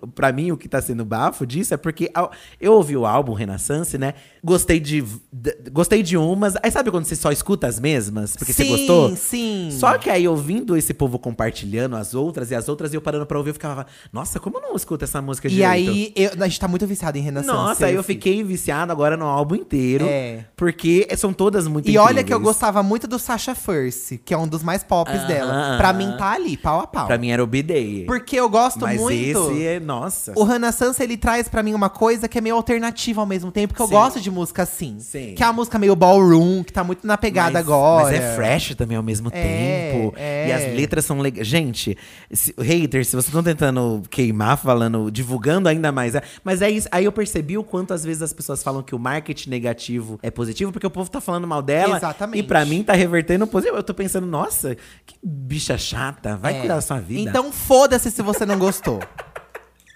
o, 0.00 0.06
pra 0.08 0.32
mim, 0.32 0.50
o 0.52 0.56
que 0.56 0.66
tá 0.66 0.80
sendo 0.80 1.04
bafo 1.04 1.46
disso 1.46 1.74
é 1.74 1.76
porque 1.76 2.10
eu 2.58 2.72
ouvi 2.72 2.96
o 2.96 3.04
álbum 3.04 3.34
Renaissance, 3.34 3.98
né? 3.98 4.14
Gostei 4.42 4.80
de, 4.80 5.04
de- 5.30 5.56
gostei 5.70 6.02
de 6.02 6.16
umas. 6.16 6.54
Aí 6.62 6.70
sabe 6.70 6.90
quando 6.90 7.04
você 7.04 7.14
só 7.14 7.30
escuta 7.30 7.66
as 7.66 7.78
mesmas? 7.78 8.34
Porque 8.36 8.54
sim, 8.54 8.64
você 8.64 8.70
gostou? 8.70 9.14
Sim, 9.16 9.68
Só 9.70 9.98
que 9.98 10.08
aí, 10.08 10.26
ouvindo 10.26 10.78
esse 10.78 10.94
povo 10.94 11.18
compartilhando 11.18 11.94
as 11.94 12.14
outras 12.14 12.50
e 12.50 12.54
as 12.54 12.70
outras, 12.70 12.94
e 12.94 12.96
eu 12.96 13.02
parando 13.02 13.26
pra 13.26 13.36
ouvir, 13.36 13.50
eu 13.50 13.54
ficava, 13.54 13.86
nossa, 14.10 14.40
como 14.40 14.56
eu 14.56 14.62
não 14.62 14.74
escuto 14.76 15.04
essa 15.04 15.20
música 15.20 15.46
E 15.46 15.50
direito? 15.50 15.90
aí, 15.90 16.12
eu- 16.16 16.30
a 16.42 16.48
gente 16.48 16.58
tá 16.58 16.66
muito 16.66 16.86
viciado 16.86 17.18
em 17.18 17.20
Renaissance. 17.20 17.54
Nossa, 17.54 17.84
aí 17.84 17.94
eu 17.94 18.02
fiquei 18.02 18.42
viciado 18.42 18.90
agora 18.90 19.09
no 19.16 19.26
álbum 19.26 19.54
inteiro. 19.54 20.06
É. 20.08 20.44
Porque 20.56 21.06
são 21.16 21.32
todas 21.32 21.66
muito 21.66 21.88
E 21.90 21.96
olha 21.98 22.22
que 22.24 22.32
eu 22.32 22.36
incríveis. 22.38 22.42
gostava 22.56 22.82
muito 22.82 23.06
do 23.06 23.18
Sasha 23.18 23.54
First, 23.54 24.18
que 24.24 24.34
é 24.34 24.38
um 24.38 24.46
dos 24.46 24.62
mais 24.62 24.82
pops 24.82 25.26
dela. 25.26 25.76
Pra 25.78 25.92
mim 25.92 26.14
tá 26.18 26.32
ali, 26.32 26.56
pau 26.56 26.80
a 26.80 26.86
pau. 26.86 27.06
Pra 27.06 27.16
mim 27.18 27.30
era 27.30 27.42
o 27.42 27.46
B-Day. 27.46 28.04
Porque 28.06 28.36
eu 28.36 28.48
gosto 28.48 28.80
Mas 28.80 29.00
muito. 29.00 29.50
esse 29.50 29.64
é, 29.66 29.80
nossa. 29.80 30.32
O 30.36 30.44
Renaissance, 30.44 31.02
ele 31.02 31.16
traz 31.16 31.48
pra 31.48 31.62
mim 31.62 31.74
uma 31.74 31.88
coisa 31.88 32.28
que 32.28 32.38
é 32.38 32.40
meio 32.40 32.54
alternativa 32.56 33.20
ao 33.20 33.26
mesmo 33.26 33.50
tempo, 33.50 33.68
porque 33.68 33.82
eu 33.82 33.86
Sim. 33.88 33.92
gosto 33.94 34.20
de 34.20 34.30
música 34.30 34.62
assim. 34.62 34.96
Sim. 35.00 35.34
Que 35.36 35.42
é 35.42 35.46
a 35.46 35.52
música 35.52 35.78
meio 35.78 35.96
ballroom, 35.96 36.62
que 36.62 36.72
tá 36.72 36.84
muito 36.84 37.06
na 37.06 37.16
pegada 37.16 37.52
mas, 37.52 37.62
agora. 37.62 38.04
Mas 38.04 38.14
é 38.14 38.34
fresh 38.34 38.74
também 38.74 38.96
ao 38.96 39.02
mesmo 39.02 39.28
É, 39.32 39.92
tempo. 39.92 40.14
é. 40.16 40.48
E 40.48 40.52
as 40.52 40.62
letras 40.76 41.04
são 41.04 41.18
legais. 41.20 41.46
Gente, 41.46 41.96
se, 42.32 42.54
haters, 42.58 43.08
se 43.08 43.12
vocês 43.16 43.26
estão 43.26 43.42
tentando 43.42 44.02
queimar, 44.10 44.56
falando, 44.58 45.10
divulgando 45.10 45.68
ainda 45.68 45.90
mais. 45.90 46.14
é- 46.14 46.22
Mas 46.44 46.62
é 46.62 46.70
isso. 46.70 46.88
Aí 46.92 47.04
eu 47.04 47.12
percebi 47.12 47.56
o 47.58 47.64
quanto 47.64 47.92
às 47.94 48.04
vezes 48.04 48.22
as 48.22 48.32
pessoas 48.32 48.62
falam 48.62 48.82
que 48.82 48.94
o 48.94 48.98
marketing 49.00 49.50
negativo 49.50 50.18
é 50.22 50.30
positivo, 50.30 50.70
porque 50.70 50.86
o 50.86 50.90
povo 50.90 51.10
tá 51.10 51.20
falando 51.20 51.46
mal 51.46 51.62
dela. 51.62 51.96
Exatamente. 51.96 52.38
E 52.40 52.42
pra 52.42 52.64
mim 52.64 52.82
tá 52.84 52.92
revertendo 52.92 53.46
positivo. 53.46 53.76
Eu 53.78 53.82
tô 53.82 53.94
pensando, 53.94 54.26
nossa, 54.26 54.76
que 55.06 55.16
bicha 55.22 55.76
chata. 55.78 56.36
Vai 56.36 56.54
É. 56.56 56.58
cuidar 56.60 56.74
da 56.76 56.80
sua 56.80 57.00
vida. 57.00 57.28
Então 57.30 57.50
foda-se 57.50 58.10
se 58.10 58.22
você 58.22 58.44
não 58.46 58.58
gostou. 58.58 59.00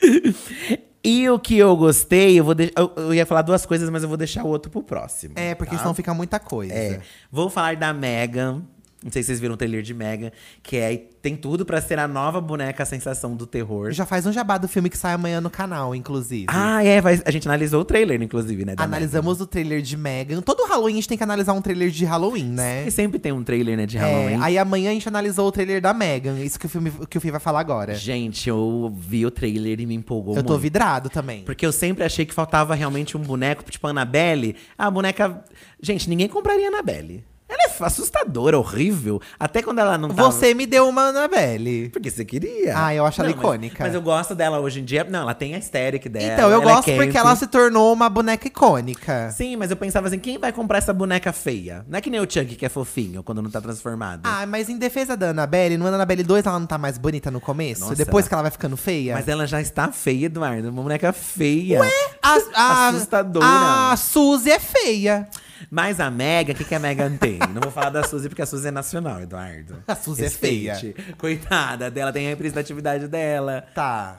E 1.07 1.29
o 1.29 1.39
que 1.39 1.59
eu 1.59 1.77
gostei, 1.77 2.41
eu 2.41 2.45
vou. 2.45 2.55
Eu, 2.75 2.93
eu 2.97 3.15
ia 3.15 3.27
falar 3.27 3.43
duas 3.43 3.67
coisas, 3.67 3.91
mas 3.91 4.03
eu 4.03 4.09
vou 4.09 4.17
deixar 4.17 4.43
o 4.43 4.49
outro 4.49 4.71
pro 4.71 4.83
próximo. 4.83 5.35
é, 5.37 5.55
porque 5.55 5.75
tá? 5.75 5.83
senão 5.83 5.93
fica 5.93 6.15
muita 6.15 6.41
coisa. 6.41 6.73
É. 6.73 7.01
Vou 7.31 7.51
falar 7.51 7.77
da 7.77 7.93
Megan. 7.93 8.63
Não 9.05 9.13
sei 9.13 9.23
se 9.23 9.27
vocês 9.27 9.41
viram 9.41 9.53
o 9.53 9.57
trailer 9.59 9.83
de 9.83 9.93
Megan, 9.93 10.31
que 10.63 10.79
é, 10.79 10.97
tem 11.21 11.37
tudo 11.37 11.67
pra 11.67 11.79
ser 11.83 11.99
a 11.99 12.09
nova 12.09 12.41
boneca 12.41 12.83
a 12.83 12.87
sensação 12.87 13.37
do 13.37 13.47
terror. 13.47 13.93
Já 13.93 14.07
faz 14.07 14.25
um 14.25 14.33
jabá 14.33 14.57
do 14.57 14.67
filme 14.67 14.89
que 14.89 14.97
sai 14.97 15.13
amanhã 15.13 15.43
no 15.43 15.51
canal, 15.51 15.95
inclusive. 15.95 16.47
Ah, 16.49 16.83
é, 16.83 17.03
vai- 17.03 17.21
a 17.25 17.31
gente 17.31 17.47
analisou 17.47 17.83
o 17.83 17.85
trailer, 17.85 18.23
inclusive, 18.23 18.65
né? 18.65 18.75
Analisamos 18.79 19.43
o 19.43 19.47
trailer 19.47 19.83
de 19.83 19.95
Megan. 19.97 20.41
Todo 20.41 20.65
Halloween 20.67 20.95
a 20.95 20.97
gente 20.97 21.09
tem 21.09 21.19
que 21.19 21.23
analisar 21.25 21.53
um 21.53 21.61
trailer 21.61 21.91
de 21.91 22.05
Halloween, 22.07 22.45
Megan. 22.45 22.55
né? 22.63 22.87
E 22.87 22.91
sempre 22.91 23.19
tem 23.19 23.31
um 23.31 23.45
trailer, 23.45 23.77
né, 23.77 23.85
de 23.85 23.99
É, 23.99 24.01
Halloween. 24.01 24.39
aí 24.43 24.57
amanhã 24.57 24.91
a 24.91 24.95
gente 24.95 25.07
analisou 25.07 25.47
o 25.49 25.53
trailer 25.53 25.83
da 25.83 25.93
Megan. 25.93 26.39
Isso 26.41 26.59
que 26.59 26.65
o, 26.65 26.69
filme, 26.69 26.91
que 27.11 27.19
o 27.19 27.21
Fih 27.21 27.31
vai 27.31 27.41
falar 27.41 27.61
agora. 27.61 27.95
Gente, 27.95 28.49
eu 28.49 28.91
vi 28.97 29.27
o 29.27 29.31
trailer 29.31 29.81
e 29.81 29.87
me 29.87 29.95
empolgou 29.95 30.35
Eu 30.37 30.43
tô 30.43 30.51
muito. 30.55 30.63
vidrado 30.63 31.11
também. 31.11 31.43
Porque 31.43 31.67
eu 31.67 31.73
sempre 31.73 32.03
achei 32.05 32.25
que 32.25 32.33
faltava 32.33 32.75
realmente 32.75 33.17
um 33.19 33.21
boneco, 33.21 33.63
tipo 33.71 33.87
Annabelle. 33.87 34.57
A 34.79 34.91
boneca. 34.91 35.45
Gente, 35.83 36.09
ninguém 36.09 36.29
compraria 36.29 36.69
Annabelle. 36.69 37.23
Ela 37.47 37.65
é 37.65 37.85
assustadora, 37.85 38.59
horrível. 38.59 39.21
Até 39.39 39.61
quando 39.63 39.79
ela 39.79 39.99
não 39.99 40.09
tá. 40.09 40.23
Você 40.23 40.55
me 40.55 40.65
deu 40.65 40.89
uma 40.89 41.09
Annabelle. 41.09 41.91
Porque 41.91 42.11
você 42.11 42.25
queria. 42.25 42.73
Ah, 42.75 42.95
eu 42.95 43.05
acho 43.05 43.21
ela 43.21 43.29
Não, 43.29 43.37
mas- 43.37 43.45
icônica. 43.45 43.85
Mas, 43.85 43.95
eu 43.95 44.01
gosto 44.01 44.35
dela 44.35 44.61
hoje 44.61 44.81
em 44.81 44.85
dia. 44.85 45.05
Não, 45.05 45.21
ela 45.21 45.35
tem 45.35 45.55
a 45.55 45.59
estética 45.59 46.09
dela. 46.09 46.33
Então, 46.33 46.51
eu 46.51 46.63
é 46.63 46.65
gosto 46.65 46.91
porque 46.93 47.13
camp. 47.13 47.17
ela 47.17 47.37
se 47.37 47.47
tornou 47.47 47.93
uma 47.93 48.09
boneca 48.09 48.47
icônica. 48.49 49.31
Sim, 49.31 49.57
mas 49.57 49.71
eu 49.71 49.77
pensava 49.77 50.07
assim, 50.09 50.19
quem 50.19 50.39
vai 50.39 50.53
comprar 50.53 50.79
essa 50.79 50.93
boneca 50.95 51.33
feia? 51.33 51.85
Não 51.87 51.99
é 51.99 52.01
que 52.01 52.09
nem 52.09 52.19
o 52.21 52.23
Chuck 52.23 52.57
que 52.57 52.65
é 52.65 52.69
fofinho 52.69 53.23
quando 53.23 53.43
não 53.43 53.51
tá 53.51 53.61
transformado. 53.61 54.23
Ah, 54.25 54.47
mas 54.47 54.71
em 54.71 54.79
defesa 54.79 55.15
da 55.15 55.29
Annabelle, 55.29 55.77
no 55.77 55.87
Annabelle 55.87 56.23
2 56.23 56.47
ela 56.47 56.59
não 56.59 56.67
tá 56.67 56.79
mais 56.79 56.97
bonita 56.97 57.31
no 57.31 57.41
começo? 57.41 57.83
Nossa, 57.83 57.95
Depois 57.95 58.27
que 58.27 58.33
ela 58.33 58.43
vai 58.43 58.51
ficando 58.51 58.77
feia? 58.77 59.15
Mas 59.15 59.29
ela 59.29 59.47
já 59.47 59.61
está 59.61 59.93
feia, 59.93 60.27
Eduardo. 60.27 60.71
Uma 60.71 60.83
boneca 60.83 61.13
feia. 61.13 61.81
a, 62.23 62.39
a, 62.55 62.89
assustadora. 62.89 63.47
A 63.93 63.97
Suzy 63.97 64.51
é 64.51 64.59
feia. 64.59 65.29
Mas 65.71 66.01
a 66.01 66.11
Mega, 66.11 66.53
o 66.53 66.55
que, 66.55 66.65
que 66.65 66.75
a 66.75 66.79
Megan 66.79 67.17
tem? 67.17 67.39
Não 67.53 67.61
vou 67.63 67.71
falar 67.71 67.91
da 67.91 68.03
Suzy 68.03 68.29
porque 68.29 68.43
a 68.43 68.47
Suzy 68.47 68.69
é 68.69 68.71
nacional, 68.71 69.21
Eduardo. 69.21 69.83
A 69.87 69.95
Suzy 69.95 70.23
é 70.23 70.25
Respeite. 70.25 70.95
Coitada 71.19 71.91
dela, 71.91 72.13
tem 72.13 72.27
a 72.27 72.31
representatividade 72.31 73.09
dela. 73.09 73.65
Tá. 73.75 74.19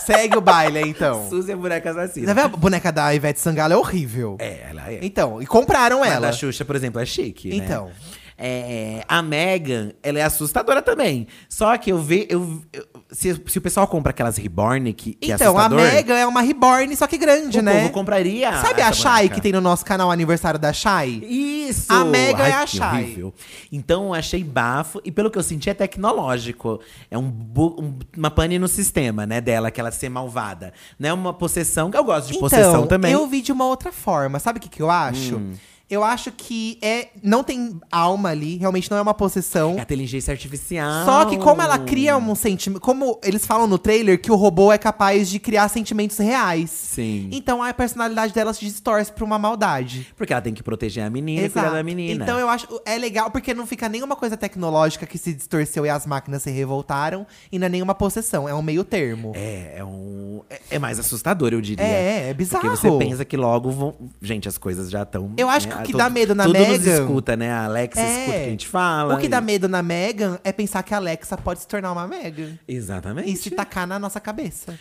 Segue 0.00 0.36
o 0.36 0.40
baile 0.40 0.80
então. 0.80 1.28
Suzy 1.28 1.52
é 1.52 1.56
boneca 1.56 1.90
assassina. 1.90 2.28
Você 2.28 2.34
vê 2.34 2.40
a 2.40 2.48
boneca 2.48 2.92
da 2.92 3.12
Ivete 3.14 3.40
Sangalo? 3.40 3.72
É 3.74 3.76
horrível. 3.76 4.36
É, 4.38 4.66
ela 4.70 4.90
é. 4.90 5.00
Então, 5.02 5.42
e 5.42 5.46
compraram 5.46 6.00
Mas 6.00 6.12
ela. 6.12 6.26
da 6.28 6.32
Xuxa, 6.32 6.64
por 6.64 6.76
exemplo, 6.76 7.00
é 7.00 7.06
chique, 7.06 7.48
né? 7.48 7.56
Então. 7.56 7.90
É, 8.38 9.04
a 9.06 9.20
Megan, 9.20 9.92
ela 10.02 10.18
é 10.18 10.22
assustadora 10.22 10.80
também. 10.80 11.26
Só 11.48 11.76
que 11.76 11.92
eu 11.92 11.98
vejo. 11.98 12.26
Eu, 12.30 12.62
eu- 12.72 12.86
se, 13.12 13.40
se 13.46 13.58
o 13.58 13.60
pessoal 13.60 13.86
compra 13.86 14.10
aquelas 14.10 14.36
Reborn, 14.36 14.92
que, 14.92 15.14
que 15.14 15.32
é 15.32 15.34
Então, 15.34 15.56
a 15.58 15.66
assustador, 15.66 15.92
Megan 15.92 16.14
é 16.16 16.26
uma 16.26 16.40
reborn, 16.40 16.94
só 16.96 17.06
que 17.06 17.18
grande, 17.18 17.58
o 17.58 17.62
né? 17.62 17.80
povo 17.82 17.92
compraria. 17.92 18.52
Sabe 18.60 18.80
a 18.82 18.86
essa 18.88 18.92
Shai 18.94 19.16
boneca. 19.22 19.34
que 19.34 19.40
tem 19.40 19.52
no 19.52 19.60
nosso 19.60 19.84
canal 19.84 20.10
aniversário 20.10 20.58
da 20.60 20.72
Shai? 20.72 21.22
Isso! 21.24 21.92
A 21.92 22.04
Megan 22.04 22.42
Ai, 22.44 22.50
é 22.50 22.54
a 22.54 22.64
que 22.64 22.76
Shai. 22.76 23.02
horrível. 23.02 23.34
Então 23.72 24.06
eu 24.06 24.14
achei 24.14 24.42
bafo. 24.44 25.00
E 25.04 25.10
pelo 25.10 25.30
que 25.30 25.38
eu 25.38 25.42
senti, 25.42 25.68
é 25.70 25.74
tecnológico. 25.74 26.80
É 27.10 27.16
um, 27.18 27.28
bu- 27.30 27.76
um- 27.80 27.98
uma 28.16 28.30
pane 28.30 28.58
no 28.58 28.68
sistema, 28.68 29.26
né? 29.26 29.40
Dela, 29.40 29.70
que 29.70 29.80
ela 29.80 29.90
ser 29.90 30.08
malvada. 30.08 30.72
Não 30.98 31.08
é 31.08 31.12
uma 31.12 31.32
possessão, 31.32 31.90
que 31.90 31.96
eu 31.96 32.04
gosto 32.04 32.32
de 32.32 32.38
possessão 32.38 32.70
então, 32.70 32.86
também. 32.86 33.12
eu 33.12 33.26
vi 33.26 33.40
de 33.42 33.52
uma 33.52 33.66
outra 33.66 33.92
forma. 33.92 34.38
Sabe 34.38 34.58
o 34.58 34.62
que, 34.62 34.68
que 34.68 34.82
eu 34.82 34.90
acho? 34.90 35.40
Eu 35.90 36.04
acho 36.04 36.30
que 36.30 36.78
é 36.80 37.08
não 37.22 37.42
tem 37.42 37.80
alma 37.90 38.30
ali, 38.30 38.56
realmente 38.56 38.90
não 38.90 38.98
é 38.98 39.02
uma 39.02 39.14
possessão. 39.14 39.76
É 39.76 39.80
a 39.80 39.82
inteligência 39.82 40.32
artificial. 40.32 41.04
Só 41.04 41.24
que 41.24 41.36
como 41.36 41.60
ela 41.60 41.78
cria 41.78 42.16
um 42.16 42.34
sentimento. 42.34 42.80
Como 42.80 43.18
eles 43.24 43.44
falam 43.44 43.66
no 43.66 43.78
trailer 43.78 44.20
que 44.20 44.30
o 44.30 44.36
robô 44.36 44.72
é 44.72 44.78
capaz 44.78 45.28
de 45.28 45.38
criar 45.38 45.68
sentimentos 45.68 46.18
reais. 46.18 46.70
Sim. 46.70 47.28
Então 47.32 47.62
a 47.62 47.74
personalidade 47.74 48.32
dela 48.32 48.52
se 48.52 48.64
distorce 48.64 49.12
pra 49.12 49.24
uma 49.24 49.38
maldade. 49.38 50.06
Porque 50.16 50.32
ela 50.32 50.42
tem 50.42 50.54
que 50.54 50.62
proteger 50.62 51.04
a 51.04 51.10
menina 51.10 51.46
e 51.46 51.50
cuidar 51.50 51.70
da 51.70 51.82
menina. 51.82 52.22
Então 52.22 52.38
eu 52.38 52.48
acho 52.48 52.80
é 52.84 52.96
legal 52.96 53.30
porque 53.30 53.52
não 53.52 53.66
fica 53.66 53.88
nenhuma 53.88 54.16
coisa 54.16 54.36
tecnológica 54.36 55.06
que 55.06 55.18
se 55.18 55.32
distorceu 55.32 55.84
e 55.84 55.88
as 55.88 56.06
máquinas 56.06 56.42
se 56.42 56.50
revoltaram, 56.50 57.26
e 57.50 57.58
não 57.58 57.66
é 57.66 57.68
nenhuma 57.68 57.94
possessão, 57.94 58.48
é 58.48 58.54
um 58.54 58.62
meio 58.62 58.84
termo. 58.84 59.32
É, 59.34 59.78
é 59.78 59.84
um. 59.84 60.42
É, 60.48 60.60
é 60.70 60.78
mais 60.78 60.98
assustador, 60.98 61.52
eu 61.52 61.60
diria. 61.60 61.84
É, 61.84 62.30
é 62.30 62.34
bizarro. 62.34 62.62
Porque 62.62 62.76
você 62.76 62.90
pensa 62.98 63.24
que 63.24 63.36
logo 63.36 63.70
vão. 63.70 63.94
Gente, 64.22 64.48
as 64.48 64.58
coisas 64.58 64.90
já 64.90 65.02
estão. 65.02 65.32
Eu 65.36 65.48
acho 65.48 65.68
que 65.68 65.79
o 65.82 65.86
que 65.86 65.92
dá 65.92 66.08
medo 66.10 66.34
na 66.34 66.46
Megan- 66.48 67.00
escuta, 67.02 67.36
né? 67.36 67.50
A 67.50 67.64
Alexa 67.64 68.00
É. 68.00 68.04
escuta 68.20 68.30
o 68.36 68.40
que 68.40 68.46
a 68.46 68.50
gente 68.50 68.68
fala. 68.68 69.14
O 69.14 69.18
que 69.18 69.26
e- 69.26 69.28
dá 69.28 69.40
medo 69.40 69.68
na 69.68 69.82
Megan 69.82 70.38
é 70.44 70.52
pensar 70.52 70.82
que 70.82 70.92
a 70.94 70.96
Alexa 70.98 71.36
pode 71.36 71.60
se 71.60 71.66
tornar 71.68 71.92
uma 71.92 72.06
Megan. 72.06 72.58
Exatamente. 72.66 73.30
E 73.30 73.36
se 73.36 73.50
tacar 73.50 73.86
na 73.86 73.98
nossa 73.98 74.20
cabeça. 74.20 74.78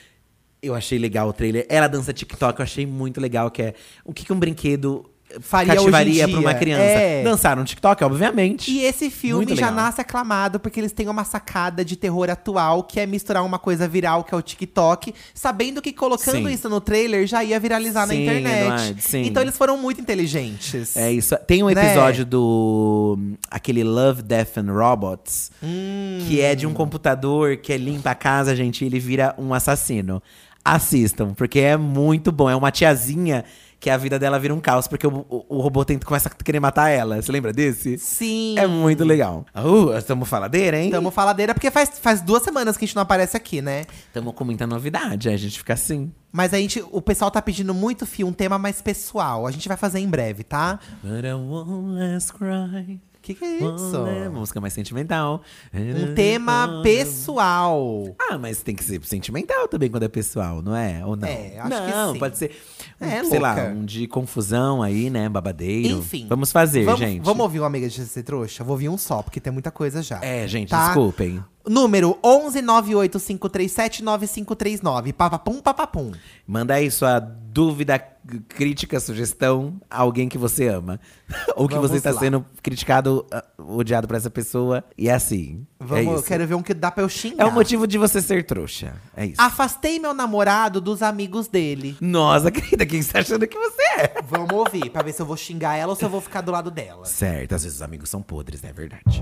Eu 0.62 0.76
achei 0.76 1.00
legal 1.00 1.30
o 1.30 1.34
trailer. 1.34 1.66
Ela 1.70 1.88
dança 1.88 2.12
TikTok, 2.12 2.60
eu 2.60 2.64
achei 2.64 2.86
muito 2.86 3.22
legal. 3.22 3.50
Que 3.50 3.62
é 3.62 3.74
o 4.04 4.12
que, 4.14 4.26
que 4.26 4.34
um 4.34 4.40
brinquedo 4.40 5.10
faria 5.42 5.74
hoje 5.74 5.82
em 5.82 5.86
cativaria 5.92 6.26
dia. 6.26 6.28
pra 6.30 6.40
uma 6.40 6.54
criança. 6.54 6.82
É. 6.84 7.24
Dançar 7.24 7.56
no 7.58 7.64
TikTok, 7.64 8.04
obviamente. 8.04 8.72
E 8.72 8.82
esse 8.84 9.10
filme 9.10 9.56
já 9.56 9.70
nasce 9.72 10.02
aclamado 10.02 10.60
porque 10.60 10.80
eles 10.80 10.92
têm 10.92 11.08
uma 11.08 11.24
sacada 11.24 11.84
de 11.86 11.96
terror 11.96 12.30
atual, 12.30 12.84
que 12.84 13.00
é 13.00 13.06
misturar 13.06 13.44
uma 13.46 13.60
coisa 13.60 13.88
viral, 13.88 14.24
que 14.24 14.34
é 14.34 14.38
o 14.38 14.42
TikTok, 14.42 15.14
sabendo 15.34 15.82
que 15.82 15.94
colocando 15.94 16.48
Sim. 16.48 16.54
isso 16.54 16.68
no 16.70 16.82
trailer 16.82 17.28
já 17.28 17.44
ia 17.44 17.60
viralizar 17.60 18.06
na 18.08 18.14
Sim, 18.14 18.24
internet. 18.24 18.62
Eduardo, 18.64 19.02
sim. 19.02 19.22
Então 19.24 19.42
eles 19.44 19.58
foram 19.58 19.78
muito 19.78 20.02
inteligentes. 20.02 20.96
É 20.98 21.12
isso. 21.12 21.36
Tem 21.48 21.62
um 21.64 21.68
Né? 21.70 21.74
episódio 21.86 22.26
do. 22.26 23.18
aquele 23.52 23.84
Love, 23.84 24.22
Death 24.24 24.58
and 24.58 24.72
Robots. 24.72 25.52
Hum. 25.62 26.20
Que 26.28 26.42
é 26.42 26.56
de 26.56 26.66
um 26.66 26.74
computador 26.74 27.58
que 27.58 27.76
limpa 27.78 28.12
a 28.12 28.16
casa, 28.16 28.56
gente, 28.56 28.84
e 28.84 28.88
ele 28.88 29.00
vira 29.00 29.36
um 29.38 29.54
assassino. 29.54 30.22
Assistam, 30.64 31.34
porque 31.34 31.60
é 31.60 31.78
muito 31.78 32.32
bom. 32.32 32.50
É 32.50 32.56
uma 32.56 32.70
tiazinha 32.72 33.46
que 33.80 33.90
a 33.90 33.98
vida 33.98 34.20
dela 34.20 34.38
vira 34.38 34.54
um 34.54 34.60
caos, 34.60 34.88
porque 34.88 35.08
o, 35.08 35.26
o, 35.30 35.46
o 35.58 35.62
robô 35.62 35.86
tenta, 35.86 36.06
começa 36.06 36.30
a 36.30 36.44
querer 36.44 36.60
matar 36.60 36.90
ela. 36.90 37.22
Você 37.22 37.32
lembra 37.32 37.54
desse? 37.54 37.98
Sim. 37.98 38.56
É 38.58 38.68
muito 38.68 39.04
legal. 39.04 39.46
Uh, 39.56 39.98
estamos 39.98 40.28
faladeira, 40.28 40.78
hein? 40.78 40.92
Tamo 40.92 41.12
faladeira, 41.12 41.54
porque 41.54 41.72
faz, 41.72 41.98
faz 42.00 42.22
duas 42.22 42.44
semanas 42.44 42.76
que 42.76 42.84
a 42.84 42.88
gente 42.88 42.96
não 42.96 43.04
aparece 43.04 43.38
aqui, 43.38 43.62
né? 43.62 43.86
Estamos 44.08 44.34
com 44.34 44.44
muita 44.44 44.68
novidade, 44.68 45.30
a 45.30 45.38
gente 45.38 45.58
fica 45.58 45.74
assim. 45.74 46.12
Mas 46.32 46.54
a 46.54 46.58
gente, 46.58 46.84
o 46.92 47.02
pessoal 47.02 47.32
tá 47.32 47.42
pedindo 47.42 47.74
muito 47.74 48.06
fio, 48.06 48.28
um 48.28 48.34
tema 48.34 48.60
mais 48.60 48.82
pessoal. 48.82 49.48
A 49.48 49.52
gente 49.52 49.68
vai 49.68 49.78
fazer 49.78 50.00
em 50.00 50.08
breve, 50.08 50.44
tá? 50.44 50.80
But 51.02 51.26
I 51.26 51.34
won't 51.34 51.98
less 51.98 52.32
cry. 52.32 53.00
Que 53.30 53.36
que 53.36 53.46
é 53.46 53.58
isso? 53.60 54.08
É, 54.08 54.28
música 54.28 54.60
mais 54.60 54.74
sentimental. 54.74 55.44
Um 55.72 56.16
tema 56.16 56.82
pessoal. 56.82 58.16
Ah, 58.20 58.40
mas 58.40 58.64
tem 58.64 58.74
que 58.76 58.84
ser 58.84 59.00
sentimental 59.06 59.68
também 59.68 59.88
quando 59.88 60.02
é 60.02 60.08
pessoal, 60.08 60.64
não 60.64 60.76
é? 60.76 61.06
Ou 61.06 61.16
não? 61.16 61.28
É, 61.28 61.60
acho 61.60 61.70
que 61.86 61.92
não, 61.92 62.14
sim. 62.14 62.20
pode 62.20 62.38
ser, 62.40 62.52
É, 63.00 63.24
sei 63.24 63.38
lá, 63.38 63.54
louca. 63.54 63.70
um 63.72 63.86
de 63.86 64.08
confusão 64.08 64.82
aí, 64.82 65.12
né? 65.12 65.30
Babadeiro. 65.30 66.00
Enfim. 66.00 66.26
Vamos 66.28 66.52
fazer, 66.52 66.86
vamos, 66.86 67.00
gente. 67.00 67.24
Vamos 67.24 67.44
ouvir 67.44 67.60
uma 67.60 67.68
amiga 67.68 67.88
de 67.88 68.04
ser 68.04 68.24
trouxa? 68.24 68.64
Vou 68.64 68.74
ouvir 68.74 68.90
um 68.90 68.98
só, 68.98 69.22
porque 69.22 69.40
tem 69.40 69.54
muita 69.54 69.70
coisa 69.70 70.02
já. 70.02 70.20
É, 70.24 70.48
gente, 70.48 70.70
Tá? 70.70 70.86
desculpem. 70.86 71.44
Número 71.70 72.18
11985379539. 72.24 75.14
Papapum, 75.14 75.62
papapum. 75.62 76.12
Manda 76.48 76.74
aí 76.74 76.90
sua 76.90 77.20
dúvida, 77.20 78.00
crítica, 78.48 79.00
sugestão 79.00 79.80
a 79.88 80.02
alguém 80.02 80.28
que 80.28 80.36
você 80.36 80.68
ama. 80.68 81.00
Ou 81.56 81.68
que 81.68 81.76
Vamos 81.76 81.92
você 81.92 81.98
está 81.98 82.10
lá. 82.10 82.20
sendo 82.20 82.44
criticado, 82.64 83.24
ah, 83.32 83.46
odiado 83.60 84.08
por 84.08 84.16
essa 84.16 84.32
pessoa. 84.32 84.84
E 84.98 85.10
é 85.10 85.14
assim. 85.14 85.68
é 85.80 85.86
Vamos, 85.86 86.08
eu 86.08 86.16
isso. 86.16 86.24
quero 86.24 86.48
ver 86.48 86.56
um 86.56 86.64
que 86.64 86.74
dá 86.74 86.90
pra 86.90 87.04
eu 87.04 87.10
xingar. 87.10 87.44
É 87.44 87.48
o 87.48 87.52
motivo 87.52 87.86
de 87.86 88.00
você 88.00 88.20
ser 88.20 88.48
trouxa. 88.48 88.96
É 89.16 89.28
isso. 89.28 89.40
Afastei 89.40 90.00
meu 90.00 90.16
namorado 90.16 90.82
dos 90.82 91.04
amigos 91.04 91.48
dele. 91.48 91.96
Nossa, 92.02 92.50
querida, 92.54 92.84
quem 92.84 93.04
você 93.04 93.14
tá 93.14 93.20
achando 93.20 93.48
que 93.48 93.60
você 93.60 93.84
é? 94.00 94.16
Vamos 94.28 94.54
ouvir, 94.54 94.90
pra 94.90 95.04
ver 95.04 95.14
se 95.14 95.22
eu 95.22 95.26
vou 95.28 95.38
xingar 95.38 95.76
ela 95.76 95.92
ou 95.92 95.96
se 95.96 96.04
eu 96.04 96.10
vou 96.10 96.20
ficar 96.20 96.42
do 96.42 96.52
lado 96.52 96.72
dela. 96.72 97.06
Certo, 97.06 97.54
às 97.54 97.62
vezes 97.62 97.78
os 97.78 97.84
amigos 97.84 98.10
são 98.10 98.24
podres, 98.24 98.64
é 98.64 98.74
verdade. 98.74 99.22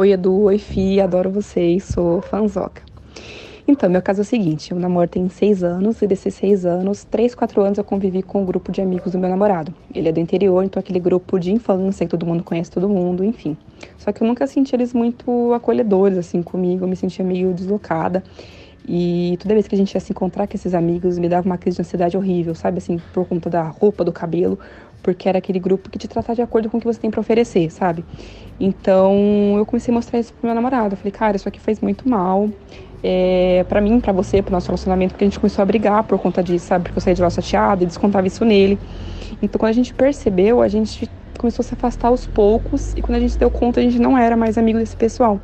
Oi 0.00 0.12
Edu, 0.12 0.42
oi 0.42 0.58
Fi, 0.58 1.00
adoro 1.00 1.28
vocês, 1.28 1.82
sou 1.82 2.22
fanzoca. 2.22 2.82
Então, 3.66 3.90
meu 3.90 4.00
caso 4.00 4.20
é 4.20 4.22
o 4.22 4.24
seguinte, 4.24 4.70
eu 4.70 4.78
namoro 4.78 5.08
tem 5.08 5.28
seis 5.28 5.64
anos, 5.64 6.00
e 6.00 6.06
desses 6.06 6.34
seis 6.34 6.64
anos, 6.64 7.02
três, 7.02 7.34
quatro 7.34 7.60
anos 7.62 7.78
eu 7.78 7.82
convivi 7.82 8.22
com 8.22 8.42
um 8.42 8.44
grupo 8.44 8.70
de 8.70 8.80
amigos 8.80 9.10
do 9.10 9.18
meu 9.18 9.28
namorado. 9.28 9.74
Ele 9.92 10.08
é 10.08 10.12
do 10.12 10.20
interior, 10.20 10.62
então 10.62 10.78
aquele 10.78 11.00
grupo 11.00 11.36
de 11.36 11.50
infância, 11.50 12.06
que 12.06 12.10
todo 12.12 12.24
mundo 12.24 12.44
conhece 12.44 12.70
todo 12.70 12.88
mundo, 12.88 13.24
enfim. 13.24 13.56
Só 13.98 14.12
que 14.12 14.22
eu 14.22 14.28
nunca 14.28 14.46
senti 14.46 14.72
eles 14.72 14.94
muito 14.94 15.52
acolhedores, 15.52 16.16
assim, 16.16 16.44
comigo, 16.44 16.84
eu 16.84 16.88
me 16.88 16.94
sentia 16.94 17.24
meio 17.24 17.52
deslocada. 17.52 18.22
E 18.90 19.36
toda 19.42 19.52
vez 19.52 19.66
que 19.66 19.74
a 19.74 19.78
gente 19.78 19.92
ia 19.92 20.00
se 20.00 20.12
encontrar 20.12 20.46
com 20.46 20.54
esses 20.54 20.74
amigos, 20.74 21.18
me 21.18 21.28
dava 21.28 21.44
uma 21.44 21.58
crise 21.58 21.74
de 21.76 21.82
ansiedade 21.82 22.16
horrível, 22.16 22.54
sabe, 22.54 22.78
assim, 22.78 22.98
por 23.12 23.26
conta 23.26 23.50
da 23.50 23.64
roupa, 23.64 24.04
do 24.04 24.12
cabelo, 24.12 24.58
porque 25.02 25.28
era 25.28 25.38
aquele 25.38 25.58
grupo 25.58 25.88
que 25.90 25.98
te 25.98 26.08
tratava 26.08 26.34
de 26.34 26.42
acordo 26.42 26.68
com 26.68 26.76
o 26.76 26.80
que 26.80 26.86
você 26.86 27.00
tem 27.00 27.10
pra 27.10 27.20
oferecer, 27.20 27.70
sabe? 27.70 28.04
Então, 28.60 29.54
eu 29.56 29.64
comecei 29.64 29.92
a 29.92 29.94
mostrar 29.94 30.18
isso 30.18 30.32
pro 30.34 30.46
meu 30.46 30.54
namorado. 30.54 30.94
Eu 30.94 30.96
falei, 30.96 31.12
cara, 31.12 31.36
isso 31.36 31.48
aqui 31.48 31.60
faz 31.60 31.80
muito 31.80 32.08
mal. 32.08 32.48
É, 33.02 33.64
para 33.68 33.80
mim, 33.80 34.00
pra 34.00 34.12
você, 34.12 34.42
pro 34.42 34.52
nosso 34.52 34.66
relacionamento, 34.66 35.14
porque 35.14 35.24
a 35.24 35.28
gente 35.28 35.38
começou 35.38 35.62
a 35.62 35.66
brigar 35.66 36.02
por 36.04 36.18
conta 36.18 36.42
disso, 36.42 36.66
sabe? 36.66 36.84
Porque 36.84 36.98
eu 36.98 37.02
saí 37.02 37.14
de 37.14 37.22
lá 37.22 37.30
chateada 37.30 37.84
e 37.84 37.86
descontava 37.86 38.26
isso 38.26 38.44
nele. 38.44 38.78
Então, 39.40 39.58
quando 39.58 39.70
a 39.70 39.74
gente 39.74 39.94
percebeu, 39.94 40.60
a 40.60 40.68
gente 40.68 41.08
começou 41.38 41.62
a 41.62 41.66
se 41.66 41.74
afastar 41.74 42.08
aos 42.08 42.26
poucos. 42.26 42.92
E 42.96 43.02
quando 43.02 43.16
a 43.16 43.20
gente 43.20 43.38
deu 43.38 43.50
conta, 43.50 43.80
a 43.80 43.82
gente 43.82 44.00
não 44.00 44.18
era 44.18 44.36
mais 44.36 44.58
amigo 44.58 44.78
desse 44.78 44.96
pessoal. 44.96 45.40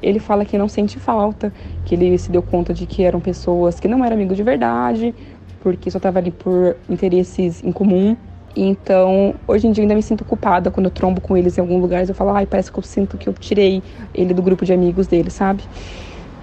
Ele 0.00 0.18
fala 0.18 0.44
que 0.44 0.56
não 0.56 0.68
sente 0.68 0.98
falta, 0.98 1.52
que 1.84 1.94
ele 1.94 2.16
se 2.18 2.30
deu 2.30 2.42
conta 2.42 2.72
de 2.72 2.86
que 2.86 3.02
eram 3.02 3.20
pessoas 3.20 3.78
que 3.78 3.86
não 3.86 4.04
eram 4.04 4.16
amigos 4.16 4.36
de 4.36 4.42
verdade, 4.42 5.14
porque 5.60 5.90
só 5.90 6.00
tava 6.00 6.18
ali 6.18 6.30
por 6.30 6.76
interesses 6.88 7.62
em 7.62 7.70
comum. 7.70 8.16
Então, 8.54 9.34
hoje 9.46 9.66
em 9.66 9.72
dia 9.72 9.82
ainda 9.84 9.94
me 9.94 10.02
sinto 10.02 10.24
culpada 10.24 10.70
quando 10.70 10.86
eu 10.86 10.90
trombo 10.90 11.20
com 11.20 11.36
eles 11.36 11.56
em 11.56 11.60
algum 11.60 11.78
lugar. 11.78 12.06
Eu 12.06 12.14
falo, 12.14 12.30
ai, 12.30 12.46
parece 12.46 12.70
que 12.70 12.78
eu 12.78 12.82
sinto 12.82 13.16
que 13.16 13.28
eu 13.28 13.32
tirei 13.32 13.82
ele 14.14 14.34
do 14.34 14.42
grupo 14.42 14.64
de 14.64 14.72
amigos 14.72 15.06
dele, 15.06 15.30
sabe? 15.30 15.62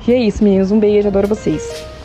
E 0.08 0.12
é 0.12 0.18
isso, 0.18 0.44
meninos. 0.44 0.72
Um 0.72 0.80
beijo, 0.80 1.08
adoro 1.08 1.28
vocês. 1.28 1.99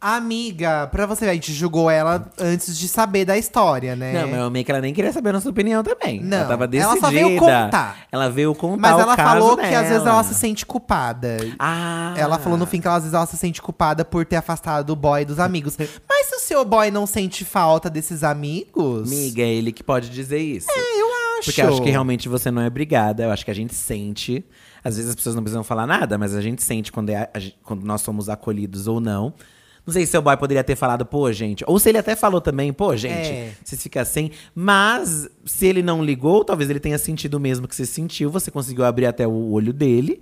Amiga, 0.00 0.86
pra 0.92 1.06
você 1.06 1.24
ver, 1.24 1.32
a 1.32 1.34
gente 1.34 1.52
julgou 1.52 1.90
ela 1.90 2.30
antes 2.38 2.78
de 2.78 2.86
saber 2.86 3.24
da 3.24 3.36
história, 3.36 3.96
né? 3.96 4.12
Não, 4.12 4.28
mas 4.28 4.40
eu 4.40 4.50
meio 4.50 4.64
que 4.64 4.70
ela 4.70 4.80
nem 4.80 4.94
queria 4.94 5.12
saber 5.12 5.30
a 5.30 5.32
nossa 5.32 5.50
opinião 5.50 5.82
também. 5.82 6.20
Não, 6.22 6.38
ela 6.38 6.46
tava 6.46 6.64
ela 6.64 6.66
decidida. 6.68 7.00
só 7.00 7.10
veio 7.10 7.36
contar. 7.36 8.06
Ela 8.12 8.30
veio 8.30 8.54
contar 8.54 8.80
Mas 8.80 9.00
ela 9.00 9.16
falou 9.16 9.56
que 9.56 9.62
dela. 9.64 9.80
às 9.80 9.88
vezes 9.88 10.06
ela 10.06 10.22
se 10.22 10.34
sente 10.34 10.64
culpada. 10.64 11.36
Ah. 11.58 12.14
Ela 12.16 12.38
falou 12.38 12.56
no 12.56 12.64
fim 12.64 12.80
que 12.80 12.86
ela, 12.86 12.96
às 12.96 13.02
vezes 13.02 13.14
ela 13.14 13.26
se 13.26 13.36
sente 13.36 13.60
culpada 13.60 14.04
por 14.04 14.24
ter 14.24 14.36
afastado 14.36 14.90
o 14.90 14.96
boy 14.96 15.24
dos 15.24 15.40
amigos. 15.40 15.76
Mas 16.08 16.26
se 16.26 16.36
o 16.36 16.40
seu 16.40 16.64
boy 16.64 16.92
não 16.92 17.04
sente 17.04 17.44
falta 17.44 17.90
desses 17.90 18.22
amigos. 18.22 19.10
Amiga, 19.10 19.42
é 19.42 19.48
ele 19.52 19.72
que 19.72 19.82
pode 19.82 20.10
dizer 20.10 20.38
isso. 20.38 20.68
eu 20.70 21.08
acho. 21.38 21.46
Porque 21.46 21.60
eu 21.60 21.68
acho 21.70 21.82
que 21.82 21.90
realmente 21.90 22.28
você 22.28 22.52
não 22.52 22.62
é 22.62 22.68
obrigada. 22.68 23.24
Eu 23.24 23.32
acho 23.32 23.44
que 23.44 23.50
a 23.50 23.54
gente 23.54 23.74
sente. 23.74 24.44
Às 24.84 24.94
vezes 24.96 25.10
as 25.10 25.16
pessoas 25.16 25.34
não 25.34 25.42
precisam 25.42 25.64
falar 25.64 25.88
nada, 25.88 26.16
mas 26.16 26.36
a 26.36 26.40
gente 26.40 26.62
sente 26.62 26.92
quando, 26.92 27.10
é 27.10 27.16
a- 27.16 27.30
quando 27.64 27.82
nós 27.84 28.00
somos 28.00 28.28
acolhidos 28.28 28.86
ou 28.86 29.00
não. 29.00 29.34
Não 29.88 29.92
sei 29.94 30.04
se 30.04 30.12
seu 30.12 30.20
boy 30.20 30.36
poderia 30.36 30.62
ter 30.62 30.76
falado, 30.76 31.06
pô, 31.06 31.32
gente. 31.32 31.64
Ou 31.66 31.78
se 31.78 31.88
ele 31.88 31.96
até 31.96 32.14
falou 32.14 32.42
também, 32.42 32.74
pô, 32.74 32.94
gente, 32.94 33.30
É. 33.30 33.52
vocês 33.64 33.82
ficam 33.82 34.02
assim. 34.02 34.30
Mas 34.54 35.26
se 35.46 35.64
ele 35.64 35.82
não 35.82 36.04
ligou, 36.04 36.44
talvez 36.44 36.68
ele 36.68 36.78
tenha 36.78 36.98
sentido 36.98 37.36
o 37.36 37.40
mesmo 37.40 37.66
que 37.66 37.74
você 37.74 37.86
sentiu. 37.86 38.30
Você 38.30 38.50
conseguiu 38.50 38.84
abrir 38.84 39.06
até 39.06 39.26
o 39.26 39.50
olho 39.50 39.72
dele. 39.72 40.20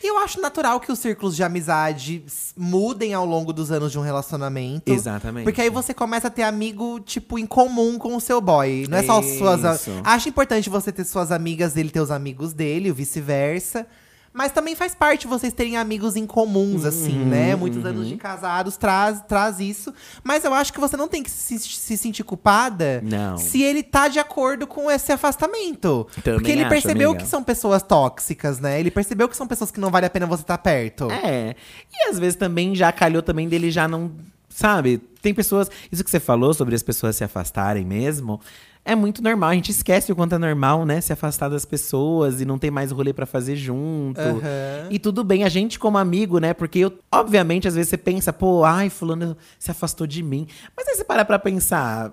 E 0.00 0.06
eu 0.06 0.16
acho 0.18 0.40
natural 0.40 0.78
que 0.78 0.92
os 0.92 0.98
círculos 1.00 1.34
de 1.34 1.42
amizade 1.42 2.22
mudem 2.56 3.12
ao 3.12 3.26
longo 3.26 3.52
dos 3.52 3.72
anos 3.72 3.90
de 3.90 3.98
um 3.98 4.02
relacionamento. 4.02 4.92
Exatamente. 4.92 5.42
Porque 5.42 5.60
aí 5.60 5.70
você 5.70 5.92
começa 5.92 6.28
a 6.28 6.30
ter 6.30 6.44
amigo, 6.44 7.00
tipo, 7.00 7.36
em 7.36 7.46
comum 7.46 7.98
com 7.98 8.14
o 8.14 8.20
seu 8.20 8.40
boy. 8.40 8.86
Não 8.88 8.96
é 8.96 9.02
só 9.02 9.18
as 9.18 9.26
suas. 9.36 9.80
Isso. 9.80 9.90
Acho 10.04 10.28
importante 10.28 10.70
você 10.70 10.92
ter 10.92 11.04
suas 11.04 11.32
amigas 11.32 11.72
dele, 11.72 11.90
ter 11.90 12.00
os 12.00 12.12
amigos 12.12 12.52
dele, 12.52 12.92
o 12.92 12.94
vice-versa. 12.94 13.86
Mas 14.32 14.52
também 14.52 14.76
faz 14.76 14.94
parte 14.94 15.26
vocês 15.26 15.52
terem 15.52 15.76
amigos 15.76 16.14
em 16.14 16.24
comuns, 16.24 16.84
assim, 16.84 17.18
Uhum, 17.22 17.28
né? 17.28 17.56
Muitos 17.56 17.84
anos 17.84 18.06
de 18.08 18.16
casados 18.16 18.76
traz, 18.76 19.20
traz 19.26 19.58
isso. 19.58 19.92
Mas 20.22 20.44
eu 20.44 20.54
acho 20.54 20.72
que 20.72 20.78
você 20.78 20.96
não 20.96 21.08
tem 21.08 21.20
que 21.20 21.30
se, 21.30 21.58
se 21.58 21.96
sentir 21.96 22.22
culpada 22.22 23.00
Não. 23.02 23.36
se 23.36 23.60
ele 23.60 23.82
tá 23.82 24.06
de 24.06 24.20
acordo 24.20 24.68
com 24.68 24.88
esse 24.88 25.10
afastamento. 25.10 26.06
Também 26.22 26.34
Porque 26.38 26.52
ele 26.52 26.60
acho, 26.60 26.70
percebeu 26.70 27.10
amiga. 27.10 27.24
que 27.24 27.28
são 27.28 27.42
pessoas 27.42 27.82
tóxicas, 27.82 28.60
né? 28.60 28.78
Ele 28.78 28.90
percebeu 28.90 29.28
que 29.28 29.36
são 29.36 29.48
pessoas 29.48 29.72
que 29.72 29.80
não 29.80 29.90
vale 29.90 30.06
a 30.06 30.10
pena 30.10 30.26
você 30.26 30.42
estar 30.42 30.58
perto. 30.58 31.10
É. 31.10 31.56
E 31.92 32.08
às 32.08 32.16
vezes 32.18 32.36
também 32.36 32.72
já 32.74 32.92
calhou 32.92 33.22
também 33.22 33.48
dele 33.48 33.68
já 33.70 33.88
não. 33.88 34.12
Sabe? 34.50 34.98
Tem 35.22 35.32
pessoas. 35.32 35.70
Isso 35.90 36.04
que 36.04 36.10
você 36.10 36.20
falou 36.20 36.52
sobre 36.52 36.74
as 36.74 36.82
pessoas 36.82 37.16
se 37.16 37.24
afastarem 37.24 37.84
mesmo. 37.84 38.40
É 38.82 38.94
muito 38.94 39.22
normal, 39.22 39.50
a 39.50 39.54
gente 39.54 39.70
esquece 39.70 40.10
o 40.10 40.16
quanto 40.16 40.34
é 40.34 40.38
normal, 40.38 40.86
né? 40.86 41.02
Se 41.02 41.12
afastar 41.12 41.50
das 41.50 41.66
pessoas 41.66 42.40
e 42.40 42.46
não 42.46 42.58
ter 42.58 42.70
mais 42.70 42.90
rolê 42.90 43.12
pra 43.12 43.26
fazer 43.26 43.54
junto. 43.54 44.18
Aham. 44.18 44.88
E 44.88 44.98
tudo 44.98 45.22
bem, 45.22 45.44
a 45.44 45.50
gente 45.50 45.78
como 45.78 45.98
amigo, 45.98 46.38
né? 46.38 46.54
Porque, 46.54 46.78
eu, 46.78 46.92
obviamente, 47.12 47.68
às 47.68 47.74
vezes 47.74 47.90
você 47.90 47.98
pensa, 47.98 48.32
pô, 48.32 48.64
ai, 48.64 48.88
fulano 48.88 49.36
se 49.58 49.70
afastou 49.70 50.06
de 50.06 50.22
mim. 50.22 50.46
Mas 50.74 50.88
aí 50.88 50.94
você 50.94 51.04
para 51.04 51.26
pra 51.26 51.38
pensar, 51.38 52.12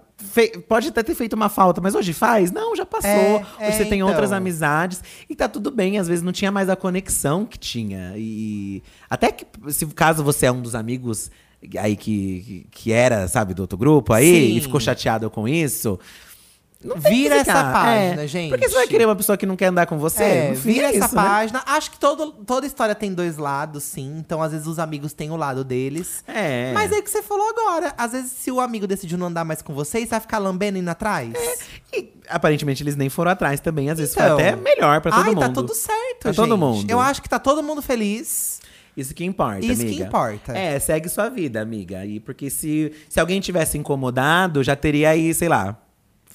pode 0.67 0.89
até 0.89 1.01
ter 1.01 1.15
feito 1.15 1.33
uma 1.33 1.47
falta, 1.47 1.79
mas 1.79 1.95
hoje 1.95 2.11
faz? 2.11 2.51
Não, 2.51 2.75
já 2.75 2.85
passou. 2.85 3.09
É, 3.09 3.45
é, 3.59 3.71
você 3.71 3.85
tem 3.85 3.99
então. 3.99 4.09
outras 4.09 4.33
amizades. 4.33 5.01
E 5.29 5.35
tá 5.35 5.47
tudo 5.47 5.71
bem, 5.71 5.97
às 5.97 6.07
vezes 6.09 6.21
não 6.21 6.33
tinha 6.33 6.51
mais 6.51 6.69
a 6.69 6.75
conexão 6.75 7.45
que 7.45 7.57
tinha. 7.57 8.13
E 8.17 8.83
até 9.09 9.31
que, 9.31 9.45
se 9.71 9.85
caso 9.87 10.21
você 10.21 10.47
é 10.47 10.51
um 10.51 10.61
dos 10.61 10.75
amigos 10.75 11.31
aí 11.77 11.95
que, 11.95 12.67
que, 12.71 12.91
era, 12.91 13.27
sabe, 13.27 13.53
do 13.53 13.61
outro 13.61 13.77
grupo 13.77 14.13
aí, 14.13 14.51
Sim. 14.51 14.57
e 14.57 14.61
ficou 14.61 14.79
chateado 14.79 15.29
com 15.29 15.47
isso. 15.47 15.99
Vira 17.09 17.37
essa 17.37 17.55
ficar. 17.55 17.73
página, 17.73 18.21
É, 18.23 18.27
gente. 18.27 18.49
Porque 18.51 18.69
você 18.69 18.75
vai 18.75 18.87
querer 18.87 19.05
uma 19.05 19.15
pessoa 19.15 19.35
que 19.35 19.47
não 19.47 19.55
quer 19.55 19.65
andar 19.65 19.87
com 19.87 19.97
você? 19.97 20.23
É, 20.23 20.51
vira 20.53 20.85
é 20.85 20.89
essa 20.95 21.05
isso, 21.07 21.15
né? 21.15 21.21
página. 21.23 21.63
Acho 21.65 21.89
que 21.89 21.99
todo, 21.99 22.31
toda 22.45 22.67
história 22.67 22.93
tem 22.93 23.11
dois 23.15 23.35
lados, 23.37 23.81
sim. 23.83 24.15
Então, 24.19 24.43
às 24.43 24.51
vezes, 24.51 24.67
os 24.67 24.77
amigos 24.77 25.11
têm 25.11 25.31
o 25.31 25.35
lado 25.35 25.63
deles. 25.63 26.23
É. 26.27 26.71
Mas 26.73 26.91
é 26.91 26.99
o 26.99 27.03
que 27.03 27.09
você 27.09 27.23
falou 27.23 27.49
agora. 27.49 27.95
Às 27.97 28.11
vezes, 28.11 28.31
se 28.31 28.51
o 28.51 28.59
amigo 28.61 28.85
decidiu 28.85 29.17
não 29.17 29.25
andar 29.25 29.43
mais 29.43 29.63
com 29.63 29.73
você, 29.73 30.01
você 30.01 30.05
vai 30.05 30.19
ficar 30.19 30.37
lambendo 30.37 30.77
indo 30.77 30.87
atrás. 30.87 31.33
E 31.91 32.13
aparentemente 32.29 32.83
eles 32.83 32.95
nem 32.95 33.09
foram 33.09 33.31
atrás 33.31 33.59
também. 33.59 33.89
Às 33.89 33.97
vezes 33.97 34.13
Então. 34.15 34.37
foi 34.37 34.47
até 34.47 34.55
melhor 34.55 35.01
pra 35.01 35.11
todo 35.11 35.23
Ai, 35.23 35.29
mundo. 35.33 35.39
tá 35.39 35.49
tudo 35.49 35.73
certo, 35.73 36.19
Pra 36.19 36.31
gente. 36.31 36.37
todo 36.37 36.55
mundo. 36.59 36.85
Eu 36.91 36.99
acho 36.99 37.23
que 37.23 37.27
tá 37.27 37.39
todo 37.39 37.63
mundo 37.63 37.81
feliz. 37.81 38.56
Isso 38.97 39.13
que 39.13 39.23
importa, 39.23 39.59
Isso 39.63 39.81
que 39.81 39.89
amiga. 39.89 40.05
importa. 40.07 40.57
É, 40.57 40.79
segue 40.79 41.07
sua 41.07 41.29
vida, 41.29 41.61
amiga. 41.61 42.03
E 42.03 42.19
porque 42.19 42.49
se, 42.49 42.91
se 43.07 43.19
alguém 43.19 43.39
tivesse 43.39 43.77
incomodado, 43.77 44.63
já 44.63 44.75
teria 44.75 45.11
aí, 45.11 45.31
sei 45.35 45.47
lá, 45.47 45.79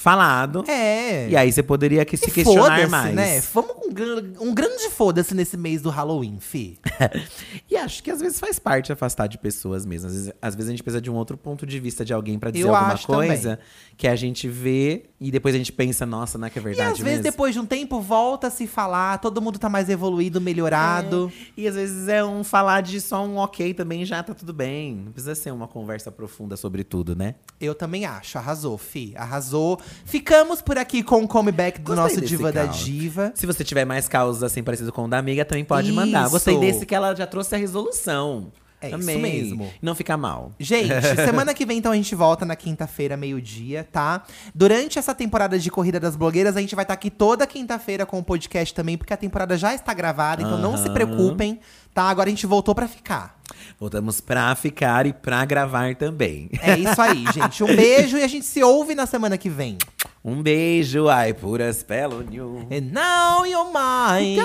falado. 0.02 0.64
É. 0.68 1.28
E 1.28 1.36
aí 1.36 1.50
você 1.52 1.62
poderia 1.62 2.04
que 2.04 2.16
se 2.16 2.28
E 2.28 2.32
questionar 2.32 2.88
mais. 2.88 3.14
né? 3.14 3.40
Vamos 3.54 3.72
com 3.72 3.88
um 3.88 4.48
um 4.50 4.54
grande 4.54 4.88
foda-se 4.90 5.34
nesse 5.34 5.56
mês 5.56 5.80
do 5.82 5.90
Halloween, 5.90 6.38
fi. 6.40 6.78
E 7.70 7.76
acho 7.76 8.02
que 8.02 8.10
às 8.10 8.20
vezes 8.20 8.38
faz 8.38 8.58
parte 8.58 8.92
afastar 8.92 9.26
de 9.26 9.38
pessoas 9.38 9.86
mesmo. 9.86 10.08
Às 10.08 10.14
vezes, 10.14 10.32
às 10.42 10.54
vezes 10.54 10.68
a 10.68 10.72
gente 10.72 10.82
precisa 10.82 11.00
de 11.00 11.10
um 11.10 11.14
outro 11.14 11.36
ponto 11.38 11.64
de 11.66 11.78
vista 11.80 12.04
de 12.04 12.12
alguém 12.12 12.38
pra 12.38 12.50
dizer 12.50 12.66
Eu 12.66 12.74
alguma 12.74 12.98
coisa 12.98 13.58
que 13.96 14.06
a 14.06 14.14
gente 14.16 14.48
vê 14.48 15.06
e 15.20 15.30
depois 15.30 15.54
a 15.54 15.58
gente 15.58 15.72
pensa, 15.72 16.04
nossa, 16.04 16.36
não 16.36 16.46
é 16.46 16.50
que 16.50 16.58
é 16.58 16.62
E 16.62 16.64
verdade 16.64 16.92
às 16.92 16.98
vezes, 16.98 17.18
mesmo? 17.18 17.22
depois 17.22 17.54
de 17.54 17.60
um 17.60 17.64
tempo, 17.66 18.00
volta 18.00 18.48
a 18.48 18.50
se 18.50 18.66
falar, 18.66 19.18
todo 19.18 19.40
mundo 19.40 19.58
tá 19.58 19.68
mais 19.68 19.88
evoluído, 19.88 20.40
melhorado. 20.40 21.32
E 21.56 21.66
às 21.68 21.74
vezes 21.74 22.08
é 22.08 22.24
um 22.24 22.42
falar 22.44 22.82
de 22.82 23.00
só 23.00 23.24
um 23.24 23.36
ok 23.36 23.72
também 23.74 24.04
já 24.04 24.22
tá 24.22 24.34
tudo 24.34 24.52
bem. 24.52 24.96
Não 24.96 25.12
precisa 25.12 25.34
ser 25.34 25.50
uma 25.52 25.68
conversa 25.68 26.10
profunda 26.10 26.56
sobre 26.56 26.84
tudo, 26.84 27.14
né? 27.16 27.36
Eu 27.60 27.74
também 27.74 28.04
acho. 28.04 28.36
Arrasou, 28.38 28.76
fi. 28.76 29.14
Arrasou. 29.16 29.80
Ficamos 30.04 30.62
por 30.62 30.78
aqui 30.78 31.02
com 31.02 31.22
o 31.22 31.28
comeback 31.28 31.80
do 31.80 31.84
Gostei 31.84 32.02
nosso 32.02 32.20
desse 32.20 32.28
Diva 32.28 32.52
da 32.52 32.64
caos. 32.66 32.84
Diva. 32.84 33.32
Se 33.34 33.46
você 33.46 33.64
tiver 33.64 33.84
mais 33.84 34.08
causas 34.08 34.42
assim 34.42 34.62
parecido 34.62 34.92
com 34.92 35.04
o 35.04 35.08
da 35.08 35.18
amiga, 35.18 35.44
também 35.44 35.64
pode 35.64 35.90
mandar. 35.92 36.22
Isso. 36.22 36.32
Gostei 36.32 36.58
desse 36.58 36.86
que 36.86 36.94
ela 36.94 37.14
já 37.14 37.26
trouxe 37.26 37.54
a 37.54 37.58
resolução. 37.58 38.52
É 38.82 38.88
isso 38.88 38.96
Amei. 38.96 39.18
mesmo. 39.18 39.72
Não 39.80 39.94
fica 39.94 40.16
mal. 40.16 40.52
Gente, 40.58 40.92
semana 41.16 41.54
que 41.54 41.64
vem, 41.64 41.78
então, 41.78 41.92
a 41.92 41.96
gente 41.96 42.14
volta 42.14 42.44
na 42.44 42.56
quinta-feira, 42.56 43.16
meio-dia, 43.16 43.86
tá? 43.90 44.24
Durante 44.54 44.98
essa 44.98 45.14
temporada 45.14 45.58
de 45.58 45.70
Corrida 45.70 46.00
das 46.00 46.16
Blogueiras, 46.16 46.56
a 46.56 46.60
gente 46.60 46.74
vai 46.74 46.82
estar 46.82 46.94
aqui 46.94 47.10
toda 47.10 47.46
quinta-feira 47.46 48.04
com 48.04 48.18
o 48.18 48.24
podcast 48.24 48.74
também, 48.74 48.98
porque 48.98 49.14
a 49.14 49.16
temporada 49.16 49.56
já 49.56 49.72
está 49.72 49.94
gravada, 49.94 50.42
então 50.42 50.58
não 50.58 50.76
se 50.76 50.90
preocupem, 50.90 51.60
tá? 51.94 52.04
Agora 52.04 52.28
a 52.28 52.30
gente 52.30 52.46
voltou 52.46 52.74
pra 52.74 52.88
ficar. 52.88 53.40
Voltamos 53.78 54.20
pra 54.20 54.54
ficar 54.54 55.06
e 55.06 55.12
pra 55.12 55.44
gravar 55.44 55.94
também. 55.94 56.50
É 56.60 56.78
isso 56.78 57.00
aí, 57.00 57.24
gente. 57.32 57.62
Um 57.62 57.74
beijo 57.76 58.16
e 58.16 58.22
a 58.22 58.28
gente 58.28 58.46
se 58.46 58.62
ouve 58.62 58.94
na 58.94 59.06
semana 59.06 59.38
que 59.38 59.48
vem. 59.48 59.78
Um 60.24 60.42
beijo, 60.42 61.08
ai, 61.08 61.32
puras 61.34 61.82
pelonho. 61.82 62.66
And 62.70 62.92
now 62.92 63.44
you're 63.44 63.70
mine. 63.72 64.36